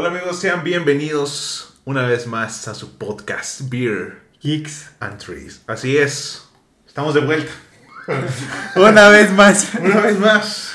Hola 0.00 0.10
amigos, 0.10 0.38
sean 0.38 0.62
bienvenidos 0.62 1.74
una 1.84 2.06
vez 2.06 2.28
más 2.28 2.68
a 2.68 2.74
su 2.76 2.96
podcast 2.98 3.62
Beer 3.68 4.20
Geeks 4.40 4.92
and 5.00 5.18
Trees. 5.18 5.60
Así 5.66 5.98
es, 5.98 6.48
estamos 6.86 7.14
de 7.14 7.20
vuelta. 7.22 7.50
Una 8.76 9.08
vez 9.08 9.32
más. 9.32 9.72
Una 9.74 10.00
vez 10.02 10.16
más. 10.20 10.74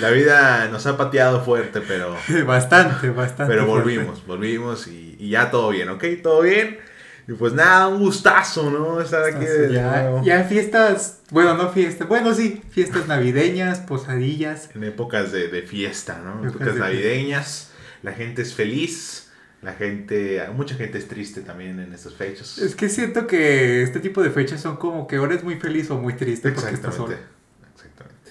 La 0.00 0.10
vida 0.10 0.66
nos 0.72 0.84
ha 0.88 0.96
pateado 0.96 1.44
fuerte, 1.44 1.82
pero... 1.86 2.16
Bastante, 2.44 3.10
bastante. 3.10 3.52
Pero 3.54 3.64
fuerte. 3.66 3.84
volvimos, 3.84 4.26
volvimos 4.26 4.88
y, 4.88 5.14
y 5.20 5.30
ya 5.30 5.48
todo 5.52 5.68
bien, 5.68 5.88
¿ok? 5.90 6.02
Todo 6.20 6.42
bien. 6.42 6.80
Y 7.28 7.34
pues 7.34 7.52
nada, 7.52 7.86
un 7.86 8.00
gustazo, 8.00 8.70
¿no? 8.70 9.00
Estar 9.00 9.22
aquí 9.22 9.44
de 9.44 9.72
Ya, 9.72 10.02
nuevo. 10.02 10.24
ya 10.24 10.42
fiestas, 10.42 11.20
bueno, 11.30 11.54
no 11.54 11.70
fiestas, 11.70 12.08
bueno, 12.08 12.34
sí, 12.34 12.60
fiestas 12.72 13.06
navideñas, 13.06 13.78
posadillas. 13.78 14.68
En 14.74 14.82
épocas 14.82 15.30
de, 15.30 15.46
de 15.46 15.62
fiesta, 15.62 16.20
¿no? 16.24 16.40
En 16.42 16.48
Épocas 16.48 16.66
épocas 16.66 16.74
de 16.74 16.80
navideñas. 16.80 17.71
La 18.02 18.12
gente 18.12 18.42
es 18.42 18.54
feliz. 18.54 19.28
La 19.62 19.72
gente, 19.74 20.42
mucha 20.54 20.74
gente 20.74 20.98
es 20.98 21.06
triste 21.06 21.40
también 21.40 21.78
en 21.78 21.92
estas 21.92 22.14
fechas. 22.14 22.58
Es 22.58 22.74
que 22.74 22.88
siento 22.88 23.28
que 23.28 23.82
este 23.84 24.00
tipo 24.00 24.20
de 24.22 24.30
fechas 24.30 24.60
son 24.60 24.76
como 24.76 25.06
que 25.06 25.16
ahora 25.16 25.36
es 25.36 25.44
muy 25.44 25.54
feliz 25.54 25.88
o 25.90 25.98
muy 25.98 26.14
triste 26.14 26.50
porque 26.50 26.74
estás 26.74 26.96
solo. 26.96 27.12
Exactamente. 27.12 27.72
Exactamente. 27.76 28.30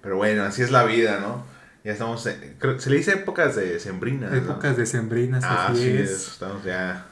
Pero 0.00 0.16
bueno, 0.16 0.44
así 0.44 0.62
es 0.62 0.70
la 0.70 0.84
vida, 0.84 1.18
¿no? 1.20 1.44
Ya 1.82 1.92
estamos, 1.92 2.24
en- 2.26 2.54
creo- 2.58 2.78
se 2.78 2.88
le 2.90 2.98
dice 2.98 3.12
épocas 3.14 3.56
de 3.56 3.80
sembrinas, 3.80 4.30
¿no? 4.30 4.36
Épocas 4.36 4.76
decembrinas, 4.76 5.42
Ah, 5.44 5.68
así 5.72 5.88
es. 5.88 6.10
es. 6.10 6.28
Estamos 6.28 6.62
ya 6.64 7.06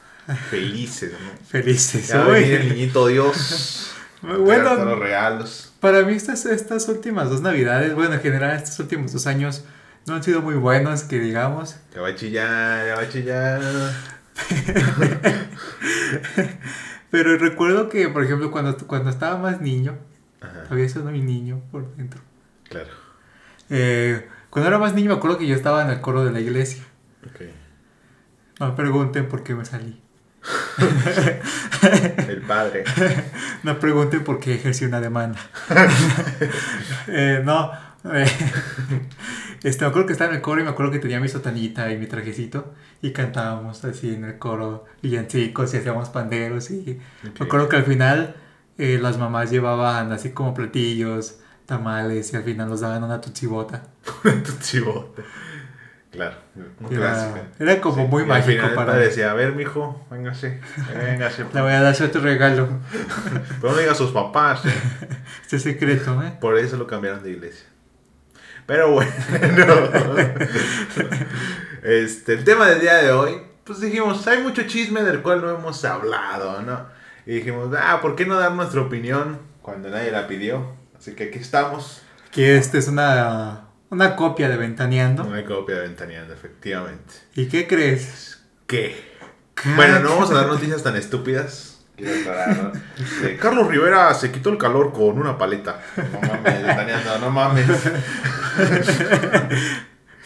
felices, 0.49 1.11
¿no? 1.11 1.45
Felices. 1.49 2.07
Ya 2.07 2.19
va 2.19 2.25
a 2.25 2.27
Uy. 2.29 2.33
venir 2.41 2.61
el 2.61 2.69
niñito 2.69 3.07
Dios. 3.07 3.85
Bueno, 4.21 4.75
los 4.75 4.99
regalos. 4.99 5.71
Para 5.79 6.01
mí 6.03 6.13
estas, 6.13 6.45
estas 6.45 6.89
últimas 6.89 7.29
dos 7.29 7.41
navidades, 7.41 7.93
bueno, 7.95 8.15
en 8.15 8.19
general 8.19 8.53
estos 8.57 8.77
últimos 8.79 9.13
dos 9.13 9.27
años 9.27 9.63
no 10.07 10.15
han 10.15 10.23
sido 10.23 10.41
muy 10.41 10.55
buenos, 10.55 11.03
que 11.03 11.19
digamos. 11.19 11.77
Ya 11.93 12.01
va 12.01 12.09
a 12.09 12.15
chillar, 12.15 12.85
ya 12.87 12.95
va 12.95 13.01
a 13.01 13.09
chillar. 13.09 13.61
Pero 17.11 17.37
recuerdo 17.37 17.89
que, 17.89 18.07
por 18.09 18.23
ejemplo, 18.23 18.51
cuando, 18.51 18.77
cuando 18.87 19.09
estaba 19.09 19.37
más 19.37 19.61
niño, 19.61 19.97
Ajá, 20.41 20.63
había 20.69 20.87
sido 20.87 21.05
mi 21.05 21.21
niño 21.21 21.61
por 21.71 21.95
dentro. 21.95 22.21
claro. 22.69 22.89
Eh, 23.71 24.27
cuando 24.49 24.67
era 24.67 24.79
más 24.79 24.95
niño 24.95 25.09
me 25.11 25.15
acuerdo 25.17 25.37
que 25.37 25.45
yo 25.45 25.55
estaba 25.55 25.83
en 25.83 25.91
el 25.91 26.01
coro 26.01 26.25
de 26.25 26.31
la 26.31 26.39
iglesia. 26.39 26.83
Ok. 27.23 27.41
No 28.59 28.69
me 28.69 28.73
pregunten 28.73 29.27
por 29.29 29.43
qué 29.43 29.53
me 29.53 29.63
salí. 29.63 30.01
El 32.27 32.41
padre. 32.47 32.83
No 33.63 33.77
pregunten 33.77 34.23
por 34.23 34.39
qué 34.39 34.55
ejercí 34.55 34.85
una 34.85 35.01
demanda. 35.01 35.37
Eh, 37.07 37.41
no. 37.43 37.71
este, 39.63 39.83
me 39.83 39.89
acuerdo 39.89 40.07
que 40.07 40.13
estaba 40.13 40.29
en 40.31 40.37
el 40.37 40.41
coro 40.41 40.61
y 40.61 40.63
me 40.63 40.69
acuerdo 40.69 40.91
que 40.91 40.99
tenía 40.99 41.19
mi 41.19 41.27
sotanita 41.27 41.91
y 41.91 41.97
mi 41.97 42.07
trajecito 42.07 42.73
y 43.01 43.11
cantábamos 43.11 43.83
así 43.85 44.13
en 44.13 44.23
el 44.25 44.37
coro 44.37 44.85
villancicos 45.01 45.73
y 45.73 45.77
hacíamos 45.77 46.09
panderos 46.09 46.71
y 46.71 46.99
Ok. 47.27 47.39
me 47.39 47.45
acuerdo 47.45 47.69
que 47.69 47.75
al 47.77 47.83
final 47.83 48.35
eh, 48.77 48.99
las 49.01 49.17
mamás 49.17 49.51
llevaban 49.51 50.11
así 50.11 50.31
como 50.31 50.53
platillos, 50.53 51.39
tamales 51.65 52.31
y 52.33 52.37
al 52.37 52.43
final 52.43 52.69
nos 52.69 52.81
daban 52.81 53.03
una 53.03 53.19
tutsibota. 53.21 53.83
tu 54.23 54.51
chivote. 54.61 55.23
Claro, 56.11 56.37
Era, 56.89 57.43
era 57.59 57.79
como 57.81 58.07
muy 58.07 58.21
Y 58.21 58.23
al 58.23 58.29
mágico 58.29 58.63
final 58.63 58.73
para 58.73 58.93
mí. 58.93 58.99
decía, 58.99 59.29
a 59.29 59.35
ver, 59.35 59.53
mijo, 59.53 60.07
véngase, 60.09 60.59
véngase. 60.91 61.45
Le 61.53 61.61
voy 61.61 61.71
a 61.71 61.81
dar 61.81 62.01
otro 62.01 62.21
regalo. 62.21 62.67
Pero 63.61 63.73
no 63.73 63.77
diga 63.77 63.91
a 63.91 63.95
sus 63.95 64.09
papás, 64.11 64.65
¿eh? 64.65 64.73
Este 65.43 65.59
secreto, 65.59 66.23
¿eh? 66.23 66.33
Por 66.41 66.57
eso 66.57 66.77
lo 66.77 66.87
cambiaron 66.87 67.21
de 67.21 67.29
iglesia. 67.29 67.67
Pero 68.69 68.91
bueno, 68.91 69.11
este, 71.81 72.33
el 72.33 72.43
tema 72.43 72.69
del 72.69 72.81
día 72.81 72.97
de 72.97 73.11
hoy, 73.11 73.41
pues 73.63 73.81
dijimos, 73.81 74.27
hay 74.27 74.43
mucho 74.43 74.61
chisme 74.67 75.01
del 75.01 75.23
cual 75.23 75.41
no 75.41 75.49
hemos 75.49 75.83
hablado, 75.85 76.61
¿no? 76.61 76.85
Y 77.25 77.37
dijimos, 77.37 77.75
ah, 77.75 77.97
¿por 77.99 78.15
qué 78.15 78.27
no 78.27 78.37
dar 78.37 78.51
nuestra 78.51 78.81
opinión 78.81 79.39
cuando 79.63 79.89
nadie 79.89 80.11
la 80.11 80.27
pidió? 80.27 80.75
Así 80.95 81.13
que 81.15 81.23
aquí 81.23 81.39
estamos. 81.39 82.03
Que 82.31 82.57
esta 82.57 82.77
es 82.77 82.87
una, 82.87 83.69
una 83.89 84.15
copia 84.15 84.47
de 84.47 84.57
Ventaneando. 84.57 85.23
Una 85.23 85.43
copia 85.43 85.77
de 85.77 85.81
Ventaneando, 85.87 86.35
efectivamente. 86.35 87.15
¿Y 87.33 87.47
qué 87.47 87.65
crees? 87.65 88.39
¿Qué? 88.67 88.95
Bueno, 89.75 89.99
no 89.99 90.09
vamos 90.09 90.29
a 90.29 90.35
dar 90.35 90.45
noticias 90.45 90.83
tan 90.83 90.95
estúpidas. 90.95 91.78
Carlos 93.41 93.67
Rivera 93.67 94.13
se 94.13 94.31
quitó 94.31 94.49
el 94.49 94.57
calor 94.57 94.91
con 94.93 95.19
una 95.19 95.37
paleta. 95.37 95.79
No 95.97 96.19
mames, 96.21 96.63
Ventaneando, 96.65 97.19
no 97.19 97.29
mames. 97.31 97.65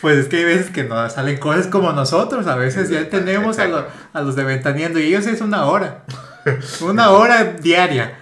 Pues 0.01 0.17
es 0.17 0.27
que 0.27 0.35
hay 0.37 0.43
veces 0.43 0.69
que 0.69 0.83
nos 0.83 1.13
salen 1.13 1.37
cosas 1.37 1.67
como 1.67 1.93
nosotros. 1.93 2.45
A 2.47 2.55
veces 2.55 2.89
ya 2.89 2.99
entendemos 2.99 3.57
a, 3.57 3.67
lo- 3.67 3.87
a 4.11 4.21
los 4.21 4.35
de 4.35 4.43
Ventaneando 4.43 4.99
y 4.99 5.03
ellos 5.03 5.25
es 5.27 5.39
una 5.39 5.65
hora. 5.65 6.03
Una 6.81 7.11
hora 7.11 7.41
diaria. 7.45 8.17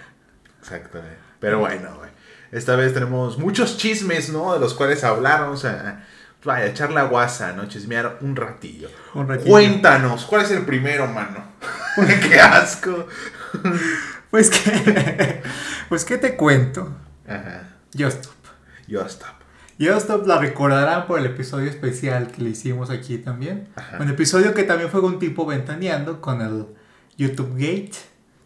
Exactamente. 0.59 1.17
Pero 1.39 1.57
bueno, 1.57 1.95
güey. 1.97 2.11
Esta 2.51 2.75
vez 2.75 2.93
tenemos 2.93 3.39
muchos 3.39 3.77
chismes, 3.77 4.29
¿no? 4.29 4.53
De 4.53 4.59
los 4.59 4.75
cuales 4.75 5.03
hablar. 5.03 5.39
Vamos 5.41 5.65
a, 5.65 6.03
vaya, 6.43 6.67
echar 6.67 6.91
la 6.91 7.05
guasa, 7.05 7.53
¿no? 7.53 7.65
Chismear 7.67 8.17
un 8.21 8.35
ratillo. 8.35 8.89
Un 9.15 9.27
ratito. 9.27 9.49
Cuéntanos, 9.49 10.25
¿cuál 10.25 10.43
es 10.43 10.51
el 10.51 10.63
primero, 10.65 11.07
mano? 11.07 11.43
¡Qué 12.29 12.39
asco! 12.39 13.07
Pues 14.31 14.49
que. 14.49 15.41
Pues 15.89 16.05
que 16.05 16.17
te 16.17 16.37
cuento. 16.37 16.95
Ajá. 17.27 17.67
Justop. 17.97 18.33
Yo 18.87 19.05
stop. 19.05 19.35
Justop 19.77 20.25
la 20.25 20.37
recordarán 20.37 21.05
por 21.05 21.19
el 21.19 21.25
episodio 21.25 21.69
especial 21.69 22.31
que 22.31 22.41
le 22.41 22.51
hicimos 22.51 22.89
aquí 22.89 23.17
también. 23.17 23.67
Ajá. 23.75 23.97
Un 23.99 24.09
episodio 24.09 24.53
que 24.53 24.63
también 24.63 24.89
fue 24.89 25.01
un 25.01 25.19
tipo 25.19 25.45
ventaneando 25.45 26.21
con 26.21 26.41
el 26.41 26.67
YouTube 27.17 27.53
Gate. 27.55 27.97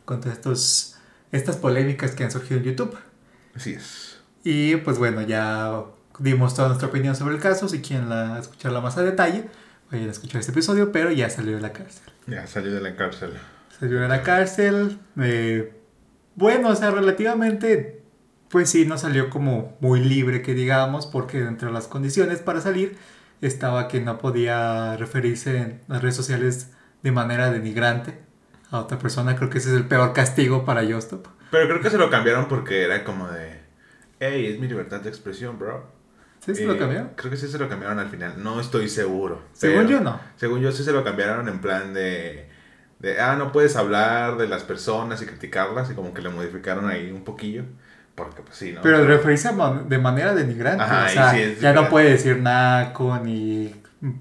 Con 0.06 0.22
todas 0.22 0.38
estos, 0.38 0.96
estas 1.32 1.58
polémicas 1.58 2.12
que 2.12 2.24
han 2.24 2.32
surgido 2.32 2.60
en 2.60 2.66
YouTube. 2.66 2.98
Así 3.56 3.74
es. 3.74 4.20
Y 4.44 4.78
pues 4.78 4.98
bueno, 4.98 5.22
ya 5.22 5.84
dimos 6.20 6.56
toda 6.56 6.70
nuestra 6.70 6.88
opinión 6.88 7.16
sobre 7.16 7.36
el 7.36 7.42
caso. 7.42 7.68
Si 7.68 7.82
quieren 7.82 8.10
la, 8.10 8.40
escucharla 8.40 8.82
más 8.82 8.98
a 8.98 9.04
detalle, 9.04 9.46
vayan 9.92 10.10
a 10.10 10.12
escuchar 10.12 10.40
este 10.40 10.52
episodio, 10.52 10.92
pero 10.92 11.12
ya 11.12 11.30
salió 11.30 11.56
de 11.56 11.62
la 11.62 11.74
cárcel. 11.74 12.04
Ya 12.28 12.48
salió 12.48 12.74
de 12.74 12.82
la 12.82 12.96
cárcel. 12.96 13.34
Salió 13.80 14.00
de 14.00 14.08
la 14.08 14.24
cárcel. 14.24 15.00
eh, 15.22 15.74
bueno, 16.36 16.69
o 16.69 16.75
sea, 16.75 16.91
relativamente, 16.91 18.02
pues 18.50 18.69
sí, 18.69 18.86
no 18.86 18.97
salió 18.97 19.30
como 19.30 19.78
muy 19.80 20.00
libre, 20.02 20.41
que 20.41 20.53
digamos, 20.53 21.06
porque 21.08 21.40
entre 21.40 21.72
las 21.72 21.88
condiciones 21.88 22.40
para 22.40 22.62
salir 22.62 22.97
estaba 23.41 23.88
que 23.88 24.00
no 24.02 24.18
podía 24.18 24.97
referirse 24.97 25.58
en 25.58 25.81
las 25.88 26.02
redes 26.02 26.16
sociales 26.16 26.72
de 27.03 27.12
manera 27.12 27.52
denigrante 27.52 28.18
a 28.72 28.80
otra 28.80 28.97
persona. 29.00 29.36
Creo 29.36 29.50
que 29.50 29.59
ese 29.59 29.69
es 29.69 29.75
el 29.75 29.86
peor 29.88 30.13
castigo 30.13 30.66
para 30.66 30.84
Justop. 30.86 31.28
Pero 31.52 31.68
creo 31.68 31.81
que 31.81 31.90
se 31.90 31.97
lo 31.97 32.09
cambiaron 32.09 32.47
porque 32.47 32.84
era 32.84 33.03
como 33.03 33.28
de. 33.30 33.59
Hey, 34.19 34.47
es 34.47 34.59
mi 34.59 34.68
libertad 34.68 35.02
de 35.02 35.09
expresión, 35.09 35.59
bro. 35.59 35.86
¿Sí 36.40 36.56
se 36.56 36.63
Eh, 36.63 36.68
lo 36.68 36.78
cambió? 36.78 37.09
Creo 37.16 37.31
que 37.31 37.38
sí 37.38 37.47
se 37.47 37.57
lo 37.59 37.69
cambiaron 37.69 38.00
al 38.00 38.09
final. 38.09 38.34
No 38.42 38.59
estoy 38.59 38.90
seguro. 38.90 39.42
Según 39.53 39.88
yo 39.88 40.00
no. 40.02 40.19
Según 40.38 40.62
yo 40.62 40.72
sí 40.72 40.84
se 40.84 40.92
lo 40.92 41.03
cambiaron 41.03 41.47
en 41.50 41.59
plan 41.59 41.94
de, 41.94 42.44
de, 43.06 43.22
ah, 43.22 43.36
no 43.36 43.52
puedes 43.52 43.76
hablar 43.76 44.38
de 44.38 44.48
las 44.48 44.64
personas 44.64 45.22
y 45.22 45.26
criticarlas 45.26 45.92
y 45.92 45.94
como 45.94 46.14
que 46.14 46.22
le 46.22 46.30
modificaron 46.30 46.90
ahí 46.90 47.12
un 47.12 47.24
poquillo. 47.24 47.64
Porque 48.16 48.42
pues 48.42 48.56
sí, 48.58 48.72
¿no? 48.72 48.82
Pero 48.82 49.06
referirse 49.06 49.52
man- 49.52 49.90
de 49.90 49.98
manera 49.98 50.34
denigrante. 50.34 50.84
Ajá, 50.84 51.06
o 51.06 51.10
sea, 51.10 51.32
sí 51.32 51.58
ya 51.60 51.74
no 51.74 51.90
puede 51.90 52.12
decir 52.12 52.38
naco, 52.38 53.18
ni 53.24 53.76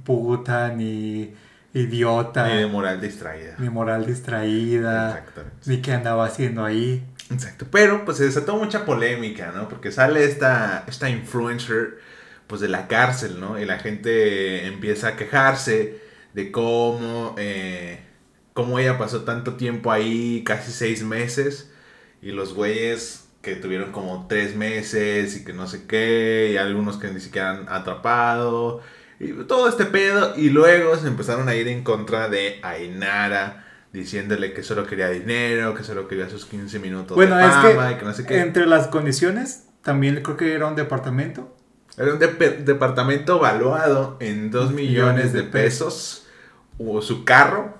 puta, 0.05 0.69
ni 0.71 1.33
idiota, 1.73 2.47
Ni 2.49 2.57
de 2.57 2.65
ni, 2.67 2.71
moral 2.71 3.01
distraída. 3.01 3.55
moral 3.59 4.05
distraída, 4.07 5.09
Exactamente. 5.11 5.57
ni 5.67 5.81
qué 5.81 5.93
andaba 5.93 6.27
haciendo 6.27 6.65
ahí. 6.65 7.05
Exacto. 7.31 7.67
Pero 7.71 8.05
pues 8.05 8.19
se 8.19 8.25
desató 8.25 8.57
mucha 8.57 8.85
polémica, 8.85 9.53
¿no? 9.55 9.69
Porque 9.69 9.91
sale 9.93 10.25
esta, 10.25 10.85
esta 10.87 11.09
influencer 11.09 11.99
pues 12.47 12.61
de 12.61 12.69
la 12.69 12.87
cárcel, 12.89 13.41
¿no? 13.41 13.59
Y 13.59 13.65
la 13.65 13.79
gente 13.79 14.67
empieza 14.67 15.09
a 15.09 15.17
quejarse 15.17 16.01
de 16.35 16.51
cómo, 16.53 17.35
eh, 17.39 18.01
cómo 18.55 18.79
ella 18.79 18.97
pasó 18.99 19.23
tanto 19.25 19.55
tiempo 19.55 19.93
ahí, 19.93 20.43
casi 20.45 20.73
seis 20.73 21.03
meses, 21.05 21.71
y 22.23 22.31
los 22.33 22.55
güeyes 22.55 23.29
que 23.43 23.57
tuvieron 23.57 23.93
como 23.93 24.27
tres 24.27 24.57
meses 24.57 25.37
y 25.37 25.45
que 25.45 25.53
no 25.53 25.67
sé 25.67 25.87
qué, 25.87 26.51
y 26.55 26.57
algunos 26.57 26.97
que 26.97 27.09
ni 27.11 27.21
siquiera 27.21 27.51
han 27.51 27.69
atrapado, 27.69 28.81
y 29.21 29.33
todo 29.45 29.69
este 29.69 29.85
pedo, 29.85 30.35
y 30.37 30.49
luego 30.51 30.97
se 30.97 31.09
empezaron 31.09 31.49
a 31.49 31.55
ir 31.55 31.69
en 31.69 31.85
contra 31.85 32.29
de 32.31 32.59
Ainara, 32.63 33.67
diciéndole 33.93 34.53
que 34.55 34.63
solo 34.63 34.87
quería 34.87 35.09
dinero, 35.11 35.75
que 35.75 35.85
solo 35.85 36.09
quería 36.09 36.29
sus 36.31 36.47
15 36.47 36.79
minutos 36.79 37.15
Bueno, 37.17 37.37
de 37.37 37.45
es 37.47 37.53
fama, 37.53 37.93
y 37.93 37.97
que 37.97 38.05
no 38.05 38.13
sé 38.15 38.25
qué. 38.27 38.41
entre 38.41 38.67
las 38.67 38.89
condiciones, 38.89 39.67
también 39.83 40.21
creo 40.23 40.37
que 40.37 40.53
era 40.55 40.67
un 40.67 40.75
departamento. 40.75 41.55
Era 41.97 42.13
un 42.13 42.19
dep- 42.19 42.65
departamento 42.65 43.39
valuado 43.39 44.17
en 44.21 44.51
2 44.51 44.73
millones 44.73 45.33
de 45.33 45.43
pesos, 45.45 46.27
o 46.79 47.03
su 47.03 47.25
carro, 47.25 47.77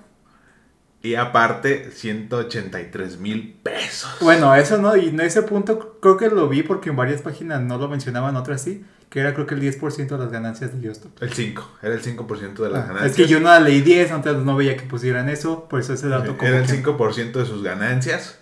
Y 1.05 1.15
aparte, 1.15 1.91
183 1.91 3.17
mil 3.19 3.59
pesos. 3.61 4.09
Bueno, 4.21 4.55
eso 4.55 4.77
no, 4.77 4.95
y 4.97 5.09
en 5.09 5.19
ese 5.19 5.43
punto 5.43 5.99
creo 6.01 6.17
que 6.17 6.29
lo 6.29 6.47
vi 6.49 6.63
porque 6.63 6.89
en 6.89 6.95
varias 6.95 7.21
páginas 7.21 7.61
no 7.61 7.77
lo 7.77 7.87
mencionaban, 7.87 8.35
otras 8.35 8.61
sí, 8.63 8.83
que 9.09 9.19
era 9.19 9.33
creo 9.33 9.45
que 9.45 9.53
el 9.55 9.61
10% 9.61 10.07
de 10.07 10.17
las 10.17 10.31
ganancias 10.31 10.71
de 10.79 10.87
Justop. 10.87 11.21
El 11.21 11.31
5, 11.31 11.77
era 11.83 11.93
el 11.93 12.01
5% 12.01 12.63
de 12.63 12.69
las 12.69 12.83
Ah, 12.83 12.87
ganancias. 12.87 13.11
es 13.11 13.17
que 13.17 13.27
yo 13.27 13.39
no 13.39 13.57
leí 13.59 13.81
10, 13.81 14.11
antes 14.11 14.35
no 14.37 14.55
veía 14.55 14.75
que 14.77 14.83
pusieran 14.83 15.29
eso, 15.29 15.67
por 15.69 15.79
eso 15.79 15.93
ese 15.93 16.07
dato 16.07 16.37
como 16.37 16.49
Era 16.49 16.57
el 16.59 16.65
que- 16.65 16.71
5% 16.83 17.39
de 17.39 17.45
sus 17.45 17.61
ganancias. 17.63 18.39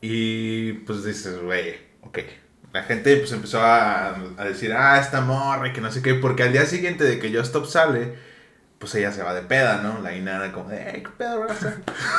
Y 0.00 0.72
pues 0.84 1.04
dices, 1.04 1.40
güey, 1.42 1.76
ok. 2.02 2.18
La 2.72 2.82
gente 2.82 3.16
pues 3.18 3.30
empezó 3.32 3.60
a, 3.60 4.16
a 4.36 4.44
decir, 4.44 4.72
ah, 4.72 4.98
esta 5.00 5.20
morra, 5.20 5.68
y 5.68 5.72
que 5.72 5.80
no 5.80 5.90
sé 5.92 6.02
qué. 6.02 6.14
Porque 6.14 6.42
al 6.42 6.52
día 6.52 6.66
siguiente 6.66 7.04
de 7.04 7.18
que 7.20 7.28
Just 7.32 7.46
Stop 7.46 7.66
sale, 7.66 8.14
pues 8.84 8.96
ella 8.96 9.10
se 9.12 9.22
va 9.22 9.32
de 9.32 9.40
peda, 9.40 9.80
¿no? 9.82 9.98
La 10.02 10.14
Inara 10.14 10.52
como 10.52 10.68
de, 10.68 10.90
"Ey, 10.90 11.02
¿qué 11.02 11.08
pedo, 11.16 11.42
raza?" 11.46 11.72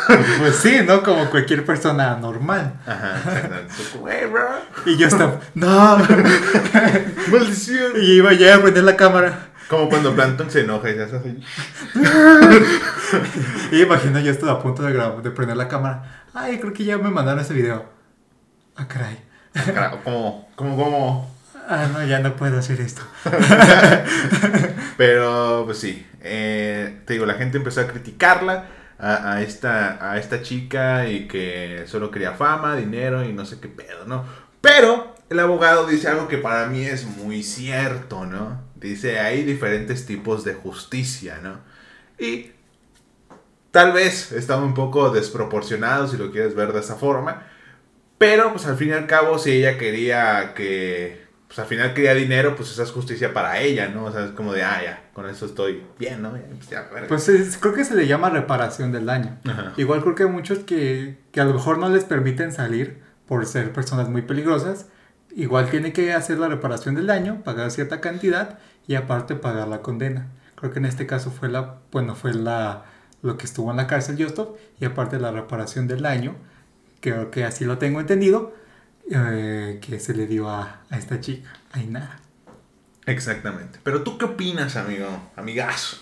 Pues 0.39 0.55
sí, 0.55 0.79
¿no? 0.83 1.03
Como 1.03 1.29
cualquier 1.29 1.63
persona 1.63 2.15
normal. 2.15 2.73
Ajá, 2.87 3.17
exactamente. 3.17 3.73
Güey, 3.99 4.25
bro. 4.25 4.47
Y 4.87 4.99
Justop, 5.01 5.43
no. 5.53 5.97
Maldición. 7.31 7.91
Y 8.01 8.13
iba 8.13 8.33
ya 8.33 8.55
a 8.55 8.61
prender 8.61 8.83
la 8.83 8.95
cámara. 8.95 9.49
Como 9.67 9.89
cuando 9.89 10.15
Planton 10.15 10.49
se 10.49 10.61
enoja 10.61 10.89
y 10.89 10.95
se 10.95 11.03
hace 11.03 11.17
así. 11.17 11.39
Y 13.71 13.81
imagino 13.83 14.19
yo 14.19 14.31
estoy 14.31 14.49
a 14.49 14.57
punto 14.57 14.81
de, 14.81 14.91
grabar, 14.91 15.21
de 15.21 15.29
prender 15.29 15.57
la 15.57 15.67
cámara. 15.67 16.23
Ay, 16.33 16.57
creo 16.59 16.73
que 16.73 16.83
ya 16.83 16.97
me 16.97 17.11
mandaron 17.11 17.41
ese 17.41 17.53
video. 17.53 17.85
Ah, 18.75 18.87
caray. 18.87 19.23
Carajo, 19.53 19.99
Como, 20.03 20.49
como, 20.55 20.75
como. 20.75 21.35
Ah, 21.67 21.87
no, 21.91 22.03
ya 22.05 22.19
no 22.19 22.35
puedo 22.35 22.59
hacer 22.59 22.79
esto. 22.81 23.01
Pero, 24.97 25.63
pues 25.65 25.79
sí. 25.79 26.05
Eh, 26.25 27.01
te 27.05 27.13
digo, 27.13 27.25
la 27.25 27.35
gente 27.35 27.57
empezó 27.57 27.81
a 27.81 27.87
criticarla 27.87 28.67
a, 28.97 29.41
esta, 29.41 30.11
a 30.11 30.17
esta 30.17 30.41
chica 30.41 31.07
y 31.07 31.27
que 31.27 31.83
solo 31.85 32.11
quería 32.11 32.31
fama, 32.31 32.75
dinero 32.75 33.23
y 33.23 33.33
no 33.33 33.45
sé 33.45 33.59
qué 33.59 33.67
pedo, 33.67 34.05
¿no? 34.05 34.25
Pero 34.61 35.15
el 35.29 35.39
abogado 35.39 35.85
dice 35.87 36.07
algo 36.07 36.27
que 36.27 36.37
para 36.37 36.67
mí 36.67 36.85
es 36.85 37.05
muy 37.05 37.43
cierto, 37.43 38.25
¿no? 38.25 38.61
Dice, 38.75 39.19
hay 39.19 39.43
diferentes 39.43 40.05
tipos 40.05 40.43
de 40.43 40.53
justicia, 40.53 41.39
¿no? 41.41 41.59
Y 42.17 42.51
tal 43.71 43.91
vez 43.91 44.31
está 44.31 44.57
un 44.57 44.73
poco 44.73 45.09
desproporcionado 45.09 46.07
si 46.07 46.17
lo 46.17 46.31
quieres 46.31 46.55
ver 46.55 46.71
de 46.71 46.79
esa 46.79 46.95
forma. 46.95 47.43
Pero, 48.17 48.51
pues 48.53 48.65
al 48.65 48.77
fin 48.77 48.89
y 48.89 48.93
al 48.93 49.07
cabo, 49.07 49.37
si 49.37 49.51
ella 49.51 49.77
quería 49.77 50.53
que. 50.55 51.24
Pues 51.55 51.59
al 51.59 51.65
final 51.69 51.93
quería 51.93 52.13
dinero, 52.13 52.53
pues 52.57 52.69
esa 52.71 52.83
es 52.83 52.91
justicia 52.91 53.33
para 53.33 53.61
ella, 53.61 53.87
¿no? 53.87 54.03
O 54.05 54.11
sea, 54.11 54.25
es 54.25 54.31
como 54.31 54.51
de, 54.51 54.63
ah, 54.63 54.81
ya, 54.83 55.09
con 55.13 55.29
eso 55.29 55.45
estoy 55.45 55.83
bien, 55.97 56.21
¿no? 56.21 56.31
Pues, 56.31 56.69
ya. 56.69 56.89
Pues 57.07 57.29
es- 57.29 57.57
creo 57.57 57.73
que 57.73 57.85
se 57.85 57.95
le 57.95 58.07
llama 58.07 58.29
reparación 58.29 58.91
del 58.91 59.05
daño. 59.05 59.37
Ajá. 59.47 59.71
Igual 59.77 60.01
creo 60.01 60.15
que 60.15 60.23
hay 60.23 60.29
muchos 60.29 60.59
que, 60.59 61.17
que 61.31 61.39
a 61.39 61.45
lo 61.45 61.53
mejor 61.53 61.77
no 61.77 61.87
les 61.87 62.03
permiten 62.03 62.51
salir 62.51 63.01
por 63.25 63.45
ser 63.45 63.71
personas 63.71 64.09
muy 64.09 64.21
peligrosas. 64.23 64.87
Igual 65.33 65.69
tiene 65.69 65.93
que 65.93 66.11
hacer 66.13 66.39
la 66.39 66.49
reparación 66.49 66.95
del 66.95 67.07
daño, 67.07 67.41
pagar 67.45 67.71
cierta 67.71 68.01
cantidad 68.01 68.59
y 68.85 68.95
aparte 68.95 69.35
pagar 69.35 69.69
la 69.69 69.81
condena. 69.81 70.27
Creo 70.55 70.71
que 70.73 70.79
en 70.79 70.85
este 70.85 71.07
caso 71.07 71.31
fue 71.31 71.47
la, 71.47 71.75
bueno, 71.91 72.15
fue 72.15 72.33
la, 72.33 72.83
lo 73.21 73.37
que 73.37 73.45
estuvo 73.45 73.71
en 73.71 73.77
la 73.77 73.87
cárcel 73.87 74.21
Justop 74.21 74.57
y 74.79 74.83
aparte 74.85 75.19
la 75.19 75.31
reparación 75.31 75.87
del 75.87 76.01
daño, 76.01 76.35
creo 76.99 77.31
que 77.31 77.45
así 77.45 77.63
lo 77.65 77.77
tengo 77.77 77.99
entendido, 78.01 78.53
eh, 79.11 79.79
que 79.81 79.99
se 79.99 80.13
le 80.13 80.27
dio 80.27 80.49
a, 80.49 80.81
a 80.89 80.97
esta 80.97 81.19
chica, 81.19 81.49
a 81.71 81.79
Inara. 81.79 82.19
Exactamente. 83.05 83.79
Pero 83.83 84.03
tú 84.03 84.17
qué 84.17 84.25
opinas, 84.25 84.75
amigo, 84.75 85.07
amigazo? 85.35 85.97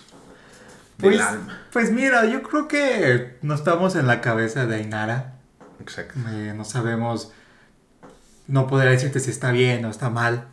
Del 0.98 1.10
Pues, 1.16 1.20
alma. 1.20 1.60
pues 1.72 1.90
mira, 1.92 2.24
yo 2.26 2.42
creo 2.42 2.68
que 2.68 3.36
no 3.42 3.54
estamos 3.54 3.96
en 3.96 4.06
la 4.06 4.20
cabeza 4.20 4.64
de 4.66 4.76
Ainara. 4.76 5.34
Exacto. 5.80 6.18
Eh, 6.30 6.54
no 6.56 6.64
sabemos, 6.64 7.32
no 8.46 8.66
podría 8.66 8.90
decirte 8.92 9.20
si 9.20 9.30
está 9.30 9.50
bien 9.50 9.84
o 9.84 9.90
está 9.90 10.08
mal. 10.08 10.46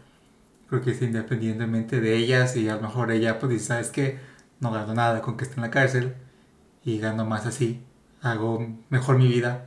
Creo 0.70 0.82
que 0.82 0.92
es 0.92 1.02
independientemente 1.02 2.02
de 2.02 2.16
ellas 2.16 2.56
y 2.56 2.68
a 2.70 2.76
lo 2.76 2.82
mejor 2.82 3.12
ella 3.12 3.40
pues 3.40 3.52
dice, 3.52 3.66
¿sabes 3.66 3.90
qué? 3.92 4.20
No 4.60 4.72
gano 4.72 4.94
nada 4.94 5.22
con 5.22 5.38
que 5.38 5.44
esté 5.44 5.56
en 5.58 5.62
la 5.62 5.70
cárcel 5.72 6.16
y 6.84 6.98
gano 7.00 7.26
más 7.26 7.46
así. 7.46 7.82
Hago 8.22 8.68
mejor 8.90 9.18
mi 9.18 9.28
vida 9.28 9.66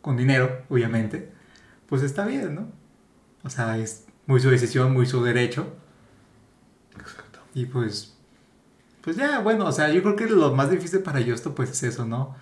con 0.00 0.16
dinero, 0.16 0.62
obviamente. 0.68 1.30
Pues 1.92 2.02
está 2.02 2.24
bien, 2.24 2.54
¿no? 2.54 2.72
O 3.42 3.50
sea, 3.50 3.76
es 3.76 4.06
muy 4.24 4.40
su 4.40 4.48
decisión, 4.48 4.94
muy 4.94 5.04
su 5.04 5.22
derecho. 5.22 5.76
Exacto. 6.98 7.40
Y 7.52 7.66
pues, 7.66 8.16
pues 9.02 9.14
ya, 9.16 9.40
bueno, 9.40 9.66
o 9.66 9.72
sea, 9.72 9.90
yo 9.90 10.02
creo 10.02 10.16
que 10.16 10.24
lo 10.24 10.54
más 10.54 10.70
difícil 10.70 11.00
para 11.00 11.22
Justo 11.22 11.54
pues 11.54 11.70
es 11.70 11.82
eso, 11.82 12.06
¿no? 12.06 12.34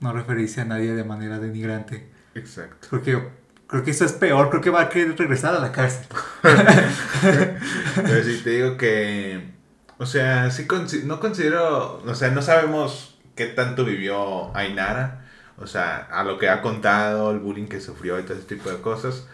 No 0.00 0.12
referirse 0.12 0.62
a 0.62 0.64
nadie 0.64 0.94
de 0.94 1.04
manera 1.04 1.38
denigrante. 1.38 2.10
Exacto. 2.34 2.88
Porque 2.90 3.22
creo 3.68 3.84
que 3.84 3.92
eso 3.92 4.04
es 4.04 4.14
peor, 4.14 4.50
creo 4.50 4.62
que 4.62 4.70
va 4.70 4.80
a 4.80 4.88
querer 4.88 5.16
regresar 5.16 5.54
a 5.54 5.60
la 5.60 5.70
cárcel. 5.70 6.08
Pero 6.42 8.24
sí 8.24 8.40
te 8.42 8.50
digo 8.50 8.76
que. 8.76 9.52
O 9.98 10.06
sea, 10.06 10.50
sí 10.50 10.66
no 11.04 11.20
considero. 11.20 12.02
O 12.04 12.14
sea, 12.16 12.32
no 12.32 12.42
sabemos 12.42 13.16
qué 13.36 13.46
tanto 13.46 13.84
vivió 13.84 14.52
Ainara. 14.56 15.27
O 15.60 15.66
sea, 15.66 16.08
a 16.10 16.24
lo 16.24 16.38
que 16.38 16.48
ha 16.48 16.62
contado, 16.62 17.30
el 17.30 17.40
bullying 17.40 17.66
que 17.66 17.80
sufrió 17.80 18.18
y 18.18 18.22
todo 18.22 18.34
ese 18.34 18.46
tipo 18.46 18.70
de 18.70 18.80
cosas. 18.80 19.26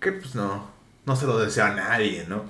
Que 0.00 0.12
pues 0.12 0.34
no. 0.34 0.70
No 1.06 1.16
se 1.16 1.26
lo 1.26 1.38
desea 1.38 1.68
a 1.68 1.74
nadie, 1.74 2.26
¿no? 2.28 2.44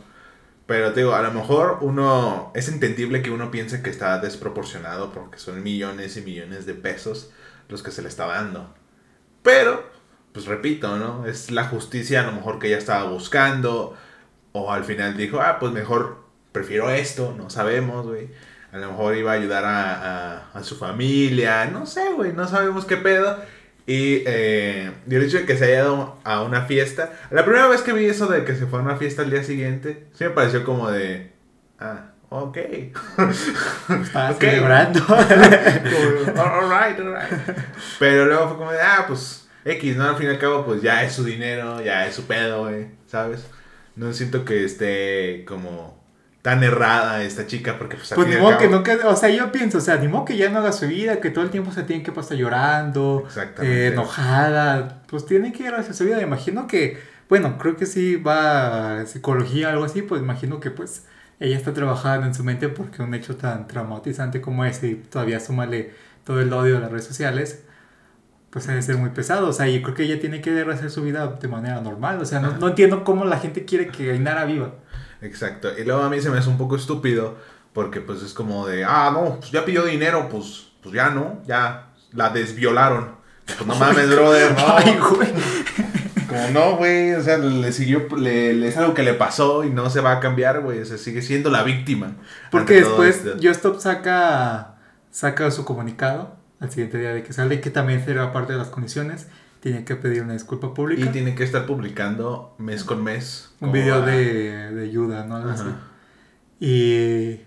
Pero 0.67 0.93
te 0.93 1.00
digo, 1.00 1.15
a 1.15 1.23
lo 1.23 1.32
mejor 1.32 1.79
uno. 1.81 2.53
Es 2.55 2.69
entendible 2.69 3.23
que 3.23 3.31
uno 3.31 3.50
piense 3.50 3.82
que 3.82 3.91
está 3.91 4.19
desproporcionado 4.19 5.12
porque 5.12 5.38
son 5.38 5.62
millones 5.62 6.17
y 6.17 6.23
millones 6.23 6.67
de 6.67 6.75
pesos 6.75 7.31
los 7.69 7.82
que 7.82 7.91
se 7.93 8.03
le 8.03 8.09
está 8.09 8.27
dando. 8.27 8.75
Pero, 9.43 9.91
pues 10.33 10.47
repito, 10.47 10.97
¿no? 10.99 11.26
Es 11.26 11.50
la 11.50 11.65
justicia 11.65 12.21
a 12.21 12.26
lo 12.26 12.33
mejor 12.33 12.59
que 12.59 12.69
ella 12.69 12.79
estaba 12.79 13.05
buscando. 13.11 13.97
O 14.53 14.73
al 14.73 14.85
final 14.85 15.17
dijo, 15.17 15.41
ah, 15.41 15.59
pues 15.61 15.73
mejor 15.73 16.25
prefiero 16.53 16.91
esto, 16.91 17.35
no 17.37 17.50
sabemos, 17.50 18.06
güey. 18.06 18.31
A 18.72 18.78
lo 18.78 18.88
mejor 18.90 19.17
iba 19.17 19.32
a 19.32 19.34
ayudar 19.34 19.64
a, 19.64 19.94
a- 19.94 20.50
a 20.55 20.62
su 20.62 20.76
familia, 20.76 21.67
no 21.67 21.87
sé, 21.87 22.11
güey, 22.14 22.32
no 22.32 22.46
sabemos 22.49 22.84
qué 22.84 22.96
pedo. 22.96 23.38
Y, 23.87 24.22
eh, 24.26 24.93
y 25.08 25.14
el 25.17 25.22
hecho 25.25 25.38
de 25.38 25.46
que 25.46 25.56
se 25.56 25.64
haya 25.64 25.81
ido 25.81 26.19
a 26.22 26.43
una 26.43 26.62
fiesta. 26.67 27.12
La 27.31 27.44
primera 27.44 27.67
vez 27.67 27.82
que 27.82 27.93
vi 27.93 28.05
eso 28.06 28.26
de 28.28 28.44
que 28.44 28.55
se 28.55 28.67
fue 28.67 28.78
a 28.78 28.82
una 28.82 28.96
fiesta 28.96 29.22
al 29.22 29.31
día 29.31 29.43
siguiente, 29.43 30.06
sí 30.14 30.22
me 30.25 30.31
pareció 30.31 30.64
como 30.64 30.90
de, 30.90 31.32
ah, 31.81 32.12
ok. 32.28 32.56
Está 34.02 34.31
Ok. 34.31 34.40
celebrando. 34.40 35.00
Alright, 36.37 36.99
alright. 37.00 37.32
Pero 37.99 38.26
luego 38.26 38.49
fue 38.49 38.56
como 38.58 38.73
de, 38.73 38.81
ah, 38.81 39.05
pues 39.08 39.49
X, 39.64 39.96
¿no? 39.96 40.05
Al 40.08 40.16
fin 40.16 40.26
y 40.26 40.31
al 40.31 40.38
cabo, 40.38 40.64
pues 40.64 40.82
ya 40.82 41.02
es 41.02 41.12
su 41.12 41.25
dinero, 41.25 41.81
ya 41.82 42.06
es 42.06 42.14
su 42.14 42.25
pedo, 42.26 42.61
güey, 42.69 42.87
¿sabes? 43.06 43.44
No 43.96 44.12
siento 44.12 44.44
que 44.44 44.64
esté 44.64 45.44
como 45.46 46.00
tan 46.42 46.62
errada 46.64 47.22
esta 47.22 47.46
chica 47.46 47.76
porque 47.78 47.96
pues 47.96 48.12
Pues 48.14 48.28
ni 48.28 48.37
modo 48.37 48.56
que 48.56 48.69
no 48.69 48.82
quede, 48.82 49.04
o 49.04 49.16
sea, 49.16 49.28
yo 49.28 49.52
pienso, 49.52 49.78
o 49.78 49.81
sea, 49.81 49.96
ni 49.96 50.08
modo 50.08 50.25
que 50.25 50.37
ya 50.37 50.48
no 50.48 50.58
haga 50.58 50.72
su 50.72 50.87
vida, 50.87 51.20
que 51.20 51.31
todo 51.31 51.44
el 51.44 51.50
tiempo 51.50 51.70
se 51.70 51.82
tiene 51.82 52.02
que 52.02 52.12
pasar 52.12 52.38
llorando, 52.38 53.26
eh, 53.61 53.90
enojada, 53.92 55.02
pues 55.06 55.26
tiene 55.26 55.52
que 55.52 55.64
ir 55.64 55.75
hacia 55.75 55.92
su 55.92 56.04
vida. 56.04 56.16
Me 56.16 56.23
imagino 56.23 56.66
que, 56.66 56.99
bueno, 57.28 57.59
creo 57.59 57.76
que 57.76 57.85
sí 57.85 58.16
va 58.16 59.00
a 59.00 59.06
psicología 59.06 59.70
algo 59.70 59.85
así, 59.85 60.02
pues 60.02 60.23
imagino 60.23 60.61
que 60.61 60.70
pues 60.70 61.04
ella 61.40 61.56
está 61.56 61.75
trabajando 61.75 62.26
en 62.26 62.35
su 62.35 62.42
mente 62.42 62.68
porque 62.68 63.02
un 63.02 63.14
hecho 63.14 63.37
tan 63.37 63.66
traumatizante 63.66 64.40
como 64.40 64.64
ese 64.64 64.88
y 64.88 64.94
todavía 64.94 65.40
súmale 65.40 65.92
todo 66.25 66.40
el 66.40 66.52
odio 66.52 66.75
de 66.75 66.80
las 66.80 66.90
redes 66.90 67.04
sociales, 67.04 67.64
pues 68.49 68.68
ha 68.68 68.73
de 68.73 68.82
ser 68.82 68.97
muy 68.97 69.11
pesado. 69.11 69.49
O 69.49 69.52
sea, 69.52 69.68
yo 69.68 69.82
creo 69.82 69.94
que 69.94 70.04
ella 70.04 70.18
tiene 70.20 70.40
que 70.40 70.59
hacer 70.59 70.90
su 70.90 71.02
vida 71.02 71.26
de 71.26 71.49
manera 71.49 71.80
normal. 71.82 72.18
O 72.20 72.25
sea, 72.25 72.40
no, 72.40 72.56
no 72.56 72.68
entiendo 72.68 73.04
cómo 73.04 73.26
la 73.26 73.38
gente 73.38 73.66
quiere 73.66 73.88
que 73.88 74.11
Ainara 74.11 74.47
viva. 74.47 74.73
Exacto. 75.23 75.69
Y 75.79 75.85
luego 75.85 76.03
a 76.03 76.11
mí 76.11 76.21
se 76.21 76.31
me 76.31 76.39
hace 76.39 76.49
un 76.49 76.59
poco 76.59 76.77
estúpido 76.77 77.37
porque 77.73 78.00
pues 78.00 78.23
es 78.23 78.33
como 78.35 78.67
de, 78.67 78.85
ah, 78.85 79.11
no, 79.12 79.37
pues 79.39 79.50
ya 79.53 79.65
pidió 79.65 79.85
dinero, 79.85 80.29
pues, 80.31 80.69
pues 80.83 80.95
ya 80.95 81.11
no, 81.11 81.41
ya 81.47 81.91
la 82.12 82.31
desviolaron. 82.31 83.15
Pues 83.47 83.67
no 83.67 83.75
mames, 83.79 84.09
brother, 84.11 84.53
no. 84.53 84.65
Ay, 84.77 84.99
güey. 84.99 85.29
Como 86.29 86.49
no, 86.50 86.77
güey, 86.77 87.12
o 87.15 87.23
sea, 87.23 87.39
le 87.39 87.73
siguió, 87.73 88.07
le, 88.17 88.53
le- 88.55 88.69
es 88.69 88.77
algo 88.77 88.95
que 88.95 89.03
le 89.03 89.15
pasó 89.15 89.65
y 89.65 89.71
no 89.71 89.91
se 89.91 90.00
va 90.00 90.12
a 90.12 90.21
cambiar, 90.21 90.61
güey, 90.61 90.79
o 90.81 90.85
sea, 90.85 90.97
sigue 90.97 91.23
siendo 91.23 91.50
la 91.50 91.62
víctima. 91.65 92.12
Porque 92.53 92.75
después. 92.75 93.23
Justop 93.43 93.81
saca, 93.81 94.77
saca 95.11 95.50
su 95.50 95.65
comunicado 95.65 96.37
al 96.61 96.71
siguiente 96.71 96.99
día 96.99 97.12
de 97.15 97.23
que 97.25 97.33
sale, 97.33 97.61
que 97.61 97.71
también 97.71 98.05
será 98.05 98.33
parte 98.33 98.53
de 98.53 98.59
las 98.61 98.69
condiciones. 98.69 99.27
Tiene 99.61 99.85
que 99.85 99.95
pedir 99.97 100.23
una 100.23 100.33
disculpa 100.33 100.69
Y 100.69 100.71
pública. 100.71 101.12
tiene 101.12 101.35
que 101.35 101.45
estar 101.45 101.67
publicando 101.67 102.55
mes 102.59 102.83
con 102.85 103.05
mes. 103.05 103.52
un 103.61 103.73
video 103.73 103.97
a- 103.97 104.07
de, 104.07 104.71
de 104.75 104.83
ayuda, 104.85 105.25
¿no? 105.26 105.37
Algo 105.37 105.50
así. 105.50 105.64
Y. 106.61 107.40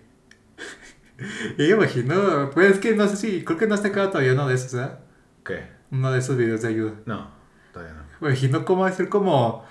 y 1.58 1.72
imagino, 1.72 2.50
pues 2.54 2.74
es 2.74 2.80
que 2.80 2.96
no 2.96 3.08
sé 3.08 3.16
si, 3.18 3.44
creo 3.44 3.58
que 3.58 3.68
no 3.68 3.76
está 3.76 3.88
acabado 3.90 4.12
todavía 4.12 4.34
uno 4.34 4.48
de 4.48 4.56
esos, 4.56 4.74
¿verdad? 4.74 5.00
¿Qué? 5.46 5.64
Uno 5.92 6.12
de 6.12 6.20
esos 6.20 6.38
videos 6.38 6.62
de 6.62 6.68
ayuda. 6.70 6.94
No, 7.06 7.30
todavía 7.72 7.96
no. 7.96 8.28
Imagino 8.28 8.64
cómo 8.66 8.82
va 8.84 8.90
a 8.90 8.92
ser 8.94 9.10
como, 9.10 9.64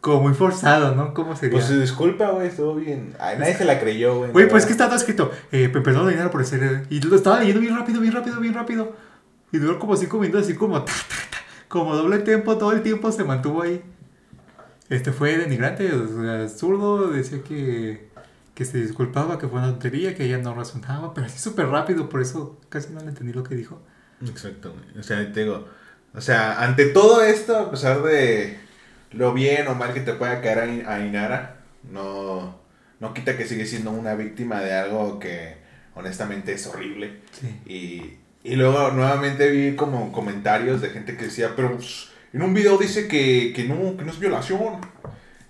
como 0.00 0.22
muy 0.22 0.34
forzado, 0.34 0.94
¿no? 0.94 1.12
¿Cómo 1.14 1.36
sería? 1.36 1.58
Pues 1.58 1.68
disculpa, 1.80 2.30
güey, 2.30 2.48
estuvo 2.48 2.74
bien. 2.76 3.14
Ay, 3.20 3.36
nadie 3.38 3.54
se 3.54 3.64
la 3.64 3.78
creyó, 3.80 4.16
güey. 4.18 4.30
Güey, 4.32 4.48
pues 4.48 4.64
es 4.64 4.68
que 4.68 4.74
verdad. 4.74 4.96
estaba 4.96 4.96
escrito, 4.96 5.32
eh, 5.52 5.68
pe- 5.68 5.80
perdón 5.80 6.08
dinero 6.08 6.30
por 6.30 6.44
ser... 6.44 6.86
Y 6.90 7.00
lo 7.00 7.16
estaba 7.16 7.38
leyendo 7.40 7.60
bien 7.60 7.76
rápido, 7.76 8.00
bien 8.00 8.12
rápido, 8.14 8.40
bien 8.40 8.54
rápido. 8.54 8.96
Y 9.52 9.58
duró 9.58 9.78
como 9.78 9.96
cinco 9.96 10.18
minutos, 10.18 10.42
así 10.44 10.54
como, 10.54 10.82
ta, 10.82 10.92
ta, 10.92 11.14
ta, 11.29 11.29
como 11.70 11.94
doble 11.94 12.18
tiempo, 12.18 12.58
todo 12.58 12.72
el 12.72 12.82
tiempo 12.82 13.12
se 13.12 13.22
mantuvo 13.22 13.62
ahí. 13.62 13.80
Este 14.88 15.12
fue 15.12 15.38
denigrante, 15.38 15.92
o 15.94 16.22
sea, 16.22 16.48
zurdo, 16.48 17.12
decía 17.12 17.42
que, 17.44 18.10
que 18.54 18.64
se 18.64 18.78
disculpaba, 18.78 19.38
que 19.38 19.46
fue 19.46 19.60
una 19.60 19.70
tontería, 19.70 20.16
que 20.16 20.24
ella 20.24 20.38
no 20.38 20.52
razonaba, 20.52 21.14
pero 21.14 21.28
así 21.28 21.38
súper 21.38 21.68
rápido, 21.68 22.08
por 22.08 22.20
eso 22.20 22.60
casi 22.68 22.92
no 22.92 23.00
le 23.00 23.10
entendí 23.10 23.32
lo 23.32 23.44
que 23.44 23.54
dijo. 23.54 23.80
Exacto. 24.20 24.74
O 24.98 25.02
sea, 25.04 25.32
te 25.32 25.44
digo, 25.44 25.68
o 26.12 26.20
sea, 26.20 26.60
ante 26.60 26.86
todo 26.86 27.22
esto, 27.22 27.56
a 27.56 27.70
pesar 27.70 28.02
de 28.02 28.58
lo 29.12 29.32
bien 29.32 29.68
o 29.68 29.76
mal 29.76 29.94
que 29.94 30.00
te 30.00 30.14
pueda 30.14 30.40
caer 30.40 30.84
a 30.88 31.06
Inara, 31.06 31.60
no, 31.88 32.58
no 32.98 33.14
quita 33.14 33.36
que 33.36 33.46
sigue 33.46 33.64
siendo 33.64 33.92
una 33.92 34.16
víctima 34.16 34.60
de 34.60 34.74
algo 34.74 35.20
que 35.20 35.56
honestamente 35.94 36.52
es 36.52 36.66
horrible. 36.66 37.20
Sí. 37.30 37.60
Y, 37.64 38.19
y 38.42 38.56
luego 38.56 38.90
nuevamente 38.90 39.50
vi 39.50 39.76
como 39.76 40.12
comentarios 40.12 40.80
de 40.80 40.90
gente 40.90 41.16
que 41.16 41.24
decía, 41.24 41.52
pero 41.56 41.76
pues, 41.76 42.08
en 42.32 42.42
un 42.42 42.54
video 42.54 42.78
dice 42.78 43.08
que, 43.08 43.52
que, 43.54 43.64
no, 43.64 43.96
que 43.96 44.04
no 44.04 44.10
es 44.10 44.18
violación. 44.18 44.78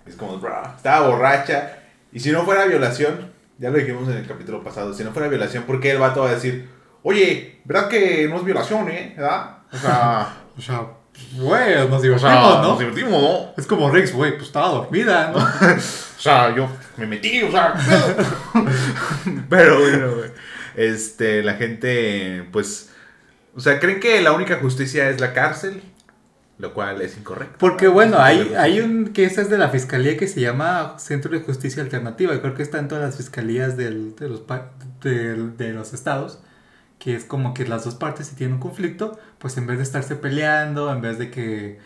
Es 0.05 0.15
como, 0.15 0.37
bro, 0.39 0.61
estaba 0.75 1.07
borracha. 1.07 1.77
Y 2.11 2.19
si 2.19 2.31
no 2.31 2.43
fuera 2.43 2.65
violación, 2.65 3.31
ya 3.57 3.69
lo 3.69 3.77
dijimos 3.77 4.09
en 4.09 4.17
el 4.17 4.27
capítulo 4.27 4.63
pasado, 4.63 4.93
si 4.93 5.03
no 5.03 5.11
fuera 5.11 5.29
violación, 5.29 5.63
¿por 5.63 5.79
qué 5.79 5.91
el 5.91 5.99
vato 5.99 6.21
va 6.21 6.29
a 6.29 6.35
decir, 6.35 6.67
oye, 7.03 7.61
¿verdad 7.63 7.87
que 7.87 8.27
no 8.27 8.37
es 8.37 8.43
violación, 8.43 8.89
eh? 8.89 9.13
¿Verdad? 9.15 9.57
O 9.71 9.77
sea, 9.77 10.37
O 10.57 10.61
sea, 10.61 10.85
güey, 11.33 11.75
nos 11.87 11.99
o 11.99 12.01
divertimos, 12.01 12.21
sea, 12.21 12.41
¿no? 12.41 12.61
nos 12.61 12.79
divertimos, 12.79 13.11
¿no? 13.11 13.53
Es 13.57 13.65
como 13.65 13.89
Rex, 13.89 14.13
güey, 14.13 14.33
pues 14.33 14.47
estaba 14.47 14.69
dormida, 14.69 15.31
¿no? 15.33 15.39
O 16.21 16.23
sea, 16.23 16.53
yo 16.55 16.67
me 16.97 17.07
metí, 17.07 17.41
o 17.41 17.49
sea. 17.49 17.73
Pero 19.49 19.79
bueno, 19.79 20.15
güey. 20.17 20.29
Este, 20.81 21.43
la 21.43 21.55
gente, 21.55 22.47
pues, 22.51 22.89
o 23.55 23.59
sea, 23.59 23.79
creen 23.79 23.99
que 23.99 24.21
la 24.21 24.33
única 24.33 24.57
justicia 24.59 25.09
es 25.09 25.19
la 25.21 25.33
cárcel, 25.33 25.81
lo 26.57 26.73
cual 26.73 27.01
es 27.01 27.17
incorrecto. 27.17 27.55
Porque 27.59 27.87
bueno, 27.87 28.19
hay, 28.19 28.53
hay 28.57 28.79
un 28.81 29.13
que 29.13 29.25
esa 29.25 29.41
es 29.41 29.49
de 29.49 29.57
la 29.57 29.69
fiscalía 29.69 30.17
que 30.17 30.27
se 30.27 30.41
llama 30.41 30.95
Centro 30.99 31.31
de 31.31 31.41
Justicia 31.41 31.83
Alternativa. 31.83 32.35
y 32.35 32.39
creo 32.39 32.53
que 32.55 32.63
está 32.63 32.79
en 32.79 32.87
todas 32.87 33.03
las 33.03 33.17
fiscalías 33.17 33.77
del- 33.77 34.15
de, 34.15 34.29
los, 34.29 34.43
del- 35.03 35.57
de 35.57 35.73
los 35.73 35.93
estados. 35.93 36.39
Que 36.99 37.15
es 37.15 37.25
como 37.25 37.53
que 37.55 37.67
las 37.67 37.83
dos 37.85 37.95
partes 37.95 38.27
si 38.27 38.35
tienen 38.35 38.55
un 38.55 38.59
conflicto, 38.61 39.19
pues 39.39 39.57
en 39.57 39.67
vez 39.67 39.77
de 39.77 39.83
estarse 39.83 40.15
peleando, 40.15 40.93
en 40.93 41.01
vez 41.01 41.17
de 41.19 41.31
que 41.31 41.79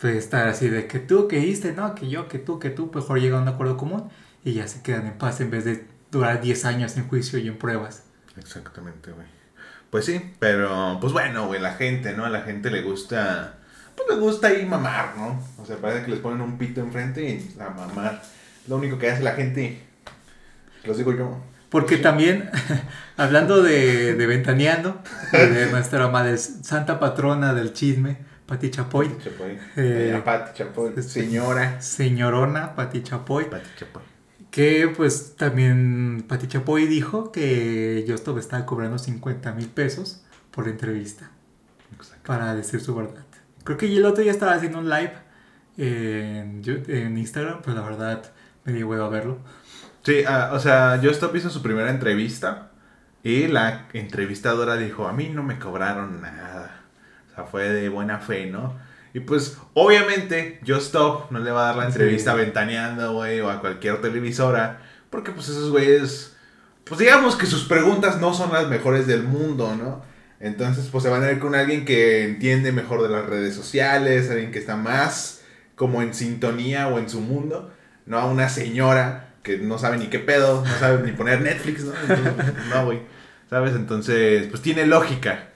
pues, 0.00 0.16
estar 0.16 0.48
así 0.48 0.68
de 0.68 0.86
que 0.88 0.98
tú 0.98 1.28
que 1.28 1.38
diste, 1.40 1.72
no, 1.72 1.94
que 1.94 2.08
yo, 2.08 2.28
que 2.28 2.38
tú, 2.40 2.58
que 2.58 2.70
tú, 2.70 2.90
mejor 2.94 3.20
llegan 3.20 3.40
a 3.40 3.42
un 3.44 3.48
acuerdo 3.48 3.76
común 3.76 4.08
y 4.44 4.54
ya 4.54 4.68
se 4.68 4.82
quedan 4.82 5.06
en 5.06 5.18
paz 5.18 5.40
en 5.40 5.50
vez 5.50 5.64
de 5.64 5.86
durar 6.10 6.40
10 6.42 6.64
años 6.64 6.96
en 6.96 7.08
juicio 7.08 7.38
y 7.38 7.48
en 7.48 7.58
pruebas. 7.58 8.04
Exactamente, 8.38 9.12
güey. 9.12 9.26
Pues 9.90 10.04
sí, 10.04 10.20
pero, 10.38 10.98
pues 11.00 11.12
bueno, 11.12 11.46
güey, 11.46 11.60
la 11.60 11.74
gente, 11.74 12.12
¿no? 12.14 12.24
A 12.24 12.28
la 12.30 12.42
gente 12.42 12.70
le 12.70 12.82
gusta, 12.82 13.54
pues 13.94 14.08
le 14.10 14.16
gusta 14.16 14.48
ahí 14.48 14.66
mamar, 14.66 15.14
¿no? 15.16 15.42
O 15.58 15.64
sea, 15.64 15.76
parece 15.76 16.04
que 16.04 16.10
les 16.10 16.20
ponen 16.20 16.40
un 16.40 16.58
pito 16.58 16.80
enfrente 16.80 17.22
y 17.24 17.56
a 17.60 17.70
mamar. 17.70 18.22
Lo 18.68 18.76
único 18.76 18.98
que 18.98 19.10
hace 19.10 19.22
la 19.22 19.32
gente, 19.32 19.80
los 20.84 20.98
digo 20.98 21.12
yo. 21.14 21.40
Porque 21.70 21.96
también, 21.98 22.50
hablando 23.16 23.62
de, 23.62 24.14
de 24.14 24.26
ventaneando, 24.26 25.00
de 25.32 25.66
nuestra 25.70 26.08
madre 26.08 26.36
santa 26.38 26.98
patrona 26.98 27.54
del 27.54 27.72
chisme, 27.72 28.18
Pati 28.46 28.70
Chapoy, 28.70 29.16
Chapoy. 29.22 29.58
Eh, 29.76 30.20
Pati 30.24 30.58
Chapoy. 30.58 30.88
este- 30.90 31.02
Señora. 31.02 31.80
señorona 31.80 32.74
Pati 32.74 33.02
Chapoy, 33.02 33.48
Pati 33.50 33.68
Chapoy. 33.78 34.02
Que 34.56 34.88
pues 34.88 35.36
también 35.36 36.24
Pati 36.26 36.46
Chapoy 36.46 36.86
dijo 36.86 37.30
que 37.30 38.06
Justop 38.08 38.38
estaba 38.38 38.64
cobrando 38.64 38.96
50 38.96 39.52
mil 39.52 39.66
pesos 39.68 40.24
por 40.50 40.64
la 40.64 40.70
entrevista 40.70 41.30
Exacto. 41.94 42.22
para 42.24 42.54
decir 42.54 42.80
su 42.80 42.94
verdad. 42.94 43.26
Creo 43.64 43.76
que 43.76 43.94
el 43.94 44.06
otro 44.06 44.22
día 44.22 44.32
estaba 44.32 44.54
haciendo 44.54 44.78
un 44.78 44.88
live 44.88 45.12
en, 45.76 46.62
en 46.88 47.18
Instagram, 47.18 47.60
pero 47.62 47.76
la 47.76 47.82
verdad 47.82 48.32
me 48.64 48.72
dio 48.72 48.88
huevo 48.88 49.04
a 49.04 49.10
verlo. 49.10 49.36
Sí, 50.02 50.22
ah, 50.26 50.52
o 50.54 50.58
sea, 50.58 50.98
Justop 51.02 51.36
hizo 51.36 51.50
su 51.50 51.60
primera 51.60 51.90
entrevista 51.90 52.70
y 53.22 53.48
la 53.48 53.88
entrevistadora 53.92 54.78
dijo, 54.78 55.06
a 55.06 55.12
mí 55.12 55.28
no 55.28 55.42
me 55.42 55.58
cobraron 55.58 56.22
nada. 56.22 56.80
O 57.30 57.34
sea, 57.34 57.44
fue 57.44 57.68
de 57.68 57.90
buena 57.90 58.20
fe, 58.20 58.46
¿no? 58.46 58.72
Y 59.16 59.20
pues, 59.20 59.56
obviamente, 59.72 60.60
Justop 60.66 61.30
no 61.30 61.38
le 61.38 61.50
va 61.50 61.62
a 61.62 61.66
dar 61.68 61.76
la 61.76 61.82
Sí. 61.84 61.92
entrevista 61.92 62.34
ventaneando, 62.34 63.14
güey, 63.14 63.40
o 63.40 63.48
a 63.48 63.60
cualquier 63.62 64.02
televisora, 64.02 64.82
porque 65.08 65.30
pues 65.30 65.48
esos 65.48 65.70
güeyes, 65.70 66.36
pues 66.84 67.00
digamos 67.00 67.34
que 67.34 67.46
sus 67.46 67.64
preguntas 67.64 68.20
no 68.20 68.34
son 68.34 68.52
las 68.52 68.68
mejores 68.68 69.06
del 69.06 69.22
mundo, 69.22 69.74
¿no? 69.74 70.02
Entonces, 70.38 70.88
pues 70.92 71.02
se 71.02 71.08
van 71.08 71.24
a 71.24 71.30
ir 71.32 71.38
con 71.38 71.54
alguien 71.54 71.86
que 71.86 72.24
entiende 72.24 72.72
mejor 72.72 73.02
de 73.02 73.08
las 73.08 73.24
redes 73.24 73.54
sociales, 73.54 74.28
alguien 74.30 74.52
que 74.52 74.58
está 74.58 74.76
más 74.76 75.40
como 75.76 76.02
en 76.02 76.12
sintonía 76.12 76.88
o 76.88 76.98
en 76.98 77.08
su 77.08 77.22
mundo, 77.22 77.72
no 78.04 78.18
a 78.18 78.26
una 78.26 78.50
señora 78.50 79.30
que 79.42 79.56
no 79.56 79.78
sabe 79.78 79.96
ni 79.96 80.08
qué 80.08 80.18
pedo, 80.18 80.62
no 80.62 80.78
sabe 80.78 81.02
ni 81.06 81.12
poner 81.16 81.40
Netflix, 81.40 81.84
¿no? 81.84 81.92
Entonces, 82.02 82.52
no, 82.68 82.84
güey. 82.84 83.00
¿Sabes? 83.48 83.74
Entonces, 83.74 84.46
pues 84.48 84.60
tiene 84.60 84.84
lógica. 84.84 85.48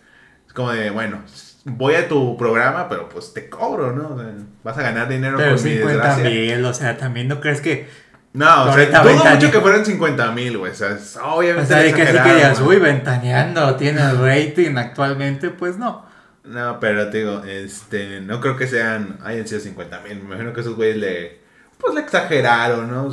Es 0.46 0.54
como 0.54 0.72
de, 0.72 0.88
bueno, 0.88 1.22
voy 1.64 1.94
a 1.94 2.08
tu 2.08 2.36
programa, 2.36 2.88
pero 2.88 3.08
pues 3.08 3.32
te 3.32 3.48
cobro, 3.48 3.92
¿no? 3.92 4.14
O 4.14 4.18
sea, 4.18 4.32
vas 4.64 4.78
a 4.78 4.82
ganar 4.82 5.08
dinero 5.08 5.36
Pero 5.36 5.56
con 5.56 5.64
mi 5.64 5.70
50 5.70 5.92
desgracia. 5.92 6.24
mil, 6.30 6.64
o 6.64 6.74
sea, 6.74 6.96
también 6.96 7.28
no 7.28 7.40
crees 7.40 7.60
que... 7.60 7.88
No, 8.32 8.64
o 8.70 8.72
sea, 8.72 9.02
dudo 9.02 9.24
mucho 9.24 9.50
que 9.50 9.60
fueran 9.60 9.84
50 9.84 10.30
mil, 10.30 10.58
güey. 10.58 10.70
O 10.70 10.74
sea, 10.74 10.92
es 10.92 11.16
O 11.16 11.34
obviamente 11.34 11.66
sea, 11.66 11.78
de 11.78 11.92
que 11.92 12.02
así 12.02 12.16
que 12.16 12.34
digas, 12.34 12.60
uy, 12.60 12.76
ventaneando, 12.76 13.74
tiene 13.74 14.12
rating 14.12 14.76
actualmente, 14.76 15.50
pues 15.50 15.78
no. 15.78 16.06
No, 16.44 16.78
pero 16.80 17.10
te 17.10 17.18
digo, 17.18 17.42
este, 17.44 18.20
no 18.20 18.40
creo 18.40 18.56
que 18.56 18.68
sean, 18.68 19.18
hayan 19.24 19.46
sido 19.48 19.60
50 19.60 20.00
mil. 20.00 20.16
Me 20.18 20.24
imagino 20.26 20.52
que 20.52 20.60
esos 20.60 20.76
güeyes 20.76 20.96
le, 20.96 21.40
pues 21.78 21.94
le 21.94 22.00
exageraron, 22.00 22.88
¿no? 22.90 23.12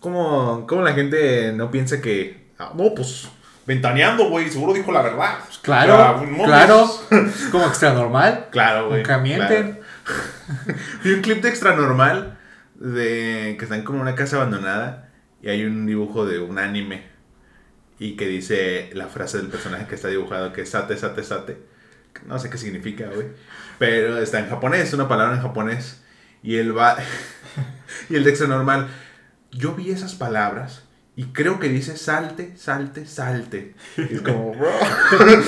Como, 0.00 0.66
como 0.66 0.82
la 0.82 0.92
gente 0.92 1.52
no 1.54 1.70
piensa 1.70 2.00
que, 2.02 2.50
no, 2.58 2.94
pues, 2.94 3.28
ventaneando, 3.66 4.28
güey, 4.28 4.50
seguro 4.50 4.72
dijo 4.72 4.92
la 4.92 5.02
verdad. 5.02 5.38
Claro, 5.62 6.18
pues, 6.18 6.46
claro, 6.46 6.90
pues, 7.08 7.48
como 7.52 7.66
extra 7.66 7.92
normal. 7.92 8.48
Claro, 8.50 8.88
güey. 8.88 8.98
Nunca 8.98 9.18
mienten. 9.18 9.72
claro. 9.72 9.82
Vi 11.04 11.12
un 11.12 11.22
clip 11.22 11.42
de 11.42 11.48
extra 11.48 11.76
normal 11.76 12.38
de 12.74 13.56
que 13.58 13.64
están 13.64 13.84
como 13.84 13.98
en 13.98 14.02
una 14.02 14.14
casa 14.14 14.36
abandonada 14.36 15.08
y 15.40 15.48
hay 15.48 15.64
un 15.64 15.86
dibujo 15.86 16.26
de 16.26 16.40
un 16.40 16.58
anime 16.58 17.04
y 17.98 18.16
que 18.16 18.26
dice 18.26 18.90
la 18.94 19.06
frase 19.06 19.38
del 19.38 19.46
personaje 19.46 19.86
que 19.86 19.94
está 19.94 20.08
dibujado 20.08 20.52
que 20.52 20.62
es 20.62 20.70
sate, 20.70 20.96
sate, 20.96 21.22
sate. 21.22 21.58
No 22.26 22.38
sé 22.38 22.50
qué 22.50 22.58
significa, 22.58 23.06
güey. 23.06 23.28
Pero 23.78 24.18
está 24.18 24.40
en 24.40 24.48
japonés, 24.48 24.92
una 24.92 25.08
palabra 25.08 25.36
en 25.36 25.42
japonés. 25.42 26.02
Y 26.42 26.56
él 26.56 26.76
va. 26.76 26.96
y 28.10 28.16
el 28.16 28.24
de 28.24 28.30
extra 28.30 28.48
normal. 28.48 28.88
Yo 29.52 29.74
vi 29.74 29.90
esas 29.90 30.14
palabras 30.14 30.82
y 31.14 31.24
creo 31.24 31.60
que 31.60 31.68
dice 31.68 31.96
salte, 31.96 32.54
salte, 32.56 33.06
salte. 33.06 33.74
Y 33.98 34.14
es 34.14 34.20
como, 34.22 34.54
bro. 34.54 34.70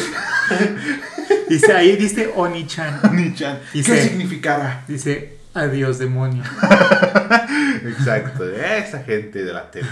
Dice 1.49 1.73
ahí, 1.73 1.97
dice 1.97 2.31
Oni-chan. 2.35 3.01
Nichan, 3.13 3.59
¿Qué 3.73 3.83
significará? 3.83 4.85
Dice, 4.89 5.39
adiós 5.55 5.99
demonio. 5.99 6.43
Exacto, 7.85 8.51
esa 8.51 9.03
gente 9.05 9.45
de 9.45 9.53
la 9.53 9.71
tele. 9.71 9.87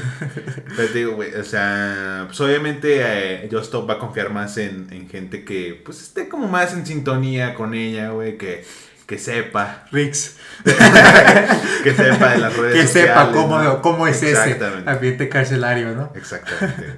Pero 0.76 0.88
te 0.88 0.99
digo, 0.99 1.14
güey, 1.14 1.35
o 1.35 1.45
sea, 1.45 2.25
pues 2.26 2.41
obviamente 2.41 3.00
eh, 3.00 3.49
Justop 3.50 3.88
va 3.88 3.95
a 3.95 3.99
confiar 3.99 4.31
más 4.31 4.57
en, 4.59 4.88
en 4.91 5.09
gente 5.09 5.45
que, 5.45 5.81
pues, 5.85 6.02
esté 6.02 6.29
como 6.29 6.49
más 6.49 6.73
en 6.73 6.87
sintonía 6.87 7.55
con 7.55 7.75
ella, 7.75 8.11
güey, 8.11 8.38
que, 8.38 8.64
que 9.12 9.19
sepa, 9.19 9.85
Rix, 9.92 10.37
que 10.64 11.95
sepa 11.95 12.31
de 12.31 12.38
las 12.38 12.57
redes 12.57 12.81
que 12.81 12.87
sepa 12.87 13.26
sociales, 13.26 13.35
cómo, 13.35 13.59
¿no? 13.62 13.83
cómo 13.83 14.07
es 14.07 14.16
ese 14.23 14.31
Exactamente. 14.31 14.90
ambiente 14.90 15.28
carcelario, 15.28 15.95
¿no? 15.95 16.11
Exactamente. 16.14 16.97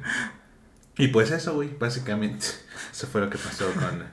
Y 0.97 1.09
pues 1.09 1.33
eso, 1.33 1.55
güey, 1.55 1.71
básicamente, 1.77 2.47
eso 2.93 3.09
fue 3.09 3.21
lo 3.21 3.29
que 3.29 3.37
pasó 3.37 3.67
con, 3.73 4.05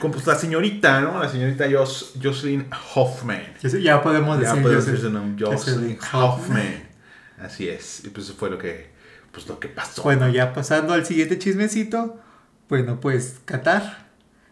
con 0.00 0.10
pues, 0.10 0.26
la 0.26 0.36
señorita, 0.36 1.02
¿no? 1.02 1.22
La 1.22 1.28
señorita 1.28 1.66
Jos, 1.70 2.14
Jocelyn 2.22 2.66
Hoffman. 2.94 3.42
Ya 3.62 3.68
Ya 3.78 4.02
podemos 4.02 4.40
Ya 4.40 4.48
decir 4.48 4.62
puedo 4.62 4.76
Joseph- 4.76 4.92
decir 4.92 5.06
su 5.08 5.12
nombre, 5.12 5.44
Jocelyn. 5.46 5.98
Hoffman. 6.14 6.88
Así 7.42 7.68
es. 7.68 8.04
Y 8.06 8.08
pues 8.08 8.24
eso 8.24 8.36
fue 8.38 8.48
lo 8.48 8.56
que, 8.56 8.90
pues 9.32 9.46
lo 9.48 9.60
que 9.60 9.68
pasó. 9.68 10.02
Bueno, 10.02 10.30
ya 10.30 10.54
pasando 10.54 10.94
al 10.94 11.04
siguiente 11.04 11.38
chismecito. 11.38 12.18
Bueno, 12.70 13.00
pues 13.00 13.36
Qatar. 13.44 14.08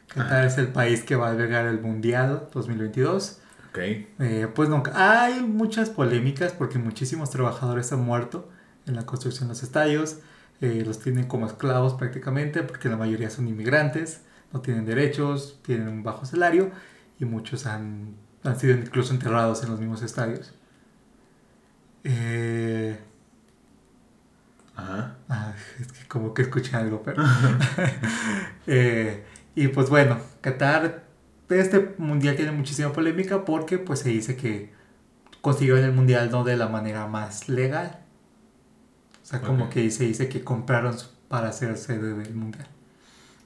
Qatar 0.09 0.47
es 0.47 0.59
el 0.59 0.69
país 0.69 1.03
que 1.03 1.17
va 1.17 1.29
a 1.29 1.31
albergar 1.31 1.67
el 1.67 1.81
Mundial 1.81 2.49
2022. 2.53 3.39
Ok. 3.71 3.79
Eh, 3.79 4.49
pues 4.55 4.69
nunca. 4.69 4.93
Hay 4.95 5.43
muchas 5.43 5.91
polémicas 5.91 6.53
porque 6.53 6.79
muchísimos 6.79 7.31
trabajadores 7.31 7.93
han 7.93 8.01
muerto 8.01 8.49
en 8.87 8.97
la 8.97 9.05
construcción 9.05 9.49
de 9.49 9.55
los 9.55 9.63
estadios. 9.63 10.19
Eh, 10.61 10.83
los 10.85 10.99
tienen 10.99 11.27
como 11.27 11.47
esclavos 11.47 11.95
prácticamente 11.95 12.63
porque 12.63 12.89
la 12.89 12.97
mayoría 12.97 13.31
son 13.31 13.47
inmigrantes, 13.47 14.23
no 14.53 14.61
tienen 14.61 14.87
derechos, 14.87 15.61
tienen 15.63 15.89
un 15.89 16.03
bajo 16.03 16.27
salario 16.27 16.73
y 17.21 17.25
muchos 17.25 17.67
han, 17.67 18.17
han 18.43 18.59
sido 18.59 18.77
incluso 18.77 19.13
enterrados 19.13 19.63
en 19.63 19.71
los 19.71 19.79
mismos 19.79 20.03
estadios. 20.03 20.53
Eh, 22.03 22.99
Ajá. 24.75 25.17
ah, 25.29 25.53
es 25.81 25.93
que 25.93 26.09
como 26.09 26.33
que 26.35 26.43
escuché 26.43 26.77
algo, 26.77 27.03
pero... 27.03 27.23
Eh, 28.71 29.25
Y 29.61 29.69
pues 29.69 29.91
bueno, 29.91 30.19
Qatar, 30.41 31.03
este 31.49 31.95
mundial 31.99 32.37
tiene 32.37 32.53
muchísima 32.53 32.93
polémica 32.93 33.45
porque 33.45 33.79
pues 33.79 33.99
se 34.01 34.11
dice 34.11 34.37
que 34.37 34.71
consiguieron 35.41 35.83
el 35.85 35.93
mundial 35.93 36.31
no 36.31 36.45
de 36.45 36.57
la 36.57 36.69
manera 36.69 37.09
más 37.09 37.49
legal. 37.49 37.99
O 39.23 39.27
sea, 39.27 39.41
como 39.41 39.69
que 39.69 39.91
se 39.91 40.05
dice 40.05 40.29
que 40.29 40.45
compraron 40.45 40.95
para 41.29 41.51
ser 41.53 41.77
sede 41.77 42.15
del 42.15 42.35
mundial. 42.35 42.67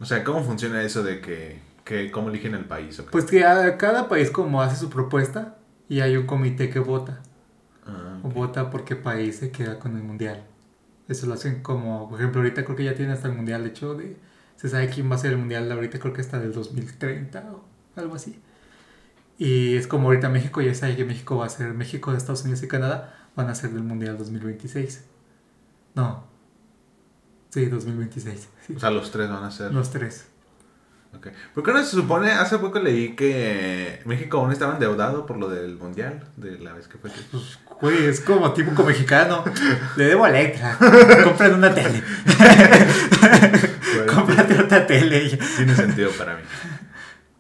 O 0.00 0.04
sea, 0.04 0.23
¿cómo 0.23 0.42
funciona 0.45 0.83
eso 0.83 1.02
de 1.02 1.21
que, 1.23 1.61
que 1.85 2.11
cómo 2.11 2.28
eligen 2.28 2.54
el 2.54 2.66
país? 2.66 2.99
o 3.00 3.04
qué? 3.07 3.11
Pues 3.11 3.25
que 3.25 3.45
a- 3.45 3.78
cada 3.78 4.09
país 4.09 4.31
como 4.31 4.61
hace 4.61 4.76
su 4.76 4.90
propuesta 4.90 5.57
y 5.88 6.00
hay 6.00 6.16
un 6.19 6.26
comité 6.26 6.69
que 6.69 6.78
vota. 6.78 7.21
Ah, 7.87 8.19
O 8.23 8.28
vota 8.28 8.69
por 8.71 8.85
qué 8.85 8.97
país 8.97 9.37
se 9.37 9.50
queda 9.50 9.78
con 9.78 9.97
el 9.97 10.02
mundial. 10.02 10.45
Eso 11.09 11.26
lo 11.26 11.35
hacen 11.35 11.62
como, 11.62 12.09
por 12.11 12.21
ejemplo, 12.21 12.42
ahorita 12.42 12.64
creo 12.64 12.76
que 12.76 12.85
ya 12.85 12.95
tiene 12.95 13.12
hasta 13.12 13.28
el 13.28 13.35
mundial 13.35 13.64
hecho 13.66 13.95
de... 13.95 14.16
Se 14.62 14.69
sabe 14.69 14.88
quién 14.88 15.11
va 15.11 15.16
a 15.16 15.19
ser 15.19 15.33
el 15.33 15.38
mundial 15.38 15.71
ahorita, 15.73 15.99
creo 15.99 16.14
que 16.14 16.21
hasta 16.21 16.38
del 16.38 16.52
2030 16.52 17.52
o 17.52 17.64
algo 17.97 18.14
así. 18.14 18.40
Y 19.37 19.75
es 19.75 19.88
como 19.88 20.07
ahorita 20.07 20.28
México 20.28 20.61
ya 20.62 20.73
sabe 20.73 20.95
que 20.95 21.04
México 21.04 21.37
va 21.37 21.47
a 21.47 21.49
ser, 21.49 21.75
México, 21.75 22.12
Estados 22.12 22.42
Unidos 22.42 22.62
y 22.62 22.69
Canadá 22.69 23.28
van 23.35 23.49
a 23.49 23.57
ser 23.57 23.71
del 23.71 23.83
mundial 23.83 24.16
2026. 24.16 25.02
No. 25.97 26.23
Sí, 27.50 27.66
2026. 27.66 28.49
sí. 28.64 28.75
O 28.76 28.78
sea, 28.78 28.92
los 28.92 29.11
tres 29.11 29.28
van 29.28 29.42
a 29.42 29.50
ser. 29.50 29.75
Los 29.75 29.90
tres. 29.90 30.26
Ok. 31.16 31.28
¿Por 31.54 31.62
qué 31.62 31.73
no 31.73 31.85
se 31.85 31.90
supone? 31.90 32.31
Hace 32.33 32.59
poco 32.59 32.78
leí 32.78 33.14
que 33.14 34.00
México 34.07 34.38
aún 34.38 34.50
estaba 34.52 34.75
endeudado 34.75 35.26
por 35.26 35.37
lo 35.37 35.49
del 35.49 35.76
mundial, 35.76 36.25
de 36.37 36.59
la 36.59 36.73
vez 36.73 36.88
que 36.88 36.99
fue. 36.99 37.11
Pues, 37.31 37.59
güey, 37.81 38.07
es 38.07 38.21
como 38.21 38.52
típico 38.52 38.83
mexicano. 38.83 39.45
Le 39.97 40.04
debo 40.07 40.25
a 40.25 40.31
Electra. 40.31 40.76
Compran 41.25 41.54
una 41.54 41.75
tele. 41.75 42.02
Bueno, 43.97 44.12
Cómprate 44.12 44.59
otra 44.59 44.87
tele. 44.87 45.38
tiene 45.57 45.75
sentido 45.75 46.11
para 46.12 46.37
mí. 46.37 46.42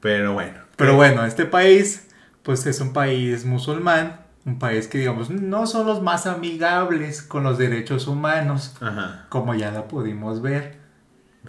Pero 0.00 0.34
bueno. 0.34 0.58
Pero 0.76 0.96
bueno, 0.96 1.24
este 1.24 1.44
país, 1.46 2.08
pues 2.42 2.66
es 2.66 2.80
un 2.80 2.92
país 2.92 3.44
musulmán, 3.44 4.20
un 4.44 4.58
país 4.58 4.88
que 4.88 4.98
digamos 4.98 5.30
no 5.30 5.66
son 5.66 5.86
los 5.86 6.02
más 6.02 6.26
amigables 6.26 7.22
con 7.22 7.44
los 7.44 7.56
derechos 7.58 8.08
humanos, 8.08 8.74
Ajá. 8.80 9.26
como 9.28 9.54
ya 9.54 9.70
la 9.70 9.86
pudimos 9.86 10.42
ver, 10.42 10.78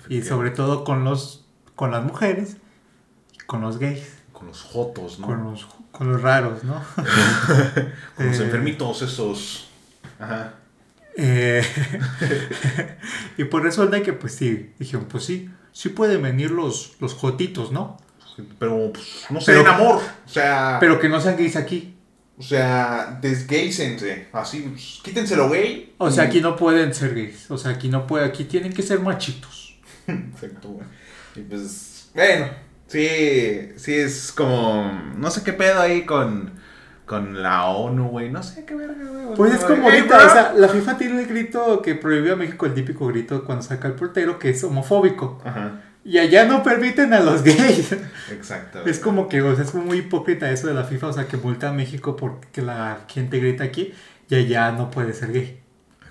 y 0.10 0.22
sobre 0.22 0.52
todo 0.52 0.84
con 0.84 1.04
los 1.04 1.43
con 1.76 1.92
las 1.92 2.04
mujeres, 2.04 2.58
con 3.46 3.62
los 3.62 3.78
gays, 3.80 4.04
Con 4.32 4.48
los 4.48 4.62
jotos, 4.62 5.20
¿no? 5.20 5.28
con 5.28 5.44
los 5.44 5.68
con 5.92 6.12
los 6.12 6.22
raros, 6.22 6.64
¿no? 6.64 6.82
Con 8.16 8.28
los 8.28 8.40
Eh, 8.40 8.44
enfermitos 8.44 9.02
esos. 9.04 9.68
Ajá. 10.20 10.56
Eh, 11.16 11.62
y 13.38 13.44
pues 13.44 13.64
resulta 13.64 14.02
que 14.02 14.14
pues 14.14 14.34
sí, 14.36 14.74
dijeron, 14.80 15.06
pues 15.06 15.26
sí, 15.26 15.50
sí 15.72 15.90
pueden 15.90 16.22
venir 16.24 16.50
los 16.52 16.94
los 17.00 17.14
jotitos, 17.14 17.72
¿no? 17.72 17.98
Pero, 18.58 18.92
pues, 18.92 19.26
no 19.30 19.40
sé, 19.40 19.52
Pero- 19.52 19.62
en 19.62 19.68
amor. 19.68 20.02
O 20.26 20.30
sea. 20.30 20.78
Pero 20.80 21.00
que 21.00 21.08
no 21.08 21.22
sean 21.22 21.38
gays 21.38 21.56
aquí. 21.56 21.96
O 22.36 22.42
sea, 22.42 23.20
desgaysense. 23.22 24.30
Así, 24.34 24.62
pues, 24.62 25.02
quítenselo, 25.04 25.48
güey. 25.50 25.94
O 26.00 26.10
sea, 26.10 26.24
aquí 26.24 26.42
no 26.42 26.56
pueden 26.56 26.96
ser 26.96 27.14
gays. 27.14 27.52
O 27.52 27.60
sea, 27.60 27.70
aquí 27.74 27.90
no 27.90 28.08
puede, 28.08 28.26
aquí 28.26 28.46
tienen 28.46 28.74
que 28.74 28.82
ser 28.82 29.00
machitos. 29.02 29.78
Exacto, 30.08 30.70
güey. 30.70 30.88
Y 31.36 31.42
pues, 31.42 32.10
bueno, 32.14 32.48
sí, 32.88 33.08
sí 33.76 33.94
es 33.94 34.32
como, 34.32 34.92
no 35.18 35.32
sé 35.32 35.44
qué 35.44 35.54
pedo 35.54 35.82
ahí 35.82 36.06
con, 36.06 36.52
con 37.06 37.42
la 37.42 37.66
ONU, 37.66 38.10
güey, 38.10 38.30
no 38.30 38.44
sé 38.44 38.66
qué 38.66 38.76
verga, 38.76 39.04
güey. 39.04 39.36
Pues 39.36 39.56
es 39.56 39.64
como 39.64 39.86
ahorita, 39.86 40.18
o 40.18 40.30
sea, 40.30 40.54
la 40.56 40.68
FIFA 40.68 40.98
tiene 40.98 41.22
el 41.22 41.28
grito 41.28 41.82
que 41.82 41.96
prohibió 41.96 42.34
a 42.34 42.36
México 42.36 42.66
el 42.66 42.74
típico 42.74 43.08
grito 43.08 43.44
cuando 43.46 43.64
saca 43.64 43.88
el 43.88 43.96
portero 43.96 44.38
que 44.38 44.50
es 44.50 44.64
homofóbico. 44.64 45.42
Ajá, 45.44 45.82
Y 46.04 46.20
allá 46.20 46.46
no 46.46 46.62
permiten 46.62 47.14
a 47.14 47.20
los 47.20 47.44
gays. 47.44 47.94
exacto. 48.32 48.86
Es 48.86 49.00
como 49.00 49.28
que, 49.28 49.42
o 49.42 49.56
sea, 49.56 49.64
es 49.64 49.74
muy 49.74 50.00
hipócrita 50.00 50.52
eso 50.52 50.68
de 50.68 50.76
la 50.76 50.84
FIFA, 50.84 51.08
o 51.08 51.14
sea, 51.14 51.28
que 51.28 51.38
multa 51.38 51.70
a 51.70 51.74
México 51.74 52.16
porque 52.16 52.62
la 52.62 53.00
gente 53.08 53.40
grita 53.40 53.64
aquí 53.64 53.94
y 54.30 54.36
allá 54.36 54.72
no 54.72 54.92
puede 54.92 55.14
ser 55.14 55.32
gay. 55.32 55.63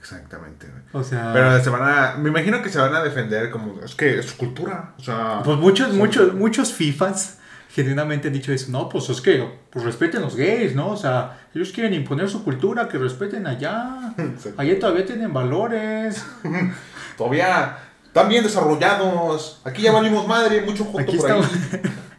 Exactamente, 0.03 0.67
güey. 0.67 0.83
O 0.93 1.05
sea, 1.05 1.31
Pero 1.33 1.63
se 1.63 1.71
van 1.71 1.83
a, 1.83 2.17
me 2.19 2.29
imagino 2.31 2.61
que 2.61 2.69
se 2.71 2.79
van 2.81 2.93
a 2.93 3.03
defender 3.05 3.53
como, 3.53 3.81
es 3.85 3.95
que 3.95 4.19
es 4.19 4.27
su 4.27 4.37
cultura, 4.37 4.95
o 4.99 5.01
sea. 5.03 5.43
pues 5.45 5.57
muchos, 5.59 5.89
son- 5.91 5.99
muchos, 5.99 6.35
muchos 6.35 6.73
FIFAs 6.73 7.39
genuinamente 7.71 8.27
han 8.27 8.35
dicho 8.35 8.53
eso, 8.53 8.71
no, 8.73 8.89
pues 8.89 9.09
es 9.11 9.21
que, 9.21 9.49
pues 9.71 9.85
respeten 9.85 10.21
los 10.21 10.35
gays, 10.35 10.75
¿no? 10.75 10.89
O 10.89 10.97
sea, 10.97 11.39
ellos 11.55 11.71
quieren 11.73 11.95
imponer 11.95 12.29
su 12.29 12.43
cultura, 12.43 12.89
que 12.89 12.99
respeten 12.99 13.47
allá. 13.47 14.13
Allá 14.57 14.79
todavía 14.81 15.07
tienen 15.07 15.33
valores. 15.33 16.25
Todavía 17.17 17.79
están 18.05 18.29
bien 18.29 18.43
desarrollados, 18.43 19.61
aquí 19.65 19.83
ya 19.83 19.93
valimos 19.93 20.27
madre, 20.27 20.63
mucho 20.63 20.85
joto 20.85 20.99
Aquí 20.99 21.17
por 21.17 21.31
ahí. 21.31 21.43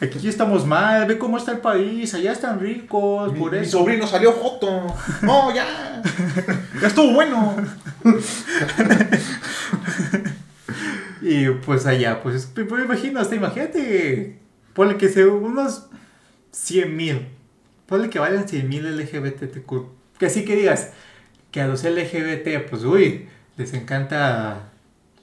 aquí 0.00 0.28
estamos 0.28 0.66
mal, 0.66 1.06
ve 1.06 1.18
cómo 1.18 1.36
está 1.38 1.52
el 1.52 1.58
país, 1.58 2.12
allá 2.14 2.32
están 2.32 2.60
ricos, 2.60 3.32
Mi, 3.32 3.38
por 3.38 3.52
mi 3.52 3.58
eso. 3.58 3.78
sobrino 3.78 4.06
salió 4.06 4.32
joto. 4.32 4.94
No, 5.22 5.54
ya. 5.54 6.02
Ya 6.80 6.86
estuvo 6.88 7.12
bueno. 7.12 7.56
Y 11.22 11.48
pues 11.50 11.86
allá, 11.86 12.22
pues, 12.22 12.46
pues 12.54 12.70
me 12.70 12.84
imagino, 12.84 13.20
hasta 13.20 13.34
imagínate, 13.36 14.38
ponle 14.72 14.96
que 14.96 15.08
se 15.10 15.26
unos 15.26 15.86
100 16.52 16.96
mil, 16.96 17.28
ponle 17.86 18.08
que 18.08 18.18
vayan 18.18 18.48
100 18.48 18.68
mil 18.68 18.96
LGBTQ, 18.96 19.70
que 20.18 20.26
así 20.26 20.44
que 20.46 20.56
digas, 20.56 20.92
que 21.50 21.60
a 21.60 21.66
los 21.66 21.84
LGBT, 21.84 22.66
pues 22.70 22.84
uy, 22.84 23.28
les 23.58 23.74
encanta 23.74 24.70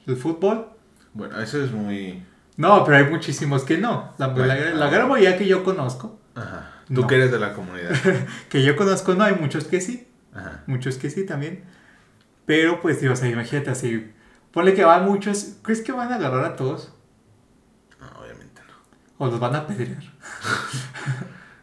el 0.06 0.18
fútbol. 0.18 0.68
Bueno, 1.14 1.42
eso 1.42 1.64
es 1.64 1.72
muy. 1.72 2.22
No, 2.58 2.84
pero 2.84 2.98
hay 2.98 3.06
muchísimos 3.06 3.64
que 3.64 3.78
no. 3.78 4.14
La, 4.18 4.28
Bueno, 4.28 4.48
la- 4.48 4.72
la 4.74 4.90
gran 4.90 5.08
mayoría 5.08 5.38
que 5.38 5.46
yo 5.48 5.64
conozco, 5.64 6.20
Ajá. 6.36 6.72
Tú 6.88 7.02
No. 7.02 7.08
que 7.08 7.16
eres 7.16 7.32
de 7.32 7.40
la 7.40 7.54
comunidad. 7.54 7.92
que 8.50 8.64
yo 8.64 8.76
conozco, 8.76 9.14
no, 9.16 9.24
hay 9.24 9.36
muchos 9.36 9.66
que 9.66 9.82
sí. 9.82 10.08
Ajá. 10.34 10.64
Muchos 10.68 10.98
que 10.98 11.10
sí 11.10 11.26
también. 11.26 11.64
Pero 12.46 12.80
pues, 12.82 13.00
sí, 13.00 13.08
o 13.08 13.16
sea, 13.16 13.28
imagínate 13.30 13.70
así. 13.72 14.12
Ponle 14.52 14.74
que 14.74 14.86
van 14.86 15.04
muchos. 15.06 15.56
¿Crees 15.64 15.82
que 15.82 15.92
van 15.92 16.12
a 16.12 16.16
agarrar 16.16 16.46
a 16.46 16.56
todos? 16.56 16.94
No, 18.00 18.08
obviamente 18.22 18.62
no. 18.68 18.74
¿O 19.26 19.30
los 19.30 19.40
van 19.40 19.56
a 19.56 19.68
pedrear? 19.68 20.02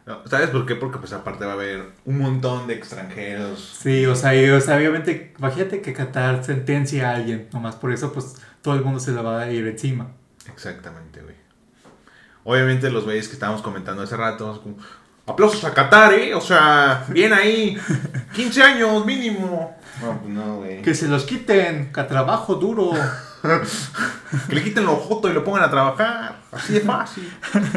No, 0.05 0.19
¿Sabes 0.27 0.51
por 0.51 0.67
qué? 0.67 0.75
Porque 0.75 0.99
pues 0.99 1.13
aparte 1.13 1.45
va 1.45 1.53
a 1.53 1.55
haber 1.55 1.93
un 2.05 2.19
montón 2.19 2.67
de 2.67 2.75
extranjeros. 2.75 3.75
Sí, 3.81 4.05
o 4.05 4.15
sea, 4.15 4.35
y- 4.35 4.47
o 4.51 4.61
sea, 4.61 4.75
obviamente, 4.77 5.33
imagínate 5.39 5.81
que 5.81 5.93
Qatar 5.93 6.43
sentencia 6.43 7.09
a 7.09 7.15
alguien. 7.15 7.47
Nomás 7.51 7.75
por 7.75 7.91
eso, 7.91 8.13
pues 8.13 8.35
todo 8.61 8.75
el 8.75 8.81
mundo 8.83 8.99
se 8.99 9.13
lo 9.13 9.23
va 9.23 9.41
a 9.41 9.51
ir 9.51 9.65
encima. 9.67 10.11
Exactamente, 10.47 11.21
güey. 11.21 11.35
Obviamente 12.43 12.89
los 12.91 13.05
güeyes 13.05 13.27
que 13.27 13.33
estábamos 13.33 13.61
comentando 13.61 14.03
hace 14.03 14.15
rato, 14.15 14.61
como, 14.61 14.77
aplausos 15.25 15.63
a 15.63 15.73
Qatar, 15.73 16.13
¿eh? 16.13 16.35
O 16.35 16.41
sea, 16.41 17.05
bien 17.09 17.33
ahí. 17.33 17.77
15 18.33 18.63
años 18.63 19.05
mínimo. 19.05 19.77
No, 20.01 20.19
pues 20.19 20.33
no, 20.33 20.57
güey. 20.57 20.81
Que 20.81 20.93
se 20.93 21.07
los 21.07 21.23
quiten, 21.23 21.91
que 21.91 21.99
a 21.99 22.07
trabajo 22.07 22.55
duro. 22.55 22.91
Que 24.49 24.55
le 24.55 24.63
quiten 24.63 24.85
lo 24.85 24.95
joto 24.95 25.29
y 25.29 25.33
lo 25.33 25.43
pongan 25.43 25.63
a 25.63 25.69
trabajar. 25.69 26.37
Así 26.51 26.73
de 26.73 26.79
fácil. 26.81 27.31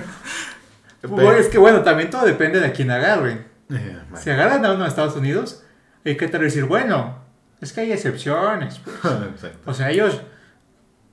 Bueno, 1.00 1.30
es 1.34 1.46
que 1.46 1.58
bueno, 1.58 1.82
también 1.82 2.10
todo 2.10 2.24
depende 2.24 2.58
de 2.58 2.72
quién 2.72 2.90
agarren. 2.90 3.46
Eh. 3.70 4.02
Si 4.16 4.30
agarran 4.30 4.64
a 4.66 4.72
uno 4.72 4.82
de 4.82 4.88
Estados 4.88 5.14
Unidos, 5.14 5.62
hay 6.04 6.16
que 6.16 6.26
decir, 6.26 6.64
bueno, 6.64 7.20
es 7.60 7.72
que 7.72 7.82
hay 7.82 7.92
excepciones. 7.92 8.80
pues. 8.80 9.14
Exacto. 9.32 9.70
O 9.70 9.74
sea, 9.74 9.90
ellos 9.90 10.20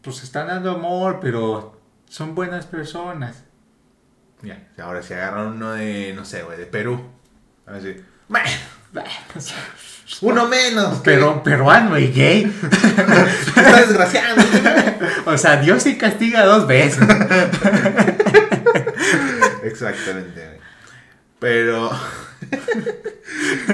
pues 0.05 0.23
están 0.23 0.47
dando 0.47 0.71
amor, 0.71 1.19
pero 1.19 1.77
son 2.07 2.35
buenas 2.35 2.65
personas. 2.65 3.43
Ya, 4.41 4.65
ahora 4.81 5.01
si 5.01 5.13
agarran 5.13 5.47
uno 5.47 5.73
de, 5.73 6.13
no 6.15 6.23
sé, 6.23 6.43
güey, 6.43 6.57
de 6.57 6.65
Perú. 6.67 7.01
A 7.65 7.73
ver 7.73 7.81
si. 7.81 8.01
"Bueno, 8.29 8.47
Bah, 8.93 9.03
o 9.35 9.39
sea, 9.41 9.57
Uno 10.21 10.47
menos. 10.47 11.01
Pero 11.03 11.43
peruano 11.43 11.97
y 11.97 12.07
gay. 12.13 12.43
Está 13.47 13.81
desgraciado. 13.81 14.35
O 15.27 15.35
sea, 15.39 15.57
Dios 15.57 15.81
sí 15.81 15.97
castiga 15.97 16.45
dos 16.45 16.67
veces. 16.67 17.01
Exactamente, 19.63 20.45
güey. 20.45 20.59
Pero. 21.39 21.89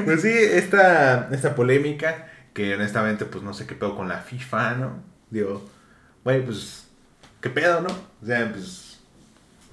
pues 0.05 0.21
sí, 0.21 0.29
esta, 0.31 1.27
esta 1.31 1.55
polémica. 1.55 2.27
Que 2.53 2.75
honestamente, 2.75 3.25
pues 3.25 3.43
no 3.43 3.53
sé 3.53 3.65
qué 3.67 3.75
pedo 3.75 3.95
con 3.95 4.07
la 4.09 4.19
FIFA, 4.19 4.73
¿no? 4.75 5.03
Digo, 5.29 5.69
güey, 6.23 6.43
pues. 6.45 6.87
¿Qué 7.39 7.49
pedo, 7.49 7.81
no? 7.81 7.89
O 8.21 8.25
sea, 8.25 8.49
pues. 8.51 8.99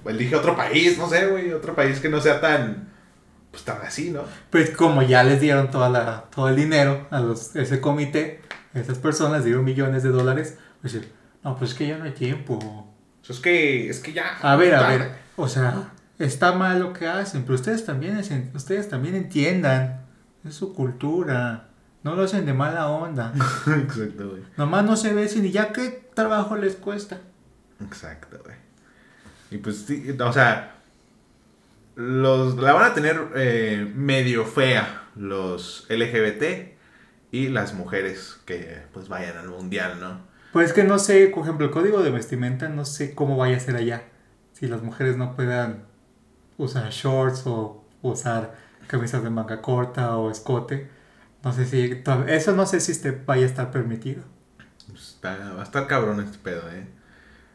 Elige 0.05 0.35
otro 0.35 0.55
país, 0.55 0.97
no 0.97 1.09
sé, 1.09 1.27
güey. 1.27 1.51
Otro 1.53 1.75
país 1.75 1.99
que 1.99 2.09
no 2.09 2.19
sea 2.21 2.39
tan. 2.41 2.89
Pues 3.51 3.63
tan 3.63 3.81
así, 3.81 4.11
¿no? 4.11 4.23
Pues 4.51 4.69
como 4.71 5.01
ya 5.01 5.23
les 5.23 5.41
dieron 5.41 5.71
toda 5.71 5.89
la, 5.89 6.25
todo 6.33 6.49
el 6.49 6.55
dinero 6.55 7.07
a 7.09 7.19
los, 7.19 7.55
ese 7.55 7.81
comité, 7.81 8.41
esas 8.75 8.99
personas 8.99 9.43
dieron 9.43 9.63
millones 9.65 10.03
de 10.03 10.09
dólares, 10.09 10.57
pues 10.81 10.95
no, 11.43 11.57
pues 11.57 11.71
es 11.71 11.77
que 11.77 11.87
ya 11.87 11.97
no 11.97 12.03
hay 12.03 12.11
tiempo. 12.11 12.87
Sea, 13.23 13.35
es 13.35 13.41
que. 13.41 13.89
Es 13.89 13.99
que 14.01 14.13
ya. 14.13 14.37
A 14.43 14.55
ver, 14.55 14.75
a 14.75 14.87
ver, 14.87 15.11
o 15.35 15.47
sea, 15.47 15.91
está 16.19 16.51
mal 16.53 16.79
lo 16.79 16.93
que 16.93 17.07
hacen, 17.07 17.41
pero 17.43 17.55
ustedes 17.55 17.85
también, 17.85 18.17
es- 18.17 18.31
ustedes 18.53 18.87
también 18.87 19.15
entiendan, 19.15 20.05
es 20.47 20.53
su 20.53 20.73
cultura, 20.75 21.68
no 22.03 22.15
lo 22.15 22.23
hacen 22.23 22.45
de 22.45 22.53
mala 22.53 22.87
onda. 22.87 23.33
Exacto, 23.67 24.29
güey. 24.29 24.43
Nomás 24.57 24.85
no 24.85 24.95
se 24.95 25.13
besen 25.13 25.45
y 25.45 25.51
ya 25.51 25.73
qué 25.73 26.09
trabajo 26.13 26.55
les 26.55 26.75
cuesta. 26.75 27.21
Exacto, 27.81 28.39
güey. 28.43 28.57
Y 29.51 29.57
pues 29.57 29.85
sí, 29.87 30.15
o 30.19 30.33
sea, 30.33 30.75
los, 31.95 32.55
la 32.57 32.73
van 32.73 32.91
a 32.91 32.93
tener 32.93 33.29
eh, 33.35 33.91
medio 33.95 34.45
fea 34.45 35.03
los 35.15 35.85
LGBT 35.89 36.77
y 37.31 37.49
las 37.49 37.73
mujeres 37.73 38.39
que 38.45 38.83
pues 38.93 39.09
vayan 39.09 39.37
al 39.37 39.49
mundial, 39.49 39.99
¿no? 39.99 40.21
Pues 40.53 40.73
que 40.73 40.83
no 40.83 40.97
sé, 40.97 41.27
por 41.27 41.43
ejemplo, 41.43 41.65
el 41.65 41.71
código 41.71 42.01
de 42.01 42.09
vestimenta 42.09 42.69
no 42.69 42.85
sé 42.85 43.13
cómo 43.13 43.37
vaya 43.37 43.57
a 43.57 43.59
ser 43.59 43.75
allá. 43.75 44.03
Si 44.53 44.67
las 44.67 44.81
mujeres 44.81 45.17
no 45.17 45.35
puedan 45.35 45.85
usar 46.57 46.89
shorts 46.89 47.43
o 47.45 47.85
usar 48.01 48.55
camisas 48.87 49.23
de 49.23 49.29
manga 49.29 49.61
corta 49.61 50.17
o 50.17 50.31
escote. 50.31 50.89
No 51.43 51.53
sé 51.53 51.65
si, 51.65 52.03
eso 52.27 52.55
no 52.55 52.65
sé 52.65 52.79
si 52.79 52.91
este 52.91 53.11
vaya 53.11 53.43
a 53.43 53.45
estar 53.45 53.71
permitido. 53.71 54.23
Va 55.23 55.59
a 55.59 55.63
estar 55.63 55.87
cabrón 55.87 56.19
este 56.21 56.37
pedo, 56.37 56.69
eh. 56.71 56.85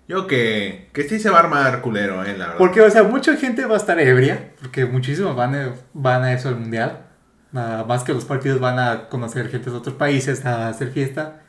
Yo 0.07 0.27
que, 0.27 0.91
que 0.93 1.09
sí 1.09 1.19
se 1.19 1.31
va 1.31 1.39
a 1.39 1.41
armar 1.41 1.81
culero, 1.81 2.23
eh, 2.25 2.37
la 2.37 2.47
verdad. 2.47 2.59
Porque, 2.59 2.81
o 2.83 2.91
sea, 2.91 3.05
mucha 3.05 3.37
gente 3.37 3.65
va 3.65 3.75
a 3.75 3.79
estar 3.79 3.99
ebria, 3.99 4.53
porque 4.61 4.85
muchísimos 4.85 5.35
van 5.35 5.55
a, 5.55 5.75
van 5.95 6.25
a 6.25 6.33
eso 6.33 6.49
al 6.49 6.57
mundial. 6.57 7.07
Nada 7.53 7.85
más 7.85 8.05
que 8.05 8.13
los 8.13 8.25
partidos 8.25 8.61
van 8.61 8.79
a 8.79 9.09
conocer 9.09 9.49
gente 9.49 9.71
de 9.71 9.77
otros 9.77 9.95
países, 9.95 10.45
a 10.45 10.69
hacer 10.69 10.91
fiesta. 10.91 11.43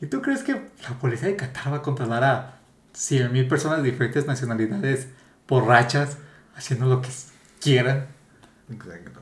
¿Y 0.00 0.06
tú 0.06 0.20
crees 0.20 0.42
que 0.42 0.52
la 0.82 0.98
policía 1.00 1.28
de 1.28 1.36
Qatar 1.36 1.72
va 1.72 1.76
a 1.78 1.82
controlar 1.82 2.24
a 2.24 2.58
100.000 2.94 3.48
personas 3.48 3.78
de 3.78 3.90
diferentes 3.90 4.26
nacionalidades 4.26 5.08
borrachas, 5.48 6.18
haciendo 6.54 6.86
lo 6.86 7.00
que 7.00 7.08
quieran? 7.60 8.06
Exacto. 8.70 9.20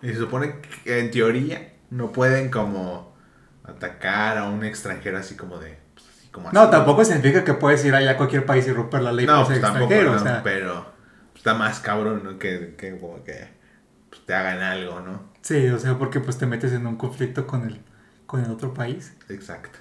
Y 0.00 0.08
se 0.08 0.16
supone 0.16 0.54
que 0.84 0.98
en 1.00 1.10
teoría 1.10 1.73
no 1.94 2.10
pueden 2.12 2.50
como 2.50 3.14
atacar 3.62 4.36
a 4.36 4.48
un 4.48 4.64
extranjero 4.64 5.18
así 5.18 5.36
como 5.36 5.58
de... 5.58 5.78
Pues, 5.94 6.06
así 6.08 6.28
como 6.28 6.50
no, 6.52 6.68
tampoco 6.68 7.04
significa 7.04 7.44
que 7.44 7.54
puedes 7.54 7.84
ir 7.84 7.94
allá 7.94 8.12
a 8.12 8.16
cualquier 8.16 8.44
país 8.44 8.66
y 8.66 8.72
romper 8.72 9.02
la 9.02 9.12
ley 9.12 9.26
no, 9.26 9.44
por 9.44 9.52
ser 9.52 9.60
pues, 9.60 9.72
extranjero. 9.72 10.12
o 10.12 10.18
sea. 10.18 10.42
pero 10.42 10.92
está 11.34 11.54
más 11.54 11.78
cabrón 11.80 12.22
¿no? 12.24 12.38
que, 12.38 12.74
que, 12.76 12.98
como 12.98 13.22
que 13.22 13.48
pues, 14.10 14.26
te 14.26 14.34
hagan 14.34 14.60
algo, 14.60 15.00
¿no? 15.00 15.32
Sí, 15.40 15.68
o 15.68 15.78
sea, 15.78 15.96
porque 15.98 16.20
pues 16.20 16.36
te 16.36 16.46
metes 16.46 16.72
en 16.72 16.86
un 16.86 16.96
conflicto 16.96 17.46
con 17.46 17.64
el, 17.64 17.80
con 18.26 18.44
el 18.44 18.50
otro 18.50 18.74
país. 18.74 19.14
Exacto. 19.28 19.78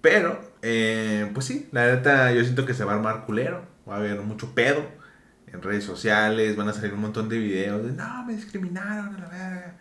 Pero, 0.00 0.40
eh, 0.62 1.30
pues 1.34 1.46
sí, 1.46 1.68
la 1.72 1.86
neta 1.86 2.32
yo 2.32 2.42
siento 2.42 2.64
que 2.64 2.74
se 2.74 2.84
va 2.84 2.92
a 2.92 2.96
armar 2.96 3.26
culero. 3.26 3.66
Va 3.88 3.96
a 3.96 3.98
haber 3.98 4.20
mucho 4.22 4.54
pedo 4.54 4.82
en 5.46 5.62
redes 5.62 5.84
sociales, 5.84 6.56
van 6.56 6.68
a 6.68 6.72
salir 6.72 6.94
un 6.94 7.00
montón 7.00 7.28
de 7.28 7.38
videos 7.38 7.84
de 7.84 7.92
no, 7.92 8.24
me 8.24 8.34
discriminaron 8.34 9.14
a 9.14 9.18
la 9.18 9.28
verga. 9.28 9.76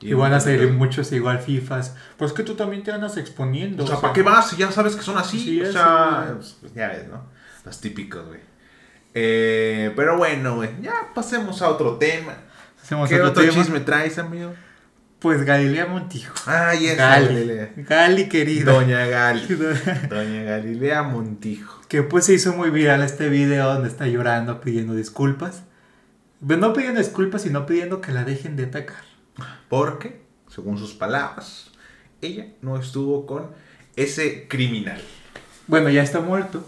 Y, 0.00 0.12
van 0.14 0.32
a 0.32 0.40
salir 0.40 0.70
muchos 0.72 1.10
igual 1.12 1.40
FIFAs. 1.40 1.96
Pues 2.16 2.32
que 2.32 2.42
tú 2.42 2.54
también 2.54 2.82
te 2.82 2.92
andas 2.92 3.16
exponiendo. 3.16 3.84
O 3.84 3.86
sea, 3.86 4.00
¿para 4.00 4.12
qué 4.12 4.22
vas? 4.22 4.56
Ya 4.56 4.70
sabes 4.70 4.94
que 4.94 5.02
son 5.02 5.18
así. 5.18 5.60
o 5.60 5.72
sea, 5.72 6.34
pues, 6.36 6.56
ya 6.74 6.88
ves, 6.88 7.08
¿no? 7.08 7.22
Los 7.64 7.80
típicos, 7.80 8.26
güey. 8.26 8.40
Eh, 9.14 9.92
pero 9.96 10.16
bueno, 10.16 10.56
güey, 10.56 10.70
ya 10.80 10.92
pasemos 11.14 11.60
a 11.62 11.68
otro 11.68 11.96
tema. 11.96 12.34
¿Qué 13.08 13.20
otro, 13.20 13.50
chisme 13.50 13.80
traes, 13.80 14.18
amigo? 14.18 14.54
Pues 15.18 15.44
Galilea 15.44 15.86
Montijo. 15.86 16.32
Ah, 16.46 16.74
yes, 16.74 16.96
Gali. 16.96 17.68
Gali, 17.76 18.28
querida. 18.28 18.72
Doña 18.72 19.04
Gali. 19.06 19.46
Doña 20.08 20.42
Galilea 20.44 21.02
Montijo. 21.02 21.82
Que 21.88 22.02
pues 22.02 22.26
se 22.26 22.34
hizo 22.34 22.54
muy 22.54 22.70
viral 22.70 23.02
este 23.02 23.28
video 23.28 23.74
donde 23.74 23.88
está 23.88 24.06
llorando 24.06 24.60
pidiendo 24.60 24.94
disculpas. 24.94 25.64
No 26.40 26.72
pidiendo 26.72 27.00
disculpas, 27.00 27.42
sino 27.42 27.66
pidiendo 27.66 28.00
que 28.00 28.12
la 28.12 28.24
dejen 28.24 28.54
de 28.54 28.66
atacar. 28.66 29.07
Porque, 29.68 30.20
según 30.48 30.78
sus 30.78 30.92
palabras, 30.94 31.70
ella 32.20 32.46
no 32.62 32.78
estuvo 32.78 33.26
con 33.26 33.50
ese 33.96 34.46
criminal. 34.48 35.00
Bueno, 35.66 35.90
ya 35.90 36.02
está 36.02 36.20
muerto. 36.20 36.64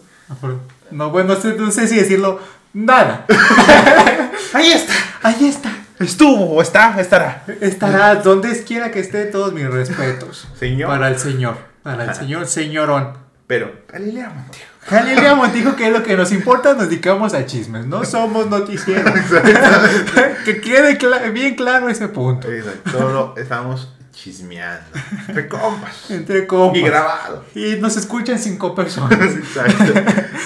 No, 0.91 1.11
bueno, 1.11 1.37
no 1.59 1.71
sé, 1.71 1.89
si 1.89 1.97
decirlo 1.97 2.41
nada. 2.73 3.27
Ahí 4.53 4.71
está. 4.71 4.95
Ahí 5.23 5.47
está. 5.47 5.73
Estuvo, 5.99 6.55
o 6.55 6.63
está, 6.63 6.99
estará. 7.01 7.45
Estará 7.61 8.17
donde 8.17 8.65
quiera 8.65 8.91
que 8.91 9.01
esté, 9.01 9.27
todos 9.27 9.53
mis 9.53 9.69
respetos. 9.69 10.49
Señor. 10.59 10.89
Para 10.89 11.09
el 11.09 11.19
señor. 11.19 11.59
Para 11.83 12.05
el 12.05 12.15
señor, 12.15 12.47
señorón. 12.47 13.13
Pero, 13.47 13.83
Galilea 13.89 14.31
Montijo. 14.31 14.70
Galilea 14.91 15.35
Montijo, 15.35 15.77
que 15.77 15.87
es 15.87 15.93
lo 15.93 16.03
que 16.03 16.17
nos 16.17 16.33
importa, 16.33 16.75
nos 16.75 16.89
dedicamos 16.89 17.35
a 17.35 17.47
chismes. 17.47 17.87
No 17.87 18.05
somos 18.05 18.49
noticieros. 18.49 19.13
que 20.45 20.61
quede 20.61 20.99
bien 21.31 21.55
claro 21.55 21.89
ese 21.89 22.09
punto. 22.09 22.51
Exacto. 22.51 22.91
Solo 22.91 23.35
estamos 23.37 23.95
chismeando. 24.13 24.87
Entre 25.29 25.49
compas. 25.49 26.11
Entre 26.11 26.47
compas. 26.47 26.79
Y 26.79 26.83
grabado. 26.83 27.45
Y 27.55 27.77
nos 27.77 27.97
escuchan 27.97 28.39
cinco 28.39 28.75
personas. 28.75 29.35
Exacto. 29.37 29.93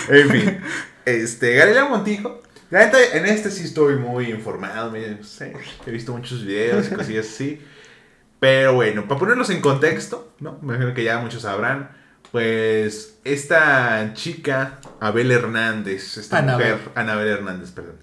En 0.08 0.30
fin. 0.30 0.60
Este, 1.04 1.54
Galilea 1.54 1.86
Montijo 1.86 2.44
la 2.74 2.86
neta, 2.86 2.98
en 3.12 3.26
este 3.26 3.52
sí 3.52 3.62
estoy 3.62 3.94
muy 3.94 4.30
informado. 4.30 4.92
he 4.96 5.90
visto 5.92 6.12
muchos 6.12 6.44
videos 6.44 6.90
y 6.90 6.94
cosillas 6.94 7.26
así. 7.26 7.64
Pero 8.40 8.74
bueno, 8.74 9.06
para 9.06 9.20
ponerlos 9.20 9.48
en 9.50 9.60
contexto, 9.60 10.32
¿no? 10.40 10.58
Me 10.60 10.74
imagino 10.74 10.92
que 10.92 11.04
ya 11.04 11.18
muchos 11.18 11.42
sabrán. 11.42 11.90
Pues 12.34 13.20
esta 13.22 14.12
chica, 14.14 14.80
Abel 14.98 15.30
Hernández, 15.30 16.16
esta 16.16 16.42
mujer, 16.42 16.80
Anabel 16.96 17.28
Hernández, 17.28 17.70
perdón, 17.70 17.94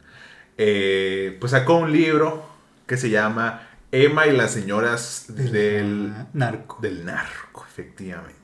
eh, 0.58 1.36
pues 1.42 1.52
sacó 1.52 1.80
un 1.80 1.92
libro 1.92 2.46
que 2.88 2.96
se 2.96 3.10
llama 3.10 3.68
Emma 3.92 4.28
y 4.28 4.32
las 4.32 4.52
señoras 4.52 5.26
del, 5.28 6.14
narco. 6.32 6.78
Del 6.82 7.04
narco, 7.04 7.66
efectivamente. 7.68 8.40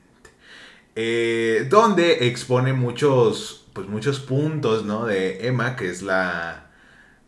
Eh, 0.94 1.66
donde 1.70 2.28
expone 2.28 2.74
muchos 2.74 3.66
pues 3.72 3.88
muchos 3.88 4.20
puntos, 4.20 4.84
¿no? 4.84 5.06
De 5.06 5.46
Emma, 5.46 5.74
que 5.74 5.88
es 5.88 6.02
la, 6.02 6.66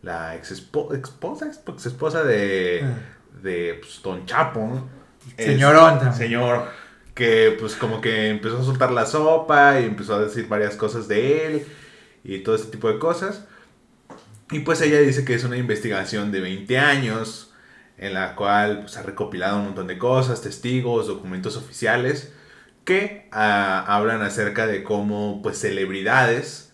la 0.03 0.35
ex 0.35 0.51
esposa, 0.51 1.47
ex 1.47 1.85
esposa 1.87 2.23
de, 2.23 2.81
ah. 2.83 3.41
de 3.41 3.79
pues, 3.81 4.03
Don 4.03 4.23
Chapo, 4.27 4.87
Señorón 5.35 6.13
Señor, 6.13 6.67
que 7.13 7.55
pues 7.59 7.75
como 7.75 8.01
que 8.01 8.29
empezó 8.29 8.59
a 8.59 8.63
soltar 8.63 8.91
la 8.91 9.05
sopa 9.05 9.79
y 9.79 9.85
empezó 9.85 10.15
a 10.15 10.21
decir 10.21 10.47
varias 10.47 10.75
cosas 10.75 11.07
de 11.07 11.45
él 11.45 11.65
y 12.23 12.39
todo 12.39 12.55
ese 12.55 12.67
tipo 12.67 12.91
de 12.91 12.99
cosas. 12.99 13.45
Y 14.51 14.59
pues 14.59 14.81
ella 14.81 14.99
dice 14.99 15.25
que 15.25 15.33
es 15.33 15.43
una 15.43 15.57
investigación 15.57 16.31
de 16.31 16.41
20 16.41 16.77
años 16.77 17.53
en 17.97 18.13
la 18.13 18.35
cual 18.35 18.81
pues, 18.81 18.97
ha 18.97 19.03
recopilado 19.03 19.57
un 19.57 19.65
montón 19.65 19.87
de 19.87 19.97
cosas, 19.97 20.41
testigos, 20.41 21.07
documentos 21.07 21.55
oficiales 21.57 22.33
que 22.85 23.29
ah, 23.31 23.85
hablan 23.87 24.21
acerca 24.23 24.67
de 24.67 24.83
cómo 24.83 25.41
pues 25.41 25.59
celebridades 25.59 26.71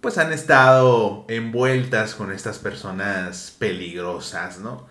pues 0.00 0.18
han 0.18 0.32
estado 0.32 1.24
envueltas 1.28 2.16
con 2.16 2.32
estas 2.32 2.58
personas 2.58 3.54
peligrosas, 3.56 4.58
¿no? 4.58 4.88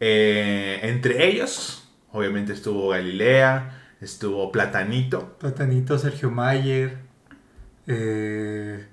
Eh, 0.00 0.80
entre 0.82 1.28
ellos, 1.28 1.86
obviamente 2.10 2.54
estuvo 2.54 2.88
Galilea, 2.88 3.75
estuvo 4.00 4.50
Platanito. 4.52 5.36
Platanito, 5.38 5.98
Sergio 5.98 6.30
Mayer, 6.30 6.98
eh, 7.86 8.86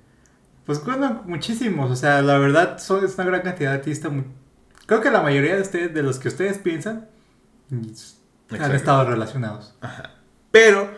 pues 0.65 0.83
bueno, 0.83 1.23
muchísimos, 1.25 1.91
o 1.91 1.95
sea, 1.95 2.21
la 2.21 2.37
verdad 2.37 2.77
son, 2.79 3.03
es 3.03 3.15
una 3.15 3.25
gran 3.25 3.41
cantidad 3.41 3.71
de 3.71 3.77
artistas. 3.77 4.11
Creo 4.85 5.01
que 5.01 5.11
la 5.11 5.21
mayoría 5.21 5.55
de 5.55 5.61
ustedes, 5.61 5.93
de 5.93 6.03
los 6.03 6.19
que 6.19 6.29
ustedes 6.29 6.57
piensan, 6.57 7.07
han 8.49 8.75
estado 8.75 9.09
relacionados. 9.09 9.75
Pero 10.51 10.89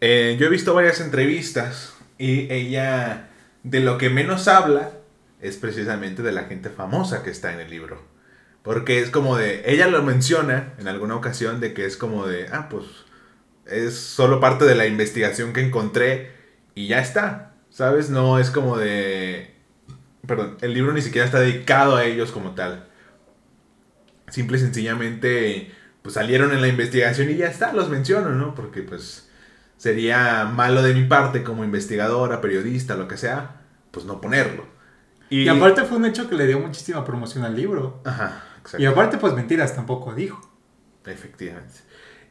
eh, 0.00 0.36
yo 0.38 0.46
he 0.46 0.50
visto 0.50 0.74
varias 0.74 1.00
entrevistas 1.00 1.94
y 2.18 2.52
ella 2.52 3.28
de 3.64 3.80
lo 3.80 3.98
que 3.98 4.10
menos 4.10 4.48
habla 4.48 4.92
es 5.40 5.56
precisamente 5.56 6.22
de 6.22 6.32
la 6.32 6.44
gente 6.44 6.70
famosa 6.70 7.22
que 7.22 7.30
está 7.30 7.52
en 7.52 7.60
el 7.60 7.70
libro. 7.70 8.00
Porque 8.62 9.00
es 9.00 9.10
como 9.10 9.36
de, 9.36 9.62
ella 9.66 9.88
lo 9.88 10.02
menciona 10.04 10.74
en 10.78 10.86
alguna 10.86 11.16
ocasión 11.16 11.58
de 11.58 11.74
que 11.74 11.84
es 11.84 11.96
como 11.96 12.26
de, 12.26 12.46
ah, 12.52 12.68
pues 12.70 12.84
es 13.72 13.98
solo 13.98 14.40
parte 14.40 14.64
de 14.64 14.74
la 14.74 14.86
investigación 14.86 15.52
que 15.52 15.60
encontré 15.60 16.32
y 16.74 16.88
ya 16.88 17.00
está. 17.00 17.54
¿Sabes? 17.70 18.10
No 18.10 18.38
es 18.38 18.50
como 18.50 18.76
de, 18.76 19.54
perdón, 20.26 20.58
el 20.60 20.74
libro 20.74 20.92
ni 20.92 21.00
siquiera 21.00 21.24
está 21.24 21.40
dedicado 21.40 21.96
a 21.96 22.04
ellos 22.04 22.30
como 22.30 22.54
tal. 22.54 22.86
Simple 24.28 24.58
y 24.58 24.60
sencillamente, 24.60 25.72
pues 26.02 26.14
salieron 26.14 26.52
en 26.52 26.60
la 26.60 26.68
investigación 26.68 27.30
y 27.30 27.36
ya 27.36 27.46
está, 27.46 27.72
los 27.72 27.88
menciono, 27.88 28.30
¿no? 28.30 28.54
Porque 28.54 28.82
pues 28.82 29.30
sería 29.78 30.44
malo 30.44 30.82
de 30.82 30.94
mi 30.94 31.04
parte 31.04 31.42
como 31.42 31.64
investigadora, 31.64 32.40
periodista, 32.40 32.94
lo 32.94 33.08
que 33.08 33.16
sea, 33.16 33.62
pues 33.90 34.04
no 34.06 34.20
ponerlo. 34.20 34.66
Y, 35.30 35.48
aparte 35.48 35.84
fue 35.84 35.96
un 35.96 36.04
hecho 36.04 36.28
que 36.28 36.34
le 36.34 36.46
dio 36.46 36.60
muchísima 36.60 37.04
promoción 37.06 37.44
al 37.44 37.56
libro. 37.56 38.02
Ajá, 38.04 38.44
exacto. 38.58 38.82
Y 38.82 38.86
aparte 38.86 39.16
pues 39.16 39.32
mentiras 39.32 39.74
tampoco 39.74 40.14
dijo. 40.14 40.46
Efectivamente. 41.06 41.80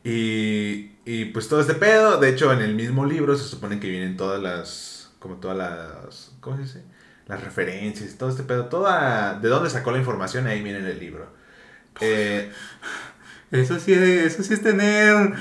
Y, 0.03 0.91
y 1.05 1.25
pues 1.25 1.47
todo 1.47 1.61
este 1.61 1.73
pedo, 1.73 2.19
de 2.19 2.29
hecho 2.29 2.51
en 2.53 2.61
el 2.61 2.75
mismo 2.75 3.05
libro 3.05 3.35
se 3.35 3.47
supone 3.47 3.79
que 3.79 3.89
vienen 3.89 4.17
todas 4.17 4.41
las, 4.41 5.11
como 5.19 5.35
todas 5.35 5.57
las, 5.57 6.31
¿cómo 6.39 6.57
se 6.57 6.63
dice? 6.63 6.83
Las 7.27 7.43
referencias, 7.43 8.17
todo 8.17 8.29
este 8.29 8.43
pedo, 8.43 8.65
toda, 8.65 9.39
de 9.39 9.49
dónde 9.49 9.69
sacó 9.69 9.91
la 9.91 9.99
información 9.99 10.47
ahí 10.47 10.61
viene 10.61 10.79
en 10.79 10.85
el 10.85 10.99
libro. 10.99 11.27
Eh, 12.01 12.51
eso 13.51 13.79
sí, 13.79 13.93
eso 13.93 14.43
sí 14.43 14.53
es 14.53 14.61
tener 14.61 15.33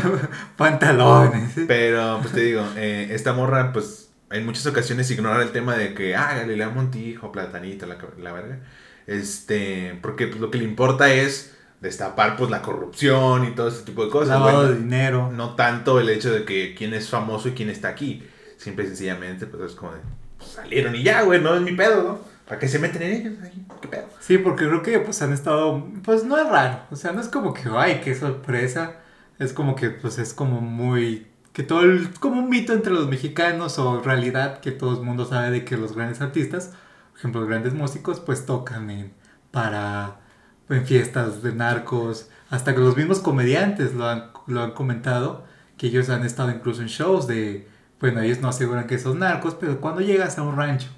pantalones. 0.56 1.52
Pero, 1.68 2.18
pues 2.20 2.32
te 2.32 2.40
digo, 2.40 2.66
eh, 2.76 3.08
esta 3.10 3.32
morra, 3.32 3.72
pues, 3.72 4.10
en 4.30 4.44
muchas 4.44 4.66
ocasiones 4.66 5.10
ignorar 5.10 5.40
el 5.40 5.52
tema 5.52 5.76
de 5.76 5.94
que, 5.94 6.16
ah, 6.16 6.34
Galilea 6.34 6.70
Montijo, 6.70 7.30
Platanito, 7.30 7.86
la, 7.86 7.98
la 8.18 8.32
verga. 8.32 8.58
Este, 9.06 9.98
porque 10.02 10.26
pues, 10.26 10.40
lo 10.40 10.50
que 10.50 10.58
le 10.58 10.64
importa 10.64 11.12
es 11.12 11.53
destapar 11.84 12.36
pues 12.36 12.50
la 12.50 12.62
corrupción 12.62 13.44
y 13.44 13.54
todo 13.54 13.68
ese 13.68 13.82
tipo 13.84 14.04
de 14.04 14.10
cosas. 14.10 14.30
Lavado 14.30 14.58
Bueno, 14.58 14.72
de 14.72 14.78
dinero. 14.78 15.30
no 15.32 15.54
tanto 15.54 16.00
el 16.00 16.08
hecho 16.08 16.32
de 16.32 16.44
que 16.44 16.74
quién 16.74 16.94
es 16.94 17.08
famoso 17.10 17.48
y 17.48 17.52
quién 17.52 17.70
está 17.70 17.88
aquí. 17.88 18.26
Simple 18.56 18.84
y 18.84 18.88
sencillamente, 18.88 19.46
pues 19.46 19.62
es 19.72 19.76
como 19.76 19.92
de, 19.92 20.00
pues, 20.38 20.50
salieron 20.50 20.94
y 20.96 21.02
ya, 21.02 21.22
güey, 21.22 21.40
no 21.40 21.54
es 21.54 21.62
mi 21.62 21.72
pedo, 21.72 22.02
¿no? 22.02 22.20
¿Para 22.46 22.58
qué 22.58 22.68
se 22.68 22.78
meten 22.78 23.02
en 23.02 23.12
ellos? 23.12 23.34
¿Qué 23.80 23.88
pedo? 23.88 24.08
Sí, 24.18 24.38
porque 24.38 24.66
creo 24.66 24.82
que 24.82 24.98
pues 25.00 25.20
han 25.22 25.32
estado, 25.32 25.86
pues 26.02 26.24
no 26.24 26.38
es 26.38 26.48
raro, 26.48 26.80
o 26.90 26.96
sea, 26.96 27.12
no 27.12 27.20
es 27.20 27.28
como 27.28 27.52
que, 27.54 27.68
ay, 27.76 28.00
qué 28.02 28.14
sorpresa, 28.14 28.96
es 29.38 29.52
como 29.52 29.76
que 29.76 29.90
pues 29.90 30.18
es 30.18 30.32
como 30.34 30.60
muy, 30.62 31.26
que 31.52 31.62
todo 31.64 31.82
el, 31.82 32.12
como 32.20 32.40
un 32.40 32.48
mito 32.50 32.72
entre 32.72 32.92
los 32.92 33.08
mexicanos 33.08 33.78
o 33.78 34.00
realidad 34.02 34.60
que 34.60 34.72
todo 34.72 34.98
el 34.98 35.04
mundo 35.04 35.24
sabe 35.26 35.50
de 35.50 35.64
que 35.64 35.76
los 35.76 35.94
grandes 35.94 36.20
artistas, 36.22 36.72
por 37.10 37.18
ejemplo, 37.18 37.40
los 37.42 37.48
grandes 37.50 37.74
músicos, 37.74 38.20
pues 38.20 38.46
tocan 38.46 38.90
en, 38.90 39.12
para, 39.50 40.20
en 40.68 40.86
fiestas 40.86 41.42
de 41.42 41.52
narcos, 41.52 42.28
hasta 42.50 42.74
que 42.74 42.80
los 42.80 42.96
mismos 42.96 43.20
comediantes 43.20 43.94
lo 43.94 44.08
han, 44.08 44.30
lo 44.46 44.62
han 44.62 44.72
comentado, 44.72 45.44
que 45.76 45.88
ellos 45.88 46.08
han 46.08 46.24
estado 46.24 46.50
incluso 46.50 46.82
en 46.82 46.88
shows 46.88 47.26
de, 47.26 47.68
bueno, 48.00 48.20
ellos 48.20 48.40
no 48.40 48.48
aseguran 48.48 48.86
que 48.86 48.98
son 48.98 49.18
narcos, 49.18 49.54
pero 49.54 49.80
cuando 49.80 50.00
llegas 50.00 50.38
a 50.38 50.42
un 50.42 50.56
rancho, 50.56 50.88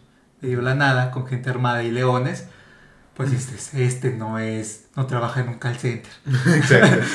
de 0.40 0.56
la 0.56 0.74
nada, 0.74 1.10
con 1.10 1.26
gente 1.26 1.50
armada 1.50 1.82
y 1.82 1.90
leones, 1.90 2.46
pues 3.14 3.32
este, 3.32 3.84
este 3.84 4.12
no 4.12 4.38
es, 4.38 4.86
no 4.94 5.06
trabaja 5.06 5.40
en 5.40 5.48
un 5.48 5.58
call 5.58 5.76
center. 5.76 6.12
Exacto. 6.54 7.04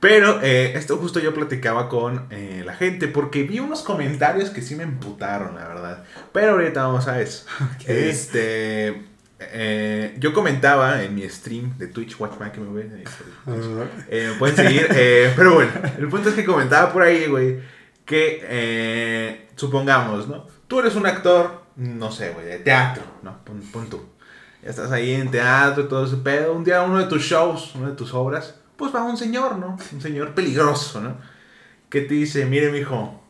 Pero 0.00 0.40
eh, 0.42 0.74
esto 0.76 0.96
justo 0.96 1.18
yo 1.18 1.34
platicaba 1.34 1.88
con 1.88 2.28
eh, 2.30 2.62
la 2.64 2.74
gente 2.74 3.08
porque 3.08 3.42
vi 3.42 3.58
unos 3.58 3.82
comentarios 3.82 4.50
que 4.50 4.62
sí 4.62 4.76
me 4.76 4.84
emputaron, 4.84 5.56
la 5.56 5.66
verdad. 5.66 6.04
Pero 6.32 6.52
ahorita 6.52 6.86
vamos 6.86 7.08
a 7.08 7.20
eso. 7.20 7.46
Este, 7.86 9.02
eh, 9.40 10.16
yo 10.18 10.32
comentaba 10.32 11.02
en 11.02 11.14
mi 11.14 11.28
stream 11.28 11.78
de 11.78 11.86
Twitch, 11.86 12.18
Watchman 12.18 12.50
que 12.50 12.60
me 12.60 12.80
eh, 12.80 14.28
me 14.30 14.34
pueden 14.38 14.56
seguir. 14.56 14.86
eh, 14.90 15.32
pero 15.36 15.54
bueno, 15.54 15.70
el 15.98 16.08
punto 16.08 16.28
es 16.28 16.34
que 16.34 16.44
comentaba 16.44 16.92
por 16.92 17.02
ahí, 17.02 17.26
güey, 17.26 17.60
que 18.04 18.40
eh, 18.42 19.48
supongamos, 19.54 20.28
¿no? 20.28 20.46
Tú 20.66 20.80
eres 20.80 20.96
un 20.96 21.06
actor, 21.06 21.62
no 21.76 22.10
sé, 22.10 22.30
güey, 22.30 22.46
de 22.46 22.58
teatro, 22.58 23.04
¿no? 23.22 23.44
Pon, 23.44 23.60
pon 23.72 23.88
tú. 23.88 24.08
Ya 24.62 24.70
estás 24.70 24.90
ahí 24.90 25.12
en 25.12 25.30
teatro 25.30 25.84
y 25.84 25.88
todo 25.88 26.04
ese 26.04 26.16
pedo. 26.16 26.52
Un 26.52 26.64
día 26.64 26.82
uno 26.82 26.98
de 26.98 27.06
tus 27.06 27.22
shows, 27.22 27.74
una 27.76 27.90
de 27.90 27.96
tus 27.96 28.12
obras, 28.14 28.56
pues 28.76 28.94
va 28.94 29.04
un 29.04 29.16
señor, 29.16 29.56
¿no? 29.56 29.76
Un 29.92 30.00
señor 30.00 30.34
peligroso, 30.34 31.00
¿no? 31.00 31.16
Que 31.88 32.00
te 32.02 32.14
dice, 32.14 32.44
mire, 32.44 32.70
mijo, 32.70 33.22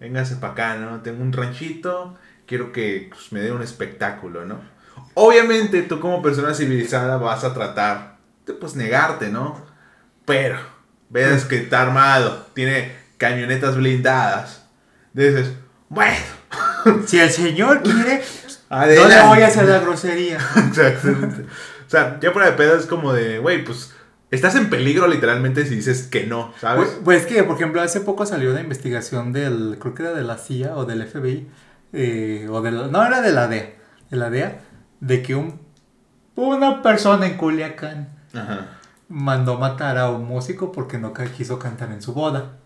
véngase 0.00 0.36
para 0.36 0.52
acá, 0.52 0.76
¿no? 0.76 1.02
Tengo 1.02 1.22
un 1.22 1.32
ranchito, 1.32 2.16
quiero 2.46 2.72
que 2.72 3.08
pues, 3.10 3.32
me 3.32 3.40
dé 3.40 3.52
un 3.52 3.62
espectáculo, 3.62 4.44
¿no? 4.44 4.60
Obviamente 5.18 5.82
tú 5.82 5.98
como 5.98 6.20
persona 6.20 6.52
civilizada 6.52 7.16
vas 7.16 7.42
a 7.42 7.54
tratar 7.54 8.18
de, 8.44 8.52
pues, 8.52 8.76
negarte, 8.76 9.28
¿no? 9.28 9.64
Pero, 10.26 10.58
ves 11.08 11.44
que 11.46 11.56
está 11.56 11.82
armado, 11.82 12.46
tiene 12.52 12.92
camionetas 13.16 13.76
blindadas. 13.76 14.66
Dices, 15.14 15.52
bueno, 15.88 16.16
Si 17.06 17.18
el 17.18 17.30
señor 17.30 17.82
quiere, 17.82 18.22
no 18.70 18.86
le 19.08 19.22
voy 19.22 19.40
a 19.40 19.46
hacer 19.46 19.64
la 19.64 19.78
grosería. 19.80 20.36
Exactamente. 20.68 21.42
O 21.42 21.90
sea, 21.90 22.18
ya 22.20 22.32
fuera 22.32 22.50
de 22.50 22.56
pedo 22.56 22.76
es 22.76 22.86
como 22.86 23.12
de, 23.12 23.38
güey, 23.38 23.64
pues 23.64 23.92
estás 24.30 24.54
en 24.56 24.68
peligro 24.70 25.06
literalmente 25.06 25.64
si 25.66 25.76
dices 25.76 26.02
que 26.08 26.26
no, 26.26 26.52
¿sabes? 26.60 26.88
Pues, 26.88 27.00
pues 27.04 27.26
que, 27.26 27.42
por 27.44 27.56
ejemplo, 27.56 27.80
hace 27.80 28.00
poco 28.00 28.26
salió 28.26 28.50
una 28.50 28.60
investigación 28.60 29.32
del, 29.32 29.78
creo 29.80 29.94
que 29.94 30.02
era 30.02 30.12
de 30.12 30.22
la 30.24 30.36
CIA 30.36 30.76
o 30.76 30.84
del 30.84 31.02
FBI, 31.06 31.48
eh, 31.92 32.46
o 32.50 32.60
de 32.60 32.70
la- 32.72 32.88
no 32.88 33.04
era 33.06 33.20
de 33.22 33.32
la 33.32 33.46
DEA, 33.46 33.72
de 34.10 34.16
la 34.16 34.30
DEA, 34.30 34.60
de 35.06 35.22
que 35.22 35.34
un, 35.34 35.60
una 36.34 36.82
persona 36.82 37.26
en 37.26 37.36
Culiacán 37.36 38.08
Ajá. 38.34 38.78
mandó 39.08 39.58
matar 39.58 39.98
a 39.98 40.10
un 40.10 40.26
músico 40.26 40.72
porque 40.72 40.98
no 40.98 41.12
quiso 41.36 41.58
cantar 41.58 41.92
en 41.92 42.02
su 42.02 42.12
boda. 42.12 42.56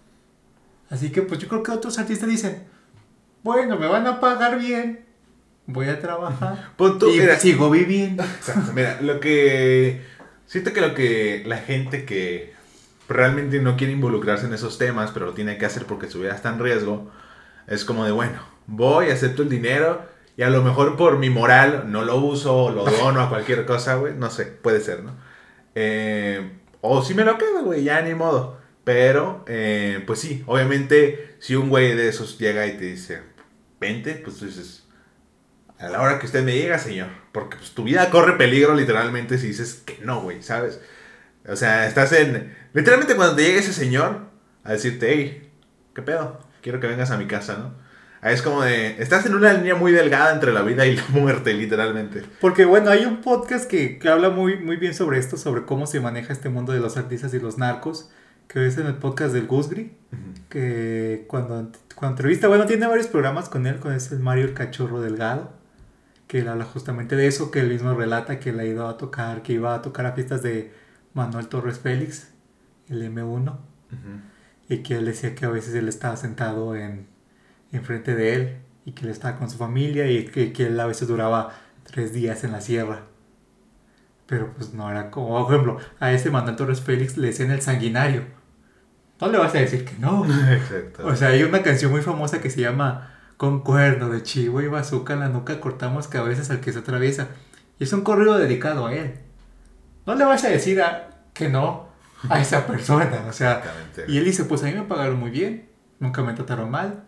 Así 0.88 1.11
que 1.11 1.22
pues 1.22 1.38
yo 1.38 1.48
creo 1.48 1.62
que 1.62 1.70
otros 1.70 1.98
artistas 1.98 2.29
dicen, 2.29 2.64
bueno, 3.42 3.79
me 3.79 3.87
van 3.87 4.07
a 4.07 4.20
pagar 4.20 4.59
bien, 4.59 5.05
voy 5.66 5.88
a 5.88 6.00
trabajar 6.00 6.72
Pon 6.76 6.98
tú, 6.98 7.11
y 7.11 7.20
mira, 7.20 7.38
sigo 7.38 7.70
viviendo. 7.70 8.24
Exacto, 8.38 8.72
mira, 8.72 9.00
lo 9.00 9.20
que. 9.20 10.03
Siento 10.46 10.72
que 10.72 10.81
lo 10.81 10.94
que 10.94 11.44
la 11.46 11.59
gente 11.59 12.05
que 12.05 12.55
realmente 13.09 13.61
no 13.61 13.76
quiere 13.76 13.92
involucrarse 13.92 14.46
en 14.46 14.55
esos 14.55 14.79
temas, 14.79 15.12
pero 15.12 15.26
lo 15.26 15.33
tiene 15.33 15.59
que 15.59 15.66
hacer 15.66 15.85
porque 15.85 16.09
su 16.09 16.20
vida 16.20 16.35
está 16.35 16.48
en 16.48 16.59
riesgo, 16.59 17.09
es 17.68 17.85
como 17.85 18.05
de, 18.05 18.11
bueno, 18.11 18.40
voy, 18.66 19.11
acepto 19.11 19.42
el 19.42 19.48
dinero 19.48 20.11
y 20.40 20.42
a 20.42 20.48
lo 20.48 20.62
mejor 20.62 20.96
por 20.96 21.18
mi 21.18 21.29
moral 21.29 21.92
no 21.92 22.03
lo 22.03 22.16
uso 22.16 22.70
lo 22.70 22.87
dono 22.87 23.20
a 23.20 23.29
cualquier 23.29 23.66
cosa, 23.66 23.96
güey, 23.96 24.14
no 24.14 24.31
sé, 24.31 24.46
puede 24.46 24.81
ser, 24.81 25.03
¿no? 25.05 25.14
Eh, 25.74 26.53
o 26.81 27.03
si 27.03 27.12
me 27.12 27.24
lo 27.24 27.37
quedo, 27.37 27.62
güey, 27.62 27.85
ya 27.85 28.00
ni 28.00 28.14
modo. 28.14 28.59
Pero, 28.83 29.44
eh, 29.46 30.03
pues 30.07 30.20
sí, 30.20 30.42
obviamente, 30.46 31.37
si 31.40 31.57
un 31.57 31.68
güey 31.68 31.94
de 31.94 32.09
esos 32.09 32.38
llega 32.38 32.66
y 32.66 32.79
te 32.79 32.87
dice, 32.87 33.20
vente, 33.79 34.14
pues 34.14 34.38
tú 34.38 34.46
dices, 34.46 34.87
a 35.79 35.90
la 35.90 36.00
hora 36.00 36.18
que 36.18 36.24
usted 36.24 36.42
me 36.42 36.53
diga, 36.53 36.79
señor. 36.79 37.09
Porque 37.33 37.59
pues, 37.59 37.72
tu 37.72 37.85
vida 37.85 38.09
corre 38.09 38.38
peligro 38.38 38.74
literalmente 38.74 39.37
si 39.37 39.48
dices 39.48 39.83
que 39.85 39.98
no, 40.03 40.22
güey, 40.22 40.42
¿sabes? 40.42 40.81
O 41.46 41.55
sea, 41.55 41.87
estás 41.87 42.12
en... 42.12 42.57
Literalmente 42.72 43.14
cuando 43.14 43.37
te 43.37 43.42
llegue 43.42 43.59
ese 43.59 43.74
señor 43.74 44.31
a 44.64 44.72
decirte, 44.72 45.12
hey, 45.12 45.53
¿qué 45.94 46.00
pedo? 46.00 46.40
Quiero 46.62 46.81
que 46.81 46.87
vengas 46.87 47.11
a 47.11 47.18
mi 47.18 47.26
casa, 47.26 47.59
¿no? 47.59 47.89
Es 48.22 48.42
como 48.42 48.62
de... 48.62 49.00
Estás 49.02 49.24
en 49.24 49.35
una 49.35 49.52
línea 49.54 49.74
muy 49.74 49.92
delgada 49.92 50.33
entre 50.33 50.52
la 50.52 50.62
vida 50.62 50.87
y 50.87 50.96
la 50.96 51.04
muerte, 51.09 51.54
literalmente. 51.54 52.22
Porque 52.40 52.64
bueno, 52.66 52.90
hay 52.90 53.06
un 53.06 53.22
podcast 53.22 53.68
que, 53.68 53.98
que 53.98 54.09
habla 54.09 54.28
muy, 54.30 54.59
muy 54.59 54.76
bien 54.76 54.94
sobre 54.94 55.18
esto, 55.18 55.37
sobre 55.37 55.64
cómo 55.64 55.87
se 55.87 56.00
maneja 56.00 56.33
este 56.33 56.50
mundo 56.50 56.72
de 56.72 56.80
los 56.80 56.96
artistas 56.96 57.33
y 57.33 57.40
los 57.40 57.56
narcos, 57.56 58.11
que 58.46 58.66
es 58.66 58.76
en 58.78 58.87
el 58.87 58.96
podcast 58.96 59.33
del 59.33 59.46
Gusgri, 59.46 59.96
que 60.48 61.24
cuando, 61.28 61.70
cuando 61.94 62.16
entrevista, 62.16 62.48
bueno, 62.48 62.66
tiene 62.66 62.87
varios 62.87 63.06
programas 63.06 63.48
con 63.48 63.66
él, 63.66 63.78
con 63.78 63.92
ese 63.92 64.16
Mario 64.16 64.44
el 64.44 64.54
Cachorro 64.54 65.00
Delgado, 65.00 65.52
que 66.26 66.40
él 66.40 66.48
habla 66.48 66.64
justamente 66.64 67.16
de 67.16 67.26
eso, 67.26 67.50
que 67.50 67.61
él 67.61 67.68
mismo 67.68 67.94
relata 67.94 68.38
que 68.40 68.50
él 68.50 68.61
ha 68.61 68.64
ido 68.64 68.88
a 68.88 68.98
tocar, 68.98 69.42
que 69.42 69.52
iba 69.52 69.74
a 69.74 69.83
tocar 69.83 70.04
a 70.06 70.12
fiestas 70.12 70.42
de 70.42 70.72
Manuel 71.14 71.46
Torres 71.46 71.78
Félix, 71.78 72.28
el 72.88 73.02
M1, 73.02 73.56
y 74.68 74.78
que 74.78 74.96
él 74.96 75.06
decía 75.06 75.35
que 75.35 75.46
a 75.46 75.48
veces 75.48 75.74
él 75.74 75.88
estaba 75.88 76.16
sentado 76.16 76.74
en 76.74 77.06
enfrente 77.72 78.14
de 78.14 78.35
él 78.35 78.56
y 78.85 78.92
que 78.92 79.04
él 79.04 79.11
estaba 79.11 79.38
con 79.38 79.50
su 79.50 79.59
familia 79.59 80.11
y 80.11 80.24
que, 80.24 80.52
que 80.52 80.66
él 80.66 80.78
a 80.80 80.87
veces 80.87 81.09
duraba 81.09 81.50
tres 81.85 82.12
días 82.12 82.44
en 82.44 82.52
la 82.52 82.61
sierra. 82.61 83.02
Pero 84.26 84.52
pues 84.52 84.74
no 84.74 84.90
era 84.90 85.11
como, 85.11 85.44
por 85.44 85.54
ejemplo, 85.54 85.78
a 85.98 86.12
ese 86.12 86.30
Manuel 86.30 86.56
Torres 86.56 86.80
Félix 86.80 87.16
le 87.16 87.28
decían 87.28 87.50
el 87.50 87.62
sanguinario. 87.62 88.22
No 89.20 89.28
le 89.28 89.38
vas 89.38 89.54
a 89.54 89.59
decir 89.59 89.85
que 89.85 89.98
no. 89.98 90.24
Exacto. 90.52 91.06
O 91.06 91.16
sea, 91.16 91.28
hay 91.28 91.42
una 91.42 91.62
canción 91.62 91.90
muy 91.90 92.00
famosa 92.00 92.40
que 92.40 92.48
se 92.48 92.61
llama 92.61 93.14
Con 93.37 93.62
cuerno 93.62 94.09
de 94.09 94.22
chivo 94.22 94.62
y 94.62 94.68
bazooka 94.68 95.14
en 95.14 95.20
la 95.20 95.28
nuca 95.28 95.61
cortamos 95.61 96.09
cabezas 96.09 96.50
al 96.50 96.61
que 96.61 96.72
se 96.72 96.78
atraviesa. 96.78 97.28
Y 97.78 97.85
es 97.85 97.92
un 97.92 98.02
corrido 98.02 98.38
dedicado 98.38 98.87
a 98.87 98.94
él. 98.94 99.14
No 100.06 100.14
le 100.14 100.24
vas 100.24 100.44
a 100.44 100.48
decir 100.48 100.80
a, 100.80 101.11
que 101.35 101.48
no 101.48 101.88
a 102.28 102.40
esa 102.40 102.66
persona. 102.66 103.24
O 103.28 103.33
sea, 103.33 103.62
y 104.09 104.18
él 104.18 104.24
dice, 104.24 104.44
pues 104.44 104.62
a 104.62 104.66
mí 104.66 104.74
me 104.74 104.83
pagaron 104.83 105.18
muy 105.18 105.30
bien, 105.30 105.68
nunca 105.98 106.22
me 106.22 106.35
trataron 106.35 106.70
mal, 106.70 107.04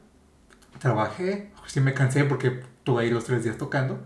trabajé, 0.83 1.53
sí 1.67 1.81
me 1.81 1.95
cansé 1.95 2.25
porque 2.25 2.49
estuve 2.79 3.05
ahí 3.05 3.11
los 3.11 3.25
tres 3.25 3.45
días 3.45 3.57
tocando, 3.57 4.01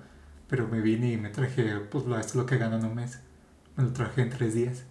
pero 0.48 0.68
me 0.68 0.80
vine 0.82 1.10
y 1.12 1.16
me 1.16 1.30
traje, 1.30 1.64
pues 1.90 2.04
lo- 2.04 2.18
esto 2.18 2.32
es 2.32 2.36
lo 2.36 2.46
que 2.46 2.58
gano 2.58 2.76
en 2.76 2.84
un 2.84 2.94
mes, 2.94 3.20
me 3.76 3.84
lo 3.84 3.92
traje 3.92 4.20
en 4.22 4.30
tres 4.30 4.54
días. 4.54 4.84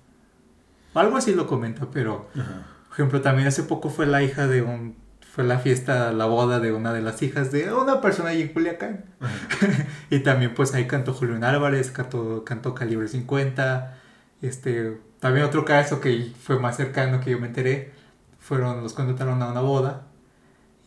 Algo 0.96 1.18
así 1.18 1.34
lo 1.36 1.46
comenta, 1.48 1.88
pero, 1.92 2.30
Ajá. 2.34 2.66
por 2.88 2.94
ejemplo, 2.94 3.22
también 3.22 3.48
hace 3.48 3.64
poco 3.64 3.90
fue 3.90 4.06
la 4.08 4.24
hija 4.24 4.48
de 4.48 4.62
un, 4.64 4.96
fue 5.32 5.44
la 5.44 5.60
fiesta, 5.60 6.12
la 6.14 6.26
boda 6.26 6.60
de 6.60 6.72
una 6.72 6.92
de 6.94 7.02
las 7.02 7.22
hijas 7.22 7.52
de 7.52 7.72
una 7.74 8.02
persona 8.02 8.30
ahí 8.30 8.42
en 8.42 8.48
Culiacán. 8.54 9.06
y 10.10 10.20
también 10.20 10.54
pues 10.56 10.74
ahí 10.74 10.88
cantó 10.88 11.14
Julián 11.14 11.44
Álvarez, 11.44 11.92
cantó, 11.92 12.44
cantó 12.46 12.74
Calibre 12.74 13.08
50, 13.08 13.98
este, 14.42 14.98
también 15.20 15.46
otro 15.46 15.66
caso 15.66 16.00
que 16.02 16.32
fue 16.42 16.58
más 16.60 16.78
cercano 16.78 17.20
que 17.20 17.32
yo 17.32 17.40
me 17.40 17.48
enteré, 17.48 17.92
fueron, 18.40 18.82
los 18.82 18.94
contrataron 18.94 19.42
a 19.44 19.52
una 19.52 19.62
boda, 19.62 20.08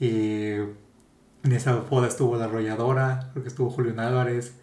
y 0.01 0.55
en 1.44 1.53
esa 1.53 1.74
boda 1.77 2.09
estuvo 2.09 2.37
la 2.37 2.44
arrolladora, 2.46 3.31
creo 3.33 3.42
que 3.42 3.48
estuvo 3.48 3.70
Julián 3.70 4.01
Álvarez, 4.01 4.55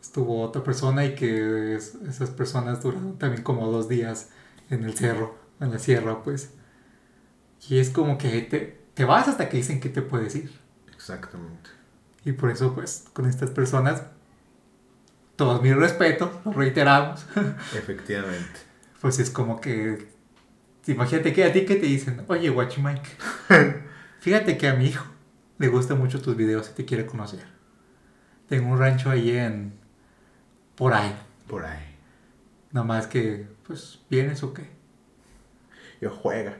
estuvo 0.00 0.42
otra 0.42 0.62
persona 0.62 1.04
y 1.04 1.14
que 1.14 1.74
es- 1.76 1.94
esas 2.08 2.30
personas 2.30 2.82
duraron 2.82 3.18
también 3.18 3.42
como 3.42 3.70
dos 3.70 3.88
días 3.88 4.28
en 4.70 4.84
el 4.84 4.94
cerro, 4.94 5.36
en 5.60 5.70
la 5.72 5.78
sierra 5.78 6.22
pues. 6.22 6.50
Y 7.68 7.78
es 7.78 7.90
como 7.90 8.18
que 8.18 8.42
te, 8.42 8.78
te 8.94 9.04
vas 9.04 9.28
hasta 9.28 9.48
que 9.48 9.56
dicen 9.56 9.80
que 9.80 9.88
te 9.88 10.02
puedes 10.02 10.34
ir. 10.36 10.50
Exactamente. 10.94 11.70
Y 12.24 12.32
por 12.32 12.50
eso, 12.50 12.74
pues, 12.74 13.04
con 13.12 13.26
estas 13.28 13.50
personas, 13.50 14.02
todo 15.36 15.60
mi 15.60 15.72
respeto, 15.72 16.40
lo 16.44 16.52
reiteramos, 16.52 17.24
Efectivamente. 17.74 18.60
pues 19.00 19.18
es 19.18 19.30
como 19.30 19.60
que, 19.60 20.08
imagínate 20.86 21.32
que 21.32 21.44
a 21.44 21.52
ti 21.52 21.64
que 21.66 21.76
te 21.76 21.86
dicen, 21.86 22.24
oye, 22.28 22.50
Watch 22.50 22.78
Mike, 22.78 23.08
fíjate 24.20 24.56
que 24.56 24.68
a 24.68 24.74
mi 24.74 24.86
hijo 24.86 25.04
le 25.58 25.68
gustan 25.68 25.98
mucho 25.98 26.20
tus 26.20 26.36
videos 26.36 26.70
y 26.70 26.74
te 26.74 26.84
quiere 26.84 27.06
conocer. 27.06 27.44
Tengo 28.48 28.70
un 28.72 28.78
rancho 28.78 29.10
ahí 29.10 29.36
en... 29.36 29.74
por 30.74 30.92
ahí. 30.92 31.14
Por 31.46 31.64
ahí. 31.64 31.96
Nada 32.72 32.86
más 32.86 33.06
que, 33.06 33.46
pues, 33.66 34.00
¿vienes 34.10 34.42
o 34.42 34.52
qué? 34.52 34.68
Yo 36.00 36.10
juega. 36.10 36.56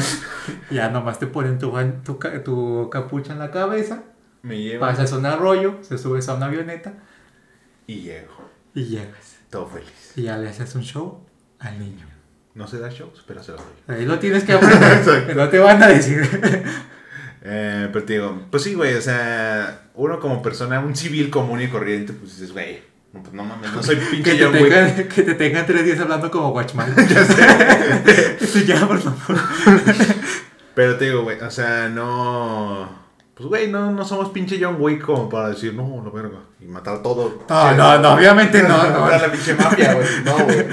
ya 0.70 0.88
nomás 0.88 1.18
te 1.18 1.26
ponen 1.26 1.58
tu, 1.58 1.72
tu, 2.04 2.18
tu 2.44 2.90
capucha 2.90 3.32
en 3.32 3.38
la 3.38 3.50
cabeza, 3.50 4.02
Me 4.42 4.60
lleva 4.60 4.88
pasas 4.88 5.12
a 5.12 5.18
un 5.18 5.26
arroyo, 5.26 5.78
se 5.82 5.98
subes 5.98 6.28
a 6.28 6.34
una 6.34 6.46
avioneta 6.46 6.94
y 7.86 8.00
llego. 8.00 8.48
y 8.74 8.84
llegas. 8.84 9.36
Todo 9.50 9.66
feliz. 9.66 10.12
Y 10.16 10.22
ya 10.22 10.38
le 10.38 10.48
haces 10.48 10.74
un 10.74 10.82
show 10.82 11.24
al 11.58 11.78
niño. 11.78 12.06
No 12.54 12.66
se 12.66 12.78
da 12.78 12.88
shows, 12.88 13.22
pero 13.26 13.42
se 13.42 13.52
lo 13.52 13.58
doy. 13.58 13.96
Ahí 13.96 14.04
lo 14.06 14.18
tienes 14.18 14.44
que 14.44 14.52
aprender. 14.54 15.36
No 15.36 15.48
te 15.48 15.58
van 15.58 15.82
a 15.82 15.88
decir. 15.88 16.22
Eh, 17.44 17.88
pero 17.92 18.04
te 18.04 18.12
digo, 18.14 18.42
pues 18.50 18.62
sí, 18.62 18.74
güey, 18.74 18.94
o 18.94 19.02
sea, 19.02 19.88
uno 19.94 20.20
como 20.20 20.42
persona, 20.42 20.78
un 20.80 20.94
civil 20.94 21.28
común 21.28 21.60
y 21.60 21.68
corriente, 21.68 22.12
pues 22.12 22.32
dices, 22.32 22.52
güey, 22.52 22.82
no, 23.12 23.20
pues 23.20 23.34
no 23.34 23.44
mames, 23.44 23.72
no 23.72 23.82
soy 23.82 23.96
pinche 24.10 24.46
Wick. 24.46 24.62
tengan, 24.62 25.08
que 25.08 25.22
te 25.22 25.34
tengan 25.34 25.66
tres 25.66 25.84
días 25.84 26.00
hablando 26.00 26.30
como 26.30 26.50
Watchman. 26.50 26.94
Ya 27.08 27.24
sé. 27.24 28.36
Eso 28.40 28.60
ya, 28.60 28.86
por 28.86 29.00
favor. 29.00 29.42
Pero 30.74 30.96
te 30.96 31.06
digo, 31.06 31.22
güey, 31.22 31.40
o 31.40 31.50
sea, 31.50 31.88
no. 31.88 33.02
Pues, 33.34 33.48
güey, 33.48 33.68
no, 33.68 33.90
no 33.90 34.04
somos 34.04 34.30
pinche 34.30 34.58
John 34.60 34.76
Wick 34.78 35.02
como 35.02 35.28
para 35.28 35.50
decir, 35.50 35.74
no, 35.74 36.02
la 36.04 36.10
verga, 36.10 36.38
y 36.60 36.66
matar 36.66 37.02
todo. 37.02 37.44
No, 37.48 37.74
no, 37.74 37.98
no, 37.98 38.14
obviamente 38.14 38.62
no. 38.62 38.68
no. 38.68 39.04
A 39.06 39.18
la 39.18 39.32
pinche 39.32 39.54
mafia, 39.54 39.94
güey. 39.94 40.06
No, 40.24 40.44
güey. 40.44 40.66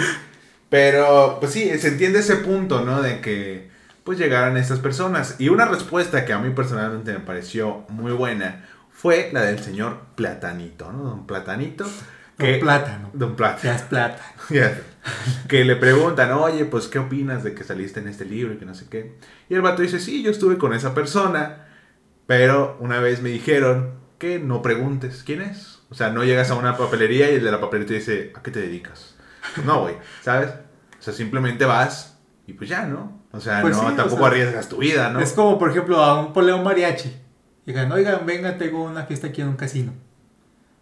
Pero, 0.69 1.37
pues 1.39 1.51
sí, 1.51 1.77
se 1.79 1.89
entiende 1.89 2.19
ese 2.19 2.37
punto, 2.37 2.81
¿no? 2.85 3.01
De 3.01 3.21
que, 3.21 3.68
pues 4.09 4.17
llegaran 4.17 4.57
estas 4.57 4.79
personas. 4.79 5.35
Y 5.37 5.49
una 5.49 5.65
respuesta 5.65 6.25
que 6.25 6.33
a 6.33 6.39
mí 6.39 6.49
personalmente 6.49 7.13
me 7.13 7.19
pareció 7.19 7.85
muy 7.89 8.11
buena 8.11 8.65
fue 8.89 9.29
la 9.31 9.43
del 9.43 9.59
señor 9.59 9.99
Platanito, 10.15 10.91
¿no? 10.91 11.03
Don 11.03 11.27
Platanito. 11.27 11.85
Con 12.35 12.59
plátano. 12.59 13.11
Don 13.13 13.35
Plata. 13.35 13.61
Ya 13.61 13.75
es 13.75 13.83
plata. 13.83 14.23
Que 15.47 15.63
le 15.63 15.75
preguntan, 15.75 16.31
oye, 16.31 16.65
pues, 16.65 16.87
¿qué 16.87 16.97
opinas 16.97 17.43
de 17.43 17.53
que 17.53 17.63
saliste 17.63 17.99
en 17.99 18.07
este 18.07 18.25
libro 18.25 18.55
y 18.55 18.57
que 18.57 18.65
no 18.65 18.73
sé 18.73 18.87
qué? 18.89 19.19
Y 19.47 19.53
el 19.53 19.61
vato 19.61 19.83
dice, 19.83 19.99
sí, 19.99 20.23
yo 20.23 20.31
estuve 20.31 20.57
con 20.57 20.73
esa 20.73 20.95
persona, 20.95 21.67
pero 22.25 22.77
una 22.79 22.99
vez 22.99 23.21
me 23.21 23.29
dijeron 23.29 23.93
que 24.17 24.39
no 24.39 24.63
preguntes 24.63 25.21
quién 25.23 25.43
es. 25.43 25.83
O 25.91 25.93
sea, 25.93 26.09
no 26.09 26.23
llegas 26.23 26.49
a 26.49 26.55
una 26.55 26.77
papelería 26.77 27.31
y 27.31 27.35
el 27.35 27.43
de 27.43 27.51
la 27.51 27.61
papelería 27.61 27.87
te 27.89 27.93
dice, 27.99 28.33
¿a 28.35 28.41
qué 28.41 28.49
te 28.49 28.59
dedicas? 28.59 29.17
Pues 29.53 29.67
no, 29.67 29.81
güey, 29.81 29.97
¿sabes? 30.23 30.49
O 30.97 31.01
sea, 31.03 31.13
simplemente 31.13 31.65
vas 31.65 32.17
y 32.47 32.53
pues 32.53 32.71
ya, 32.71 32.87
¿no? 32.87 33.18
O 33.31 33.39
sea, 33.39 33.61
Pues 33.61 33.75
no, 33.77 33.81
sí, 33.83 33.87
o 33.93 33.95
tampoco 33.95 34.17
sea, 34.17 34.27
arriesgas 34.27 34.69
tu 34.69 34.77
vida, 34.77 35.09
¿no? 35.11 35.19
Es 35.19 35.33
como, 35.33 35.59
por 35.59 35.69
ejemplo, 35.69 35.97
a 36.03 36.19
un 36.19 36.33
poleo 36.33 36.57
mariachi. 36.63 37.15
Digan, 37.65 37.91
oigan, 37.91 38.25
venga, 38.25 38.57
tengo 38.57 38.83
una 38.83 39.03
fiesta 39.03 39.27
aquí 39.27 39.41
en 39.41 39.49
un 39.49 39.55
casino. 39.55 39.93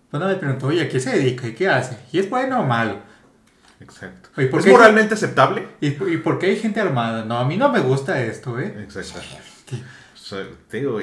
Pues 0.10 0.22
no 0.22 0.28
me 0.30 0.36
pregunto, 0.36 0.68
oye, 0.68 0.82
¿a 0.82 0.88
qué 0.90 1.00
se 1.02 1.18
dedica 1.18 1.48
y 1.48 1.54
qué 1.54 1.68
hace? 1.68 1.98
¿Y 2.14 2.20
es 2.20 2.30
bueno 2.30 2.62
o 2.62 2.66
malo? 2.66 3.00
Exacto. 3.82 4.30
¿por 4.50 4.60
¿Es 4.60 4.66
qué- 4.66 4.72
moralmente 4.72 5.14
aceptable? 5.16 5.68
¿Y, 5.82 5.88
y 5.88 6.18
por 6.18 6.40
qué 6.40 6.48
hay 6.48 6.56
gente 6.58 6.80
armada? 6.80 7.26
No, 7.26 7.38
a 7.38 7.46
mí 7.46 7.58
no 7.58 7.70
me 7.70 7.80
gusta 7.82 8.22
esto, 8.24 8.58
¿eh? 8.60 8.74
Exacto. 8.80 9.20
O 10.16 10.18
sea, 10.30 10.46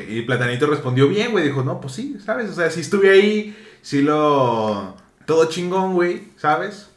y 0.09 0.23
Platanito 0.23 0.67
respondió 0.67 1.09
bien, 1.09 1.33
güey. 1.33 1.45
Dijo, 1.45 1.63
no, 1.63 1.81
pues 1.81 1.95
sí, 1.95 2.17
¿sabes? 2.25 2.51
O 2.51 2.55
sea, 2.55 2.71
si 2.71 2.81
estuve 2.81 3.11
ahí, 3.11 3.57
sí 3.83 4.03
lo. 4.03 4.97
Todo 5.27 5.47
chingón, 5.49 5.95
güey, 5.95 6.29
¿sabes? 6.37 6.91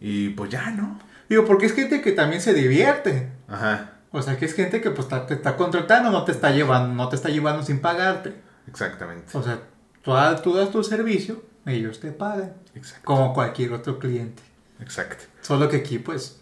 Y 0.00 0.30
pues 0.30 0.50
ya, 0.50 0.70
¿no? 0.70 0.98
Digo, 1.28 1.44
porque 1.44 1.66
es 1.66 1.74
gente 1.74 2.00
que 2.00 2.12
también 2.12 2.40
se 2.42 2.52
divierte. 2.54 3.28
Ajá, 3.48 3.92
O 4.10 4.22
sea, 4.22 4.36
que 4.38 4.44
es 4.46 4.54
gente 4.54 4.80
que 4.80 4.90
pues 4.90 5.08
te 5.08 5.34
está 5.34 5.56
contratando, 5.56 6.10
no 6.10 6.24
te 6.24 6.32
está 6.32 6.50
llevando, 6.50 6.94
no 6.94 7.08
te 7.08 7.16
está 7.16 7.28
llevando 7.28 7.62
sin 7.62 7.80
pagarte. 7.80 8.34
exactamente. 8.68 9.36
O 9.36 9.42
sea, 9.42 9.60
tú, 10.02 10.12
das- 10.12 10.42
tú 10.42 10.54
das 10.54 10.70
tu 10.70 10.82
servicio, 10.84 11.42
ellos 11.66 12.00
te 12.00 12.12
pagan. 12.12 12.54
Exacto. 12.74 13.04
Como 13.04 13.32
cualquier 13.34 13.72
otro 13.72 13.98
cliente. 13.98 14.42
Exacto. 14.80 15.24
Solo 15.42 15.68
que 15.68 15.78
aquí, 15.78 15.98
pues. 15.98 16.38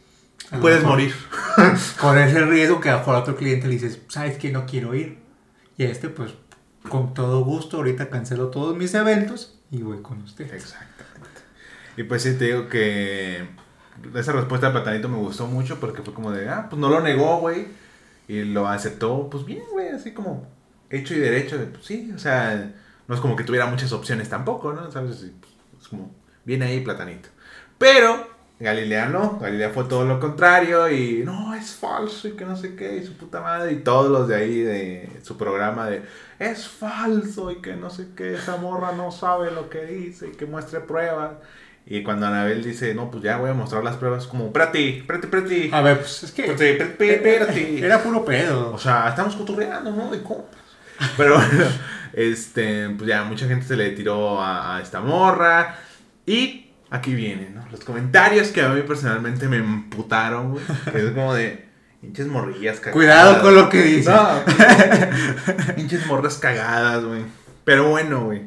Puedes 0.60 0.80
mejor 0.82 0.98
morir. 0.98 1.14
Corres 2.00 2.34
el 2.34 2.48
riesgo 2.48 2.80
que 2.80 2.90
a 2.90 2.96
a 3.02 3.18
otro 3.18 3.34
cliente 3.36 3.66
le 3.66 3.74
dices, 3.74 4.00
¿sabes 4.08 4.36
que 4.38 4.52
No 4.52 4.66
quiero 4.66 4.94
ir. 4.94 5.18
Y 5.76 5.84
este, 5.84 6.08
pues, 6.08 6.32
con 6.88 7.14
todo 7.14 7.44
gusto, 7.44 7.78
ahorita 7.78 8.10
cancelo 8.10 8.48
todos 8.48 8.76
mis 8.76 8.94
eventos 8.94 9.58
y 9.70 9.82
voy 9.82 10.02
con 10.02 10.22
usted. 10.22 10.52
Exactamente. 10.54 11.40
Y 11.96 12.04
pues 12.04 12.22
sí, 12.22 12.34
te 12.34 12.44
digo 12.44 12.68
que 12.68 13.48
esa 14.14 14.32
respuesta 14.32 14.68
de 14.68 14.72
Platanito 14.72 15.08
me 15.08 15.18
gustó 15.18 15.46
mucho 15.46 15.78
porque 15.80 16.02
fue 16.02 16.14
como 16.14 16.30
de, 16.30 16.48
ah, 16.48 16.66
pues 16.68 16.80
no 16.80 16.88
lo 16.88 17.00
negó, 17.00 17.38
güey. 17.38 17.66
Y 18.28 18.44
lo 18.44 18.66
aceptó, 18.66 19.28
pues 19.30 19.44
bien, 19.44 19.62
güey, 19.70 19.88
así 19.88 20.12
como 20.12 20.46
hecho 20.90 21.14
y 21.14 21.18
derecho. 21.18 21.58
de, 21.58 21.66
Pues 21.66 21.84
sí, 21.84 22.12
o 22.14 22.18
sea, 22.18 22.72
no 23.06 23.14
es 23.14 23.20
como 23.20 23.36
que 23.36 23.44
tuviera 23.44 23.66
muchas 23.66 23.92
opciones 23.92 24.28
tampoco, 24.28 24.72
¿no? 24.72 24.90
¿Sabes? 24.90 25.30
Pues, 25.40 25.52
es 25.80 25.88
como, 25.88 26.14
viene 26.44 26.66
ahí 26.66 26.80
Platanito. 26.80 27.28
Pero 27.78 28.26
Galilea 28.58 29.08
no, 29.10 29.38
Galilea 29.38 29.70
fue 29.70 29.84
todo 29.84 30.06
lo 30.06 30.18
contrario 30.18 30.88
y 30.90 31.22
no, 31.24 31.54
es 31.54 31.74
falso 31.74 32.26
y 32.26 32.32
que 32.32 32.46
no 32.46 32.56
sé 32.56 32.74
qué, 32.74 32.96
y 32.96 33.04
su 33.04 33.12
puta 33.12 33.42
madre, 33.42 33.72
y 33.72 33.80
todos 33.80 34.10
los 34.10 34.28
de 34.28 34.34
ahí 34.34 34.60
de 34.60 35.20
su 35.22 35.36
programa 35.36 35.86
de 35.86 36.02
es 36.38 36.66
falso 36.66 37.50
y 37.50 37.56
que 37.60 37.76
no 37.76 37.90
sé 37.90 38.08
qué, 38.16 38.34
esa 38.34 38.56
morra 38.56 38.92
no 38.92 39.12
sabe 39.12 39.50
lo 39.50 39.68
que 39.68 39.84
dice 39.84 40.28
y 40.28 40.32
que 40.32 40.46
muestre 40.46 40.80
pruebas. 40.80 41.32
Y 41.88 42.02
cuando 42.02 42.26
Anabel 42.26 42.64
dice, 42.64 42.94
no, 42.94 43.10
pues 43.12 43.22
ya 43.22 43.36
voy 43.36 43.48
a 43.48 43.54
mostrar 43.54 43.84
las 43.84 43.96
pruebas, 43.96 44.26
como, 44.26 44.46
espérate, 44.46 44.98
espérate, 44.98 45.26
espérate, 45.26 45.70
A 45.72 45.82
ver, 45.82 45.98
pues 45.98 46.24
es 46.24 46.32
que 46.32 46.42
espérate, 46.42 46.82
espérate, 46.82 47.14
espérate. 47.14 47.86
era 47.86 48.02
puro 48.02 48.24
pedo. 48.24 48.72
O 48.72 48.78
sea, 48.78 49.08
estamos 49.08 49.36
cotorreando, 49.36 49.92
¿no? 49.92 50.10
De 50.10 50.20
compas. 50.20 50.60
Pero 51.16 51.36
bueno, 51.36 51.64
este, 52.12 52.88
pues 52.90 53.08
ya 53.08 53.22
mucha 53.22 53.46
gente 53.46 53.66
se 53.66 53.76
le 53.76 53.90
tiró 53.90 54.42
a, 54.42 54.76
a 54.76 54.82
esta 54.82 55.00
morra. 55.00 55.76
Y 56.26 56.72
aquí 56.90 57.14
vienen, 57.14 57.54
¿no? 57.54 57.64
Los 57.70 57.84
comentarios 57.84 58.48
que 58.48 58.62
a 58.62 58.68
mí 58.70 58.82
personalmente 58.82 59.46
me 59.46 59.58
emputaron, 59.58 60.52
güey. 60.52 60.64
Que 60.90 61.06
es 61.06 61.12
como 61.12 61.34
de, 61.34 61.68
pinches 62.00 62.26
morrillas 62.26 62.80
cagadas. 62.80 62.94
Cuidado 62.94 63.42
con 63.42 63.54
lo 63.54 63.68
que 63.68 63.82
dices. 63.82 64.12
No, 64.12 64.42
pinches 65.76 66.04
morras 66.06 66.36
cagadas, 66.38 67.04
güey. 67.04 67.22
Pero 67.64 67.88
bueno, 67.90 68.24
güey. 68.24 68.42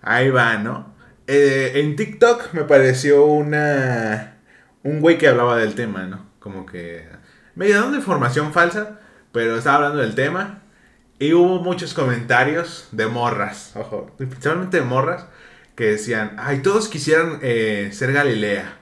Ahí 0.00 0.30
va, 0.30 0.56
¿no? 0.56 0.96
Eh, 1.28 1.72
en 1.80 1.94
TikTok 1.94 2.54
me 2.54 2.64
pareció 2.64 3.26
una. 3.26 4.38
Un 4.82 5.00
güey 5.00 5.18
que 5.18 5.28
hablaba 5.28 5.58
del 5.58 5.74
tema, 5.74 6.06
¿no? 6.06 6.26
Como 6.40 6.64
que. 6.64 7.06
Medio 7.54 7.80
dando 7.80 7.98
información 7.98 8.52
falsa, 8.52 8.98
pero 9.30 9.58
estaba 9.58 9.76
hablando 9.76 9.98
del 9.98 10.14
tema. 10.14 10.62
Y 11.18 11.34
hubo 11.34 11.60
muchos 11.60 11.92
comentarios 11.92 12.88
de 12.92 13.08
morras, 13.08 13.72
ojo, 13.74 14.10
principalmente 14.16 14.78
de 14.78 14.84
morras, 14.84 15.26
que 15.76 15.90
decían: 15.90 16.34
Ay, 16.38 16.60
todos 16.62 16.88
quisieran 16.88 17.40
eh, 17.42 17.90
ser 17.92 18.12
Galilea. 18.12 18.78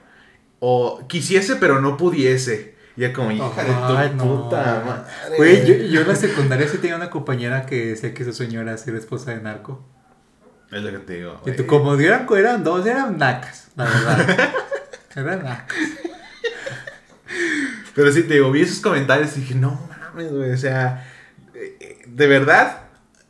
O 0.59 1.05
quisiese, 1.07 1.57
pero 1.57 1.81
no 1.81 1.97
pudiese. 1.97 2.75
Y 2.95 3.01
ya 3.01 3.11
como, 3.11 3.31
hija 3.31 3.63
de 3.63 4.09
tu 4.09 4.25
no. 4.25 4.43
puta 4.43 4.83
madre. 4.85 5.37
Güey, 5.37 5.65
yo, 5.67 5.75
yo 5.75 6.01
en 6.01 6.07
la 6.07 6.15
secundaria 6.15 6.67
sí 6.67 6.77
tenía 6.77 6.95
una 6.95 7.09
compañera 7.09 7.65
que 7.65 7.87
decía 7.87 8.13
que 8.13 8.23
su 8.23 8.31
sueño 8.31 8.61
era 8.61 8.77
ser 8.77 8.95
esposa 8.95 9.31
de 9.31 9.41
narco. 9.41 9.85
Es 10.71 10.81
lo 10.83 10.91
que 10.91 10.97
te 10.99 11.13
digo. 11.15 11.41
Y 11.45 11.51
tú, 11.51 11.65
como 11.65 11.95
eran, 11.95 12.27
eran 12.37 12.63
dos, 12.63 12.85
eran 12.85 13.17
nacas, 13.17 13.67
la 13.75 13.85
verdad. 13.85 14.49
eran 15.15 15.43
nacas. 15.43 15.77
Pero 17.95 18.11
sí, 18.11 18.23
te 18.23 18.35
digo, 18.35 18.51
vi 18.51 18.61
esos 18.61 18.79
comentarios 18.79 19.35
y 19.37 19.41
dije, 19.41 19.55
no 19.55 19.89
mames, 19.89 20.31
güey. 20.31 20.51
O 20.51 20.57
sea, 20.57 21.07
eh, 21.55 22.03
de 22.05 22.27
verdad, 22.27 22.81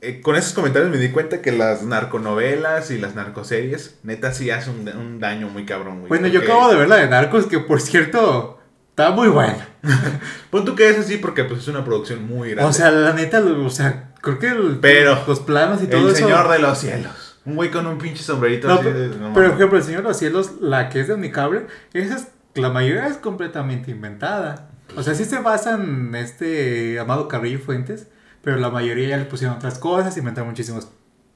eh, 0.02 0.20
con 0.22 0.36
esos 0.36 0.54
comentarios 0.54 0.92
me 0.92 0.98
di 0.98 1.10
cuenta 1.10 1.42
que 1.42 1.52
las 1.52 1.84
narconovelas 1.84 2.92
y 2.92 2.98
las 2.98 3.16
narcoseries, 3.16 3.96
neta, 4.04 4.34
sí 4.34 4.52
hacen 4.52 4.88
un, 4.88 4.98
un 4.98 5.20
daño 5.20 5.48
muy 5.48 5.66
cabrón, 5.66 6.00
güey. 6.00 6.10
Bueno, 6.10 6.28
yo 6.28 6.42
acabo 6.42 6.70
de 6.70 6.76
ver 6.76 6.88
la 6.90 6.98
de 6.98 7.08
Narcos, 7.08 7.46
que 7.48 7.60
por 7.60 7.82
cierto, 7.82 8.60
está 8.90 9.12
muy 9.12 9.28
buena. 9.28 9.70
Pon 10.52 10.66
tú 10.66 10.76
que 10.76 10.90
es 10.90 10.98
así 11.00 11.18
porque 11.18 11.44
pues, 11.46 11.62
es 11.62 11.68
una 11.68 11.86
producción 11.86 12.28
muy 12.28 12.52
grande. 12.52 12.70
O 12.70 12.74
sea, 12.74 12.92
la 12.92 13.14
neta, 13.14 13.40
o 13.40 13.70
sea, 13.70 14.10
creo 14.22 14.38
que 14.38 14.48
el- 14.48 14.80
Pero, 14.82 15.24
los 15.28 15.40
planos 15.40 15.82
y 15.82 15.88
todo 15.88 16.02
el 16.02 16.16
eso. 16.16 16.26
señor 16.28 16.50
de 16.50 16.60
los 16.60 16.78
cielos. 16.78 17.27
Un 17.48 17.56
güey 17.56 17.72
con 17.72 17.88
un 17.88 17.98
pinche 17.98 18.22
sombrerito 18.24 18.68
No, 18.68 18.76
así. 18.76 18.84
pero, 18.84 19.00
de- 19.00 19.08
no 19.18 19.34
pero, 19.34 19.48
por 19.50 19.56
ejemplo, 19.58 19.78
el 19.80 19.84
Señor 19.84 20.02
de 20.04 20.10
los 20.10 20.18
Cielos, 20.18 20.52
la 20.62 20.90
que 20.90 21.00
es 21.00 21.08
de 21.08 21.14
Unicable, 21.16 21.66
esa 21.94 22.16
es, 22.18 22.28
la 22.56 22.70
mayoría 22.70 23.08
es 23.08 23.18
completamente 23.18 23.90
inventada. 23.92 24.70
O 24.96 25.04
sea, 25.04 25.16
sí 25.16 25.26
se 25.26 25.40
basa 25.40 25.76
en 25.76 26.14
este 26.16 27.00
Amado 27.00 27.28
Carrillo 27.28 27.60
Fuentes, 27.60 28.08
pero 28.42 28.58
la 28.58 28.70
mayoría 28.70 29.10
ya 29.10 29.18
le 29.18 29.26
pusieron 29.26 29.58
otras 29.58 29.80
cosas, 29.80 30.18
inventaron 30.18 30.50
muchísimos 30.50 30.90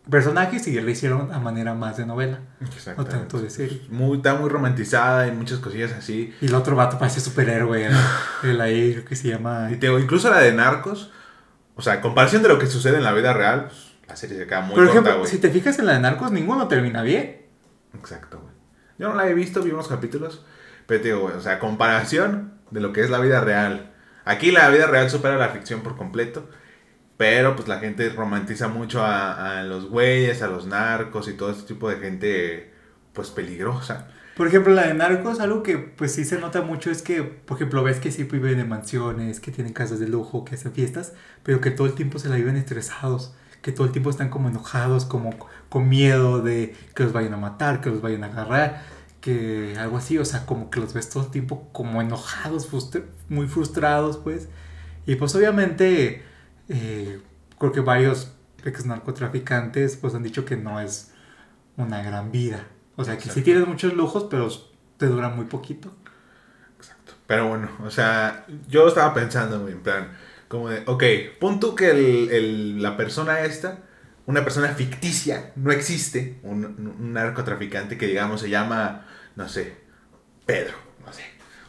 personajes 0.09 0.67
y 0.67 0.79
le 0.81 0.91
hicieron 0.91 1.31
a 1.31 1.39
manera 1.39 1.73
más 1.75 1.97
de 1.97 2.05
novela, 2.05 2.39
no 2.97 3.05
tanto 3.05 3.39
de 3.39 3.49
serie. 3.49 3.81
Muy, 3.89 4.17
está 4.17 4.33
muy 4.33 4.49
romantizada 4.49 5.27
y 5.27 5.31
muchas 5.31 5.59
cosillas 5.59 5.91
así. 5.91 6.33
Y 6.41 6.47
el 6.47 6.55
otro 6.55 6.75
vato 6.75 6.97
parece 6.97 7.19
superhéroe, 7.21 7.85
el, 7.85 7.93
el 8.43 8.61
ahí 8.61 9.03
que 9.07 9.15
se 9.15 9.29
llama... 9.29 9.69
Y 9.71 9.75
te 9.77 9.87
incluso 9.87 10.29
la 10.29 10.39
de 10.39 10.53
Narcos, 10.53 11.11
o 11.75 11.81
sea, 11.81 12.01
comparación 12.01 12.41
de 12.41 12.49
lo 12.49 12.57
que 12.59 12.65
sucede 12.67 12.97
en 12.97 13.03
la 13.03 13.13
vida 13.13 13.33
real, 13.33 13.65
pues, 13.67 13.90
la 14.11 14.15
serie 14.17 14.37
se 14.37 14.45
queda 14.47 14.61
muy 14.61 14.75
Por 14.75 14.89
corta, 14.89 14.89
ejemplo, 14.89 15.17
güey. 15.19 15.29
si 15.29 15.39
te 15.39 15.49
fijas 15.49 15.79
en 15.79 15.85
la 15.87 15.93
de 15.93 15.99
Narcos, 15.99 16.31
ninguno 16.31 16.67
termina 16.67 17.01
bien. 17.01 17.45
Exacto, 17.97 18.39
güey. 18.39 18.53
Yo 18.97 19.09
no 19.09 19.15
la 19.15 19.27
he 19.27 19.33
visto, 19.33 19.63
vi 19.63 19.71
unos 19.71 19.87
capítulos, 19.87 20.45
pero 20.85 21.01
te 21.01 21.07
digo, 21.09 21.21
güey, 21.21 21.35
o 21.35 21.41
sea, 21.41 21.59
comparación 21.59 22.53
de 22.71 22.81
lo 22.81 22.93
que 22.93 23.01
es 23.01 23.09
la 23.09 23.19
vida 23.19 23.41
real. 23.41 23.93
Aquí 24.25 24.51
la 24.51 24.69
vida 24.69 24.87
real 24.87 25.09
supera 25.09 25.37
la 25.37 25.49
ficción 25.49 25.81
por 25.81 25.97
completo, 25.97 26.49
Pero 27.17 27.55
pues 27.55 27.67
la 27.67 27.79
gente 27.79 28.09
romantiza 28.09 28.67
mucho 28.67 29.03
a, 29.03 29.59
a 29.59 29.63
los 29.63 29.87
güeyes, 29.89 30.41
a 30.41 30.47
los 30.47 30.65
narcos 30.65 31.27
y 31.27 31.33
todo 31.33 31.51
este 31.51 31.63
tipo 31.73 31.89
de 31.89 31.97
gente 31.97 32.73
pues 33.13 33.29
peligrosa. 33.31 34.07
Por 34.35 34.47
ejemplo, 34.47 34.73
la 34.73 34.87
de 34.87 34.93
Narcos, 34.95 35.39
algo 35.39 35.61
que 35.61 35.77
pues 35.77 36.13
sí 36.13 36.25
se 36.25 36.39
nota 36.39 36.61
mucho 36.61 36.89
es 36.89 37.01
que, 37.03 37.21
por 37.23 37.57
ejemplo, 37.57 37.83
ves 37.83 37.99
que 37.99 38.11
sí 38.11 38.23
viven 38.23 38.59
en 38.59 38.69
mansiones, 38.69 39.39
que 39.39 39.51
tienen 39.51 39.73
casas 39.73 39.99
de 39.99 40.07
lujo, 40.07 40.45
que 40.45 40.55
hacen 40.55 40.71
fiestas, 40.73 41.13
pero 41.43 41.61
que 41.61 41.69
todo 41.71 41.85
el 41.87 41.93
tiempo 41.93 42.17
se 42.17 42.29
la 42.29 42.37
viven 42.37 42.55
estresados, 42.57 43.35
que 43.61 43.71
todo 43.71 43.85
el 43.85 43.91
tiempo 43.91 44.09
están 44.09 44.29
como 44.29 44.49
enojados, 44.49 45.05
como 45.05 45.35
con 45.69 45.87
miedo 45.87 46.41
de 46.41 46.75
que 46.95 47.03
los 47.03 47.13
vayan 47.13 47.33
a 47.33 47.37
matar, 47.37 47.81
que 47.81 47.89
los 47.89 48.01
vayan 48.01 48.23
a 48.23 48.27
agarrar, 48.27 48.83
que 49.21 49.75
algo 49.77 49.97
así, 49.97 50.17
o 50.17 50.25
sea, 50.25 50.45
como 50.45 50.69
que 50.69 50.79
los 50.79 50.93
ves 50.93 51.09
todo 51.09 51.23
el 51.23 51.31
tiempo 51.31 51.69
como 51.71 52.01
enojados, 52.01 52.69
muy 53.29 53.47
frustrados, 53.47 54.17
pues. 54.17 54.49
Y 55.05 55.15
pues 55.15 55.35
obviamente, 55.35 56.23
eh, 56.69 57.21
creo 57.59 57.71
que 57.71 57.81
varios 57.81 58.33
ex 58.63 58.85
narcotraficantes 58.85 59.95
pues 59.97 60.13
han 60.13 60.23
dicho 60.23 60.45
que 60.45 60.57
no 60.57 60.79
es 60.79 61.11
una 61.77 62.01
gran 62.03 62.31
vida. 62.31 62.67
O 62.95 63.03
sea, 63.03 63.17
que 63.17 63.29
sí 63.29 63.41
tienes 63.41 63.67
muchos 63.67 63.93
lujos, 63.93 64.27
pero 64.29 64.49
te 64.97 65.07
dura 65.07 65.29
muy 65.29 65.45
poquito. 65.45 65.93
Exacto. 66.77 67.13
Pero 67.27 67.47
bueno, 67.47 67.69
o 67.83 67.89
sea, 67.89 68.45
yo 68.67 68.87
estaba 68.87 69.13
pensando, 69.13 69.67
en 69.67 69.81
plan, 69.81 70.11
como 70.51 70.69
de, 70.69 70.83
ok, 70.85 71.03
punto 71.39 71.73
que 71.73 71.89
el, 71.89 72.81
la 72.81 72.97
persona 72.97 73.41
esta, 73.41 73.79
una 74.25 74.43
persona 74.43 74.67
ficticia, 74.69 75.51
no 75.55 75.71
existe, 75.71 76.39
un, 76.43 77.13
narcotraficante 77.13 77.97
que 77.97 78.05
digamos 78.05 78.41
se 78.41 78.49
llama, 78.49 79.07
no 79.35 79.47
sé, 79.49 79.77
Pedro, 80.45 80.75
no 81.05 81.13
sé. 81.13 81.23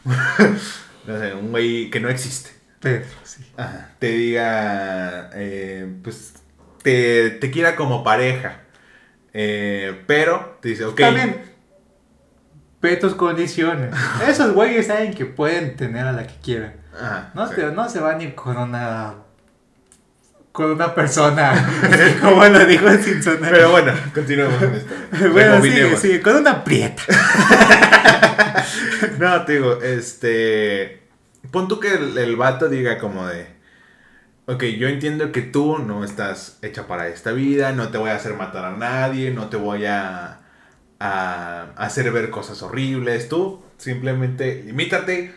no 1.07 1.19
sé, 1.19 1.35
un 1.35 1.51
güey 1.51 1.89
que 1.91 2.01
no 2.01 2.09
existe. 2.09 2.51
Pedro, 2.81 3.07
sí. 3.23 3.45
Ajá, 3.57 3.95
te 3.99 4.09
diga, 4.09 5.31
eh, 5.35 5.91
pues, 6.03 6.35
te, 6.83 7.31
te 7.31 7.51
quiera 7.51 7.77
como 7.77 8.03
pareja 8.03 8.63
eh, 9.33 10.03
pero 10.07 10.59
te 10.61 10.71
dice, 10.71 10.85
ok. 10.85 10.99
También, 10.99 11.43
ve 12.81 12.97
tus 12.97 13.15
condiciones. 13.15 13.95
Esos 14.29 14.53
güeyes 14.55 14.87
saben 14.87 15.15
que 15.15 15.27
pueden 15.27 15.77
tener 15.77 16.07
a 16.07 16.13
la 16.13 16.27
que 16.27 16.35
quieran. 16.43 16.75
No, 17.35 17.71
no 17.73 17.89
se 17.89 18.01
van 18.01 18.21
a 18.21 18.23
ir 18.23 18.35
con 18.35 18.57
una 18.57 19.15
con 20.53 20.71
una 20.71 20.95
persona, 20.95 21.55
como 22.21 22.45
lo 22.45 22.67
dijo 22.67 22.87
sin 23.03 23.23
sonar. 23.23 23.53
Pero 23.53 23.71
bueno, 23.71 23.93
continuemos 24.13 24.59
con 24.59 24.75
esto. 24.75 24.95
bueno, 25.33 25.63
sigue, 25.63 25.97
sigue, 25.97 26.21
con 26.21 26.37
una 26.37 26.63
prieta. 26.63 27.03
no, 29.19 29.45
te 29.47 29.55
digo, 29.55 29.81
este. 29.83 31.09
Pon 31.51 31.69
tú 31.69 31.81
que 31.81 31.95
el, 31.95 32.17
el, 32.19 32.37
vato 32.37 32.69
diga 32.69 32.99
como 32.99 33.27
de 33.27 33.47
ok, 34.47 34.63
yo 34.65 34.89
entiendo 34.89 35.33
que 35.33 35.43
tú 35.43 35.79
no 35.79 36.05
estás 36.05 36.59
hecha 36.63 36.87
para 36.87 37.09
esta 37.09 37.33
vida, 37.33 37.73
no 37.73 37.89
te 37.89 37.99
voy 37.99 38.11
a 38.11 38.17
hacer 38.17 38.35
matar 38.35 38.65
a 38.65 38.77
nadie, 38.77 39.31
no 39.31 39.49
te 39.49 39.57
voy 39.57 39.87
a, 39.87 40.41
a 41.01 41.63
hacer 41.77 42.11
ver 42.13 42.31
cosas 42.31 42.63
horribles, 42.63 43.29
tú 43.29 43.63
simplemente 43.79 44.63
limítate 44.65 45.35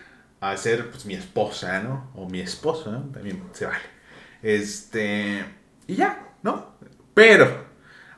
a 0.52 0.58
ser 0.58 0.90
pues, 0.90 1.06
mi 1.06 1.14
esposa, 1.14 1.82
¿no? 1.82 2.12
O 2.16 2.28
mi 2.30 2.40
esposo, 2.40 2.92
¿no? 2.92 3.00
También 3.12 3.44
se 3.54 3.66
vale. 3.66 3.80
Este, 4.42 5.46
y 5.88 5.96
ya, 5.96 6.28
¿no? 6.44 6.76
Pero, 7.14 7.66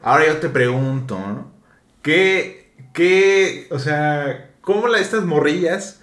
ahora 0.01 0.27
yo 0.27 0.37
te 0.37 0.49
pregunto, 0.49 1.17
¿no? 1.17 1.51
¿Qué, 2.01 2.73
qué, 2.93 3.67
o 3.71 3.79
sea, 3.79 4.51
cómo 4.61 4.87
la, 4.87 4.99
estas 4.99 5.23
morrillas 5.23 6.01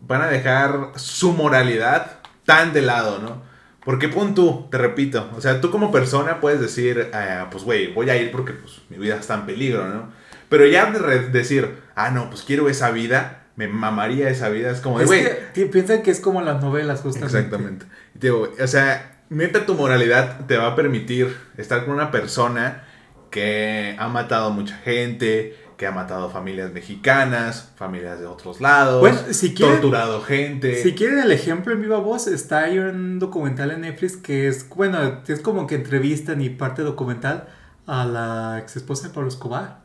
van 0.00 0.22
a 0.22 0.28
dejar 0.28 0.92
su 0.96 1.32
moralidad 1.32 2.20
tan 2.44 2.72
de 2.72 2.82
lado, 2.82 3.18
¿no? 3.18 3.42
Porque 3.84 4.08
pon 4.08 4.34
tú, 4.34 4.68
te 4.70 4.78
repito, 4.78 5.30
o 5.36 5.40
sea, 5.40 5.60
tú 5.60 5.70
como 5.70 5.90
persona 5.90 6.40
puedes 6.40 6.60
decir, 6.60 7.10
ah, 7.14 7.48
pues 7.50 7.64
güey, 7.64 7.92
voy 7.92 8.10
a 8.10 8.16
ir 8.16 8.30
porque 8.30 8.52
pues, 8.52 8.82
mi 8.88 8.98
vida 8.98 9.16
está 9.16 9.34
en 9.34 9.46
peligro, 9.46 9.88
¿no? 9.88 10.12
Pero 10.48 10.66
ya 10.66 10.90
de 10.90 11.28
decir, 11.28 11.80
ah, 11.94 12.10
no, 12.10 12.28
pues 12.28 12.42
quiero 12.42 12.68
esa 12.68 12.90
vida, 12.90 13.39
me 13.60 13.68
mamaría 13.68 14.30
esa 14.30 14.48
vida, 14.48 14.70
es 14.70 14.80
como 14.80 14.98
de, 14.98 15.04
güey. 15.04 15.70
Piensan 15.70 16.02
que 16.02 16.10
es 16.10 16.20
como 16.20 16.40
las 16.40 16.62
novelas, 16.62 17.02
justamente. 17.02 17.36
Exactamente. 17.38 17.86
Digo, 18.14 18.48
o 18.58 18.66
sea, 18.66 19.20
neta 19.28 19.66
tu 19.66 19.74
moralidad 19.74 20.46
te 20.46 20.56
va 20.56 20.68
a 20.68 20.76
permitir 20.76 21.36
estar 21.58 21.84
con 21.84 21.92
una 21.92 22.10
persona 22.10 22.84
que 23.30 23.96
ha 23.98 24.08
matado 24.08 24.46
a 24.46 24.50
mucha 24.50 24.76
gente, 24.78 25.56
que 25.76 25.86
ha 25.86 25.92
matado 25.92 26.30
familias 26.30 26.72
mexicanas, 26.72 27.72
familias 27.76 28.18
de 28.18 28.26
otros 28.26 28.62
lados, 28.62 29.00
bueno, 29.00 29.18
si 29.30 29.54
torturado 29.54 30.22
gente. 30.22 30.82
Si 30.82 30.94
quieren 30.94 31.18
el 31.18 31.30
ejemplo 31.30 31.74
en 31.74 31.82
viva 31.82 31.98
voz, 31.98 32.28
está 32.28 32.60
ahí 32.60 32.78
un 32.78 33.18
documental 33.18 33.72
en 33.72 33.82
Netflix 33.82 34.16
que 34.16 34.48
es, 34.48 34.66
bueno, 34.70 35.20
es 35.26 35.40
como 35.40 35.66
que 35.66 35.74
entrevistan 35.74 36.40
y 36.40 36.48
parte 36.48 36.80
documental 36.80 37.48
a 37.86 38.06
la 38.06 38.58
ex 38.58 38.76
esposa 38.76 39.08
de 39.08 39.14
Pablo 39.14 39.28
Escobar. 39.28 39.82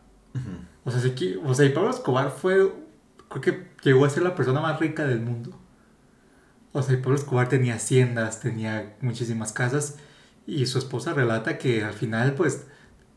o, 0.85 0.91
sea, 0.91 1.01
si, 1.01 1.39
o 1.43 1.53
sea, 1.53 1.65
y 1.65 1.69
Pablo 1.69 1.89
Escobar 1.89 2.31
fue, 2.31 2.71
creo 3.29 3.41
que 3.41 3.67
llegó 3.83 4.05
a 4.05 4.09
ser 4.09 4.23
la 4.23 4.35
persona 4.35 4.61
más 4.61 4.79
rica 4.79 5.05
del 5.05 5.21
mundo. 5.21 5.59
O 6.73 6.81
sea, 6.81 6.97
Pablo 7.01 7.15
Escobar 7.15 7.49
tenía 7.49 7.75
haciendas, 7.75 8.41
tenía 8.41 8.95
muchísimas 9.01 9.53
casas 9.53 9.97
y 10.45 10.65
su 10.65 10.77
esposa 10.77 11.13
relata 11.13 11.57
que 11.57 11.83
al 11.83 11.93
final, 11.93 12.33
pues, 12.33 12.67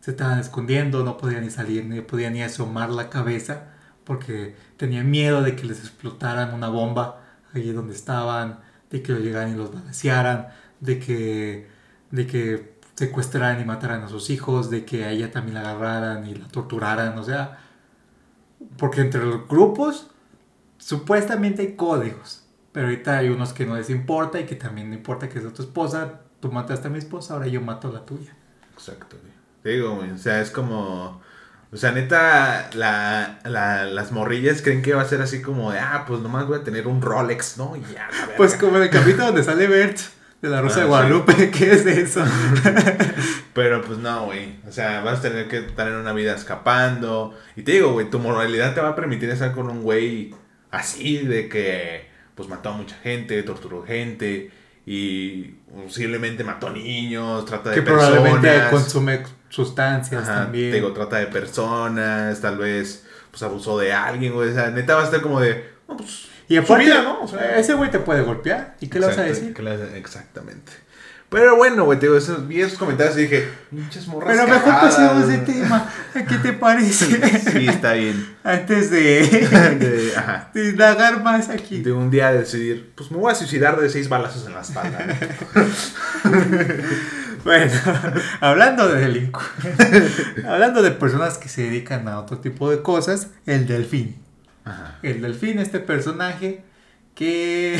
se 0.00 0.12
estaban 0.12 0.38
escondiendo, 0.38 1.04
no 1.04 1.16
podían 1.16 1.42
ni 1.42 1.50
salir, 1.50 1.84
ni 1.84 2.00
podían 2.00 2.34
ni 2.34 2.42
asomar 2.42 2.90
la 2.90 3.10
cabeza 3.10 3.74
porque 4.04 4.56
tenían 4.78 5.10
miedo 5.10 5.42
de 5.42 5.54
que 5.54 5.66
les 5.66 5.80
explotaran 5.80 6.54
una 6.54 6.68
bomba 6.68 7.20
allí 7.52 7.72
donde 7.72 7.94
estaban, 7.94 8.60
de 8.90 9.02
que 9.02 9.12
llegaran 9.14 9.52
y 9.52 9.56
los 9.56 9.72
balancearan, 9.72 10.48
de 10.80 10.98
que, 10.98 11.68
de 12.10 12.26
que 12.26 12.78
secuestraran 12.94 13.60
y 13.60 13.64
mataran 13.64 14.02
a 14.02 14.08
sus 14.08 14.30
hijos, 14.30 14.70
de 14.70 14.84
que 14.84 15.04
a 15.04 15.10
ella 15.10 15.30
también 15.30 15.54
la 15.54 15.60
agarraran 15.60 16.26
y 16.26 16.34
la 16.34 16.48
torturaran, 16.48 17.18
o 17.18 17.22
sea, 17.24 17.58
porque 18.76 19.00
entre 19.00 19.24
los 19.24 19.48
grupos 19.48 20.10
supuestamente 20.78 21.62
hay 21.62 21.76
códigos, 21.76 22.44
pero 22.72 22.86
ahorita 22.86 23.18
hay 23.18 23.28
unos 23.28 23.52
que 23.52 23.66
no 23.66 23.76
les 23.76 23.90
importa 23.90 24.40
y 24.40 24.46
que 24.46 24.56
también 24.56 24.90
no 24.90 24.96
importa 24.96 25.28
que 25.28 25.40
sea 25.40 25.52
tu 25.52 25.62
esposa, 25.62 26.20
tú 26.40 26.52
mataste 26.52 26.88
a 26.88 26.90
mi 26.90 26.98
esposa, 26.98 27.34
ahora 27.34 27.46
yo 27.48 27.60
mato 27.60 27.88
a 27.88 27.92
la 27.92 28.06
tuya. 28.06 28.36
Exacto 28.72 29.16
digo, 29.64 30.02
o 30.14 30.18
sea, 30.18 30.40
es 30.40 30.50
como... 30.50 31.20
O 31.70 31.76
sea, 31.76 31.92
neta, 31.92 32.70
la, 32.72 33.40
la, 33.44 33.84
las 33.84 34.10
morrillas 34.10 34.62
creen 34.62 34.80
que 34.80 34.94
va 34.94 35.02
a 35.02 35.04
ser 35.04 35.20
así 35.20 35.42
como 35.42 35.70
de, 35.70 35.78
ah, 35.78 36.04
pues 36.08 36.20
nomás 36.20 36.46
voy 36.46 36.58
a 36.58 36.64
tener 36.64 36.88
un 36.88 37.02
Rolex, 37.02 37.58
¿no? 37.58 37.76
Y 37.76 37.82
ya, 37.92 38.08
Pues 38.38 38.54
como 38.54 38.78
en 38.78 38.84
el 38.84 38.90
capítulo 38.90 39.26
donde 39.26 39.44
sale 39.44 39.66
Bert 39.66 39.98
de 40.40 40.48
la 40.48 40.62
Rosa 40.62 40.80
de 40.80 40.82
ah, 40.82 40.88
Guadalupe, 40.88 41.50
¿qué 41.56 41.72
es 41.72 41.86
eso? 41.86 42.24
Pero 43.54 43.82
pues 43.82 43.98
no, 43.98 44.26
güey. 44.26 44.56
O 44.68 44.72
sea, 44.72 45.02
vas 45.02 45.18
a 45.18 45.22
tener 45.22 45.48
que 45.48 45.62
tener 45.62 45.94
una 45.94 46.12
vida 46.12 46.34
escapando. 46.34 47.36
Y 47.56 47.62
te 47.62 47.72
digo, 47.72 47.92
güey, 47.92 48.08
tu 48.08 48.18
moralidad 48.18 48.74
te 48.74 48.80
va 48.80 48.90
a 48.90 48.96
permitir 48.96 49.30
estar 49.30 49.52
con 49.52 49.68
un 49.68 49.82
güey 49.82 50.34
así, 50.70 51.18
de 51.18 51.48
que 51.48 52.08
pues 52.34 52.48
mató 52.48 52.68
a 52.68 52.72
mucha 52.72 52.96
gente, 53.02 53.42
torturó 53.42 53.82
gente 53.84 54.52
y 54.86 55.42
posiblemente 55.84 56.44
mató 56.44 56.70
niños, 56.70 57.44
trata 57.44 57.70
de 57.70 57.74
que 57.74 57.82
personas. 57.82 58.10
Que 58.10 58.20
probablemente 58.20 58.70
consume 58.70 59.22
sustancias 59.48 60.24
también. 60.24 60.72
digo, 60.72 60.92
trata 60.92 61.16
de 61.16 61.26
personas, 61.26 62.40
tal 62.40 62.58
vez 62.58 63.04
pues 63.30 63.42
abusó 63.42 63.78
de 63.78 63.92
alguien, 63.92 64.32
güey. 64.32 64.50
O 64.50 64.54
sea, 64.54 64.70
neta 64.70 64.94
va 64.94 65.02
a 65.02 65.04
estar 65.04 65.20
como 65.20 65.40
de. 65.40 65.64
pues, 65.86 66.28
y 66.48 66.56
aparte, 66.56 66.88
¿no? 66.88 67.22
O 67.22 67.28
sea, 67.28 67.58
ese 67.58 67.74
güey 67.74 67.90
te 67.90 67.98
puede 67.98 68.22
golpear. 68.22 68.76
¿Y 68.80 68.88
qué 68.88 69.00
le 69.00 69.06
vas 69.06 69.18
a 69.18 69.22
decir? 69.22 69.54
Exactamente. 69.94 70.72
Pero 71.30 71.56
bueno, 71.56 71.84
güey, 71.84 71.98
te 71.98 72.06
digo, 72.06 72.16
esos, 72.16 72.48
vi 72.48 72.62
esos 72.62 72.78
comentarios 72.78 73.18
y 73.18 73.22
dije, 73.22 73.50
pinches 73.68 74.06
morras. 74.06 74.34
Pero 74.34 74.48
mejor 74.48 74.80
pasemos 74.80 75.28
de 75.28 75.38
tema. 75.38 75.86
¿Qué 76.14 76.38
te 76.38 76.54
parece? 76.54 77.04
sí, 77.52 77.68
está 77.68 77.92
bien. 77.92 78.34
Antes 78.44 78.90
de, 78.90 78.98
de, 79.78 80.12
ajá. 80.16 80.50
de 80.54 80.70
indagar 80.70 81.22
más 81.22 81.50
aquí. 81.50 81.82
De 81.82 81.92
un 81.92 82.10
día 82.10 82.32
decidir, 82.32 82.92
pues 82.96 83.10
me 83.10 83.18
voy 83.18 83.30
a 83.30 83.34
suicidar 83.34 83.78
de 83.78 83.90
seis 83.90 84.08
balazos 84.08 84.46
en 84.46 84.54
la 84.54 84.62
espalda. 84.62 85.06
bueno, 87.44 87.72
hablando 88.40 88.88
de 88.88 89.00
delincuentes, 89.02 90.46
hablando 90.46 90.80
de 90.82 90.92
personas 90.92 91.36
que 91.36 91.50
se 91.50 91.64
dedican 91.64 92.08
a 92.08 92.20
otro 92.20 92.38
tipo 92.38 92.70
de 92.70 92.80
cosas, 92.80 93.28
el 93.44 93.66
delfín. 93.66 94.27
Ajá. 94.68 94.98
El 95.02 95.20
delfín, 95.22 95.58
este 95.58 95.80
personaje 95.80 96.64
que. 97.14 97.78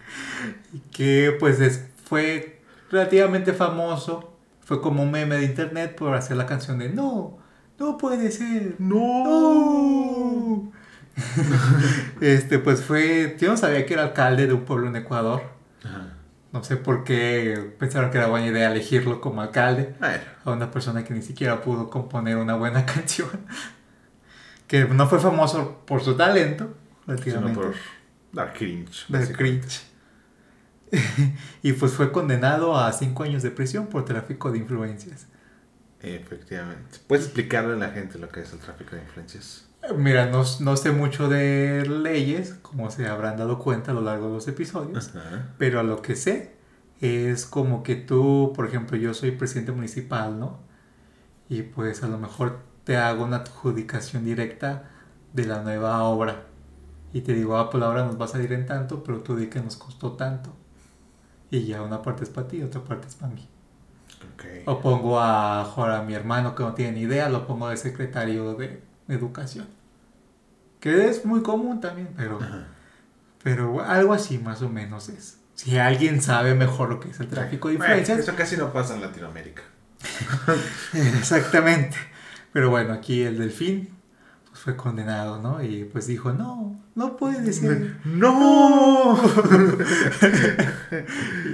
que 0.92 1.36
pues 1.38 1.60
es 1.60 1.88
fue 2.08 2.62
relativamente 2.90 3.52
famoso, 3.52 4.38
fue 4.60 4.80
como 4.80 5.02
un 5.02 5.10
meme 5.10 5.36
de 5.36 5.44
internet 5.44 5.94
por 5.94 6.14
hacer 6.14 6.36
la 6.36 6.46
canción 6.46 6.78
de 6.78 6.88
No, 6.88 7.38
no 7.78 7.98
puede 7.98 8.30
ser, 8.30 8.76
no. 8.78 10.72
este, 12.20 12.58
pues 12.58 12.82
fue, 12.82 13.36
yo 13.38 13.50
no 13.50 13.56
sabía 13.56 13.84
que 13.84 13.94
era 13.94 14.04
alcalde 14.04 14.46
de 14.46 14.54
un 14.54 14.64
pueblo 14.64 14.88
en 14.88 14.96
Ecuador. 14.96 15.42
No 16.50 16.64
sé 16.64 16.76
por 16.76 17.04
qué 17.04 17.74
pensaron 17.78 18.10
que 18.10 18.16
era 18.16 18.26
buena 18.26 18.46
idea 18.46 18.72
elegirlo 18.72 19.20
como 19.20 19.42
alcalde 19.42 19.94
a 20.44 20.50
una 20.50 20.70
persona 20.70 21.04
que 21.04 21.12
ni 21.12 21.20
siquiera 21.20 21.60
pudo 21.60 21.90
componer 21.90 22.38
una 22.38 22.54
buena 22.54 22.86
canción. 22.86 23.28
Que 24.68 24.84
no 24.84 25.08
fue 25.08 25.18
famoso 25.18 25.82
por 25.86 26.02
su 26.02 26.16
talento, 26.16 26.76
sino 27.24 27.52
por 27.52 27.74
dar 28.32 28.52
cringe. 28.52 29.06
Dar 29.08 29.32
cringe. 29.32 29.88
y 31.62 31.72
pues 31.72 31.92
fue 31.92 32.12
condenado 32.12 32.78
a 32.78 32.92
cinco 32.92 33.24
años 33.24 33.42
de 33.42 33.50
prisión 33.50 33.88
por 33.88 34.04
tráfico 34.04 34.52
de 34.52 34.58
influencias. 34.58 35.26
Efectivamente. 36.00 37.00
¿Puedes 37.06 37.24
explicarle 37.26 37.72
a 37.74 37.76
la 37.76 37.90
gente 37.90 38.18
lo 38.18 38.28
que 38.28 38.40
es 38.40 38.52
el 38.52 38.60
tráfico 38.60 38.94
de 38.94 39.02
influencias? 39.02 39.68
Mira, 39.96 40.26
no, 40.26 40.44
no 40.60 40.76
sé 40.76 40.92
mucho 40.92 41.28
de 41.28 41.86
leyes, 41.88 42.54
como 42.62 42.90
se 42.90 43.06
habrán 43.08 43.36
dado 43.36 43.58
cuenta 43.58 43.92
a 43.92 43.94
lo 43.94 44.02
largo 44.02 44.28
de 44.28 44.34
los 44.34 44.48
episodios, 44.48 45.12
pero 45.56 45.80
a 45.80 45.82
lo 45.82 46.02
que 46.02 46.14
sé 46.14 46.52
es 47.00 47.46
como 47.46 47.82
que 47.82 47.94
tú, 47.94 48.52
por 48.54 48.66
ejemplo, 48.66 48.96
yo 48.96 49.14
soy 49.14 49.30
presidente 49.30 49.72
municipal, 49.72 50.38
¿no? 50.38 50.60
Y 51.48 51.62
pues 51.62 52.02
a 52.02 52.08
lo 52.08 52.18
mejor 52.18 52.58
te 52.88 52.96
hago 52.96 53.24
una 53.24 53.36
adjudicación 53.36 54.24
directa 54.24 54.84
de 55.34 55.44
la 55.44 55.60
nueva 55.60 56.04
obra. 56.04 56.44
Y 57.12 57.20
te 57.20 57.34
digo, 57.34 57.58
ah, 57.58 57.68
pues 57.68 57.82
la 57.82 57.90
obra 57.90 58.06
nos 58.06 58.18
va 58.18 58.24
a 58.24 58.28
salir 58.28 58.50
en 58.54 58.64
tanto, 58.64 59.04
pero 59.04 59.18
tú 59.18 59.36
di 59.36 59.48
que 59.48 59.60
nos 59.60 59.76
costó 59.76 60.12
tanto. 60.12 60.56
Y 61.50 61.66
ya 61.66 61.82
una 61.82 62.00
parte 62.00 62.24
es 62.24 62.30
para 62.30 62.48
ti, 62.48 62.62
otra 62.62 62.80
parte 62.80 63.06
es 63.06 63.14
para 63.14 63.34
mí. 63.34 63.46
Ok. 64.32 64.44
O 64.64 64.80
pongo 64.80 65.20
a, 65.20 65.64
a 65.64 66.02
mi 66.02 66.14
hermano 66.14 66.54
que 66.54 66.62
no 66.62 66.72
tiene 66.72 66.92
ni 66.92 67.00
idea, 67.00 67.28
lo 67.28 67.46
pongo 67.46 67.68
de 67.68 67.76
secretario 67.76 68.54
de 68.54 68.82
educación. 69.08 69.66
Que 70.80 71.10
es 71.10 71.26
muy 71.26 71.42
común 71.42 71.82
también, 71.82 72.08
pero, 72.16 72.38
pero 73.42 73.84
algo 73.84 74.14
así 74.14 74.38
más 74.38 74.62
o 74.62 74.70
menos 74.70 75.10
es. 75.10 75.40
Si 75.56 75.76
alguien 75.76 76.22
sabe 76.22 76.54
mejor 76.54 76.88
lo 76.88 77.00
que 77.00 77.10
es 77.10 77.20
el 77.20 77.28
tráfico 77.28 77.68
de 77.68 77.76
Bueno, 77.76 77.98
influencias, 77.98 78.20
eso 78.20 78.34
casi 78.34 78.56
no 78.56 78.72
pasa 78.72 78.94
en 78.94 79.02
Latinoamérica. 79.02 79.64
exactamente. 80.94 81.98
Pero 82.52 82.70
bueno, 82.70 82.92
aquí 82.92 83.22
el 83.22 83.38
delfín 83.38 83.90
pues 84.48 84.60
fue 84.60 84.76
condenado, 84.76 85.40
¿no? 85.40 85.62
Y 85.62 85.84
pues 85.84 86.06
dijo, 86.06 86.32
no, 86.32 86.80
no 86.94 87.16
puede 87.16 87.52
ser. 87.52 87.96
¡No! 88.04 89.20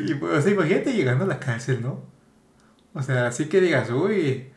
Y 0.07 0.15
pues, 0.15 0.39
o 0.39 0.43
sea, 0.43 0.53
imagínate 0.53 0.93
llegando 0.93 1.25
a 1.25 1.29
la 1.29 1.41
cárcel, 1.41 1.83
¿no? 1.83 2.03
O 2.93 3.03
sea, 3.03 3.27
así 3.27 3.47
que 3.47 3.61
digas, 3.61 3.91
uy, 3.91 4.53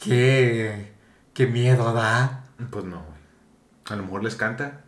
qué, 0.00 0.92
qué 1.34 1.46
miedo 1.46 1.92
da. 1.92 2.44
Pues 2.70 2.84
no, 2.84 2.98
güey. 2.98 3.20
A 3.86 3.96
lo 3.96 4.04
mejor 4.04 4.22
les 4.22 4.36
canta. 4.36 4.82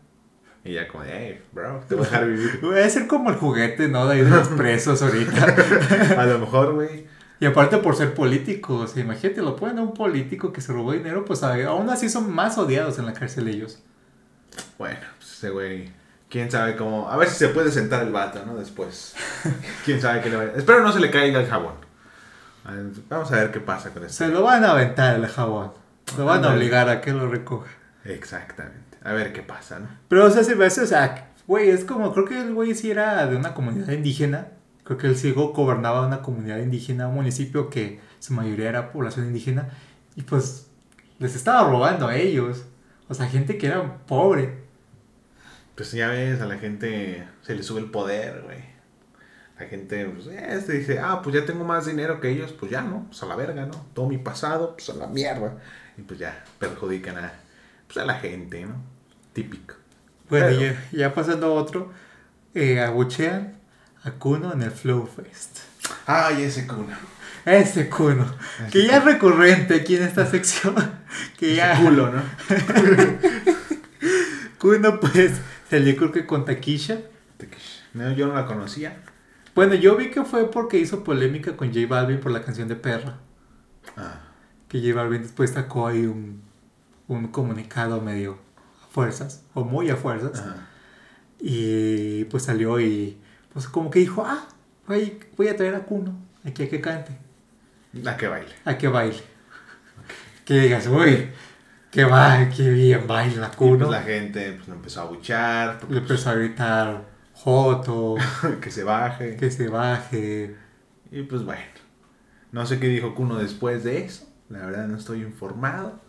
Y 0.65 0.75
ya 0.75 0.87
como, 0.87 1.03
hey, 1.05 1.43
bro, 1.53 1.83
te 1.89 1.97
voy 1.97 2.05
a 2.05 2.09
dejar 2.09 2.29
vivir. 2.29 2.61
Voy 2.63 2.79
a 2.79 2.89
ser 2.89 3.09
como 3.09 3.31
el 3.31 3.37
juguete, 3.37 3.89
¿no? 3.89 4.07
De 4.07 4.15
ahí 4.15 4.23
de 4.23 4.31
los 4.31 4.49
presos 4.49 5.03
ahorita. 5.03 5.57
A 6.19 6.27
lo 6.27 6.39
mejor, 6.39 6.75
güey. 6.75 7.07
Y 7.43 7.47
aparte 7.47 7.79
por 7.79 7.97
ser 7.97 8.15
político, 8.15 8.77
o 8.77 8.87
sea, 8.87 9.03
imagínate, 9.03 9.43
lo 9.43 9.57
ponen 9.57 9.81
a 9.81 9.83
un 9.83 9.95
político 9.95 10.53
que 10.53 10.61
se 10.61 10.73
robó 10.73 10.93
dinero, 10.93 11.25
pues 11.25 11.43
aún 11.43 11.91
así 11.91 12.09
son 12.09 12.33
más 12.33 12.57
odiados 12.57 13.01
en 13.01 13.07
la 13.07 13.15
cárcel 13.15 13.49
ellos. 13.49 13.81
Bueno, 14.79 15.01
pues 15.19 15.33
ese 15.33 15.51
güey. 15.51 15.91
Quién 16.31 16.53
sabe 16.53 16.77
cómo. 16.77 17.11
A 17.11 17.17
ver 17.17 17.29
si 17.29 17.35
se 17.35 17.49
puede 17.49 17.73
sentar 17.73 18.05
el 18.05 18.13
vato, 18.13 18.47
¿no? 18.47 18.55
Después. 18.55 19.17
Quién 19.85 20.01
sabe 20.01 20.21
qué 20.21 20.31
le 20.31 20.37
va 20.37 20.43
a. 20.43 20.47
Espero 20.57 20.85
no 20.85 20.93
se 20.93 21.01
le 21.01 21.11
caiga 21.11 21.41
el 21.41 21.49
jabón. 21.49 21.75
Vamos 23.09 23.33
a 23.33 23.35
ver 23.35 23.51
qué 23.51 23.59
pasa 23.59 23.91
con 23.91 24.05
esto. 24.05 24.25
Se 24.25 24.29
lo 24.29 24.45
van 24.45 24.65
a 24.65 24.71
aventar 24.71 25.17
el 25.17 25.27
jabón. 25.27 25.73
Lo 26.17 26.25
van 26.25 26.45
a 26.45 26.55
obligar 26.55 26.89
a 26.89 27.01
que 27.01 27.11
lo 27.11 27.29
recoja. 27.29 27.73
Exactamente. 28.05 28.99
A 29.03 29.15
ver 29.15 29.33
qué 29.33 29.43
pasa, 29.43 29.81
¿no? 29.81 29.89
Pero, 30.07 30.27
o 30.27 30.31
sea, 30.31 30.45
se 30.45 30.55
me 30.55 30.67
hace, 30.67 30.83
o 30.83 30.87
sea, 30.87 31.33
güey, 31.49 31.71
es 31.71 31.85
como, 31.85 32.15
creo 32.15 32.25
que 32.25 32.41
el 32.41 32.55
güey 32.55 32.77
sí 32.77 32.93
era 32.93 33.27
de 33.27 33.35
una 33.35 33.53
comunidad 33.53 33.91
indígena. 33.91 34.47
Creo 34.93 34.99
que 34.99 35.07
el 35.07 35.17
ciego 35.17 35.55
gobernaba 35.55 36.07
una 36.07 36.21
comunidad 36.21 36.59
indígena, 36.59 37.09
un 37.09 37.15
municipio 37.15 37.71
que 37.71 37.99
su 38.19 38.35
mayoría 38.35 38.69
era 38.69 38.93
población 38.93 39.25
indígena. 39.27 39.71
Y 40.17 40.23
pues 40.23 40.67
les 41.19 41.35
estaba 41.35 41.67
robando 41.67 42.09
a 42.09 42.17
ellos. 42.17 42.65
O 43.09 43.15
sea, 43.15 43.27
gente 43.27 43.57
que 43.57 43.69
era 43.69 43.97
pobre. 44.07 44.59
Pues 45.75 45.93
ya 45.93 46.09
ves, 46.09 46.43
a 46.43 46.47
la 46.47 46.59
gente 46.59 47.27
se 47.41 47.55
le 47.55 47.63
sube 47.63 47.81
el 47.81 47.91
poder, 47.91 48.43
güey. 48.43 48.59
La 49.59 49.65
gente, 49.67 50.05
pues, 50.05 50.27
este 50.27 50.75
dice, 50.75 50.99
ah, 50.99 51.23
pues 51.23 51.37
ya 51.37 51.47
tengo 51.47 51.65
más 51.65 51.87
dinero 51.87 52.21
que 52.21 52.29
ellos, 52.29 52.53
pues 52.53 52.71
ya, 52.71 52.83
¿no? 52.83 53.07
Pues 53.07 53.23
a 53.23 53.27
la 53.27 53.37
verga, 53.37 53.65
¿no? 53.65 53.87
Todo 53.95 54.07
mi 54.09 54.19
pasado, 54.19 54.75
pues 54.77 54.91
a 54.91 54.95
la 54.95 55.07
mierda. 55.07 55.57
Y 55.97 56.03
pues 56.03 56.19
ya, 56.19 56.45
perjudican 56.59 57.17
a, 57.17 57.33
pues 57.87 57.97
a 57.97 58.05
la 58.05 58.17
gente, 58.17 58.67
¿no? 58.67 58.75
Típico. 59.33 59.75
Bueno, 60.29 60.49
Pero- 60.49 60.61
ya, 60.61 60.85
ya 60.93 61.15
pasando 61.15 61.47
a 61.47 61.53
otro, 61.53 61.91
eh, 62.55 62.81
abuchean 62.81 63.62
a 64.05 64.11
Kuno 64.13 64.53
en 64.53 64.63
el 64.63 64.71
Flow 64.71 65.07
Fest. 65.07 65.59
Ay, 66.07 66.43
ese 66.45 66.67
culo. 66.67 66.87
Ese 67.45 67.89
Kuno, 67.89 68.25
que 68.71 68.87
ya 68.87 68.99
es 68.99 69.05
recurrente 69.05 69.75
aquí 69.75 69.97
en 69.97 70.05
esta 70.05 70.27
sección. 70.27 70.75
Que 71.39 71.49
Ese 71.49 71.57
ya. 71.57 71.79
culo, 71.79 72.11
¿no? 72.11 72.23
Kuno, 74.59 75.01
pues, 75.01 75.33
salió 75.69 75.97
creo 75.97 76.13
que 76.13 76.27
con 76.27 76.45
Takisha. 76.45 76.99
No, 77.95 78.13
yo 78.13 78.29
no 78.29 78.35
la 78.35 78.47
conocía. 78.47 78.97
Bueno, 79.55 79.75
yo 79.75 79.97
vi 79.97 80.11
que 80.11 80.25
fue 80.25 80.51
porque 80.51 80.79
hizo 80.79 81.05
polémica 81.05 81.57
con 81.57 81.69
J 81.75 81.87
Balvin 81.87 82.21
por 82.21 82.33
la 82.33 82.43
canción 82.43 82.69
de 82.69 82.77
Perra. 82.77 83.19
Ah, 83.97 84.21
Que 84.69 84.81
J 84.81 84.95
Balvin 84.95 85.23
después 85.23 85.51
sacó 85.51 85.89
ahí 85.89 86.07
un, 86.07 86.43
un 87.09 87.29
comunicado 87.29 88.01
medio 88.01 88.39
a 88.83 88.87
fuerzas, 88.93 89.43
o 89.55 89.65
muy 89.65 89.91
a 89.91 89.97
fuerzas. 89.97 90.39
ajá. 90.41 90.69
Y 91.41 92.25
pues 92.27 92.45
salió 92.45 92.79
y 92.81 93.19
pues 93.53 93.67
como 93.69 93.91
que 93.91 93.99
dijo, 94.01 94.25
ah, 94.27 94.47
voy, 94.87 95.21
voy 95.37 95.49
a 95.49 95.57
traer 95.57 95.75
a 95.75 95.81
Kuno 95.81 96.15
aquí 96.45 96.65
a 96.65 96.69
que 96.69 96.81
cante, 96.81 97.13
A 98.07 98.17
que 98.17 98.27
baile. 98.29 98.53
a 98.65 98.77
que 98.79 98.89
baile. 98.89 99.23
Que 100.45 100.55
digas, 100.61 100.87
uy, 100.89 101.29
que 101.91 102.05
va, 102.05 102.49
que 102.49 102.71
bien 102.71 103.07
baila 103.07 103.51
Y 103.53 103.57
Kuno. 103.57 103.79
pues 103.87 103.91
la 103.91 104.03
gente 104.03 104.53
pues, 104.53 104.69
lo 104.69 104.75
empezó 104.75 105.03
a 105.03 105.05
buchar, 105.05 105.79
Le 105.89 105.99
empezó 105.99 106.31
a 106.31 106.35
gritar, 106.35 107.05
Joto, 107.35 108.17
que 108.61 108.71
se 108.71 108.83
baje. 108.85 109.37
que 109.37 109.51
se 109.51 109.69
baje. 109.69 110.57
Y 111.11 111.23
pues 111.23 111.45
bueno, 111.45 111.63
no 112.51 112.67
sé 112.67 112.81
qué 112.81 112.89
dijo 112.89 113.15
Kuno 113.15 113.37
después 113.37 113.85
de 113.85 114.05
eso. 114.05 114.27
La 114.49 114.67
verdad 114.67 114.87
no 114.89 114.97
estoy 114.99 115.23
informado. 115.23 116.01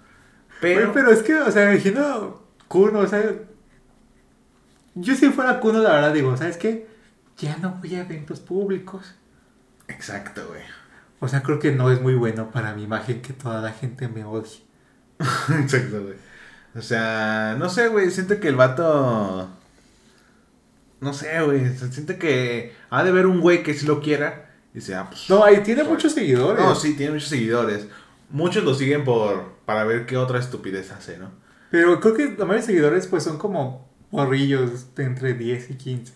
Pero, 0.62 0.80
Pero, 0.80 0.94
pero 0.94 1.12
es 1.12 1.22
que, 1.24 1.36
o 1.36 1.52
sea, 1.52 1.72
imagino 1.74 2.42
Kuno, 2.68 3.00
o 3.00 3.08
sea, 3.08 3.24
yo 4.96 5.16
si 5.16 5.30
fuera 5.30 5.60
Kuno, 5.60 5.80
la 5.82 5.92
verdad 5.94 6.14
digo, 6.14 6.36
¿sabes 6.38 6.58
qué? 6.58 6.88
Ya 7.38 7.58
no 7.58 7.72
voy 7.72 7.96
a 7.96 8.02
eventos 8.02 8.40
públicos. 8.40 9.16
exacto, 9.88 10.46
güey. 10.48 10.62
O 11.20 11.28
sea, 11.28 11.42
creo 11.42 11.60
que 11.60 11.72
no 11.72 11.90
es 11.90 12.02
muy 12.02 12.16
bueno 12.16 12.52
para 12.52 12.74
mi 12.74 12.84
imagen 12.84 13.22
que 13.22 13.34
toda 13.34 13.62
la 13.62 13.72
gente 13.72 14.08
me 14.08 14.26
odie. 14.26 14.62
exacto, 15.62 16.04
güey. 16.04 16.16
O 16.76 16.82
sea, 16.82 17.56
no 17.58 17.70
sé, 17.70 17.88
güey, 17.88 18.12
siento 18.12 18.40
que 18.40 18.50
el 18.50 18.56
vato... 18.56 19.50
No 21.00 21.14
sé, 21.14 21.42
güey, 21.42 21.76
se 21.76 21.92
siente 21.92 22.18
que 22.18 22.74
ha 22.90 23.04
de 23.04 23.12
ver 23.12 23.26
un 23.26 23.42
güey 23.42 23.64
que 23.64 23.74
sí 23.74 23.86
lo 23.86 24.02
quiera. 24.02 24.52
Y 24.74 24.80
dice, 24.80 24.96
ah, 24.96 25.08
pues... 25.10 25.30
No, 25.30 25.44
ahí 25.44 25.62
tiene 25.64 25.84
muchos 25.84 26.14
seguidores. 26.14 26.64
No, 26.64 26.76
sí, 26.76 26.96
tiene 26.96 27.14
muchos 27.14 27.30
seguidores. 27.30 27.88
Muchos 28.30 28.64
lo 28.64 28.74
siguen 28.74 29.04
por 29.04 29.54
para 29.66 29.84
ver 29.84 30.06
qué 30.06 30.18
otra 30.18 30.40
estupidez 30.40 30.92
hace, 30.92 31.18
¿no? 31.18 31.32
Pero 31.72 32.00
creo 32.00 32.14
que 32.14 32.26
la 32.26 32.46
mayoría 32.46 32.56
de 32.56 32.64
seguidores 32.64 33.08
pues 33.08 33.24
son 33.24 33.38
como 33.38 33.90
morrillos 34.12 34.94
de 34.96 35.06
entre 35.06 35.34
10 35.34 35.72
y 35.72 35.76
15. 35.76 36.14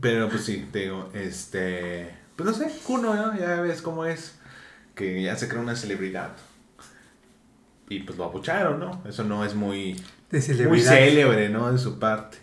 Pero 0.00 0.28
pues 0.28 0.44
sí, 0.44 0.68
te 0.72 0.80
digo, 0.80 1.10
este. 1.14 2.14
Pues 2.36 2.48
no 2.48 2.54
sé, 2.54 2.72
Kuno, 2.84 3.14
¿no? 3.14 3.38
Ya 3.38 3.60
ves 3.60 3.82
cómo 3.82 4.04
es. 4.04 4.38
Que 4.94 5.22
ya 5.22 5.36
se 5.36 5.48
crea 5.48 5.60
una 5.60 5.76
celebridad. 5.76 6.32
Y 7.88 8.00
pues 8.00 8.16
lo 8.18 8.24
abucharon, 8.24 8.80
¿no? 8.80 9.02
Eso 9.06 9.24
no 9.24 9.44
es 9.44 9.54
muy, 9.54 10.02
De 10.30 10.66
muy 10.66 10.80
célebre, 10.80 11.48
¿no? 11.50 11.70
De 11.70 11.78
su 11.78 11.98
parte. 11.98 12.38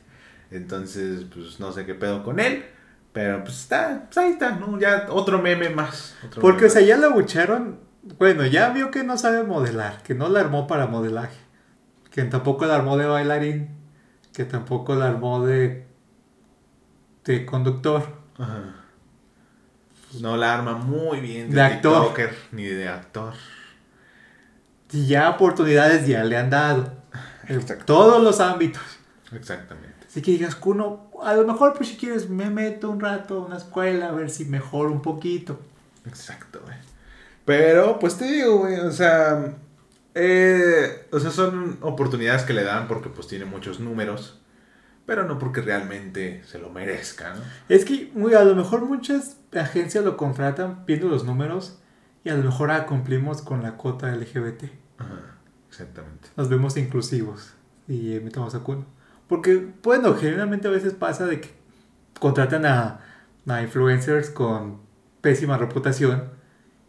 Entonces, 0.52 1.26
pues 1.34 1.60
no 1.60 1.72
sé 1.72 1.86
qué 1.86 1.95
pedo 1.95 2.24
con 2.24 2.39
él. 2.39 2.66
Pero 3.14 3.43
pues 3.43 3.62
está, 3.62 4.06
pues 4.06 4.18
ahí 4.18 4.32
está, 4.32 4.52
¿no? 4.52 4.80
Ya 4.80 5.08
otro 5.10 5.41
meme 5.41 5.70
más. 5.70 6.16
otro 6.26 6.41
Porque, 6.41 6.62
meme 6.62 6.68
o 6.68 6.72
sea, 6.72 6.82
ya 6.82 6.97
la 6.97 7.08
abucharon. 7.08 7.80
Bueno, 8.18 8.45
ya 8.45 8.70
vio 8.70 8.91
que 8.91 9.04
no 9.04 9.18
sabe 9.18 9.43
modelar, 9.43 10.02
que 10.04 10.14
no 10.14 10.30
la 10.30 10.39
armó 10.39 10.68
para 10.68 10.88
modelaje. 10.88 11.38
Que 12.12 12.24
tampoco 12.24 12.66
la 12.66 12.76
armó 12.76 12.97
de 12.97 13.08
bailarín. 13.08 13.70
Que 14.34 14.45
tampoco 14.45 14.95
la 14.95 15.08
armó 15.08 15.45
de. 15.45 15.89
De 17.34 17.45
conductor. 17.45 18.03
Ajá. 18.38 18.75
No 20.19 20.38
la 20.38 20.55
arma 20.55 20.73
muy 20.73 21.19
bien 21.19 21.51
De 21.51 21.61
actor. 21.61 22.07
TikToker, 22.07 22.36
ni 22.51 22.63
de 22.65 22.88
actor. 22.88 23.34
Y 24.91 25.05
ya 25.05 25.30
oportunidades 25.30 26.07
ya 26.07 26.23
le 26.23 26.36
han 26.38 26.49
dado. 26.49 26.91
En 27.47 27.63
todos 27.86 28.23
los 28.23 28.39
ámbitos. 28.39 28.82
Exactamente. 29.32 30.07
Así 30.07 30.21
que 30.21 30.32
digas, 30.32 30.55
Kuno, 30.55 31.11
a 31.23 31.34
lo 31.36 31.45
mejor 31.45 31.73
pues 31.73 31.89
si 31.89 31.97
quieres 31.97 32.30
me 32.30 32.49
meto 32.49 32.89
un 32.89 32.99
rato 32.99 33.43
a 33.43 33.45
una 33.45 33.57
escuela 33.57 34.07
a 34.07 34.11
ver 34.11 34.32
si 34.32 34.45
mejoro 34.45 34.91
un 34.91 35.03
poquito. 35.03 35.59
Exacto, 36.07 36.59
güey. 36.63 36.77
Pero, 37.45 37.99
pues 37.99 38.17
te 38.17 38.25
digo, 38.25 38.59
güey, 38.59 38.80
o 38.80 38.91
sea, 38.91 39.55
eh, 40.15 41.07
o 41.11 41.19
sea, 41.19 41.32
son 41.32 41.77
oportunidades 41.82 42.43
que 42.43 42.53
le 42.53 42.63
dan 42.63 42.88
porque 42.88 43.09
pues 43.09 43.27
tiene 43.27 43.45
muchos 43.45 43.80
números, 43.80 44.39
pero 45.10 45.24
no 45.24 45.39
porque 45.39 45.62
realmente 45.62 46.43
se 46.45 46.60
lo 46.60 46.70
merezca, 46.70 47.34
¿no? 47.34 47.41
Es 47.68 47.84
que 47.84 48.12
muy, 48.14 48.36
a 48.36 48.43
lo 48.43 48.53
mejor 48.53 48.86
muchas 48.86 49.38
agencias 49.60 50.05
lo 50.05 50.16
contratan 50.16 50.86
viendo 50.86 51.10
los 51.10 51.24
números 51.24 51.80
y 52.24 52.30
a 52.30 52.36
lo 52.36 52.43
mejor 52.43 52.70
ah, 52.70 52.86
cumplimos 52.86 53.41
con 53.41 53.64
la 53.64 53.76
cuota 53.76 54.16
LGBT. 54.16 54.66
Ajá, 54.99 55.38
exactamente. 55.68 56.30
Nos 56.38 56.47
vemos 56.47 56.78
inclusivos 56.78 57.55
y 57.88 58.14
eh, 58.14 58.22
metamos 58.24 58.53
a 58.53 58.60
Kuno. 58.60 58.86
Porque, 59.28 59.70
bueno, 59.82 60.14
generalmente 60.14 60.68
a 60.68 60.72
veces 60.72 60.93
pasa 60.93 61.26
de 61.26 61.41
que 61.41 61.49
contratan 62.20 62.68
a, 62.68 62.99
a 63.47 63.62
influencers 63.64 64.30
con 64.30 64.80
pésima 65.22 65.57
reputación 65.57 66.30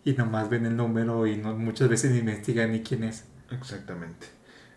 y 0.05 0.13
nomás 0.13 0.51
ven 0.51 0.67
el 0.67 0.77
número 0.77 1.27
y 1.27 1.39
no, 1.39 1.57
muchas 1.57 1.89
veces 1.89 2.11
ni 2.11 2.19
investigan 2.19 2.71
ni 2.71 2.83
quién 2.83 3.03
es. 3.03 3.25
Exactamente. 3.51 4.27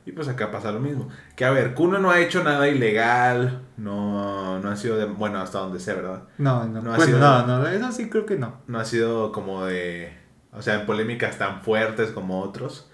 Y 0.05 0.11
pues 0.11 0.27
acá 0.27 0.51
pasa 0.51 0.71
lo 0.71 0.79
mismo. 0.79 1.07
Que 1.35 1.45
a 1.45 1.51
ver, 1.51 1.73
Kuno 1.73 1.97
no 1.99 2.11
ha 2.11 2.19
hecho 2.19 2.43
nada 2.43 2.67
ilegal, 2.67 3.61
no, 3.77 4.59
no 4.59 4.69
ha 4.69 4.75
sido 4.75 4.97
de, 4.97 5.05
bueno, 5.05 5.39
hasta 5.39 5.59
donde 5.59 5.79
sé, 5.79 5.93
¿verdad? 5.93 6.23
No, 6.37 6.65
no, 6.65 6.81
No 6.81 6.91
ha 6.93 6.97
bueno, 6.97 7.05
sido- 7.05 7.19
no, 7.19 7.47
no, 7.47 7.67
eso 7.67 7.91
sí 7.91 8.09
creo 8.09 8.25
que 8.25 8.35
no. 8.37 8.61
No 8.67 8.79
ha 8.79 8.85
sido 8.85 9.31
como 9.31 9.65
de, 9.65 10.13
o 10.51 10.61
sea, 10.61 10.75
en 10.81 10.85
polémicas 10.85 11.37
tan 11.37 11.61
fuertes 11.61 12.11
como 12.11 12.41
otros. 12.41 12.89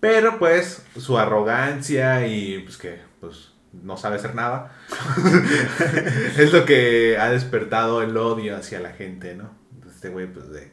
Pero 0.00 0.38
pues 0.38 0.84
su 0.96 1.18
arrogancia 1.18 2.26
y 2.26 2.58
pues 2.60 2.76
que 2.76 3.00
pues 3.20 3.52
no 3.72 3.96
sabe 3.96 4.16
hacer 4.16 4.34
nada 4.34 4.70
es 6.38 6.52
lo 6.52 6.64
que 6.64 7.16
ha 7.18 7.30
despertado 7.30 8.02
el 8.02 8.16
odio 8.16 8.56
hacia 8.56 8.80
la 8.80 8.90
gente, 8.90 9.34
¿no? 9.34 9.50
Este 9.88 10.10
güey 10.10 10.26
pues 10.32 10.50
de 10.50 10.70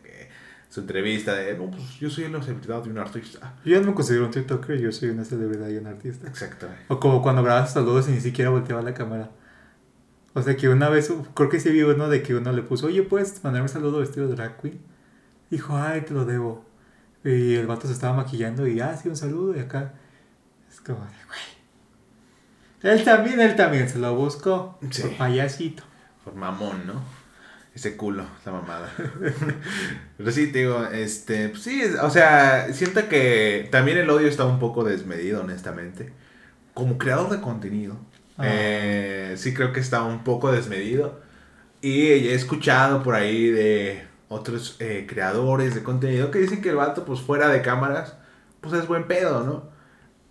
su 0.72 0.80
entrevista 0.80 1.34
de, 1.36 1.58
no, 1.58 1.70
pues 1.70 2.00
yo 2.00 2.10
soy 2.10 2.30
la 2.30 2.42
celebridad 2.42 2.82
de 2.82 2.92
un 2.92 2.98
artista. 2.98 3.56
Yo 3.66 3.76
ya 3.76 3.82
no 3.82 3.88
me 3.88 3.94
considero 3.94 4.24
un 4.24 4.32
TikToker, 4.32 4.80
yo 4.80 4.90
soy 4.94 5.10
una 5.10 5.26
celebridad 5.26 5.68
y 5.68 5.76
un 5.76 5.86
artista. 5.86 6.30
Exacto. 6.30 6.68
O 6.88 6.98
como 6.98 7.22
cuando 7.22 7.44
grabas 7.44 7.74
saludos 7.74 8.08
y 8.08 8.12
ni 8.14 8.22
siquiera 8.22 8.52
volteaba 8.52 8.82
la 8.82 8.94
cámara. 8.94 9.32
O 10.34 10.42
sea 10.42 10.56
que 10.56 10.70
una 10.70 10.88
vez, 10.88 11.12
creo 11.34 11.50
que 11.50 11.60
sí 11.60 11.70
vi 11.72 11.82
uno 11.82 12.08
de 12.08 12.24
que 12.24 12.36
uno 12.36 12.54
le 12.54 12.62
puso, 12.62 12.88
oye, 12.88 13.04
¿puedes 13.04 13.44
mandarme 13.44 13.64
un 13.64 13.70
saludo 13.70 14.00
vestido 14.00 14.30
de 14.30 14.36
drag 14.36 14.62
queen? 14.62 14.80
Dijo, 15.50 15.76
ay, 15.76 16.04
te 16.04 16.14
lo 16.14 16.24
debo. 16.24 16.64
Y 17.26 17.56
el 17.56 17.68
vato 17.68 17.88
se 17.88 17.94
estaba 17.94 18.16
maquillando 18.16 18.66
y, 18.66 18.80
ah, 18.80 18.96
sí, 18.96 19.10
un 19.10 19.18
saludo 19.18 19.54
y 19.58 19.60
acá. 19.60 19.92
Es 20.70 20.80
como 20.80 21.00
de, 21.00 21.12
güey. 21.28 22.94
Él 22.96 23.04
también, 23.04 23.42
él 23.42 23.58
también 23.58 23.90
se 23.90 24.00
lo 24.00 24.16
buscó. 24.16 24.80
Sí. 24.90 25.02
Por 25.02 25.18
payasito. 25.18 25.84
Por 26.24 26.34
mamón, 26.34 26.88
¿no? 26.88 27.21
Ese 27.74 27.96
culo, 27.96 28.26
la 28.46 28.52
mamada. 28.52 28.92
Pero 30.18 30.32
sí, 30.32 30.52
te 30.52 30.60
digo, 30.60 30.86
este, 30.86 31.50
pues 31.50 31.62
sí, 31.64 31.82
o 32.02 32.10
sea, 32.10 32.74
siento 32.74 33.08
que 33.08 33.70
también 33.72 33.98
el 33.98 34.10
odio 34.10 34.28
está 34.28 34.46
un 34.46 34.60
poco 34.60 34.84
desmedido, 34.84 35.42
honestamente. 35.42 36.12
Como 36.74 36.98
creador 36.98 37.30
de 37.30 37.42
contenido, 37.42 37.98
Ah. 38.38 38.44
eh, 38.48 39.34
sí 39.38 39.54
creo 39.54 39.72
que 39.72 39.80
está 39.80 40.04
un 40.04 40.24
poco 40.24 40.52
desmedido. 40.52 41.22
Y 41.82 42.08
he 42.08 42.34
escuchado 42.34 43.04
por 43.04 43.16
ahí 43.16 43.48
de 43.50 44.04
otros 44.30 44.76
eh, 44.80 45.06
creadores 45.10 45.74
de 45.76 45.84
contenido 45.84 46.32
que 46.32 46.40
dicen 46.40 46.62
que 46.62 46.70
el 46.70 46.76
vato, 46.76 47.06
pues 47.06 47.22
fuera 47.22 47.50
de 47.50 47.62
cámaras, 47.62 48.16
pues 48.62 48.74
es 48.74 48.88
buen 48.88 49.06
pedo, 49.06 49.44
¿no? 49.44 49.70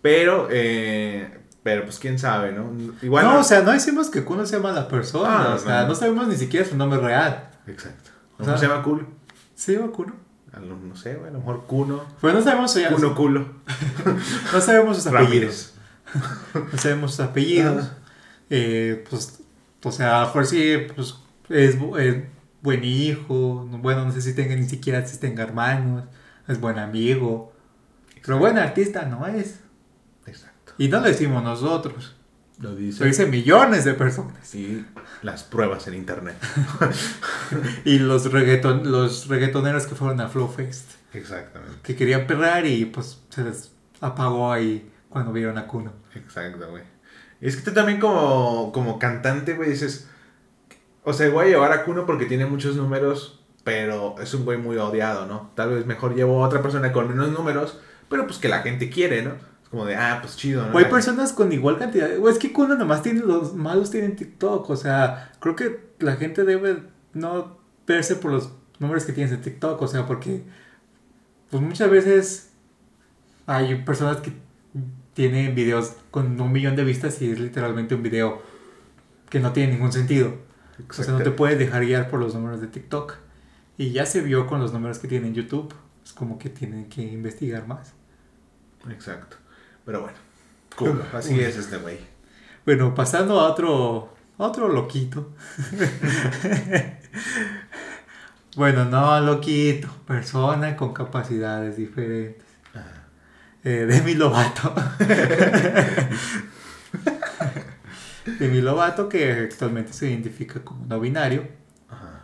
Pero, 0.03 0.49
eh, 0.51 1.40
pero 1.63 1.85
pues 1.85 1.99
quién 1.99 2.19
sabe, 2.19 2.53
¿no? 2.53 2.71
Igual 3.03 3.25
no, 3.27 3.41
o 3.41 3.45
sea, 3.45 3.61
no 3.63 3.73
decimos 3.73 4.09
que 4.11 4.25
Kuno 4.25 4.47
sea 4.47 4.59
mala 4.61 4.89
persona. 4.89 5.51
Ah, 5.53 5.55
o 5.55 5.59
sea, 5.59 5.83
no. 5.83 5.89
no. 5.89 5.95
sabemos 5.95 6.27
ni 6.29 6.37
siquiera 6.37 6.67
su 6.67 6.77
nombre 6.77 6.99
real. 7.01 7.51
Exacto. 7.67 8.11
O 8.35 8.37
¿Cómo 8.39 8.49
sea, 8.51 8.59
se 8.59 8.67
llama 8.67 8.83
culo? 8.83 9.07
¿Sí 9.55 9.77
o 9.77 9.93
Kuno? 9.93 10.15
No 10.89 10.97
sé, 10.97 11.13
a 11.13 11.31
lo 11.31 11.39
mejor 11.39 11.65
Cuno. 11.67 12.03
Pues 12.21 12.35
no 12.35 12.43
sabemos, 12.43 12.73
su- 12.73 12.81
Cuno 12.95 13.15
culo. 13.15 13.47
no 14.53 14.61
sabemos 14.61 14.97
sus 14.97 15.07
apellidos. 15.07 15.75
No 16.73 16.79
sabemos 16.79 17.11
sus 17.13 17.21
apellidos. 17.21 17.91
Eh, 18.49 19.05
pues, 19.09 19.41
o 19.85 19.93
sea, 19.93 20.17
a 20.17 20.21
lo 20.23 20.27
mejor 20.27 20.47
sí, 20.47 20.77
pues, 20.97 21.15
es, 21.51 21.79
bu- 21.79 21.99
es 22.01 22.25
buen 22.63 22.83
hijo. 22.83 23.67
no- 23.71 23.79
Bueno, 23.79 24.05
no 24.05 24.13
sé 24.13 24.21
si 24.23 24.35
tenga 24.35 24.57
ni 24.57 24.65
siquiera 24.69 25.07
si 25.07 25.19
tenga 25.19 25.43
hermanos. 25.45 26.05
Es 26.49 26.59
buen 26.61 26.79
amigo. 26.79 27.53
Pero 28.25 28.39
buen 28.39 28.59
artista 28.59 29.05
no 29.05 29.27
es. 29.27 29.61
Y 30.81 30.89
no 30.89 31.01
lo 31.01 31.09
decimos 31.09 31.43
nosotros. 31.45 32.17
Lo 32.59 32.71
Lo 32.71 32.75
dice. 32.77 33.05
dicen 33.05 33.29
millones 33.31 33.85
de 33.85 33.93
personas. 33.93 34.55
Y 34.55 34.87
las 35.21 35.43
pruebas 35.43 35.87
en 35.89 35.95
internet. 35.95 36.37
Y 37.85 37.99
los, 37.99 38.33
reggaeton, 38.33 38.91
los 38.91 39.29
reggaetoneros 39.29 39.87
que 39.87 39.95
fueron 39.95 40.23
a 40.23 40.29
Flow 40.29 40.49
Fest. 40.49 40.93
Exactamente. 41.13 41.77
Que 41.83 41.95
querían 41.97 42.27
perrar 42.27 42.65
y 42.65 42.87
pues 42.87 43.21
se 43.29 43.45
les 43.45 43.73
apagó 44.01 44.51
ahí 44.51 44.91
cuando 45.11 45.33
vieron 45.33 45.59
a 45.59 45.67
Kuno. 45.67 45.93
Exacto, 46.15 46.71
güey. 46.71 46.85
Es 47.43 47.57
que 47.57 47.63
tú 47.63 47.73
también 47.73 48.01
como, 48.01 48.73
como 48.73 48.99
cantante, 48.99 49.53
güey, 49.55 49.69
dices... 49.69 50.09
O 51.05 51.13
sea, 51.13 51.29
voy 51.29 51.47
a 51.47 51.49
llevar 51.49 51.73
a 51.73 51.85
Kuno 51.85 52.07
porque 52.07 52.25
tiene 52.25 52.47
muchos 52.47 52.77
números, 52.77 53.43
pero 53.65 54.15
es 54.19 54.33
un 54.33 54.47
güey 54.47 54.57
muy 54.57 54.79
odiado, 54.79 55.27
¿no? 55.27 55.51
Tal 55.55 55.75
vez 55.75 55.85
mejor 55.85 56.15
llevo 56.15 56.43
a 56.43 56.47
otra 56.47 56.63
persona 56.63 56.91
con 56.93 57.07
menos 57.09 57.31
números, 57.33 57.79
pero 58.09 58.27
pues 58.27 58.39
que 58.39 58.49
la 58.49 58.61
gente 58.61 58.89
quiere, 58.89 59.23
¿no? 59.23 59.50
Como 59.71 59.87
de, 59.87 59.95
ah, 59.95 60.19
pues 60.21 60.37
chido, 60.37 60.67
¿no? 60.67 60.75
O 60.75 60.79
hay 60.79 60.87
personas 60.87 61.33
con 61.33 61.53
igual 61.53 61.79
cantidad. 61.79 62.11
O 62.19 62.29
es 62.29 62.39
que 62.39 62.53
Kuno 62.53 62.75
nomás 62.75 63.03
tiene 63.03 63.21
los 63.21 63.55
malos 63.55 63.91
tienen 63.91 64.17
TikTok. 64.17 64.69
O 64.69 64.77
sea, 64.77 65.33
creo 65.39 65.55
que 65.55 65.91
la 66.01 66.17
gente 66.17 66.45
debe 66.45 66.83
no 67.13 67.59
verse 67.87 68.17
por 68.17 68.33
los 68.33 68.51
números 68.81 69.05
que 69.05 69.13
tienes 69.13 69.33
en 69.33 69.43
TikTok. 69.43 69.81
O 69.81 69.87
sea, 69.87 70.07
porque 70.07 70.43
pues 71.51 71.63
muchas 71.63 71.89
veces 71.89 72.51
hay 73.47 73.83
personas 73.85 74.19
que 74.19 74.33
tienen 75.15 75.55
videos 75.55 75.95
con 76.11 76.41
un 76.41 76.53
millón 76.53 76.75
de 76.75 76.83
vistas 76.83 77.23
y 77.23 77.31
es 77.31 77.39
literalmente 77.39 77.95
un 77.95 78.03
video 78.03 78.43
que 79.29 79.39
no 79.39 79.53
tiene 79.53 79.75
ningún 79.75 79.93
sentido. 79.93 80.35
O 80.89 80.93
sea, 80.93 81.13
no 81.13 81.23
te 81.23 81.31
puedes 81.31 81.59
dejar 81.59 81.85
guiar 81.85 82.11
por 82.11 82.19
los 82.19 82.35
números 82.35 82.61
de 82.61 82.67
TikTok. 82.67 83.15
Y 83.79 83.93
ya 83.93 84.05
se 84.05 84.21
vio 84.21 84.49
con 84.49 84.61
los 84.61 84.73
números 84.73 84.99
que 84.99 85.07
tiene 85.07 85.29
en 85.29 85.35
YouTube. 85.35 85.73
Es 86.05 86.13
como 86.13 86.39
que 86.39 86.49
tienen 86.49 86.89
que 86.89 87.03
investigar 87.03 87.69
más. 87.69 87.93
Exacto. 88.89 89.37
Pero 89.85 90.03
bueno. 90.03 90.31
Así 91.13 91.39
es 91.41 91.57
este 91.57 91.79
güey. 91.79 91.99
Bueno, 92.65 92.95
pasando 92.95 93.41
a 93.41 93.51
otro, 93.51 94.15
a 94.39 94.45
otro 94.45 94.69
loquito. 94.69 95.33
bueno, 98.57 98.85
no 98.85 99.21
loquito, 99.21 99.89
persona 100.07 100.77
con 100.77 100.93
capacidades 100.93 101.77
diferentes. 101.77 102.45
Ajá. 102.75 103.07
Eh, 103.65 103.87
Demi 103.89 104.15
Lovato. 104.15 104.73
Demi 108.39 108.61
Lovato, 108.61 109.09
que 109.09 109.33
actualmente 109.33 109.93
se 109.93 110.11
identifica 110.11 110.61
como 110.61 110.87
no 110.87 111.01
binario. 111.01 111.49
Ajá. 111.89 112.21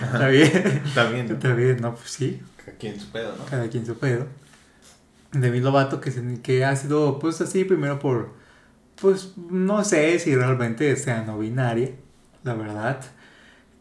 Está 0.00 0.28
bien. 0.28 0.82
También, 0.94 1.28
¿no? 1.28 1.34
Está 1.34 1.52
bien, 1.54 1.80
no, 1.80 1.94
pues 1.94 2.10
sí. 2.10 2.40
Aquí 2.66 2.86
en 2.86 3.00
su 3.00 3.10
pedo, 3.10 3.34
¿no? 3.36 3.44
cada 3.46 3.68
quien 3.68 3.84
su 3.84 3.98
pedo. 3.98 4.26
Demi 5.32 5.60
Lovato 5.60 6.00
que, 6.00 6.10
se- 6.10 6.42
que 6.42 6.64
ha 6.64 6.76
sido 6.76 7.18
pues 7.18 7.40
así 7.40 7.64
primero 7.64 7.98
por, 7.98 8.34
pues 9.00 9.34
no 9.38 9.84
sé 9.84 10.18
si 10.20 10.34
realmente 10.36 10.96
sea 10.96 11.22
no 11.24 11.38
binaria, 11.38 11.92
la 12.44 12.54
verdad. 12.54 13.00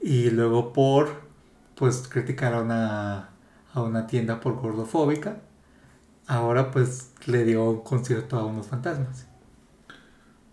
Y 0.02 0.32
luego 0.32 0.74
por, 0.74 1.24
pues 1.76 2.08
criticar 2.10 2.54
a 2.56 2.62
una, 2.64 3.30
a 3.74 3.84
una 3.84 4.08
tienda 4.08 4.39
por 4.41 4.56
gordofóbica. 4.62 5.38
Ahora 6.28 6.72
pues 6.72 7.14
le 7.28 7.45
dio 7.45 7.66
un 7.72 7.82
concierto 7.84 8.38
a 8.39 8.45
unos 8.45 8.68
fantasmas. 8.68 9.28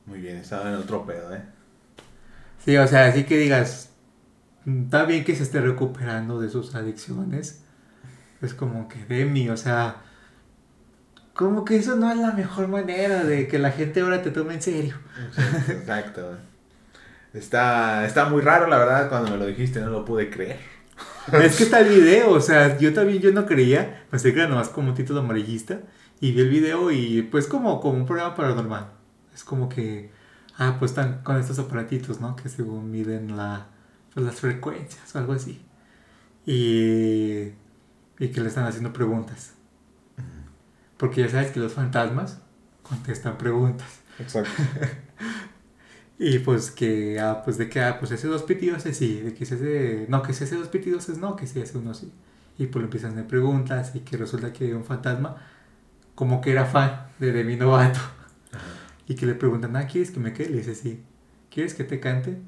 Muy 0.07 0.21
bien, 0.21 0.39
estaba 0.39 0.69
en 0.71 0.75
otro 0.77 1.05
pedo, 1.07 1.33
¿eh? 1.35 1.43
Sí, 2.65 2.77
o 2.77 2.87
sea, 2.87 3.07
así 3.07 3.25
que 3.25 3.37
digas, 3.39 3.91
"Mm, 4.67 4.85
está 4.85 5.05
bien 5.05 5.25
que 5.25 5.37
se 5.37 5.45
esté 5.45 5.61
recuperando 5.63 6.41
de 6.41 6.51
sus 6.51 6.75
adicciones. 6.75 7.65
Es 8.43 8.55
como 8.55 8.89
que 8.89 9.05
Demi, 9.07 9.49
o 9.51 9.57
sea, 9.59 10.03
como 11.39 11.65
que 11.65 11.77
eso 11.77 11.95
no 11.95 12.11
es 12.11 12.19
la 12.19 12.33
mejor 12.33 12.67
manera 12.67 13.23
de 13.23 13.47
que 13.47 13.61
la 13.61 13.71
gente 13.71 14.01
ahora 14.01 14.23
te 14.23 14.33
tome 14.33 14.55
en 14.55 14.61
serio. 14.61 14.97
Exacto. 15.69 16.37
Está, 17.33 18.05
está 18.05 18.25
muy 18.29 18.43
raro, 18.43 18.67
la 18.67 18.77
verdad, 18.77 19.09
cuando 19.09 19.31
me 19.31 19.37
lo 19.37 19.47
dijiste, 19.47 19.79
no 19.79 19.89
lo 19.89 20.05
pude 20.05 20.31
creer. 20.31 20.59
es 21.33 21.57
que 21.57 21.63
está 21.63 21.79
el 21.79 21.91
video, 21.91 22.33
o 22.33 22.41
sea, 22.41 22.77
yo 22.79 22.93
también 22.93 23.21
yo 23.23 23.31
no 23.31 23.47
creía, 23.47 24.05
pensé 24.11 24.35
que 24.35 24.41
era 24.41 24.49
nomás 24.49 24.69
como 24.69 24.89
un 24.89 24.97
título 24.97 25.21
amarillista, 25.21 25.79
y 26.19 26.33
vi 26.33 26.41
el 26.41 26.49
video 26.49 26.91
y 26.91 27.23
pues 27.23 27.47
como, 27.47 27.81
como 27.81 27.99
un 27.99 28.07
programa 28.07 28.35
paranormal. 28.35 28.89
Es 29.33 29.45
como 29.45 29.69
que, 29.69 30.11
ah, 30.57 30.75
pues 30.81 30.91
están 30.91 31.23
con 31.23 31.37
estos 31.37 31.61
aparatitos, 31.61 32.21
¿no? 32.21 32.35
Que 32.35 32.49
según 32.49 32.91
miden 32.91 33.37
la, 33.37 33.69
pues, 34.13 34.27
las 34.27 34.35
frecuencias 34.41 35.15
o 35.15 35.19
algo 35.21 35.35
así. 35.35 35.63
Y, 36.45 37.53
y 38.19 38.29
que 38.33 38.41
le 38.41 38.49
están 38.49 38.67
haciendo 38.67 38.93
preguntas. 38.93 39.53
Porque 40.99 41.23
ya 41.23 41.31
sabes 41.31 41.53
que 41.53 41.61
los 41.61 41.73
fantasmas 41.73 42.41
contestan 42.83 43.39
preguntas. 43.39 43.89
Exacto. 44.19 44.51
Y 46.19 46.41
pues 46.41 46.73
que, 46.73 47.21
ah, 47.21 47.43
pues 47.45 47.59
de 47.59 47.69
que, 47.69 47.81
ah, 47.81 47.99
pues 48.01 48.11
ese 48.11 48.27
dos 48.27 48.43
pitidos 48.43 48.85
es 48.87 48.97
sí, 48.97 49.21
de 49.21 49.35
que 49.35 49.45
ese, 49.45 50.07
no, 50.09 50.23
que 50.23 50.33
ese 50.33 50.57
dos 50.57 50.69
pitidos 50.69 51.09
es 51.09 51.19
no, 51.19 51.37
que 51.37 51.47
si 51.47 51.61
ese 51.61 51.79
uno 51.79 51.95
sí. 51.95 52.13
Y 52.59 52.67
pues 52.67 52.83
le 52.83 52.87
empiezan 52.87 53.11
a 53.11 53.15
hacer 53.15 53.29
preguntas 53.29 53.95
y 53.95 54.01
que 54.01 54.17
resulta 54.17 54.53
que 54.53 54.75
un 54.75 54.85
fantasma 54.85 55.37
como 56.17 56.41
que 56.41 56.51
era 56.51 56.65
fan 56.65 57.07
de 57.21 57.33
Demi 57.33 57.55
Novato. 57.55 58.01
Y 59.07 59.15
que 59.15 59.27
le 59.27 59.35
preguntan, 59.35 59.77
ah, 59.77 59.87
¿quieres 59.87 60.11
que 60.11 60.19
me 60.19 60.33
quede? 60.33 60.51
Le 60.51 60.57
dice, 60.59 60.75
sí. 60.75 61.05
¿Quieres 61.51 61.75
que 61.75 61.85
te 61.85 62.01
cante? 62.01 62.39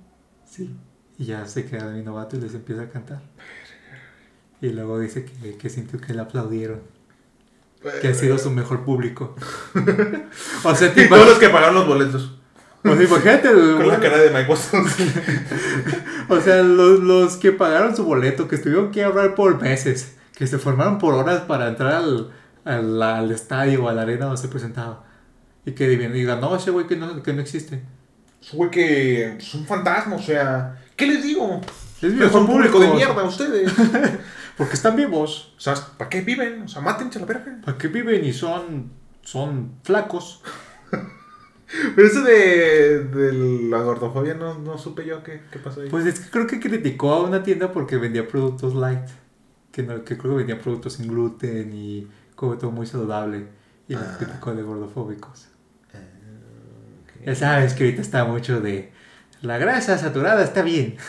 Sí. 0.44 0.76
Y 1.16 1.26
ya 1.26 1.46
se 1.46 1.64
queda 1.64 1.88
Demi 1.88 2.04
Novato 2.04 2.36
y 2.36 2.40
les 2.40 2.54
empieza 2.54 2.82
a 2.82 2.88
cantar. 2.88 3.22
Y 4.60 4.70
luego 4.70 4.98
dice 4.98 5.24
que, 5.24 5.56
que 5.56 5.70
sintió 5.70 6.00
que 6.00 6.12
le 6.12 6.22
aplaudieron. 6.22 6.80
Que 8.00 8.08
ha 8.08 8.14
sido 8.14 8.38
su 8.38 8.50
mejor 8.50 8.84
público. 8.84 9.34
o 10.64 10.74
sea, 10.74 10.92
Y 10.94 11.08
todos 11.08 11.26
los 11.26 11.38
que 11.38 11.48
pagaron 11.48 11.74
los 11.74 11.86
boletos. 11.86 12.36
O 12.84 12.94
sea, 12.94 13.02
imagínate. 13.02 13.50
Con 13.52 13.88
la 13.88 14.00
cara 14.00 14.18
de 14.18 14.30
Mike 14.30 14.50
Wazowski. 14.50 15.10
o 16.28 16.40
sea, 16.40 16.62
los, 16.62 17.00
los 17.00 17.36
que 17.36 17.52
pagaron 17.52 17.96
su 17.96 18.04
boleto, 18.04 18.48
que 18.48 18.56
estuvieron 18.56 18.90
que 18.90 19.04
ahorrar 19.04 19.34
por 19.34 19.60
meses, 19.60 20.14
que 20.34 20.46
se 20.46 20.58
formaron 20.58 20.98
por 20.98 21.14
horas 21.14 21.40
para 21.42 21.68
entrar 21.68 21.94
al, 21.94 22.30
al, 22.64 23.02
al 23.02 23.30
estadio 23.30 23.84
o 23.84 23.88
a 23.88 23.94
la 23.94 24.02
arena 24.02 24.26
donde 24.26 24.40
se 24.40 24.48
presentaba. 24.48 25.04
Y 25.64 25.72
que 25.72 25.88
digan, 25.88 26.40
no, 26.40 26.56
ese 26.56 26.70
güey 26.70 26.86
que 26.86 26.96
no, 26.96 27.22
que 27.22 27.32
no 27.32 27.40
existe. 27.40 27.82
Es 28.42 28.52
güey 28.52 28.70
que 28.70 29.36
es 29.36 29.54
un 29.54 29.66
fantasma, 29.66 30.16
o 30.16 30.22
sea, 30.22 30.78
¿qué 30.96 31.06
les 31.06 31.22
digo? 31.22 31.60
Es 32.00 32.14
Que 32.14 32.30
son 32.30 32.46
público 32.46 32.78
de 32.80 32.88
mierda 32.88 33.22
ustedes. 33.24 33.70
Porque 34.60 34.74
están 34.74 34.94
vivos. 34.94 35.54
O 35.56 35.60
sea, 35.60 35.74
¿para 35.96 36.10
qué 36.10 36.20
viven? 36.20 36.64
O 36.64 36.68
sea, 36.68 36.82
mátense 36.82 37.16
a 37.18 37.22
la 37.22 37.26
verga. 37.26 37.58
¿Para 37.64 37.78
qué 37.78 37.88
viven 37.88 38.22
y 38.26 38.34
son, 38.34 38.90
son 39.22 39.72
flacos? 39.84 40.42
Pero 41.96 42.06
eso 42.06 42.22
de, 42.22 43.04
de 43.04 43.32
la 43.70 43.78
gordofobia 43.78 44.34
no, 44.34 44.58
no 44.58 44.76
supe 44.76 45.06
yo 45.06 45.22
qué, 45.22 45.40
qué 45.50 45.58
pasó 45.60 45.80
ahí. 45.80 45.88
Pues 45.88 46.04
es 46.04 46.20
que 46.20 46.30
creo 46.30 46.46
que 46.46 46.60
criticó 46.60 47.14
a 47.14 47.22
una 47.22 47.42
tienda 47.42 47.72
porque 47.72 47.96
vendía 47.96 48.28
productos 48.28 48.74
light. 48.74 49.08
Que, 49.72 49.82
no, 49.82 50.04
que 50.04 50.18
creo 50.18 50.32
que 50.32 50.38
vendía 50.38 50.60
productos 50.60 50.92
sin 50.92 51.08
gluten 51.08 51.72
y 51.72 52.06
como 52.34 52.58
todo 52.58 52.70
muy 52.70 52.86
saludable. 52.86 53.46
Y 53.88 53.94
los 53.94 54.02
Ah. 54.02 54.16
criticó 54.18 54.54
de 54.54 54.62
gordofóbicos. 54.62 55.48
Ah, 55.94 55.98
ok. 57.04 57.24
Ya 57.24 57.34
sabes 57.34 57.72
que 57.72 57.84
ahorita 57.84 58.02
está 58.02 58.24
mucho 58.26 58.60
de 58.60 58.92
la 59.40 59.56
grasa 59.56 59.96
saturada 59.96 60.44
está 60.44 60.60
bien. 60.60 60.96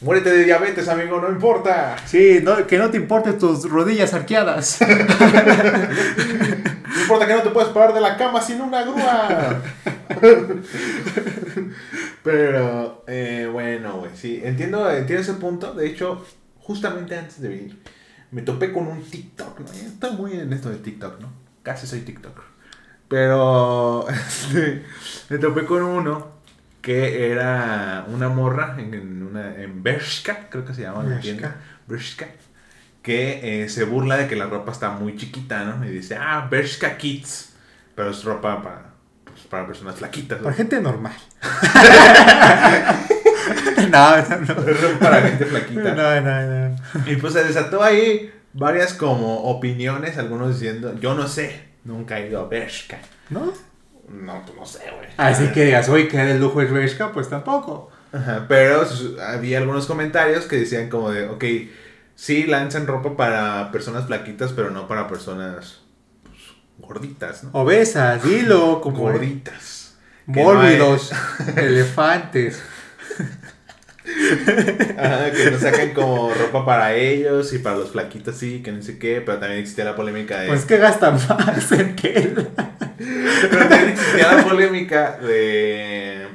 Muérete 0.00 0.30
de 0.30 0.44
diabetes, 0.44 0.88
amigo, 0.88 1.20
no 1.20 1.30
importa. 1.30 1.96
Sí, 2.04 2.40
no, 2.42 2.66
que 2.66 2.76
no 2.76 2.90
te 2.90 2.98
importen 2.98 3.38
tus 3.38 3.68
rodillas 3.68 4.12
arqueadas. 4.14 4.78
No 6.96 7.02
importa 7.02 7.26
que 7.26 7.34
no 7.34 7.42
te 7.42 7.50
puedes 7.50 7.70
parar 7.70 7.94
de 7.94 8.00
la 8.00 8.16
cama 8.16 8.40
sin 8.40 8.60
una 8.60 8.82
grúa. 8.82 9.60
Pero, 12.22 13.04
eh, 13.06 13.48
bueno, 13.52 13.98
güey, 13.98 14.10
sí, 14.14 14.40
entiendo, 14.42 14.90
entiendo 14.90 15.22
ese 15.22 15.34
punto. 15.34 15.74
De 15.74 15.86
hecho, 15.86 16.24
justamente 16.58 17.16
antes 17.16 17.40
de 17.40 17.48
venir, 17.48 17.78
me 18.30 18.42
topé 18.42 18.72
con 18.72 18.86
un 18.88 19.02
TikTok, 19.02 19.60
¿no? 19.60 19.72
Estoy 19.72 20.12
muy 20.12 20.32
en 20.32 20.52
esto 20.52 20.70
de 20.70 20.78
TikTok, 20.78 21.20
¿no? 21.20 21.32
Casi 21.62 21.86
soy 21.86 22.00
TikToker. 22.00 22.44
Pero, 23.08 24.08
este, 24.08 24.84
me 25.28 25.38
topé 25.38 25.64
con 25.64 25.82
uno 25.82 26.35
que 26.80 27.30
era 27.30 28.06
una 28.08 28.28
morra 28.28 28.74
en, 28.78 28.94
en 28.94 29.22
una, 29.22 29.54
en 29.56 29.82
Bershka, 29.82 30.48
creo 30.50 30.64
que 30.64 30.74
se 30.74 30.82
llama 30.82 31.04
la 31.04 31.20
tienda. 31.20 31.56
Bershka. 31.86 32.26
Que 33.02 33.62
eh, 33.62 33.68
se 33.68 33.84
burla 33.84 34.16
de 34.16 34.26
que 34.26 34.36
la 34.36 34.46
ropa 34.46 34.72
está 34.72 34.90
muy 34.90 35.16
chiquita, 35.16 35.64
¿no? 35.64 35.84
Y 35.84 35.90
dice, 35.90 36.16
ah, 36.16 36.48
Bershka 36.50 36.96
Kids. 36.96 37.52
Pero 37.94 38.10
es 38.10 38.24
ropa 38.24 38.62
para, 38.62 38.86
pues, 39.24 39.40
para 39.48 39.66
personas 39.66 39.96
flaquitas. 39.96 40.38
¿no? 40.38 40.44
Para 40.44 40.56
gente 40.56 40.80
normal. 40.80 41.14
no, 43.90 44.16
no, 44.16 44.40
no. 44.40 44.68
Es 44.68 44.82
ropa 44.82 44.98
para 44.98 45.22
gente 45.22 45.46
flaquita. 45.46 45.94
No, 45.94 46.20
no, 46.20 46.68
no. 46.68 46.76
Y 47.06 47.16
pues 47.16 47.32
se 47.32 47.44
desató 47.44 47.82
ahí 47.82 48.32
varias 48.52 48.94
como 48.94 49.44
opiniones, 49.44 50.18
algunos 50.18 50.58
diciendo, 50.58 50.98
yo 50.98 51.14
no 51.14 51.28
sé, 51.28 51.68
nunca 51.84 52.18
he 52.18 52.28
ido 52.28 52.40
a 52.40 52.48
Bershka. 52.48 52.98
¿No? 53.30 53.52
No, 54.08 54.42
pues 54.44 54.56
no 54.56 54.66
sé, 54.66 54.90
güey. 54.96 55.08
Así 55.16 55.48
que 55.52 55.64
digas, 55.64 55.88
uy, 55.88 56.08
que 56.08 56.16
de 56.18 56.38
lujo 56.38 56.60
es 56.62 56.70
Bershka, 56.70 57.12
pues 57.12 57.28
tampoco. 57.28 57.90
Ajá, 58.12 58.46
pero 58.48 58.86
había 59.26 59.58
algunos 59.58 59.86
comentarios 59.86 60.44
que 60.46 60.56
decían 60.56 60.88
como 60.88 61.10
de, 61.10 61.28
ok, 61.28 61.44
sí 62.14 62.44
lanzan 62.44 62.86
ropa 62.86 63.16
para 63.16 63.72
personas 63.72 64.06
flaquitas, 64.06 64.52
pero 64.52 64.70
no 64.70 64.86
para 64.86 65.08
personas 65.08 65.80
pues, 66.22 66.38
gorditas, 66.78 67.44
¿no? 67.44 67.50
Obesas, 67.52 68.22
dilo, 68.22 68.80
como 68.80 68.98
gorditas. 68.98 69.98
No 70.26 70.42
mórbidos, 70.42 71.12
elefantes. 71.56 72.62
Ajá, 74.98 75.32
que 75.32 75.50
nos 75.50 75.60
sacan 75.60 75.92
como 75.92 76.32
ropa 76.32 76.64
para 76.64 76.94
ellos 76.94 77.52
y 77.52 77.58
para 77.58 77.76
los 77.76 77.90
flaquitos 77.90 78.36
sí, 78.36 78.62
que 78.62 78.72
no 78.72 78.82
sé 78.82 78.98
qué, 78.98 79.20
pero 79.20 79.38
también 79.38 79.60
existía 79.60 79.84
la 79.84 79.96
polémica 79.96 80.40
de... 80.40 80.48
Pues 80.48 80.64
que 80.64 80.78
gastan 80.78 81.14
más 81.14 81.72
en 81.72 81.96
que 81.96 82.12
él. 82.12 82.48
Pero 82.98 83.68
también 83.68 83.90
existía 83.90 84.32
la 84.32 84.44
polémica 84.44 85.18
de... 85.18 86.28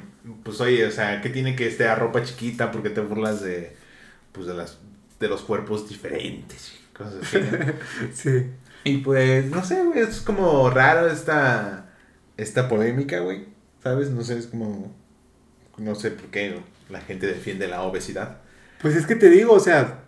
Pues 0.44 0.60
oye, 0.60 0.86
o 0.86 0.92
sea, 0.92 1.22
¿qué 1.22 1.30
tiene 1.30 1.56
que 1.56 1.68
estar 1.68 1.98
ropa 1.98 2.24
chiquita? 2.24 2.72
porque 2.72 2.90
te 2.90 3.02
burlas 3.02 3.42
de... 3.42 3.76
Pues 4.32 4.48
de 4.48 4.54
las... 4.54 4.80
De 5.20 5.28
los 5.28 5.42
cuerpos 5.42 5.88
diferentes 5.88 6.74
y 6.74 6.94
cosas 6.96 7.16
así, 7.22 7.38
¿no? 7.38 7.74
Sí. 8.14 8.48
Y 8.84 8.98
pues, 8.98 9.46
no 9.46 9.64
sé, 9.64 9.84
güey, 9.84 10.00
es 10.00 10.22
como 10.22 10.70
raro 10.70 11.08
esta... 11.08 11.92
Esta 12.38 12.68
polémica, 12.68 13.20
güey. 13.20 13.46
¿Sabes? 13.84 14.10
No 14.10 14.24
sé, 14.24 14.38
es 14.38 14.48
como... 14.48 14.94
No 15.78 15.96
sé 15.96 16.12
por 16.12 16.26
qué 16.32 16.60
la 16.92 17.02
gente 17.02 17.26
defiende 17.28 17.68
la 17.68 17.82
obesidad. 17.82 18.38
Pues 18.82 18.96
es 18.96 19.06
que 19.06 19.16
te 19.16 19.30
digo, 19.30 19.54
o 19.54 19.60
sea, 19.60 20.04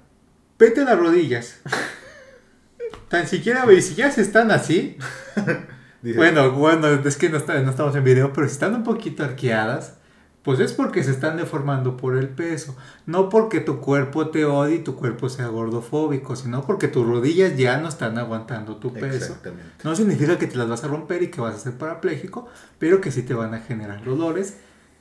vete 0.60 0.84
las 0.84 0.98
rodillas. 0.98 1.60
Tan 3.10 3.28
siquiera, 3.28 3.66
si 3.82 3.96
ya 3.96 4.12
se 4.12 4.22
están 4.22 4.52
así. 4.52 4.98
Dice, 6.02 6.18
Bueno, 6.18 6.52
bueno, 6.52 6.88
es 6.90 7.16
que 7.16 7.30
no, 7.30 7.38
está- 7.38 7.60
no 7.62 7.70
estamos 7.70 7.96
en 7.96 8.04
video, 8.04 8.34
pero 8.34 8.48
si 8.48 8.54
están 8.54 8.76
un 8.76 8.84
poquito 8.84 9.24
arqueadas, 9.24 9.94
pues 10.42 10.60
es 10.60 10.74
porque 10.74 11.02
se 11.02 11.12
están 11.12 11.38
deformando 11.38 11.96
por 11.96 12.18
el 12.18 12.28
peso. 12.28 12.76
No 13.06 13.30
porque 13.30 13.62
tu 13.62 13.80
cuerpo 13.80 14.30
te 14.30 14.44
odie 14.44 14.76
y 14.76 14.80
tu 14.80 14.96
cuerpo 14.98 15.30
sea 15.30 15.48
gordofóbico, 15.48 16.36
sino 16.36 16.66
porque 16.66 16.90
tus 16.90 17.08
rodillas 17.08 17.56
ya 17.56 17.78
no 17.78 17.88
están 17.88 18.18
aguantando 18.18 18.76
tu 18.76 18.92
peso. 18.92 19.16
Exactamente. 19.16 19.72
No 19.86 19.96
significa 19.96 20.38
que 20.38 20.48
te 20.48 20.58
las 20.58 20.68
vas 20.68 20.84
a 20.84 20.88
romper 20.90 21.24
y 21.24 21.28
que 21.30 21.40
vas 21.40 21.56
a 21.56 21.60
ser 21.60 21.74
parapléjico, 21.78 22.50
pero 22.80 23.00
que 23.00 23.10
sí 23.12 23.22
te 23.24 23.34
van 23.34 23.54
a 23.54 23.60
generar 23.60 24.04
dolores 24.04 24.58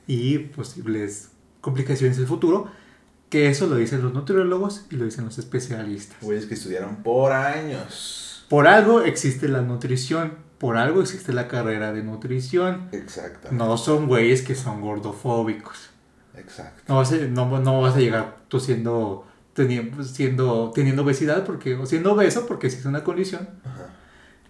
y 0.07 0.37
posibles 0.37 1.31
complicaciones 1.63 2.17
en 2.17 2.23
el 2.23 2.27
futuro. 2.27 2.67
Que 3.29 3.49
eso 3.49 3.65
lo 3.65 3.77
dicen 3.77 4.03
los 4.03 4.13
nutriólogos 4.13 4.85
y 4.91 4.95
lo 4.97 5.05
dicen 5.05 5.25
los 5.25 5.39
especialistas. 5.39 6.17
Güeyes 6.21 6.45
que 6.45 6.53
estudiaron 6.53 6.97
por 6.97 7.31
años. 7.31 8.45
Por 8.47 8.67
algo 8.67 9.01
existe 9.01 9.47
la 9.47 9.61
nutrición, 9.61 10.33
por 10.59 10.77
algo 10.77 11.01
existe 11.01 11.33
la 11.33 11.47
carrera 11.47 11.93
de 11.93 12.03
nutrición. 12.03 12.89
Exacto. 12.91 13.47
No 13.51 13.77
son 13.77 14.07
güeyes 14.07 14.43
que 14.43 14.53
son 14.53 14.81
gordofóbicos. 14.81 15.89
Exacto. 16.37 16.83
No 16.87 16.97
vas 16.97 17.11
a, 17.11 17.15
no, 17.15 17.59
no 17.59 17.81
vas 17.81 17.95
a 17.95 17.99
llegar 17.99 18.37
tú 18.49 18.59
siendo, 18.59 19.25
teniendo, 19.53 20.03
siendo, 20.03 20.71
teniendo 20.75 21.01
obesidad 21.01 21.43
porque, 21.43 21.73
o 21.75 21.87
siendo 21.87 22.13
obeso 22.13 22.45
porque 22.45 22.69
si 22.69 22.77
es 22.77 22.85
una 22.85 23.03
condición. 23.03 23.49
Ajá. 23.63 23.93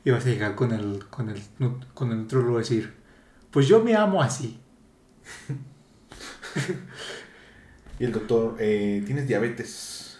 Y 0.03 0.11
vas 0.11 0.25
a 0.25 0.29
llegar 0.29 0.55
con 0.55 0.73
el, 0.73 1.05
con 1.09 1.29
el, 1.29 1.41
con 1.93 2.11
el 2.11 2.17
nutriólogo 2.17 2.57
a 2.57 2.59
decir, 2.59 2.93
pues 3.51 3.67
yo 3.67 3.81
me 3.81 3.95
amo 3.95 4.21
así. 4.21 4.59
Y 7.99 8.05
el 8.05 8.11
doctor, 8.11 8.55
eh, 8.59 9.03
tienes 9.05 9.27
diabetes 9.27 10.17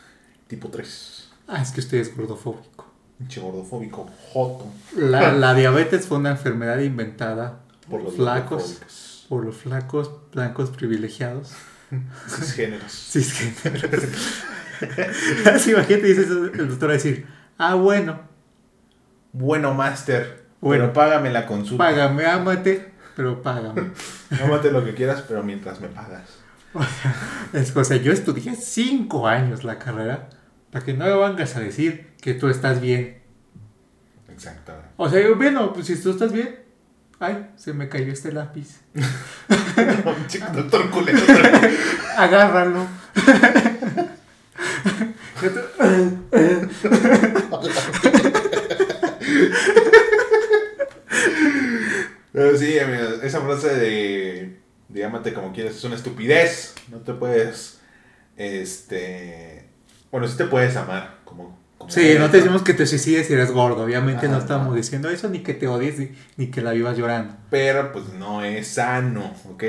tipo 0.47 0.69
3. 0.69 1.31
Ah, 1.47 1.61
es 1.61 1.71
que 1.71 1.79
usted 1.79 1.97
es 1.97 2.15
gordofóbico. 2.15 2.85
Pinche 3.17 3.41
gordofóbico, 3.41 4.09
joto. 4.31 4.67
La, 4.95 5.31
la 5.33 5.53
diabetes 5.55 6.05
fue 6.05 6.19
una 6.19 6.29
enfermedad 6.31 6.79
inventada 6.79 7.61
Por 7.89 8.03
los 8.03 8.15
flacos, 8.15 9.25
por 9.27 9.43
los 9.43 9.57
flacos 9.57 10.11
blancos 10.31 10.69
privilegiados. 10.69 11.51
Cisgéneros. 12.27 12.91
Cisgéneros. 13.11 14.03
Así 15.51 15.71
imagínate, 15.71 16.07
dice 16.07 16.21
eso, 16.21 16.45
el 16.45 16.69
doctor 16.69 16.89
va 16.89 16.93
a 16.93 16.97
decir, 16.97 17.25
ah, 17.57 17.73
bueno, 17.75 18.19
Bueno, 19.31 19.73
máster. 19.73 20.43
Bueno, 20.61 20.93
págame 20.93 21.31
la 21.31 21.45
consulta. 21.45 21.83
págame, 21.83 22.25
ámate, 22.25 22.92
pero 23.15 23.41
págame. 23.41 23.91
Tómate 24.39 24.71
lo 24.71 24.83
que 24.83 24.93
quieras, 24.93 25.23
pero 25.27 25.43
mientras 25.43 25.79
me 25.79 25.87
pagas. 25.87 26.39
Es, 27.53 27.75
o 27.75 27.83
sea, 27.83 27.97
yo 27.97 28.11
estudié 28.11 28.55
cinco 28.55 29.27
años 29.27 29.63
la 29.63 29.77
carrera 29.77 30.29
para 30.71 30.83
que 30.83 30.93
no 30.93 31.05
me 31.05 31.15
vengas 31.15 31.55
a 31.55 31.59
decir 31.59 32.13
que 32.19 32.33
tú 32.33 32.47
estás 32.47 32.81
bien. 32.81 33.21
Exacto. 34.27 34.73
O 34.97 35.07
sea, 35.07 35.21
yo, 35.21 35.35
bueno, 35.35 35.71
pues 35.71 35.85
si 35.85 36.01
tú 36.01 36.09
estás 36.09 36.31
bien, 36.31 36.59
ay, 37.19 37.51
se 37.55 37.73
me 37.73 37.89
cayó 37.89 38.11
este 38.11 38.31
lápiz. 38.31 38.81
Chico, 40.27 40.47
doctor 40.51 40.89
culero. 40.89 41.19
Agárralo. 42.17 42.87
Pero 52.33 52.57
sí, 52.57 52.79
amigos, 52.79 53.19
esa 53.21 53.41
frase 53.41 53.75
de, 53.75 54.57
de 54.89 54.99
llámate 54.99 55.33
como 55.33 55.53
quieras 55.53 55.75
es 55.75 55.83
una 55.83 55.95
estupidez. 55.95 56.73
No 56.89 56.97
te 56.97 57.13
puedes, 57.13 57.79
este... 58.35 59.65
Bueno, 60.11 60.27
sí 60.27 60.35
te 60.35 60.45
puedes 60.45 60.75
amar, 60.75 61.19
como... 61.25 61.59
como 61.77 61.91
Sí, 61.91 62.01
eres, 62.01 62.19
no 62.19 62.31
te 62.31 62.37
decimos 62.37 62.63
que 62.63 62.73
te 62.73 62.87
suicides 62.87 63.27
si 63.27 63.33
eres 63.33 63.51
gordo. 63.51 63.83
Obviamente 63.83 64.27
no 64.27 64.39
estamos 64.39 64.69
no. 64.69 64.73
diciendo 64.73 65.11
eso, 65.11 65.29
ni 65.29 65.39
que 65.39 65.53
te 65.53 65.67
odies, 65.67 65.99
ni, 65.99 66.11
ni 66.37 66.47
que 66.47 66.61
la 66.61 66.71
vivas 66.71 66.97
llorando. 66.97 67.35
Pero 67.51 67.91
pues 67.91 68.05
no 68.13 68.43
es 68.43 68.67
sano, 68.67 69.35
¿ok? 69.51 69.63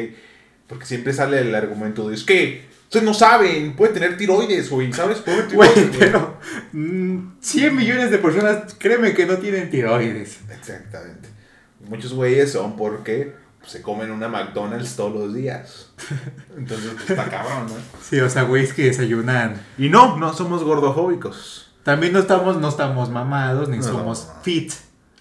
Porque 0.67 0.87
siempre 0.87 1.13
sale 1.13 1.41
el 1.41 1.55
argumento 1.55 2.09
de, 2.09 2.15
es 2.15 2.25
que 2.25 2.65
ustedes 2.85 3.05
no 3.05 3.13
saben, 3.13 3.77
puede 3.77 3.93
tener 3.93 4.17
tiroides, 4.17 4.71
güey, 4.71 4.91
¿sabes? 4.95 5.19
Puede 5.19 5.43
tiroides, 5.43 5.89
güey". 5.89 5.99
pero 5.99 6.39
mm, 6.73 7.41
100 7.41 7.77
millones 7.77 8.11
de 8.11 8.17
personas, 8.17 8.75
créeme 8.79 9.13
que 9.13 9.27
no 9.27 9.37
tienen 9.37 9.69
tiroides. 9.69 10.39
Exactamente. 10.51 11.34
Muchos 11.89 12.13
güeyes 12.15 12.53
son 12.53 12.77
porque 12.77 13.35
se 13.67 13.81
comen 13.83 14.11
una 14.11 14.29
McDonald's 14.29 14.97
todos 14.97 15.13
los 15.15 15.35
días. 15.35 15.93
Entonces, 16.57 16.91
pues, 16.95 17.11
está 17.11 17.29
cabrón, 17.31 17.67
¿no? 17.69 17.75
Sí, 18.03 18.21
o 18.21 18.29
sea, 18.29 18.43
güeyes 18.43 18.73
que 18.73 18.85
desayunan. 18.87 19.61
Y 19.79 19.89
no, 19.89 20.17
no 20.19 20.33
somos 20.33 20.63
gordofóbicos. 20.65 21.73
También 21.83 22.13
no 22.13 22.19
estamos, 22.21 22.59
no 22.59 22.69
estamos 22.69 23.11
mamados, 23.11 23.69
ni 23.69 23.79
No, 23.79 23.83
somos 23.83 24.27
no, 24.29 24.35
no. 24.35 24.41
fit. 24.43 24.73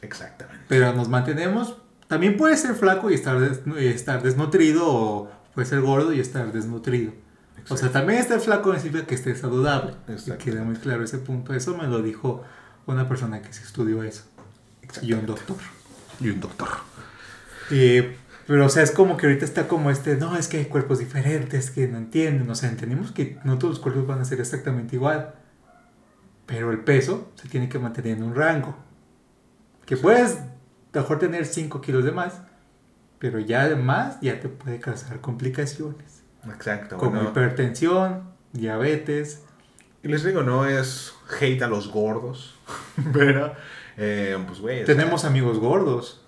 Exactamente. 0.01 0.63
Pero 0.67 0.93
nos 0.93 1.09
mantenemos. 1.09 1.77
También 2.07 2.37
puede 2.37 2.57
ser 2.57 2.75
flaco 2.75 3.09
y 3.09 3.13
estar, 3.15 3.39
des- 3.39 3.61
y 3.81 3.87
estar 3.87 4.21
desnutrido, 4.21 4.85
o 4.87 5.31
puede 5.55 5.67
ser 5.67 5.81
gordo 5.81 6.13
y 6.13 6.19
estar 6.19 6.51
desnutrido. 6.51 7.11
O 7.69 7.77
sea, 7.77 7.91
también 7.91 8.19
estar 8.19 8.39
flaco 8.41 8.73
no 8.73 8.79
significa 8.79 9.05
que 9.07 9.15
esté 9.15 9.35
saludable. 9.35 9.93
Y 10.27 10.31
queda 10.31 10.63
muy 10.63 10.75
claro 10.75 11.03
ese 11.03 11.17
punto. 11.17 11.53
Eso 11.53 11.77
me 11.77 11.87
lo 11.87 12.01
dijo 12.01 12.43
una 12.85 13.07
persona 13.07 13.41
que 13.41 13.53
se 13.53 13.63
estudió 13.63 14.03
eso. 14.03 14.23
Y 15.01 15.13
un 15.13 15.25
doctor. 15.25 15.55
Y 16.19 16.29
un 16.29 16.39
doctor. 16.39 16.69
Eh, 17.71 18.17
pero, 18.47 18.65
o 18.65 18.69
sea, 18.69 18.83
es 18.83 18.91
como 18.91 19.17
que 19.17 19.27
ahorita 19.27 19.45
está 19.45 19.67
como 19.67 19.89
este, 19.89 20.17
no, 20.17 20.35
es 20.35 20.47
que 20.47 20.57
hay 20.57 20.65
cuerpos 20.65 20.99
diferentes 20.99 21.71
que 21.71 21.87
no 21.87 21.97
entienden. 21.97 22.49
O 22.49 22.55
sea, 22.55 22.69
entendemos 22.69 23.11
que 23.11 23.39
no 23.43 23.57
todos 23.57 23.75
los 23.75 23.79
cuerpos 23.79 24.05
van 24.05 24.19
a 24.19 24.25
ser 24.25 24.39
exactamente 24.39 24.95
igual. 24.95 25.33
Pero 26.45 26.71
el 26.71 26.79
peso 26.79 27.31
se 27.35 27.47
tiene 27.47 27.69
que 27.69 27.79
mantener 27.79 28.17
en 28.17 28.23
un 28.23 28.35
rango. 28.35 28.75
Que 29.85 29.97
puedes 29.97 30.39
mejor 30.93 31.19
tener 31.19 31.45
5 31.45 31.81
kilos 31.81 32.03
de 32.03 32.11
más, 32.11 32.41
pero 33.19 33.39
ya 33.39 33.67
de 33.67 33.75
más 33.75 34.19
ya 34.21 34.39
te 34.39 34.49
puede 34.49 34.79
causar 34.79 35.21
complicaciones. 35.21 36.23
Exacto. 36.45 36.97
Como 36.97 37.11
bueno. 37.11 37.29
hipertensión, 37.29 38.23
diabetes. 38.51 39.43
Y 40.03 40.09
les 40.09 40.23
digo, 40.23 40.43
no 40.43 40.65
es 40.65 41.13
hate 41.39 41.61
a 41.61 41.67
los 41.67 41.89
gordos. 41.89 42.59
Pero, 43.13 43.53
eh, 43.97 44.37
pues, 44.47 44.59
güey. 44.59 44.77
sea, 44.77 44.85
Tenemos 44.85 45.25
amigos 45.25 45.59
gordos 45.59 46.21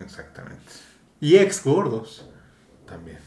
Exactamente. 0.00 0.62
y 1.20 1.36
ex 1.36 1.62
gordos. 1.64 2.26
También. 2.86 3.18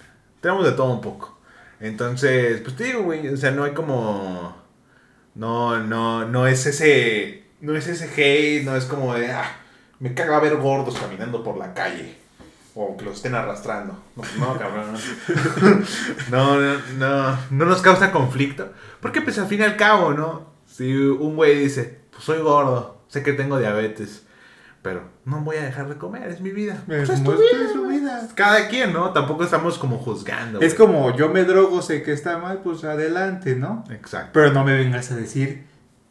Tenemos 0.42 0.66
de 0.66 0.72
todo 0.72 0.92
un 0.92 1.02
poco. 1.02 1.40
Entonces, 1.80 2.62
pues 2.62 2.76
te 2.76 2.86
digo, 2.86 3.04
güey, 3.04 3.28
o 3.28 3.38
sea, 3.38 3.52
no 3.52 3.64
hay 3.64 3.74
como... 3.74 4.56
No, 5.36 5.80
no, 5.80 6.26
no 6.26 6.48
es 6.48 6.66
ese... 6.66 7.46
No 7.62 7.76
es 7.76 7.88
ese 7.88 8.06
hate, 8.16 8.66
no 8.66 8.76
es 8.76 8.86
como 8.86 9.14
de... 9.14 9.32
Ah, 9.32 9.58
me 10.00 10.16
caga 10.16 10.40
ver 10.40 10.58
gordos 10.58 10.98
caminando 10.98 11.44
por 11.44 11.58
la 11.58 11.74
calle. 11.74 12.18
O 12.74 12.96
que 12.98 13.06
los 13.06 13.18
estén 13.18 13.36
arrastrando. 13.36 14.02
No, 14.16 14.24
no 14.40 14.58
cabrón. 14.58 14.96
No, 16.32 16.60
no, 16.60 16.80
no, 16.98 17.38
no 17.52 17.66
nos 17.66 17.82
causa 17.82 18.12
conflicto. 18.12 18.72
Porque 19.02 19.22
pues 19.22 19.38
al 19.38 19.48
fin 19.48 19.60
y 19.60 19.64
al 19.64 19.76
cabo, 19.76 20.14
¿no? 20.14 20.52
Si 20.66 20.94
un 20.96 21.36
güey 21.36 21.60
dice, 21.60 22.00
pues 22.12 22.24
soy 22.24 22.40
gordo, 22.40 23.01
sé 23.12 23.24
que 23.24 23.34
tengo 23.34 23.60
diabetes, 23.60 24.24
pero 24.82 25.04
no 25.26 25.42
voy 25.42 25.58
a 25.58 25.64
dejar 25.64 25.90
de 25.90 25.98
comer, 25.98 26.30
es 26.30 26.40
mi 26.40 26.52
vida. 26.52 26.82
Pues, 26.88 27.10
es 27.10 27.24
tu 27.24 27.34
vida, 27.34 27.42
es 27.70 27.76
¿no? 27.76 27.88
vida. 27.88 28.28
Cada 28.36 28.70
quien, 28.70 28.94
¿no? 28.94 29.12
Tampoco 29.12 29.44
estamos 29.44 29.78
como 29.78 29.98
juzgando. 29.98 30.62
Es 30.62 30.78
güey. 30.78 30.88
como 30.88 31.16
yo 31.16 31.30
me 31.30 31.44
drogo, 31.44 31.82
sé 31.82 32.02
que 32.04 32.14
está 32.14 32.38
mal, 32.38 32.62
pues 32.64 32.84
adelante, 32.86 33.56
¿no? 33.56 33.84
Exacto, 33.92 34.32
Pero 34.34 34.54
no 34.54 34.64
me 34.64 34.76
vengas 34.76 35.12
a 35.12 35.18
decir 35.18 35.66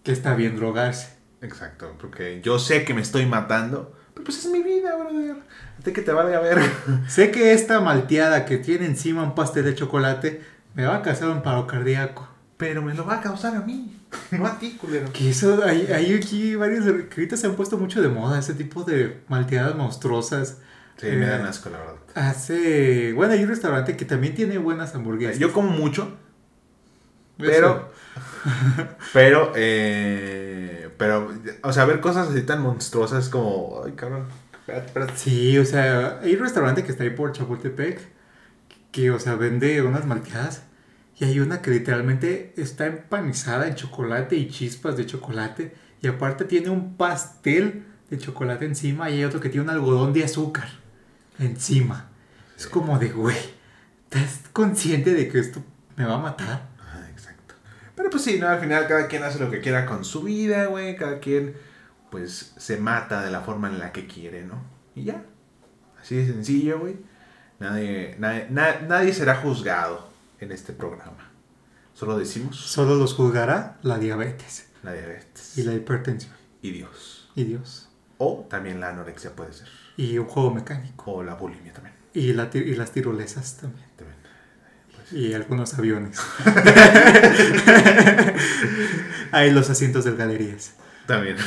que 0.04 0.12
está 0.12 0.34
bien 0.34 0.56
drogarse. 0.56 1.16
exacto. 1.40 1.96
Porque 1.98 2.40
yo 2.42 2.58
sé 2.58 2.84
que 2.84 2.92
me 2.94 3.00
estoy 3.00 3.24
matando, 3.24 3.96
pero 4.12 4.24
pues 4.26 4.38
es 4.44 4.50
mi 4.50 4.62
vida, 4.62 4.94
brother. 4.96 5.36
A 5.78 5.82
ti 5.82 5.92
que 5.92 6.02
te 6.02 6.12
valga 6.12 6.40
ver. 6.40 6.58
Sé 7.08 7.30
que 7.30 7.54
esta 7.54 7.80
malteada 7.80 8.44
que 8.44 8.58
tiene 8.58 8.84
encima 8.84 9.22
un 9.22 9.34
pastel 9.34 9.64
de 9.64 9.74
chocolate 9.74 10.42
me 10.74 10.84
va 10.84 10.96
a 10.96 11.02
causar 11.02 11.30
un 11.30 11.42
paro 11.42 11.66
cardíaco. 11.66 12.28
Pero 12.58 12.82
me 12.82 12.92
lo 12.92 13.06
va 13.06 13.14
a 13.16 13.20
causar 13.22 13.56
a 13.56 13.60
mí, 13.60 13.98
no 14.32 14.46
a 14.46 14.58
ti, 14.58 14.76
culero. 14.76 15.12
Que 15.12 15.30
eso, 15.30 15.62
hay, 15.64 15.86
hay 15.92 16.14
aquí 16.14 16.54
varios 16.56 16.84
que 16.84 17.14
ahorita 17.20 17.36
se 17.36 17.46
han 17.46 17.54
puesto 17.56 17.78
mucho 17.78 18.02
de 18.02 18.08
moda, 18.08 18.38
ese 18.38 18.54
tipo 18.54 18.84
de 18.84 19.22
malteadas 19.28 19.74
monstruosas. 19.76 20.58
Sí, 20.96 21.06
me 21.16 21.26
Eh, 21.26 21.28
dan 21.28 21.46
asco, 21.46 21.70
la 21.70 21.78
verdad. 21.78 21.96
Hace, 22.14 23.12
bueno, 23.14 23.32
hay 23.34 23.42
un 23.42 23.48
restaurante 23.48 23.96
que 23.96 24.04
también 24.04 24.34
tiene 24.34 24.58
buenas 24.58 24.94
hamburguesas. 24.94 25.38
Yo 25.38 25.52
como 25.52 25.70
mucho, 25.70 26.16
pero... 27.38 27.90
Pero, 29.12 29.52
eh, 29.56 30.90
pero, 30.98 31.32
o 31.62 31.72
sea, 31.72 31.84
ver 31.84 32.00
cosas 32.00 32.28
así 32.28 32.42
tan 32.42 32.62
monstruosas 32.62 33.28
como, 33.28 33.82
ay, 33.84 33.92
cabrón, 33.92 34.26
espérate, 34.60 34.86
espérate. 34.86 35.12
Sí, 35.16 35.58
o 35.58 35.64
sea, 35.64 36.20
hay 36.22 36.34
un 36.34 36.40
restaurante 36.40 36.84
que 36.84 36.90
está 36.92 37.04
ahí 37.04 37.10
por 37.10 37.32
Chapultepec 37.32 38.00
que, 38.92 39.10
o 39.10 39.18
sea, 39.18 39.34
vende 39.36 39.82
unas 39.82 40.06
malteadas 40.06 40.62
y 41.20 41.24
hay 41.26 41.38
una 41.38 41.60
que 41.62 41.70
literalmente 41.70 42.54
está 42.56 42.86
empanizada 42.86 43.68
en 43.68 43.74
chocolate 43.76 44.34
y 44.36 44.48
chispas 44.48 44.96
de 44.96 45.06
chocolate 45.06 45.74
y 46.02 46.08
aparte 46.08 46.46
tiene 46.46 46.70
un 46.70 46.96
pastel 46.96 47.84
de 48.08 48.18
chocolate 48.18 48.64
encima 48.64 49.10
y 49.10 49.18
hay 49.18 49.24
otro 49.24 49.38
que 49.38 49.50
tiene 49.50 49.64
un 49.64 49.70
algodón 49.70 50.12
de 50.14 50.24
azúcar 50.24 50.68
encima. 51.38 52.08
Es 52.56 52.66
como 52.66 52.98
de, 52.98 53.10
güey, 53.10 53.36
¿estás 54.04 54.40
consciente 54.52 55.12
de 55.14 55.28
que 55.28 55.38
esto 55.38 55.62
me 55.96 56.04
va 56.06 56.14
a 56.14 56.18
matar? 56.18 56.68
Ajá, 56.80 57.08
exacto. 57.10 57.54
Pero 57.94 58.10
pues 58.10 58.24
sí, 58.24 58.38
¿no? 58.40 58.48
Al 58.48 58.58
final 58.60 58.86
cada 58.88 59.06
quien 59.06 59.22
hace 59.22 59.38
lo 59.38 59.50
que 59.50 59.60
quiera 59.60 59.84
con 59.86 60.04
su 60.04 60.22
vida, 60.22 60.66
güey. 60.66 60.96
Cada 60.96 61.20
quien, 61.20 61.54
pues, 62.10 62.54
se 62.56 62.78
mata 62.78 63.22
de 63.22 63.30
la 63.30 63.40
forma 63.42 63.68
en 63.68 63.78
la 63.78 63.92
que 63.92 64.06
quiere, 64.06 64.42
¿no? 64.44 64.62
Y 64.94 65.04
ya. 65.04 65.22
Así 66.00 66.16
de 66.16 66.26
sencillo, 66.26 66.80
güey. 66.80 66.96
Nadie, 67.58 68.16
nadie, 68.18 68.46
na- 68.50 68.80
nadie 68.88 69.12
será 69.12 69.36
juzgado 69.36 70.09
en 70.40 70.52
este 70.52 70.72
programa. 70.72 71.30
Solo 71.94 72.16
decimos 72.18 72.56
Solo 72.56 72.94
los 72.96 73.14
juzgará 73.14 73.78
la 73.82 73.98
diabetes 73.98 74.66
la 74.82 74.92
diabetes. 74.92 75.58
y 75.58 75.62
la 75.64 75.74
hipertensión 75.74 76.32
y 76.62 76.70
Dios. 76.70 77.30
y 77.34 77.44
Dios 77.44 77.90
O 78.18 78.46
también 78.48 78.80
la 78.80 78.88
anorexia 78.90 79.34
puede 79.36 79.52
ser. 79.52 79.68
y 79.96 80.16
un 80.18 80.26
juego 80.26 80.52
mecánico 80.54 81.12
O 81.12 81.22
la 81.22 81.34
bulimia 81.34 81.72
también. 81.72 81.94
y, 82.14 82.32
la 82.32 82.48
y 82.52 82.74
las 82.74 82.92
tirolesas 82.92 83.58
también. 83.58 83.86
también. 83.96 84.18
Pues, 84.94 85.12
Y 85.12 85.34
algunos 85.34 85.74
aviones. 85.74 86.18
Ahí 89.32 89.50
los 89.52 89.70
asientos 89.70 90.04
de 90.04 90.16
galerías. 90.16 90.74
También. 91.06 91.36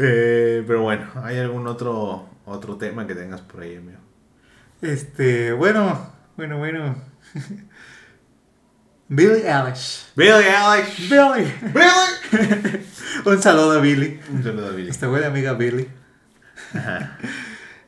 Eh, 0.00 0.62
pero 0.64 0.82
bueno, 0.82 1.08
¿hay 1.24 1.38
algún 1.38 1.66
otro, 1.66 2.28
otro 2.44 2.76
tema 2.76 3.04
que 3.08 3.16
tengas 3.16 3.40
por 3.40 3.62
ahí, 3.62 3.74
amigo? 3.74 3.98
Este, 4.80 5.50
bueno, 5.52 6.12
bueno, 6.38 6.56
bueno. 6.56 6.94
Billy 9.08 9.42
Eilish. 9.44 10.12
Billy 10.14 10.46
Alex. 10.46 11.10
Billy. 11.10 11.52
Billy. 11.74 12.86
Un 13.26 13.42
saludo 13.42 13.72
a 13.72 13.80
Billy. 13.80 14.20
Un 14.30 14.44
saludo 14.44 14.68
a 14.68 14.70
Billy. 14.70 14.88
Esta 14.88 15.08
buena 15.08 15.26
amiga 15.26 15.54
Billy. 15.54 15.88
Ajá. 16.74 17.18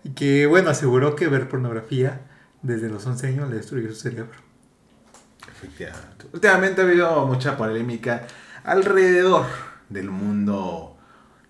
Y 0.02 0.14
que, 0.14 0.46
bueno, 0.46 0.70
aseguró 0.70 1.14
que 1.14 1.28
ver 1.28 1.46
pornografía 1.48 2.22
desde 2.62 2.88
los 2.88 3.06
11 3.06 3.26
años 3.26 3.50
le 3.50 3.56
destruyó 3.56 3.90
su 3.90 3.96
cerebro. 3.96 4.38
Efectivamente. 5.46 6.26
Últimamente 6.32 6.80
ha 6.80 6.84
habido 6.84 7.26
mucha 7.26 7.56
polémica 7.56 8.26
alrededor 8.64 9.44
del 9.90 10.10
mundo 10.10 10.96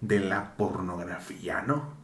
de 0.01 0.19
la 0.19 0.57
pornografía, 0.57 1.63
¿no? 1.63 1.95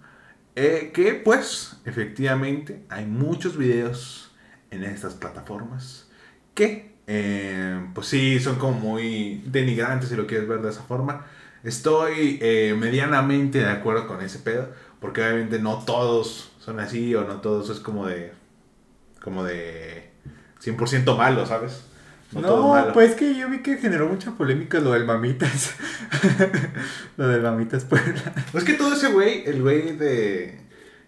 Eh, 0.55 0.93
que 0.95 1.15
pues, 1.15 1.79
efectivamente, 1.85 2.87
hay 2.89 3.07
muchos 3.07 3.57
videos 3.57 4.26
en 4.71 4.85
estas 4.85 5.15
plataformas 5.15 6.07
que, 6.55 6.95
eh, 7.07 7.87
pues 7.95 8.09
sí, 8.09 8.41
son 8.41 8.57
como 8.57 8.73
muy 8.79 9.43
denigrantes 9.47 10.09
si 10.09 10.17
lo 10.17 10.27
quieres 10.27 10.49
ver 10.49 10.63
de 10.63 10.71
esa 10.71 10.83
forma. 10.83 11.27
Estoy 11.63 12.39
eh, 12.41 12.75
medianamente 12.79 13.59
de 13.59 13.69
acuerdo 13.69 14.07
con 14.07 14.23
ese 14.23 14.39
pedo, 14.39 14.69
porque 15.01 15.23
obviamente 15.23 15.59
no 15.59 15.85
todos 15.85 16.53
son 16.59 16.81
así 16.81 17.15
o 17.15 17.25
no 17.25 17.41
todos 17.41 17.71
es 17.71 17.81
como 17.81 18.07
de, 18.07 18.33
como 19.23 19.45
de 19.45 20.11
100% 20.63 21.17
malo, 21.17 21.47
¿sabes? 21.47 21.83
No, 22.33 22.91
pues 22.93 23.15
que 23.15 23.37
yo 23.37 23.49
vi 23.49 23.59
que 23.59 23.77
generó 23.77 24.09
mucha 24.09 24.33
polémica 24.33 24.81
lo 24.81 24.93
del 24.93 25.05
mamitas. 25.05 25.75
lo 27.17 27.29
del 27.29 27.43
mamitas 27.43 27.85
Puebla. 27.85 28.35
Es 28.53 28.65
que 28.65 28.75
todo 28.75 28.95
ese 28.95 29.09
güey, 29.09 29.45
el 29.47 29.63
güey 29.63 29.97
de. 29.97 30.61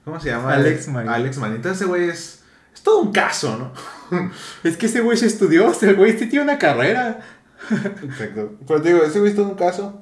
¿Cómo 0.05 0.21
se 0.21 0.31
llama? 0.31 0.55
Alex 0.55 0.89
Manita. 0.89 1.15
Alex 1.15 1.39
Manita, 1.39 1.73
ese 1.73 1.87
güey 1.87 2.09
es. 2.09 2.38
Es 2.79 2.85
todo 2.85 3.01
un 3.01 3.11
caso, 3.13 3.59
¿no? 4.11 4.31
Es 4.63 4.77
que 4.77 4.87
ese 4.87 5.01
güey 5.01 5.17
se 5.19 5.27
estudió, 5.27 5.73
el 5.83 5.97
güey 5.97 6.17
sí 6.17 6.27
tiene 6.29 6.45
una 6.45 6.59
carrera. 6.59 7.21
Exacto. 8.03 8.57
Pero 8.67 8.81
te 8.83 8.93
digo, 8.93 9.05
ese 9.05 9.19
güey 9.19 9.31
es 9.33 9.37
todo 9.37 9.49
un 9.49 9.57
caso. 9.57 10.01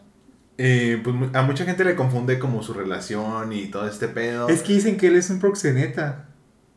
Y 0.59 0.97
pues 0.97 1.16
a 1.35 1.43
mucha 1.43 1.64
gente 1.64 1.85
le 1.85 1.97
confunde 1.97 2.39
como 2.39 2.62
su 2.62 2.72
relación 2.74 3.53
y 3.53 3.66
todo 3.66 3.89
este 3.89 4.09
pedo. 4.09 4.49
Es 4.49 4.62
que 4.62 4.74
dicen 4.74 4.97
que 4.97 5.07
él 5.09 5.16
es 5.16 5.29
un 5.31 5.39
proxeneta. 5.41 6.27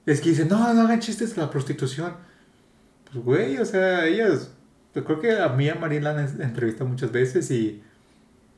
Es 0.05 0.21
que 0.21 0.29
dicen, 0.29 0.47
no, 0.47 0.73
no 0.73 0.81
hagan 0.81 0.99
chistes 1.01 1.35
de 1.35 1.41
la 1.41 1.49
prostitución. 1.51 2.13
Pues, 3.11 3.23
güey, 3.23 3.57
o 3.57 3.65
sea, 3.65 4.05
ellas. 4.05 4.51
Yo 4.95 5.03
creo 5.03 5.19
que 5.19 5.37
a 5.39 5.49
Mía 5.49 5.75
Marín 5.79 6.03
la 6.03 6.11
han 6.11 6.19
en- 6.19 6.41
entrevistado 6.41 6.89
muchas 6.89 7.11
veces 7.11 7.51
y. 7.51 7.83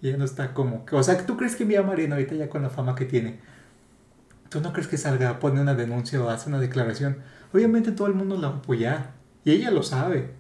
y 0.02 0.08
ella 0.10 0.18
no 0.18 0.26
está 0.26 0.54
como. 0.54 0.86
O 0.92 1.04
sea, 1.04 1.18
¿tú 1.26 1.38
crees 1.38 1.56
que 1.56 1.66
Mía 1.66 1.82
Marín, 1.84 2.14
ahorita 2.14 2.36
ya 2.36 2.50
con 2.50 2.62
la 2.62 2.70
fama 2.70 2.96
que 2.96 3.06
tiene, 3.06 3.40
¿tú 4.52 4.62
no 4.62 4.72
crees 4.74 4.88
que 4.88 4.98
salga, 4.98 5.40
pone 5.40 5.60
una 5.62 5.74
denuncia 5.74 6.22
o 6.22 6.30
hace 6.30 6.50
una 6.50 6.60
declaración? 6.60 7.18
Obviamente 7.54 7.92
todo 7.94 8.06
el 8.08 8.14
mundo 8.14 8.38
la 8.38 8.50
va 8.50 8.56
a 8.56 8.58
apoyar. 8.60 9.12
Y 9.44 9.52
ella 9.54 9.72
lo 9.72 9.82
sabe. 9.82 10.36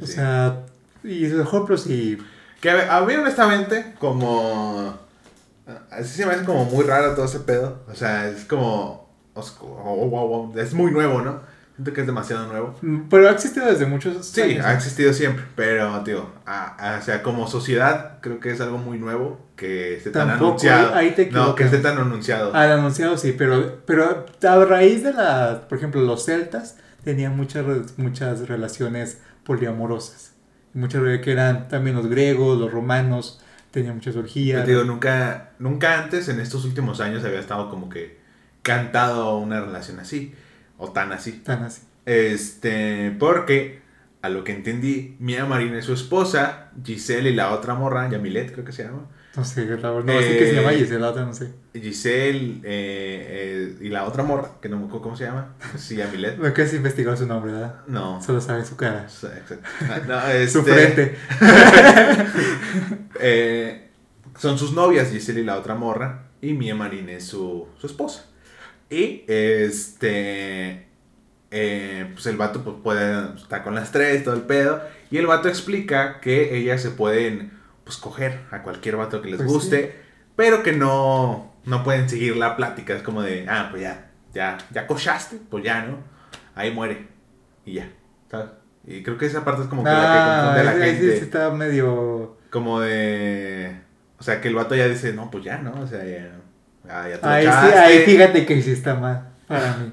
O 0.00 0.06
Sí. 0.06 0.14
sea, 0.14 0.64
y 1.04 1.28
por 1.28 1.40
ejemplo, 1.46 1.76
si. 1.78 2.18
Que 2.60 2.70
a, 2.70 3.00
mí, 3.02 3.14
honestamente, 3.14 3.94
como. 3.98 4.98
Así 5.90 6.08
se 6.16 6.26
me 6.26 6.32
hace 6.32 6.44
como 6.44 6.64
muy 6.64 6.84
raro 6.84 7.14
todo 7.14 7.24
ese 7.26 7.40
pedo. 7.40 7.82
O 7.88 7.94
sea, 7.94 8.28
es 8.28 8.44
como. 8.44 9.08
Oh, 9.34 10.06
wow, 10.10 10.28
wow. 10.28 10.58
Es 10.58 10.74
muy 10.74 10.90
nuevo, 10.90 11.22
¿no? 11.22 11.40
Siento 11.76 11.92
que 11.94 12.00
es 12.02 12.06
demasiado 12.06 12.46
nuevo. 12.48 12.74
Mm, 12.82 13.08
Pero 13.08 13.28
ha 13.28 13.32
existido 13.32 13.66
desde 13.66 13.86
muchos 13.86 14.26
Sí, 14.26 14.42
años. 14.42 14.66
ha 14.66 14.74
existido 14.74 15.12
siempre. 15.12 15.44
Pero, 15.56 16.02
tío, 16.02 16.26
a- 16.44 16.94
a- 16.94 16.98
o 16.98 17.02
sea, 17.02 17.22
como 17.22 17.46
sociedad, 17.48 18.18
creo 18.20 18.40
que 18.40 18.50
es 18.50 18.60
algo 18.60 18.76
muy 18.78 18.98
nuevo 18.98 19.40
que 19.62 19.94
esté 19.94 20.10
tan 20.10 20.26
Tampoco, 20.26 20.50
anunciado. 20.50 20.92
ahí 20.96 21.12
te 21.12 21.30
no, 21.30 21.54
que 21.54 21.62
esté 21.62 21.78
tan 21.78 21.96
anunciado. 21.96 22.52
Al 22.52 22.72
anunciado 22.72 23.16
sí, 23.16 23.32
pero, 23.38 23.80
pero 23.86 24.26
a 24.42 24.64
raíz 24.64 25.04
de 25.04 25.12
la, 25.12 25.68
por 25.68 25.78
ejemplo, 25.78 26.00
los 26.00 26.24
celtas 26.24 26.78
tenían 27.04 27.36
muchas, 27.36 27.64
muchas 27.96 28.48
relaciones 28.48 29.20
poliamorosas. 29.44 30.32
Muchas 30.74 31.00
que 31.20 31.30
eran 31.30 31.68
también 31.68 31.94
los 31.94 32.08
griegos, 32.08 32.58
los 32.58 32.72
romanos, 32.72 33.40
tenían 33.70 33.94
muchas 33.94 34.16
orgías. 34.16 34.64
te 34.64 34.72
digo, 34.72 34.82
nunca, 34.82 35.50
nunca 35.60 36.02
antes, 36.02 36.28
en 36.28 36.40
estos 36.40 36.64
últimos 36.64 37.00
años, 37.00 37.24
había 37.24 37.38
estado 37.38 37.70
como 37.70 37.88
que 37.88 38.18
cantado 38.62 39.38
una 39.38 39.60
relación 39.60 40.00
así. 40.00 40.34
O 40.76 40.90
tan 40.90 41.12
así. 41.12 41.34
Tan 41.44 41.62
así. 41.62 41.82
Este, 42.04 43.14
porque, 43.16 43.80
a 44.22 44.28
lo 44.28 44.42
que 44.42 44.50
entendí, 44.50 45.14
Mia 45.20 45.46
Marina 45.46 45.78
es 45.78 45.84
su 45.84 45.92
esposa, 45.92 46.72
Giselle 46.84 47.30
y 47.30 47.34
la 47.36 47.52
otra 47.52 47.74
morra, 47.74 48.10
Yamilet 48.10 48.50
creo 48.50 48.64
que 48.64 48.72
se 48.72 48.82
llama. 48.82 49.06
No 49.34 49.44
sé, 49.46 49.64
la 49.64 49.90
verdad, 49.90 50.04
no, 50.04 50.18
así 50.18 50.28
que 50.28 50.44
se 50.46 50.50
Eh, 50.50 50.54
llama 50.56 50.72
Gisela, 50.72 50.98
la 51.00 51.10
otra 51.10 51.24
no 51.24 51.32
sé. 51.32 51.52
Giselle 51.72 52.60
eh, 52.64 53.72
eh, 53.74 53.76
y 53.80 53.88
la 53.88 54.04
otra 54.04 54.22
morra, 54.22 54.50
que 54.60 54.68
no 54.68 54.76
me 54.76 54.84
acuerdo 54.84 55.02
cómo 55.02 55.16
se 55.16 55.24
llama. 55.24 55.54
Sí, 55.78 55.96
Yamilet. 55.96 56.36
No 56.36 56.52
que 56.52 56.66
se 56.66 56.76
investigó 56.76 57.16
su 57.16 57.26
nombre, 57.26 57.52
¿verdad? 57.52 57.76
No. 57.86 58.20
Solo 58.22 58.42
sabe 58.42 58.64
su 58.66 58.76
cara. 58.76 59.04
Exacto. 59.04 59.56
Ah, 59.88 60.00
No, 60.06 60.26
este, 60.28 60.48
Su 60.48 60.62
frente. 60.62 61.16
eh, 63.20 63.88
son 64.38 64.58
sus 64.58 64.72
novias, 64.72 65.10
Giselle 65.10 65.40
y 65.40 65.44
la 65.44 65.56
otra 65.58 65.74
morra. 65.74 66.24
Y 66.40 66.52
Mia 66.54 66.74
Marín 66.74 67.08
es 67.08 67.24
su, 67.26 67.68
su 67.78 67.86
esposa. 67.86 68.26
Y 68.90 69.24
este. 69.28 70.86
eh, 71.50 72.10
pues 72.12 72.26
el 72.26 72.36
vato 72.36 72.62
pues, 72.64 72.76
puede 72.82 73.34
estar 73.36 73.62
con 73.64 73.74
las 73.74 73.92
tres, 73.92 74.24
todo 74.24 74.34
el 74.34 74.42
pedo. 74.42 74.82
Y 75.10 75.18
el 75.18 75.26
vato 75.26 75.48
explica 75.48 76.20
que 76.20 76.56
ellas 76.56 76.82
se 76.82 76.90
pueden 76.90 77.52
pues 77.84 77.96
coger 77.96 78.40
a 78.50 78.62
cualquier 78.62 78.96
vato 78.96 79.20
que 79.22 79.28
les 79.30 79.38
Pues 79.38 79.48
guste. 79.50 80.00
Pero 80.36 80.62
que 80.62 80.72
no, 80.72 81.52
no 81.64 81.82
pueden 81.84 82.08
seguir 82.08 82.36
la 82.36 82.56
plática. 82.56 82.94
Es 82.94 83.02
como 83.02 83.22
de, 83.22 83.46
ah, 83.48 83.68
pues 83.70 83.82
ya, 83.82 84.10
ya, 84.34 84.58
ya 84.70 84.86
cochaste, 84.86 85.36
pues 85.50 85.62
ya, 85.64 85.82
¿no? 85.82 85.98
Ahí 86.54 86.70
muere. 86.70 87.06
Y 87.64 87.74
ya. 87.74 87.88
¿sabes? 88.30 88.48
Y 88.86 89.02
creo 89.02 89.16
que 89.18 89.26
esa 89.26 89.44
parte 89.44 89.62
es 89.62 89.68
como 89.68 89.84
que 89.84 89.90
la 89.90 89.96
que 89.96 90.02
Ah, 90.06 90.40
confunde 90.44 90.60
a 90.60 90.64
la 90.74 90.84
gente. 90.84 91.16
sí 91.18 91.22
está 91.24 91.50
medio... 91.50 92.36
Como 92.50 92.80
de. 92.80 93.76
O 94.18 94.22
sea, 94.22 94.40
que 94.42 94.48
el 94.48 94.54
vato 94.54 94.74
ya 94.74 94.86
dice, 94.86 95.12
no, 95.14 95.30
pues 95.30 95.42
ya, 95.44 95.58
¿no? 95.58 95.72
O 95.80 95.86
sea, 95.86 96.04
ya. 96.04 96.30
Ya, 96.86 97.08
ya 97.08 97.18
te 97.20 97.26
lo 97.26 97.32
Ahí, 97.32 97.42
sí, 97.44 97.48
echaste". 97.48 97.78
ahí 97.78 97.98
fíjate 98.04 98.44
que 98.46 98.60
sí 98.62 98.72
está 98.72 98.94
mal 98.94 99.28
para 99.48 99.76
mí. 99.78 99.92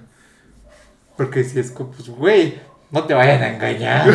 Porque 1.15 1.43
si 1.45 1.59
es 1.59 1.71
como, 1.71 1.91
pues, 1.91 2.09
güey, 2.09 2.59
no 2.91 3.03
te 3.05 3.13
vayan 3.13 3.41
a 3.43 3.53
engañar. 3.55 4.09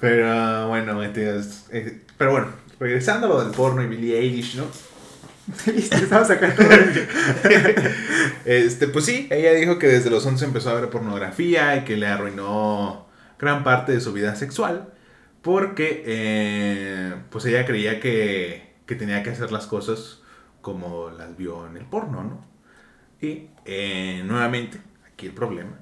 Pero 0.00 0.68
bueno, 0.68 1.02
entonces, 1.02 1.66
eh, 1.70 2.02
pero 2.18 2.32
bueno, 2.32 2.48
regresando 2.78 3.26
a 3.26 3.30
lo 3.30 3.44
del 3.44 3.52
porno 3.52 3.82
y 3.82 3.86
Billie 3.86 4.18
Eilish, 4.18 4.56
¿no? 4.56 4.64
Estamos 5.66 6.28
sacando. 6.28 6.62
Este, 8.44 8.86
pues 8.86 9.04
sí, 9.04 9.26
ella 9.30 9.52
dijo 9.54 9.78
que 9.78 9.88
desde 9.88 10.08
los 10.08 10.24
11 10.24 10.44
empezó 10.44 10.70
a 10.70 10.74
ver 10.74 10.88
pornografía 10.88 11.76
y 11.76 11.84
que 11.84 11.96
le 11.96 12.06
arruinó 12.06 13.06
gran 13.38 13.64
parte 13.64 13.92
de 13.92 14.00
su 14.00 14.12
vida 14.12 14.36
sexual. 14.36 14.92
Porque, 15.42 16.04
eh, 16.06 17.14
pues 17.30 17.44
ella 17.44 17.64
creía 17.66 18.00
que, 18.00 18.74
que 18.86 18.94
tenía 18.94 19.22
que 19.22 19.30
hacer 19.30 19.50
las 19.50 19.66
cosas 19.66 20.20
como 20.60 21.10
las 21.10 21.36
vio 21.36 21.66
en 21.66 21.76
el 21.76 21.84
porno, 21.84 22.22
¿no? 22.22 22.44
Y, 23.20 23.48
eh, 23.64 24.22
nuevamente, 24.24 24.80
aquí 25.12 25.26
el 25.26 25.32
problema 25.32 25.78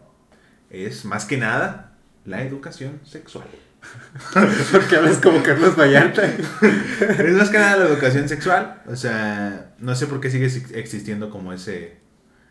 es 0.70 1.04
más 1.04 1.24
que 1.24 1.36
nada 1.36 1.92
la 2.24 2.42
educación 2.42 3.00
sexual. 3.04 3.46
Porque 4.72 4.96
hablas 4.96 5.18
como 5.18 5.42
Carlos 5.42 5.76
Vallarta. 5.76 6.22
Es 7.00 7.32
más 7.34 7.50
que 7.50 7.58
nada 7.58 7.76
la 7.76 7.84
educación 7.86 8.28
sexual. 8.28 8.82
O 8.86 8.96
sea, 8.96 9.72
no 9.78 9.94
sé 9.94 10.06
por 10.06 10.20
qué 10.20 10.30
sigue 10.30 10.46
ex- 10.46 10.72
existiendo 10.72 11.30
como 11.30 11.52
ese, 11.52 11.98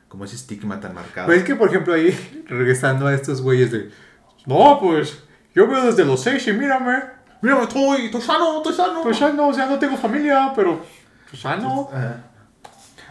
como 0.08 0.26
ese 0.26 0.36
estigma 0.36 0.80
tan 0.80 0.94
marcado. 0.94 1.28
Pues 1.28 1.40
es 1.40 1.44
que, 1.46 1.56
por 1.56 1.70
ejemplo, 1.70 1.94
ahí, 1.94 2.44
regresando 2.48 3.08
a 3.08 3.14
estos 3.14 3.42
güeyes 3.42 3.72
de. 3.72 3.90
No, 4.46 4.80
pues, 4.82 5.24
yo 5.56 5.68
veo 5.68 5.86
desde 5.86 6.06
los 6.06 6.22
seis 6.22 6.46
y 6.48 6.54
mírame. 6.54 7.00
Mira, 7.42 7.62
estoy, 7.62 8.06
estoy 8.06 8.22
sano, 8.22 8.58
estoy 8.58 8.74
sano. 8.74 9.02
Pues 9.04 9.20
ya 9.20 9.32
no, 9.32 9.48
o 9.50 9.54
sea, 9.54 9.66
no 9.66 9.80
tengo 9.80 9.98
familia, 9.98 10.52
pero. 10.56 10.86
Pues 11.30 11.42
ya 11.42 11.56
no. 11.56 11.90
Ajá. 11.92 12.26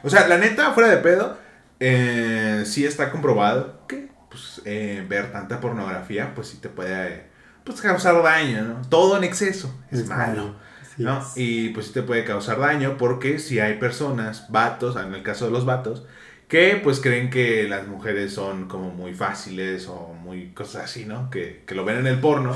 O 0.03 0.11
sea, 0.11 0.27
la 0.29 0.37
neta, 0.37 0.73
fuera 0.73 0.89
de 0.91 0.97
pedo, 0.99 1.39
eh, 1.81 2.63
sí 2.67 2.85
está 2.85 3.11
comprobado 3.11 3.87
que 3.87 4.11
pues, 4.31 4.61
eh, 4.65 5.05
ver 5.09 5.31
tanta 5.33 5.61
pornografía, 5.61 6.35
pues 6.35 6.49
sí 6.49 6.59
te 6.59 6.69
puede 6.69 7.31
pues, 7.65 7.81
causar 7.81 8.23
daño, 8.23 8.63
¿no? 8.63 8.83
Todo 8.89 9.17
en 9.17 9.25
exceso 9.25 9.75
es, 9.91 10.07
malo. 10.07 10.55
¿no? 10.99 11.21
es. 11.21 11.37
Y 11.37 11.69
pues 11.71 11.87
sí 11.87 11.93
te 11.93 12.03
puede 12.03 12.25
causar 12.25 12.59
daño 12.59 12.97
porque 12.99 13.39
si 13.39 13.61
hay 13.61 13.79
personas, 13.79 14.51
vatos, 14.51 14.97
en 14.97 15.15
el 15.15 15.23
caso 15.23 15.47
de 15.47 15.51
los 15.53 15.65
vatos, 15.65 16.05
que 16.49 16.79
pues 16.83 17.01
creen 17.01 17.31
que 17.31 17.67
las 17.67 17.89
mujeres 17.89 18.35
son 18.35 18.69
como 18.69 18.91
muy 18.91 19.15
fáciles 19.15 19.89
o 19.89 20.15
muy 20.23 20.49
cosas 20.49 20.85
así, 20.85 21.07
¿no? 21.07 21.31
Que, 21.31 21.63
que 21.67 21.75
lo 21.75 21.85
ven 21.87 21.97
en 21.97 22.07
el 22.07 22.19
porno 22.19 22.55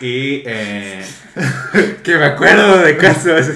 y, 0.00 0.42
eh, 0.46 1.04
Que 2.02 2.16
me 2.16 2.24
acuerdo 2.24 2.78
de 2.78 2.96
casos. 2.96 3.46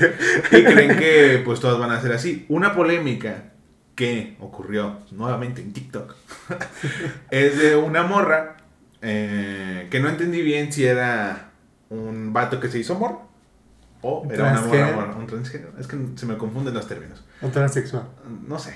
y 0.50 0.64
creen 0.64 0.98
que 0.98 1.40
pues 1.42 1.60
todas 1.60 1.78
van 1.78 1.92
a 1.92 2.00
ser 2.02 2.12
así. 2.12 2.44
Una 2.50 2.74
polémica 2.74 3.44
que 3.94 4.36
ocurrió 4.40 4.98
nuevamente 5.12 5.62
en 5.62 5.72
TikTok 5.72 6.14
es 7.30 7.58
de 7.58 7.76
una 7.76 8.02
morra 8.02 8.56
eh, 9.04 9.88
que 9.90 10.00
no 10.00 10.08
entendí 10.08 10.40
bien 10.42 10.72
si 10.72 10.84
era 10.84 11.50
un 11.90 12.32
vato 12.32 12.58
que 12.58 12.68
se 12.68 12.78
hizo 12.78 12.94
morra 12.94 13.18
o 14.00 14.26
era 14.30 14.50
una 14.50 14.60
morra, 14.62 14.92
morra, 14.92 15.16
un 15.16 15.26
transgénero. 15.26 15.72
Es 15.78 15.86
que 15.86 15.96
se 16.16 16.26
me 16.26 16.36
confunden 16.36 16.74
los 16.74 16.88
términos. 16.88 17.22
O 17.42 17.48
transexual. 17.48 18.08
No 18.46 18.58
sé. 18.58 18.74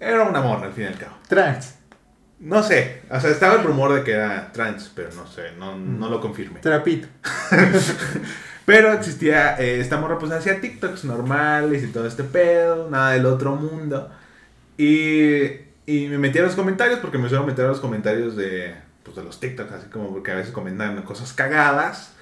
Era 0.00 0.24
una 0.24 0.40
morra 0.40 0.66
al 0.66 0.72
fin 0.72 0.84
y 0.84 0.86
al 0.86 0.98
cabo. 0.98 1.16
Trans. 1.28 1.74
No 2.40 2.62
sé. 2.62 3.02
O 3.10 3.20
sea, 3.20 3.30
estaba 3.30 3.54
el 3.54 3.64
rumor 3.64 3.92
de 3.92 4.04
que 4.04 4.12
era 4.12 4.52
trans, 4.52 4.90
pero 4.94 5.10
no 5.14 5.26
sé. 5.26 5.52
No, 5.58 5.76
no 5.76 6.08
lo 6.08 6.20
confirmé. 6.20 6.60
Trapito. 6.60 7.08
Pero 8.68 8.92
existía, 8.92 9.58
eh, 9.58 9.80
esta 9.80 9.96
morra 9.96 10.18
pues 10.18 10.30
hacía 10.30 10.60
TikToks 10.60 11.04
normales 11.06 11.82
y 11.82 11.86
todo 11.86 12.06
este 12.06 12.22
pedo, 12.22 12.90
nada 12.90 13.12
del 13.12 13.24
otro 13.24 13.56
mundo. 13.56 14.10
Y, 14.76 15.44
y 15.86 16.06
me 16.08 16.18
metí 16.18 16.38
a 16.38 16.42
los 16.42 16.54
comentarios 16.54 17.00
porque 17.00 17.16
me 17.16 17.30
suelo 17.30 17.46
meter 17.46 17.64
a 17.64 17.68
los 17.68 17.80
comentarios 17.80 18.36
de, 18.36 18.74
pues, 19.02 19.16
de 19.16 19.24
los 19.24 19.40
TikToks, 19.40 19.72
así 19.72 19.88
como 19.88 20.10
porque 20.10 20.32
a 20.32 20.36
veces 20.36 20.52
comentan 20.52 21.00
cosas 21.02 21.32
cagadas 21.32 22.14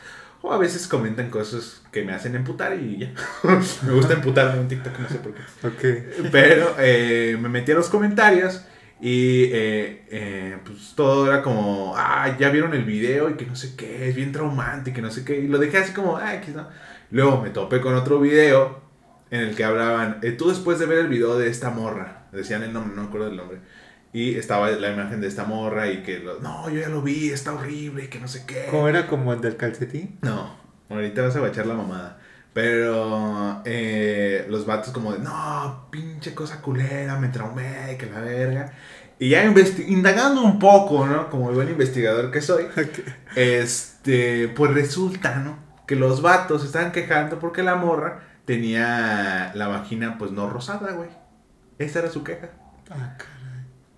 o 0.43 0.53
a 0.53 0.59
veces 0.59 0.87
comentan 0.87 1.31
cosas 1.31 1.83
que 1.91 2.05
me 2.05 2.13
hacen 2.13 2.35
emputar 2.35 2.79
y 2.79 2.99
ya. 2.99 3.13
me 3.87 3.93
gusta 3.93 4.15
emputarme 4.15 4.61
en 4.61 4.69
TikTok, 4.69 4.99
no 4.99 5.09
sé 5.09 5.17
por 5.17 5.73
qué. 5.73 6.29
Pero 6.31 6.75
eh, 6.79 7.37
me 7.41 7.49
metí 7.49 7.73
a 7.73 7.75
los 7.75 7.89
comentarios 7.89 8.63
y 9.01 9.45
eh, 9.45 10.07
eh, 10.11 10.59
pues 10.65 10.95
todo 10.95 11.27
era 11.27 11.43
como, 11.43 11.95
ah, 11.97 12.35
ya 12.39 12.49
vieron 12.49 12.73
el 12.75 12.85
video 12.85 13.29
y 13.29 13.35
que 13.35 13.45
no 13.45 13.55
sé 13.55 13.77
qué, 13.77 14.09
es 14.09 14.15
bien 14.15 14.33
traumante 14.33 14.91
y 14.91 14.93
que 14.93 15.03
no 15.03 15.11
sé 15.11 15.25
qué. 15.25 15.39
Y 15.39 15.49
lo 15.49 15.59
dejé 15.59 15.79
así 15.79 15.93
como, 15.93 16.17
ah, 16.17 16.35
X, 16.37 16.55
no. 16.55 16.69
Luego 17.11 17.41
me 17.43 17.51
topé 17.51 17.81
con 17.81 17.95
otro 17.95 18.21
video 18.21 18.87
en 19.31 19.41
el 19.41 19.57
que 19.57 19.65
hablaban, 19.65 20.19
eh, 20.23 20.33
tú 20.33 20.49
después 20.49 20.79
de 20.79 20.87
ver 20.87 20.99
el 20.99 21.09
video 21.09 21.37
de 21.37 21.49
esta 21.49 21.71
morra, 21.71 22.27
decían 22.33 22.63
el 22.63 22.73
nombre, 22.73 22.95
no 22.95 23.03
me 23.03 23.09
acuerdo 23.09 23.27
del 23.27 23.37
nombre. 23.37 23.59
Y 24.13 24.37
estaba 24.37 24.71
la 24.71 24.93
imagen 24.93 25.21
de 25.21 25.27
esta 25.29 25.45
morra 25.45 25.91
y 25.91 26.03
que, 26.03 26.19
lo- 26.21 26.41
no, 26.41 26.71
yo 26.71 26.81
ya 26.81 26.89
lo 26.89 27.03
vi, 27.03 27.31
está 27.31 27.53
horrible 27.53 28.05
y 28.05 28.09
que 28.09 28.19
no 28.21 28.29
sé 28.29 28.45
qué. 28.47 28.67
¿Cómo 28.71 28.89
era 28.89 29.07
como 29.09 29.33
el 29.33 29.41
del 29.41 29.57
calcetín? 29.57 30.19
No, 30.23 30.57
ahorita 30.89 31.23
vas 31.23 31.37
a 31.37 31.41
bachar 31.41 31.67
la 31.67 31.75
mamada. 31.75 32.19
Pero 32.55 33.61
eh, 33.67 34.47
los 34.49 34.65
vatos 34.65 34.91
como 34.93 35.13
de, 35.13 35.19
no, 35.19 35.89
pinche 35.91 36.35
cosa 36.35 36.63
culera, 36.63 37.19
me 37.19 37.29
traumé, 37.29 37.97
que 37.99 38.07
la 38.07 38.21
verga. 38.21 38.73
Y 39.19 39.31
ya 39.31 39.45
indagando 39.45 40.41
un 40.43 40.59
poco, 40.59 41.07
¿no? 41.07 41.29
Como 41.29 41.51
el 41.51 41.55
buen 41.57 41.69
investigador 41.69 42.31
que 42.31 42.41
soy, 42.41 42.67
este, 43.37 44.49
pues 44.49 44.73
resulta, 44.73 45.37
¿no? 45.37 45.59
Que 45.87 45.97
los 45.97 46.23
vatos 46.23 46.63
se 46.63 46.67
estaban 46.69 46.93
quejando 46.93 47.39
porque 47.39 47.63
la 47.63 47.77
morra 47.77 48.23
tenía 48.45 49.53
la 49.55 49.69
vagina, 49.69 50.17
pues 50.19 50.31
no 50.33 50.49
rosada, 50.49 50.93
güey. 50.93 51.11
Esa 51.79 51.99
era 52.01 52.11
su 52.11 52.25
queja. 52.25 52.49
Ah, 52.91 53.17
caray. 53.19 53.36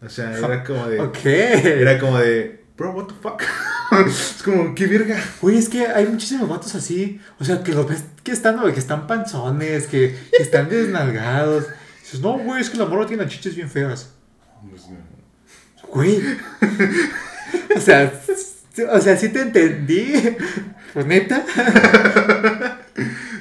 O 0.03 0.09
sea, 0.09 0.37
era 0.37 0.65
como 0.65 0.87
de, 0.87 1.01
Ok. 1.01 1.25
era 1.25 1.99
como 1.99 2.19
de, 2.19 2.65
bro, 2.77 2.93
what 2.93 3.07
the 3.07 3.15
fuck. 3.21 3.43
es 4.07 4.43
como, 4.45 4.75
qué 4.75 4.87
verga. 4.87 5.19
Güey, 5.41 5.59
es 5.59 5.69
que 5.69 5.87
hay 5.87 6.07
muchísimos 6.07 6.49
vatos 6.49 6.75
así. 6.75 7.21
O 7.39 7.45
sea, 7.45 7.63
que 7.63 7.73
los 7.73 7.89
ves 7.89 8.05
que 8.23 8.33
están, 8.33 8.61
que 8.73 8.79
están 8.81 9.07
panzones, 9.07 9.87
que, 9.87 10.17
que 10.37 10.43
están 10.43 10.69
desnalgados. 10.69 11.67
Dices, 12.03 12.21
no, 12.21 12.39
güey, 12.39 12.61
es 12.61 12.71
que 12.71 12.79
la 12.79 12.87
morra 12.87 13.07
tiene 13.07 13.25
las 13.25 13.33
chiches 13.33 13.55
bien 13.57 13.71
feas. 13.71 14.13
Güey. 15.91 16.23
O 17.75 17.81
sea, 17.81 18.13
o 18.93 19.01
sea, 19.01 19.17
sí 19.17 19.31
te 19.31 19.41
entendí. 19.41 20.13
Pues 20.93 21.07
neta. 21.07 21.45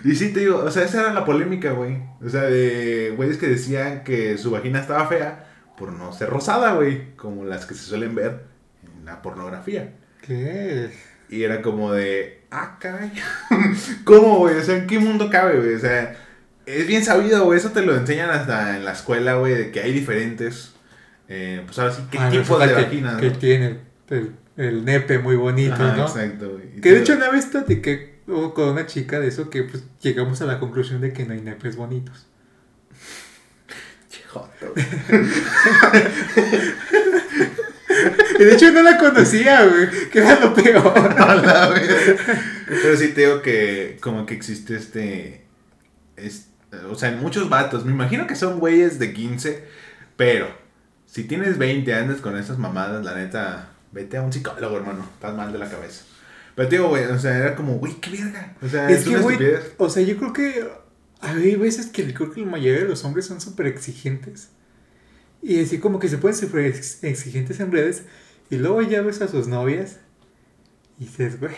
Y 0.04 0.16
sí, 0.16 0.32
te 0.32 0.42
digo, 0.42 0.60
o 0.60 0.72
sea, 0.72 0.84
esa 0.84 1.02
era 1.02 1.14
la 1.14 1.26
polémica, 1.26 1.72
güey. 1.72 1.98
O 2.24 2.30
sea, 2.30 2.44
de 2.44 3.14
güeyes 3.18 3.38
que 3.38 3.48
decían 3.48 4.06
que 4.06 4.38
su 4.38 4.52
vagina 4.52 4.80
estaba 4.80 5.08
fea 5.08 5.47
por 5.78 5.92
no 5.94 6.12
ser 6.14 6.30
rosada, 6.30 6.74
güey. 6.74 7.16
Como 7.16 7.46
las 7.46 7.66
que 7.66 7.74
se 7.76 7.82
suelen 7.84 8.16
ver 8.16 8.44
en 8.84 9.06
la 9.06 9.22
pornografía. 9.22 9.94
¿Qué? 10.22 10.92
Y 11.30 11.44
era 11.44 11.62
como 11.62 11.92
de, 11.94 12.42
ah, 12.52 12.78
caray. 12.80 13.12
¿Cómo, 14.04 14.40
güey? 14.40 14.56
O 14.56 14.64
sea, 14.64 14.78
¿en 14.78 14.88
qué 14.88 15.00
mundo 15.00 15.30
cabe, 15.30 15.58
güey? 15.60 15.76
O 15.76 15.80
sea, 15.80 16.16
es 16.66 16.88
bien 16.88 17.04
sabido, 17.04 17.46
güey. 17.46 17.60
Eso 17.60 17.72
te 17.72 17.82
lo 17.86 17.96
enseñan 17.96 18.30
hasta 18.30 18.76
en 18.78 18.86
la 18.86 18.94
escuela, 18.94 19.36
güey, 19.36 19.54
de 19.54 19.72
que 19.72 19.82
hay 19.82 19.92
diferentes. 19.94 20.74
Eh, 21.30 21.62
pues 21.66 21.78
ahora 21.80 21.94
sí, 21.94 22.04
¿qué 22.10 22.18
Ah, 22.20 22.30
tipo 22.30 22.58
de 22.58 22.68
que, 22.68 22.74
vagina? 22.74 23.18
que 23.18 23.30
no? 23.32 23.38
tiene 23.38 23.80
el, 24.10 24.32
el 24.56 24.86
nepe 24.86 25.20
muy 25.20 25.36
bonito, 25.36 25.74
Ajá, 25.74 25.96
¿no? 25.98 26.04
exacto, 26.08 26.52
güey. 26.52 26.80
Que 26.82 26.92
de 26.94 27.00
hecho 27.00 27.14
una 27.16 27.30
vez 27.30 27.48
platiqué 27.48 28.20
con 28.26 28.70
una 28.70 28.86
chica 28.86 29.20
de 29.20 29.28
eso 29.28 29.50
que 29.50 29.64
pues 29.64 29.84
llegamos 30.02 30.42
a 30.42 30.46
la 30.46 30.60
conclusión 30.60 31.02
de 31.02 31.12
que 31.14 31.26
no 31.26 31.34
hay 31.34 31.42
nepes 31.42 31.76
bonitos. 31.76 32.28
Y 38.40 38.44
de 38.44 38.54
hecho 38.54 38.72
no 38.72 38.84
la 38.84 38.98
conocía, 38.98 39.66
güey, 39.66 40.10
que 40.12 40.20
era 40.20 40.40
lo 40.40 40.54
peor. 40.54 40.94
A 41.18 41.36
la. 41.36 41.74
Pero 42.68 42.98
sí 42.98 43.10
te 43.10 43.22
digo 43.22 43.42
que 43.42 43.98
como 44.02 44.26
que 44.26 44.34
existe 44.36 44.76
este, 44.76 45.46
es- 46.16 46.50
O 46.90 46.96
sea, 46.96 47.10
en 47.10 47.20
muchos 47.20 47.50
vatos. 47.50 47.86
Me 47.86 47.92
imagino 47.92 48.28
que 48.28 48.36
son 48.36 48.60
güeyes 48.60 49.00
de 49.00 49.14
15. 49.14 49.64
Pero 50.16 50.48
si 51.06 51.24
tienes 51.24 51.58
20 51.58 51.94
andas 51.94 52.18
con 52.22 52.38
esas 52.38 52.58
mamadas, 52.58 53.04
la 53.04 53.16
neta, 53.16 53.70
vete 53.92 54.18
a 54.18 54.22
un 54.22 54.34
psicólogo, 54.34 54.78
hermano. 54.78 55.08
Estás 55.14 55.36
mal 55.36 55.52
de 55.52 55.60
la 55.60 55.70
cabeza. 55.70 56.04
Pero 56.56 56.70
te 56.70 56.76
digo, 56.76 56.90
güey, 56.90 57.06
o 57.06 57.20
sea, 57.20 57.38
era 57.38 57.56
como, 57.56 57.76
güey, 57.76 57.94
qué 57.96 58.10
verga. 58.12 58.54
O 58.62 58.68
sea, 58.68 58.90
es, 58.90 59.00
Es 59.00 59.04
que, 59.06 59.16
una 59.16 59.38
o 59.78 59.90
sea, 59.90 60.04
yo 60.04 60.18
creo 60.18 60.34
que 60.34 60.68
hay 61.22 61.56
veces 61.56 61.88
que 61.88 62.14
creo 62.14 62.32
que 62.32 62.42
la 62.42 62.48
mayoría 62.48 62.82
de 62.82 62.88
los 62.90 63.04
hombres 63.06 63.26
son 63.26 63.42
súper 63.42 63.68
exigentes. 63.68 64.50
Y 65.42 65.62
así 65.64 65.80
como 65.80 66.00
que 66.00 66.10
se 66.10 66.18
pueden 66.18 66.38
ex- 66.66 67.04
exigentes 67.04 67.60
en 67.60 67.72
redes. 67.72 68.04
Y 68.50 68.58
luego 68.58 68.82
ya 68.82 69.02
ves 69.02 69.22
a 69.22 69.28
sus 69.28 69.48
novias. 69.48 70.00
Y 71.00 71.06
dices, 71.06 71.40
güey, 71.40 71.56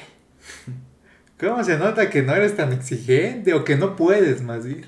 ¿cómo 1.40 1.64
se 1.64 1.78
nota 1.78 2.10
que 2.10 2.22
no 2.22 2.36
eres 2.36 2.56
tan 2.56 2.74
exigente? 2.74 3.54
O 3.54 3.64
que 3.64 3.78
no 3.78 3.96
puedes, 3.96 4.42
más 4.42 4.66
bien. 4.66 4.86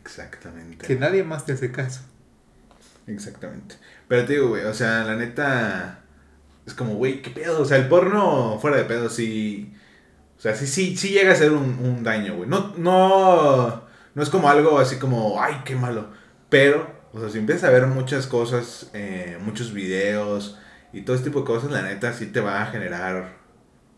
Exactamente. 0.00 0.86
Que 0.86 0.96
nadie 0.96 1.24
más 1.24 1.46
te 1.46 1.52
hace 1.52 1.70
caso. 1.70 2.02
Exactamente. 3.06 3.76
Pero 4.08 4.24
te 4.26 4.34
digo, 4.34 4.48
güey, 4.48 4.64
o 4.64 4.74
sea, 4.74 5.04
la 5.04 5.16
neta. 5.16 6.00
Es 6.66 6.74
como, 6.74 6.94
güey, 6.96 7.22
qué 7.22 7.30
pedo. 7.30 7.60
O 7.62 7.64
sea, 7.64 7.76
el 7.78 7.88
porno 7.88 8.58
fuera 8.60 8.76
de 8.78 8.84
pedo 8.84 9.08
sí. 9.10 9.74
O 10.38 10.40
sea, 10.40 10.54
sí, 10.56 10.66
sí, 10.66 10.96
sí 10.96 11.10
llega 11.10 11.32
a 11.32 11.36
ser 11.36 11.52
un, 11.52 11.78
un 11.80 12.02
daño, 12.04 12.36
güey. 12.36 12.48
No, 12.48 12.74
no. 12.76 13.83
No 14.14 14.22
es 14.22 14.30
como 14.30 14.48
algo 14.48 14.78
así 14.78 14.96
como, 14.96 15.40
ay, 15.42 15.62
qué 15.64 15.74
malo. 15.76 16.08
Pero, 16.48 16.88
o 17.12 17.20
sea, 17.20 17.28
si 17.30 17.38
empiezas 17.38 17.64
a 17.64 17.70
ver 17.72 17.86
muchas 17.86 18.26
cosas, 18.26 18.90
eh, 18.94 19.38
muchos 19.42 19.72
videos 19.72 20.58
y 20.92 21.02
todo 21.02 21.16
este 21.16 21.28
tipo 21.30 21.40
de 21.40 21.46
cosas, 21.46 21.70
la 21.70 21.82
neta 21.82 22.12
sí 22.12 22.26
te 22.26 22.40
va 22.40 22.62
a 22.62 22.66
generar, 22.66 23.36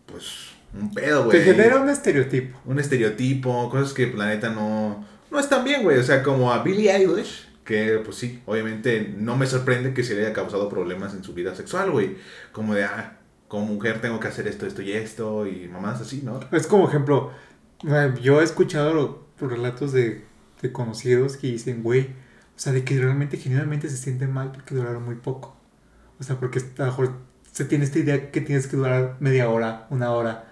pues, 0.06 0.48
un 0.72 0.92
pedo, 0.92 1.24
güey. 1.24 1.38
Te 1.38 1.44
genera 1.44 1.76
un 1.80 1.88
estereotipo. 1.88 2.58
un 2.64 2.78
estereotipo, 2.78 3.68
cosas 3.70 3.92
que 3.92 4.06
la 4.14 4.26
neta 4.26 4.48
no, 4.50 5.04
no 5.30 5.38
están 5.38 5.64
bien, 5.64 5.82
güey. 5.82 5.98
O 5.98 6.02
sea, 6.02 6.22
como 6.22 6.52
a 6.52 6.62
Billie 6.62 6.90
Eilish, 6.94 7.46
que 7.64 8.00
pues 8.04 8.16
sí, 8.16 8.42
obviamente 8.46 9.12
no 9.16 9.36
me 9.36 9.46
sorprende 9.46 9.92
que 9.92 10.04
se 10.04 10.14
le 10.14 10.22
haya 10.22 10.32
causado 10.32 10.68
problemas 10.68 11.12
en 11.14 11.24
su 11.24 11.34
vida 11.34 11.54
sexual, 11.54 11.90
güey. 11.90 12.16
Como 12.52 12.74
de, 12.74 12.84
ah, 12.84 13.18
como 13.48 13.66
mujer 13.66 14.00
tengo 14.00 14.18
que 14.20 14.28
hacer 14.28 14.46
esto, 14.48 14.66
esto 14.66 14.82
y 14.82 14.92
esto, 14.92 15.46
y 15.46 15.68
mamás 15.68 16.00
así, 16.00 16.22
¿no? 16.24 16.40
Es 16.52 16.66
como 16.66 16.88
ejemplo, 16.88 17.30
eh, 17.88 18.14
yo 18.22 18.40
he 18.40 18.44
escuchado 18.44 18.94
lo- 18.94 19.25
relatos 19.40 19.92
de, 19.92 20.24
de 20.62 20.72
conocidos 20.72 21.36
que 21.36 21.48
dicen, 21.48 21.82
güey, 21.82 22.10
o 22.56 22.58
sea, 22.58 22.72
de 22.72 22.84
que 22.84 22.98
realmente, 22.98 23.36
genuinamente 23.36 23.88
se 23.90 23.96
sienten 23.96 24.32
mal 24.32 24.50
porque 24.52 24.74
duraron 24.74 25.04
muy 25.04 25.16
poco. 25.16 25.56
O 26.18 26.22
sea, 26.22 26.38
porque 26.38 26.58
a 26.58 26.80
lo 26.80 26.86
mejor 26.86 27.12
se 27.52 27.64
tiene 27.64 27.84
esta 27.84 27.98
idea 27.98 28.30
que 28.30 28.40
tienes 28.40 28.66
que 28.66 28.76
durar 28.76 29.16
media 29.20 29.50
hora, 29.50 29.86
una 29.90 30.10
hora. 30.12 30.46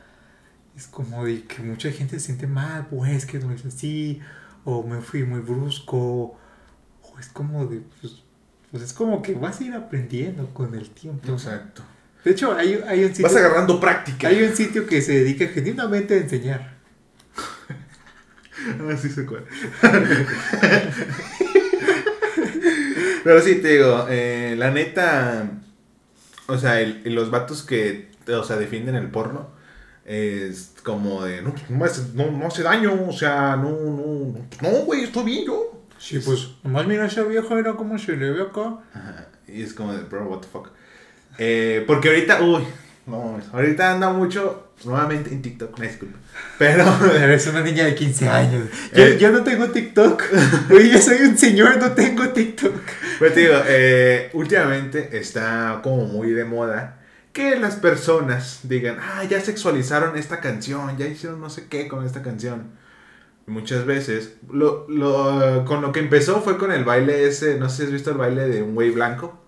Es 0.76 0.86
como 0.86 1.24
de 1.24 1.44
que 1.44 1.62
mucha 1.62 1.90
gente 1.90 2.18
se 2.18 2.26
siente 2.26 2.46
mal, 2.46 2.88
pues, 2.88 3.24
que 3.24 3.38
no 3.38 3.52
es 3.52 3.64
así, 3.64 4.20
o 4.64 4.82
me 4.82 5.00
fui 5.00 5.22
muy 5.24 5.40
brusco, 5.40 6.36
o 7.02 7.18
es 7.18 7.28
como 7.28 7.66
de, 7.66 7.82
pues, 8.00 8.22
pues 8.70 8.82
es 8.82 8.92
como 8.92 9.22
que 9.22 9.34
vas 9.34 9.60
a 9.60 9.64
ir 9.64 9.72
aprendiendo 9.72 10.52
con 10.52 10.74
el 10.74 10.90
tiempo. 10.90 11.32
Exacto. 11.32 11.82
De 12.24 12.30
hecho, 12.32 12.54
hay, 12.54 12.82
hay 12.86 13.04
un 13.04 13.10
sitio... 13.10 13.24
Vas 13.24 13.36
agarrando 13.36 13.78
práctica. 13.78 14.28
Hay 14.28 14.42
un 14.42 14.54
sitio 14.54 14.86
que 14.86 15.00
se 15.00 15.12
dedica 15.12 15.46
genuinamente 15.46 16.14
a 16.14 16.16
enseñar. 16.18 16.73
Ah, 18.90 18.96
sí 18.96 19.08
sé 19.08 19.26
cuál. 19.26 19.44
Pero 23.22 23.40
sí, 23.40 23.56
te 23.56 23.68
digo, 23.68 24.06
eh, 24.10 24.54
la 24.58 24.70
neta, 24.70 25.50
o 26.46 26.58
sea, 26.58 26.80
el- 26.80 27.02
los 27.14 27.30
vatos 27.30 27.62
que, 27.62 28.10
o 28.28 28.44
sea, 28.44 28.56
defienden 28.56 28.94
el 28.96 29.08
porno, 29.10 29.48
es 30.04 30.72
como 30.82 31.24
de, 31.24 31.40
no, 31.42 31.54
no, 31.70 31.84
hace- 31.84 32.12
no, 32.14 32.30
no 32.30 32.46
hace 32.46 32.62
daño, 32.62 33.06
o 33.08 33.12
sea, 33.12 33.56
no, 33.56 33.70
no, 33.70 34.34
no, 34.60 34.68
güey, 34.84 35.04
estoy 35.04 35.24
bien 35.24 35.46
yo. 35.46 35.82
Sí, 35.98 36.18
pues, 36.18 36.48
nomás 36.62 36.86
mira 36.86 37.06
ese 37.06 37.22
viejo, 37.24 37.56
era 37.56 37.72
como 37.74 37.98
se 37.98 38.16
le 38.16 38.30
ve 38.30 38.42
acá. 38.42 38.78
Ajá, 38.92 39.28
Y 39.48 39.62
es 39.62 39.72
como 39.72 39.94
de, 39.94 40.02
bro, 40.02 40.26
what 40.26 40.40
the 40.40 40.48
fuck. 40.48 40.68
Eh, 41.38 41.82
porque 41.86 42.08
ahorita, 42.10 42.42
uy, 42.42 42.62
no, 43.06 43.40
ahorita 43.52 43.92
anda 43.92 44.10
mucho, 44.10 44.63
nuevamente 44.84 45.30
en 45.30 45.42
TikTok, 45.42 45.78
me 45.78 45.86
disculpa. 45.88 46.18
Pero, 46.58 46.84
Eres 47.16 47.46
una 47.46 47.62
niña 47.62 47.84
de 47.84 47.94
15 47.94 48.28
años. 48.28 48.68
Yo, 48.94 49.04
Eh. 49.04 49.18
yo 49.18 49.30
no 49.32 49.42
tengo 49.42 49.68
TikTok. 49.70 50.22
Yo 50.70 50.98
soy 51.00 51.22
un 51.22 51.38
señor, 51.38 51.78
no 51.78 51.92
tengo 51.92 52.28
TikTok. 52.30 52.74
Pues 53.18 53.34
te 53.34 53.40
digo, 53.40 53.54
eh, 53.66 54.30
últimamente 54.32 55.16
está 55.18 55.80
como 55.82 56.06
muy 56.06 56.30
de 56.32 56.44
moda 56.44 57.00
que 57.32 57.56
las 57.58 57.74
personas 57.76 58.60
digan, 58.64 58.98
ah, 59.00 59.24
ya 59.24 59.40
sexualizaron 59.40 60.16
esta 60.16 60.40
canción, 60.40 60.96
ya 60.96 61.06
hicieron 61.06 61.40
no 61.40 61.50
sé 61.50 61.66
qué 61.68 61.88
con 61.88 62.04
esta 62.06 62.22
canción. 62.22 62.68
Muchas 63.46 63.84
veces, 63.84 64.36
lo, 64.50 64.86
lo, 64.88 65.64
con 65.66 65.82
lo 65.82 65.92
que 65.92 66.00
empezó 66.00 66.40
fue 66.40 66.56
con 66.56 66.72
el 66.72 66.84
baile 66.84 67.26
ese, 67.26 67.58
no 67.58 67.68
sé 67.68 67.76
si 67.78 67.82
has 67.84 67.90
visto 67.92 68.10
el 68.10 68.16
baile 68.16 68.48
de 68.48 68.62
un 68.62 68.74
güey 68.74 68.90
blanco, 68.90 69.38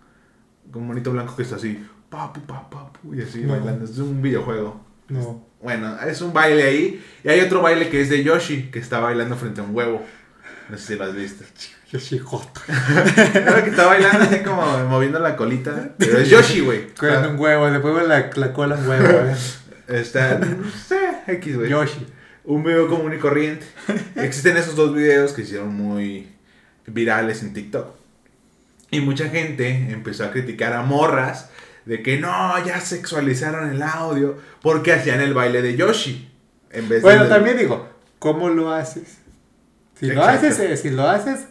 un 0.74 0.86
monito 0.86 1.12
blanco 1.12 1.34
que 1.36 1.44
está 1.44 1.56
así, 1.56 1.82
papu, 2.10 2.40
papu, 2.42 2.76
papu, 2.76 3.14
y 3.14 3.22
así 3.22 3.40
No. 3.42 3.52
bailando, 3.54 3.84
es 3.86 3.96
un 3.98 4.20
videojuego. 4.20 4.84
No. 5.08 5.46
Bueno, 5.62 5.98
es 6.00 6.20
un 6.20 6.32
baile 6.32 6.62
ahí, 6.62 7.04
y 7.24 7.28
hay 7.28 7.40
otro 7.40 7.62
baile 7.62 7.88
que 7.88 8.00
es 8.00 8.08
de 8.08 8.22
Yoshi, 8.22 8.70
que 8.70 8.78
está 8.78 9.00
bailando 9.00 9.36
frente 9.36 9.60
a 9.60 9.64
un 9.64 9.74
huevo. 9.74 10.04
No 10.68 10.76
sé 10.76 10.86
si 10.86 10.94
lo 10.96 11.04
has 11.04 11.14
visto. 11.14 11.44
Yo 11.90 12.00
soy 12.00 12.18
joto. 12.18 12.60
Claro 12.66 13.62
que 13.64 13.70
está 13.70 13.86
bailando 13.86 14.24
así 14.24 14.40
como 14.40 14.62
moviendo 14.88 15.20
la 15.20 15.36
colita. 15.36 15.90
Pero 15.96 16.18
es 16.18 16.28
Yoshi, 16.28 16.60
güey. 16.60 16.88
Con 16.94 17.08
un 17.26 17.38
huevo, 17.38 17.68
le 17.68 17.78
pongo 17.78 18.00
la, 18.00 18.30
la 18.34 18.52
cola 18.52 18.74
un 18.74 18.88
huevo. 18.88 19.32
Está. 19.86 20.40
Sí, 20.88 20.96
X, 21.28 21.56
güey. 21.56 21.70
Yoshi. 21.70 22.06
Un 22.44 22.64
video 22.64 22.88
común 22.88 23.14
y 23.14 23.18
corriente. 23.18 23.66
Existen 24.16 24.56
esos 24.56 24.74
dos 24.74 24.94
videos 24.94 25.32
que 25.32 25.42
hicieron 25.42 25.74
muy 25.74 26.28
virales 26.86 27.42
en 27.42 27.52
TikTok. 27.52 27.94
Y 28.90 29.00
mucha 29.00 29.28
gente 29.28 29.68
empezó 29.90 30.24
a 30.24 30.32
criticar 30.32 30.72
a 30.72 30.82
morras 30.82 31.50
de 31.86 32.02
que 32.02 32.18
no, 32.18 32.64
ya 32.64 32.80
sexualizaron 32.80 33.70
el 33.70 33.82
audio 33.82 34.36
porque 34.60 34.92
hacían 34.92 35.20
el 35.20 35.32
baile 35.32 35.62
de 35.62 35.76
Yoshi. 35.76 36.30
En 36.70 36.88
vez 36.88 37.00
Bueno, 37.00 37.24
de 37.24 37.30
también 37.30 37.56
digo, 37.56 37.88
¿cómo 38.18 38.48
lo 38.50 38.72
haces? 38.72 39.18
Si 39.98 40.06
lo 40.06 40.22
haces, 40.22 40.58
eh, 40.58 40.76
si 40.76 40.90
lo 40.90 41.08
haces 41.08 41.46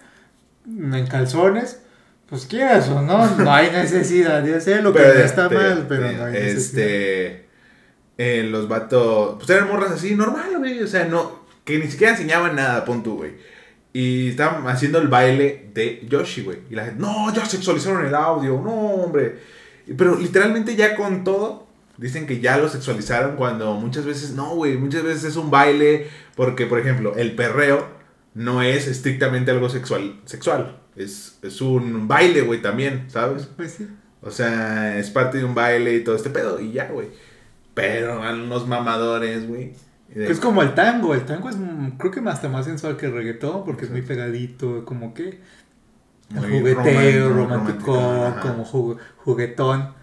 en 0.67 1.07
calzones, 1.07 1.79
pues 2.27 2.45
quieras 2.45 2.89
o 2.89 3.01
no, 3.01 3.37
no 3.37 3.53
hay 3.53 3.71
necesidad 3.71 4.43
de 4.43 4.55
hacerlo, 4.55 4.93
que 4.93 4.99
no 4.99 5.05
está 5.05 5.43
este, 5.43 5.55
mal, 5.55 5.85
pero 5.87 6.11
no 6.11 6.25
hay 6.25 6.33
necesidad. 6.33 6.57
Este. 6.57 7.45
eh, 8.17 8.43
los 8.49 8.67
vatos. 8.67 9.35
Pues 9.37 9.49
eran 9.49 9.67
morras 9.67 9.91
así, 9.91 10.15
normal, 10.15 10.57
güey. 10.57 10.81
O 10.81 10.87
sea, 10.87 11.05
no. 11.05 11.45
Que 11.63 11.79
ni 11.79 11.89
siquiera 11.89 12.13
enseñaban 12.13 12.55
nada, 12.55 12.85
pon 12.85 13.01
tú, 13.01 13.17
güey. 13.17 13.33
Y 13.93 14.29
estaban 14.29 14.67
haciendo 14.67 14.99
el 14.99 15.07
baile 15.07 15.69
de 15.73 16.05
Yoshi, 16.07 16.43
güey. 16.43 16.59
Y 16.69 16.75
la 16.75 16.85
gente, 16.85 16.99
no, 16.99 17.33
ya 17.33 17.45
sexualizaron 17.45 18.05
el 18.05 18.13
audio, 18.13 18.61
no, 18.61 18.73
hombre. 18.73 19.39
Pero 19.97 20.15
literalmente 20.17 20.75
ya 20.75 20.95
con 20.95 21.23
todo, 21.23 21.67
dicen 21.97 22.25
que 22.27 22.39
ya 22.39 22.57
lo 22.57 22.69
sexualizaron 22.69 23.35
cuando 23.35 23.73
muchas 23.75 24.05
veces 24.05 24.31
no, 24.31 24.55
güey. 24.55 24.77
Muchas 24.77 25.03
veces 25.03 25.23
es 25.25 25.35
un 25.35 25.51
baile. 25.51 26.07
Porque, 26.35 26.65
por 26.65 26.79
ejemplo, 26.79 27.15
el 27.15 27.35
perreo 27.35 27.87
no 28.33 28.61
es 28.61 28.87
estrictamente 28.87 29.51
algo 29.51 29.69
sexual. 29.69 30.19
sexual. 30.25 30.77
Es, 30.95 31.37
es 31.41 31.61
un 31.61 32.07
baile, 32.07 32.41
güey, 32.41 32.61
también, 32.61 33.05
¿sabes? 33.09 33.47
Pues 33.55 33.73
sí. 33.73 33.87
O 34.21 34.31
sea, 34.31 34.97
es 34.97 35.09
parte 35.11 35.37
de 35.37 35.43
un 35.45 35.53
baile 35.53 35.93
y 35.95 36.03
todo 36.03 36.15
este 36.15 36.29
pedo 36.29 36.59
y 36.59 36.71
ya, 36.71 36.87
güey. 36.89 37.09
Pero 37.73 38.19
van 38.19 38.41
unos 38.41 38.67
mamadores, 38.67 39.47
güey. 39.47 39.73
de- 40.13 40.31
Es 40.31 40.39
como 40.39 40.61
el 40.61 40.73
tango, 40.73 41.13
el 41.13 41.25
tango 41.25 41.49
es 41.49 41.57
mm, 41.57 41.97
creo 41.97 42.11
que 42.11 42.21
hasta 42.21 42.47
más 42.49 42.65
sensual 42.65 42.95
que 42.97 43.07
el 43.07 43.11
reggaetón 43.13 43.65
porque 43.65 43.85
es 43.85 43.91
muy 43.91 44.01
pegadito, 44.01 44.85
como 44.85 45.13
que 45.13 45.39
muy 46.29 46.59
jugueteo, 46.59 47.29
romántico, 47.29 48.35
como 48.41 48.65
jugu- 48.65 48.97
juguetón. 49.17 49.93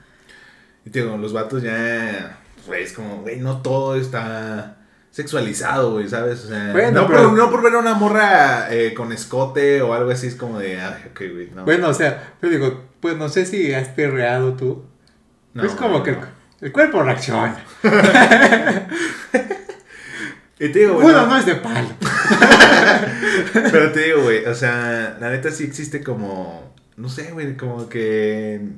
Y 0.84 0.90
te 0.90 1.02
digo, 1.02 1.16
los 1.16 1.32
vatos 1.32 1.62
ya, 1.62 2.38
es 2.76 2.92
como, 2.92 3.18
güey, 3.22 3.38
no 3.40 3.60
todo 3.62 3.96
está 3.96 4.78
sexualizado, 5.10 5.92
güey, 5.92 6.08
¿sabes? 6.08 6.44
O 6.44 6.48
sea, 6.48 6.72
Bueno, 6.72 7.02
no, 7.02 7.06
pero- 7.06 7.24
por, 7.28 7.32
no 7.38 7.50
por 7.50 7.62
ver 7.62 7.74
a 7.74 7.78
una 7.78 7.94
morra 7.94 8.72
eh, 8.74 8.94
con 8.94 9.12
escote 9.12 9.82
o 9.82 9.92
algo 9.94 10.10
así, 10.10 10.26
es 10.28 10.34
como 10.36 10.58
de, 10.58 10.80
ay, 10.80 11.04
ok, 11.10 11.20
güey, 11.32 11.50
no. 11.54 11.64
Bueno, 11.64 11.88
o 11.88 11.94
sea, 11.94 12.32
yo 12.40 12.48
digo, 12.48 12.82
pues 13.00 13.16
no 13.16 13.28
sé 13.28 13.44
si 13.46 13.72
has 13.74 13.88
perreado 13.88 14.54
tú. 14.54 14.84
No, 15.54 15.64
es 15.64 15.72
como 15.72 16.02
que 16.02 16.10
el, 16.10 16.18
el 16.62 16.72
cuerpo 16.72 17.02
reacciona. 17.02 17.56
Y 20.62 20.68
te 20.68 20.78
digo, 20.78 20.96
Uno 20.96 21.26
no, 21.26 21.36
es 21.36 21.44
de 21.44 21.56
palo. 21.56 21.88
pero 23.52 23.90
te 23.90 24.04
digo, 24.04 24.22
güey, 24.22 24.44
o 24.44 24.54
sea, 24.54 25.16
la 25.20 25.30
neta 25.30 25.50
sí 25.50 25.64
existe 25.64 26.04
como, 26.04 26.72
no 26.96 27.08
sé, 27.08 27.32
güey, 27.32 27.56
como 27.56 27.88
que... 27.88 28.68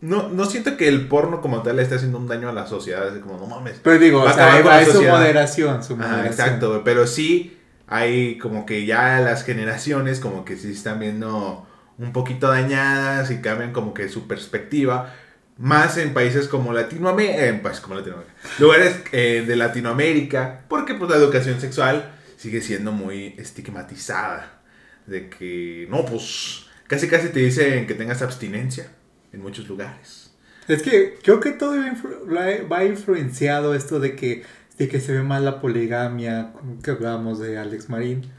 No, 0.00 0.30
no 0.30 0.46
siento 0.46 0.78
que 0.78 0.88
el 0.88 1.06
porno 1.06 1.42
como 1.42 1.62
tal 1.62 1.76
le 1.76 1.82
esté 1.82 1.96
haciendo 1.96 2.16
un 2.16 2.28
daño 2.28 2.48
a 2.48 2.52
la 2.54 2.66
sociedad, 2.66 3.08
así 3.08 3.20
como, 3.20 3.36
no 3.36 3.46
mames. 3.46 3.78
Pero 3.82 3.98
digo, 3.98 4.22
o 4.22 4.32
sea, 4.32 4.54
hay 4.54 4.86
su 4.86 5.02
moderación, 5.02 5.84
su 5.84 5.96
moderación. 5.98 6.26
exacto, 6.26 6.70
güey, 6.70 6.80
pero 6.82 7.06
sí 7.06 7.58
hay 7.88 8.38
como 8.38 8.64
que 8.64 8.86
ya 8.86 9.20
las 9.20 9.44
generaciones 9.44 10.20
como 10.20 10.46
que 10.46 10.56
sí 10.56 10.72
están 10.72 10.98
viendo 10.98 11.66
un 11.98 12.12
poquito 12.14 12.48
dañadas 12.48 13.30
y 13.30 13.42
cambian 13.42 13.74
como 13.74 13.92
que 13.92 14.08
su 14.08 14.26
perspectiva. 14.26 15.14
Más 15.56 15.96
en 15.98 16.12
países 16.12 16.48
como 16.48 16.72
Latinoamérica, 16.72 17.60
pues 17.62 17.80
como 17.80 17.94
Latinoamérica, 17.94 18.34
lugares 18.58 18.96
eh, 19.12 19.44
de 19.46 19.56
Latinoamérica, 19.56 20.64
porque 20.68 20.94
pues 20.94 21.10
la 21.10 21.16
educación 21.16 21.60
sexual 21.60 22.12
sigue 22.36 22.60
siendo 22.60 22.92
muy 22.92 23.34
estigmatizada. 23.38 24.60
De 25.06 25.28
que, 25.28 25.86
no, 25.90 26.04
pues 26.04 26.66
casi 26.86 27.08
casi 27.08 27.28
te 27.28 27.40
dicen 27.40 27.86
que 27.86 27.94
tengas 27.94 28.22
abstinencia 28.22 28.88
en 29.32 29.42
muchos 29.42 29.68
lugares. 29.68 30.32
Es 30.66 30.82
que 30.82 31.18
creo 31.22 31.40
que 31.40 31.52
todo 31.52 31.74
va 31.76 32.84
influenciado 32.84 33.74
esto 33.74 34.00
de 34.00 34.16
que, 34.16 34.44
de 34.78 34.88
que 34.88 35.00
se 35.00 35.12
ve 35.12 35.22
mal 35.22 35.44
la 35.44 35.60
poligamia, 35.60 36.52
que 36.82 36.90
hablábamos 36.90 37.38
de 37.38 37.58
Alex 37.58 37.90
Marín, 37.90 38.30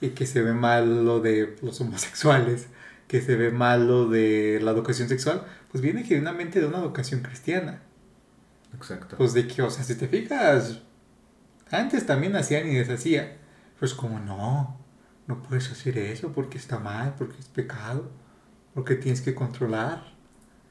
y 0.00 0.10
que 0.10 0.26
se 0.26 0.42
ve 0.42 0.52
mal 0.52 1.04
lo 1.04 1.20
de 1.20 1.56
los 1.62 1.80
homosexuales, 1.80 2.66
que 3.08 3.20
se 3.22 3.36
ve 3.36 3.50
mal 3.50 3.88
lo 3.88 4.08
de 4.08 4.60
la 4.62 4.70
educación 4.70 5.08
sexual, 5.08 5.44
pues 5.72 5.82
viene 5.82 6.04
genuinamente 6.04 6.60
de 6.60 6.66
una 6.66 6.78
educación 6.78 7.22
cristiana. 7.22 7.82
Exacto. 8.76 9.16
Pues 9.16 9.32
de 9.32 9.48
que, 9.48 9.62
o 9.62 9.70
sea, 9.70 9.82
si 9.82 9.94
te 9.96 10.06
fijas, 10.06 10.82
antes 11.70 12.06
también 12.06 12.36
hacían 12.36 12.68
y 12.68 12.74
deshacían. 12.74 13.28
Pues 13.78 13.94
como 13.94 14.18
no, 14.20 14.78
no 15.26 15.42
puedes 15.42 15.70
hacer 15.70 15.98
eso 15.98 16.32
porque 16.32 16.58
está 16.58 16.78
mal, 16.78 17.14
porque 17.16 17.38
es 17.38 17.46
pecado, 17.46 18.10
porque 18.74 18.94
tienes 18.94 19.20
que 19.20 19.34
controlar. 19.34 20.12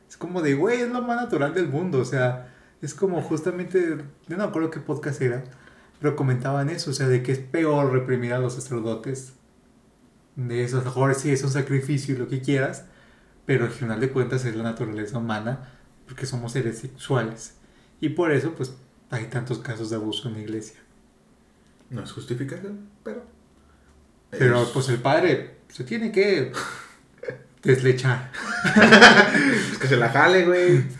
Es 0.08 0.18
como 0.18 0.42
de, 0.42 0.54
güey, 0.54 0.82
es 0.82 0.90
lo 0.90 1.02
más 1.02 1.18
natural 1.18 1.54
del 1.54 1.68
mundo, 1.68 2.00
o 2.00 2.06
sea, 2.06 2.54
es 2.82 2.94
como 2.94 3.22
justamente, 3.22 3.98
yo 4.28 4.38
no 4.38 4.38
me 4.38 4.44
acuerdo 4.44 4.70
qué 4.70 4.80
podcast 4.80 5.22
era, 5.22 5.44
pero 6.00 6.16
comentaban 6.16 6.70
eso, 6.70 6.92
o 6.92 6.94
sea, 6.94 7.08
de 7.08 7.24
que 7.24 7.32
es 7.32 7.40
peor 7.40 7.92
reprimir 7.92 8.34
a 8.34 8.40
los 8.40 8.54
sacerdotes. 8.54 9.34
De 10.38 10.64
eso, 10.64 10.78
a 10.78 10.80
lo 10.80 10.86
mejor 10.86 11.14
sí 11.16 11.32
es 11.32 11.44
un 11.44 11.52
sacrificio 11.52 12.16
y 12.16 12.18
lo 12.18 12.30
que 12.30 12.42
quieras, 12.42 12.86
pero 13.46 13.66
al 13.66 13.72
final 13.72 14.00
de 14.00 14.10
cuentas 14.10 14.46
es 14.46 14.56
la 14.56 14.64
naturaleza 14.64 15.18
humana, 15.18 15.70
porque 16.06 16.26
somos 16.26 16.54
seres 16.54 16.80
sexuales. 16.80 17.56
Y 18.00 18.10
por 18.10 18.32
eso, 18.32 18.54
pues, 18.54 18.72
hay 19.10 19.26
tantos 19.26 19.60
casos 19.60 19.90
de 19.90 19.98
abuso 19.98 20.30
en 20.30 20.36
la 20.36 20.42
iglesia. 20.42 20.80
No 21.90 22.02
es 22.04 22.12
justificación, 22.14 22.88
pero... 23.04 23.26
Pero, 24.30 24.62
es- 24.64 24.70
pues, 24.70 24.88
el 24.90 25.00
padre 25.00 25.58
se 25.70 25.84
tiene 25.84 26.12
que 26.12 26.52
deslechar. 27.64 28.32
Es 29.72 29.78
que 29.80 29.88
se 29.88 29.98
la 29.98 30.10
jale, 30.10 30.46
güey. 30.46 30.84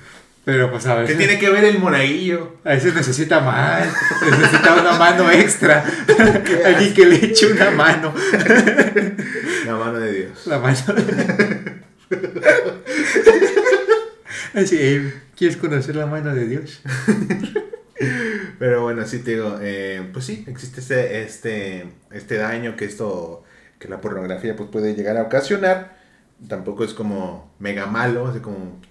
Pero, 0.48 0.72
pues, 0.72 0.86
a 0.86 0.96
¿Qué 0.96 1.02
veces... 1.02 1.18
tiene 1.18 1.38
que 1.38 1.50
ver 1.50 1.66
el 1.66 1.78
monaguillo? 1.78 2.54
A 2.64 2.70
veces 2.70 2.96
necesita 2.96 3.42
más, 3.42 3.86
necesita 4.32 4.76
una 4.80 4.94
mano 4.94 5.30
extra. 5.30 5.84
Alguien 6.66 6.94
que 6.94 7.06
le 7.06 7.26
eche 7.26 7.52
una 7.52 7.70
mano. 7.72 8.14
La 9.66 9.76
mano 9.76 10.00
de 10.00 10.14
Dios. 10.14 10.48
La 10.48 10.60
mano. 10.60 10.78
Así, 14.54 14.78
eh, 14.80 15.14
¿quieres 15.36 15.58
conocer 15.58 15.98
la 15.98 16.06
mano 16.06 16.34
de 16.34 16.48
Dios? 16.48 16.82
Pero 18.58 18.84
bueno, 18.84 19.06
sí 19.06 19.20
te 19.20 19.32
digo, 19.32 19.60
eh, 19.62 20.10
pues 20.14 20.24
sí, 20.24 20.46
existe 20.48 20.80
este, 20.80 21.24
este, 21.24 21.90
este 22.12 22.38
daño 22.38 22.78
que 22.78 22.86
esto, 22.86 23.44
que 23.80 23.90
la 23.90 24.00
pornografía 24.00 24.56
pues 24.56 24.70
puede 24.70 24.96
llegar 24.96 25.18
a 25.18 25.24
ocasionar. 25.24 25.98
Tampoco 26.48 26.86
es 26.86 26.94
como 26.94 27.54
mega 27.60 27.86
malo, 27.88 28.28
así 28.28 28.40
como 28.40 28.56
un 28.56 28.82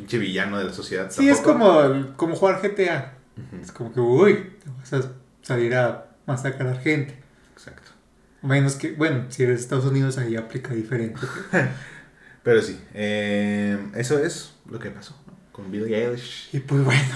pinche, 0.00 0.18
villano 0.18 0.58
de 0.58 0.64
la 0.64 0.72
sociedad. 0.72 1.10
Sí, 1.10 1.28
es 1.28 1.40
como, 1.40 2.14
como 2.16 2.36
jugar 2.36 2.60
GTA. 2.62 3.14
Es 3.60 3.72
como 3.72 3.92
que, 3.92 4.00
uy, 4.00 4.34
te 4.62 4.70
vas 4.70 5.04
a 5.04 5.12
salir 5.42 5.74
a 5.74 6.06
masacrar 6.26 6.80
gente. 6.80 7.16
Exacto. 7.52 7.90
Menos 8.42 8.74
que, 8.76 8.92
bueno, 8.92 9.26
si 9.28 9.42
eres 9.42 9.58
de 9.58 9.62
Estados 9.62 9.84
Unidos 9.84 10.18
ahí 10.18 10.36
aplica 10.36 10.74
diferente. 10.74 11.20
Pero 12.42 12.62
sí, 12.62 12.80
eh, 12.94 13.78
eso 13.94 14.18
es 14.18 14.54
lo 14.66 14.78
que 14.78 14.90
pasó 14.90 15.14
¿no? 15.26 15.34
con 15.52 15.70
Billie 15.70 15.96
Eilish. 15.96 16.48
Y 16.52 16.60
pues 16.60 16.82
bueno, 16.84 17.14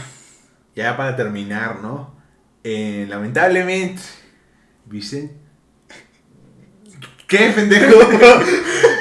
Ya 0.74 0.96
para 0.96 1.16
terminar, 1.16 1.80
¿no? 1.80 2.14
Eh, 2.62 3.06
lamentablemente, 3.08 4.02
Vicente... 4.86 5.34
¿Qué, 7.26 7.52
pendejo? 7.54 7.94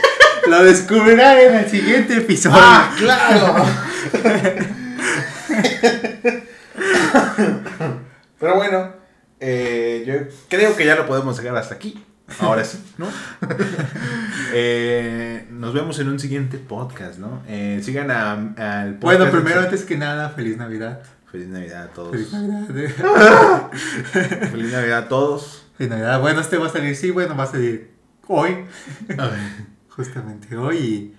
lo 0.49 0.63
descubrirán 0.63 1.37
en 1.39 1.55
el 1.55 1.69
siguiente 1.69 2.17
episodio. 2.17 2.57
¡Ah, 2.59 2.91
claro! 2.97 3.65
Pero 8.39 8.55
bueno, 8.55 8.93
eh, 9.39 10.03
yo 10.05 10.13
creo 10.49 10.75
que 10.75 10.85
ya 10.85 10.95
lo 10.95 11.05
podemos 11.07 11.37
dejar 11.37 11.55
hasta 11.57 11.75
aquí. 11.75 12.03
Ahora 12.39 12.63
sí, 12.63 12.83
¿no? 12.97 13.07
Eh, 14.53 15.45
nos 15.51 15.73
vemos 15.73 15.99
en 15.99 16.09
un 16.09 16.19
siguiente 16.19 16.57
podcast, 16.57 17.19
¿no? 17.19 17.43
Eh, 17.47 17.81
sigan 17.83 18.09
a- 18.11 18.31
al 18.33 18.95
podcast. 18.95 19.19
bueno, 19.19 19.29
primero, 19.31 19.59
antes 19.61 19.83
que 19.83 19.97
nada, 19.97 20.29
feliz 20.29 20.57
Navidad. 20.57 21.01
Feliz 21.31 21.47
Navidad 21.47 21.83
a 21.83 21.87
todos. 21.87 22.11
Feliz 22.11 22.31
Navidad. 22.33 23.69
Feliz 24.51 24.71
Navidad 24.71 24.97
a 24.99 25.07
todos. 25.07 25.65
Feliz 25.77 25.89
Navidad. 25.91 26.21
Bueno, 26.21 26.41
este 26.41 26.57
va 26.57 26.67
a 26.67 26.69
salir, 26.69 26.95
sí, 26.95 27.11
bueno, 27.11 27.35
va 27.35 27.43
a 27.43 27.47
salir 27.47 27.91
hoy. 28.27 28.65
Justamente 29.95 30.55
hoy. 30.57 30.77
Y 30.77 31.15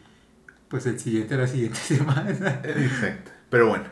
pues 0.68 0.86
el 0.86 0.98
siguiente 0.98 1.36
la 1.36 1.46
siguiente 1.46 1.78
semana. 1.82 2.60
Exacto. 2.64 3.30
Pero 3.50 3.68
bueno, 3.68 3.84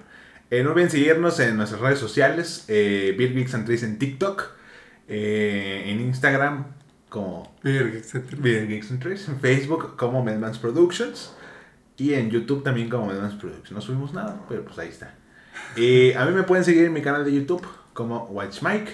eh, 0.50 0.62
no 0.64 0.70
olviden 0.70 0.90
seguirnos 0.90 1.38
en 1.40 1.56
nuestras 1.56 1.80
redes 1.80 1.98
sociales. 1.98 2.64
Eh, 2.68 3.14
en 3.16 3.98
TikTok. 3.98 4.42
eh, 5.08 5.82
en 5.86 6.00
Instagram 6.00 6.66
como 7.08 7.54
Geeks 7.62 8.90
and 8.90 9.00
Trees. 9.00 9.28
En 9.28 9.38
Facebook 9.40 9.96
como 9.96 10.24
Medmans 10.24 10.58
Productions. 10.58 11.34
Y 11.98 12.14
en 12.14 12.30
YouTube 12.30 12.64
también 12.64 12.88
como 12.88 13.06
Medmans 13.06 13.34
Productions. 13.34 13.72
No 13.72 13.80
subimos 13.80 14.12
nada, 14.14 14.44
pero 14.48 14.64
pues 14.64 14.78
ahí 14.78 14.88
está. 14.88 15.14
Eh, 15.76 16.14
a 16.16 16.24
mí 16.24 16.32
me 16.32 16.42
pueden 16.42 16.64
seguir 16.64 16.84
en 16.84 16.92
mi 16.92 17.02
canal 17.02 17.24
de 17.24 17.32
YouTube 17.32 17.66
como 17.92 18.24
Watch 18.24 18.62
Mike. 18.62 18.90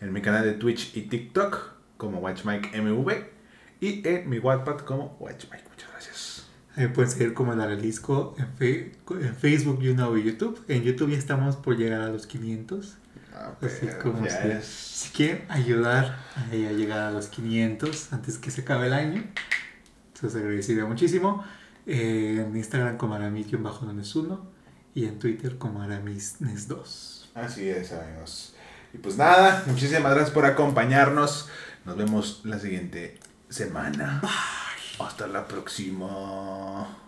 En 0.00 0.12
mi 0.12 0.20
canal 0.20 0.44
de 0.44 0.52
Twitch 0.54 0.96
y 0.96 1.02
TikTok 1.02 1.72
como 1.96 2.18
Watch 2.18 2.44
Mike 2.44 2.80
MV. 2.80 3.39
Y 3.80 4.06
en 4.06 4.28
mi 4.28 4.38
Wattpad 4.38 4.80
como 4.80 5.16
Watch 5.20 5.44
Mike. 5.50 5.64
Muchas 5.70 5.90
gracias. 5.90 6.46
Ahí 6.76 6.86
pueden 6.88 7.10
seguir 7.10 7.34
como 7.34 7.52
el 7.52 7.60
Aralisco 7.60 8.34
en, 8.38 8.48
fe- 8.56 8.92
en 9.10 9.34
Facebook, 9.36 9.80
YouNow 9.80 10.16
y 10.16 10.24
YouTube. 10.24 10.62
En 10.68 10.82
YouTube 10.82 11.10
ya 11.10 11.18
estamos 11.18 11.56
por 11.56 11.76
llegar 11.76 12.00
a 12.02 12.08
los 12.08 12.26
500. 12.26 12.96
Ah, 13.34 13.52
Así 13.62 13.86
como 14.02 14.26
si, 14.28 15.10
quieren 15.12 15.44
ayudar 15.48 16.18
a 16.36 16.52
ella 16.54 16.68
a 16.68 16.72
llegar 16.72 16.98
a 17.00 17.10
los 17.10 17.28
500 17.28 18.12
antes 18.12 18.38
que 18.38 18.50
se 18.50 18.60
acabe 18.62 18.88
el 18.88 18.92
año, 18.92 19.24
se 20.14 20.26
agradecería 20.26 20.84
muchísimo. 20.84 21.42
Eh, 21.86 22.44
en 22.46 22.54
Instagram 22.56 22.98
como 22.98 23.14
aramis-1 23.16 24.40
y 24.94 25.06
en 25.06 25.18
Twitter 25.18 25.56
como 25.56 25.82
aramisnes2. 25.82 27.30
Así 27.34 27.68
es, 27.68 27.92
amigos. 27.92 28.54
Y 28.92 28.98
pues 28.98 29.16
nada, 29.16 29.64
muchísimas 29.66 30.12
gracias 30.12 30.30
por 30.30 30.44
acompañarnos. 30.44 31.48
Nos 31.84 31.96
vemos 31.96 32.42
la 32.44 32.58
siguiente 32.58 33.18
semana. 33.50 34.22
Hasta 34.98 35.26
la 35.26 35.46
próxima. 35.46 36.99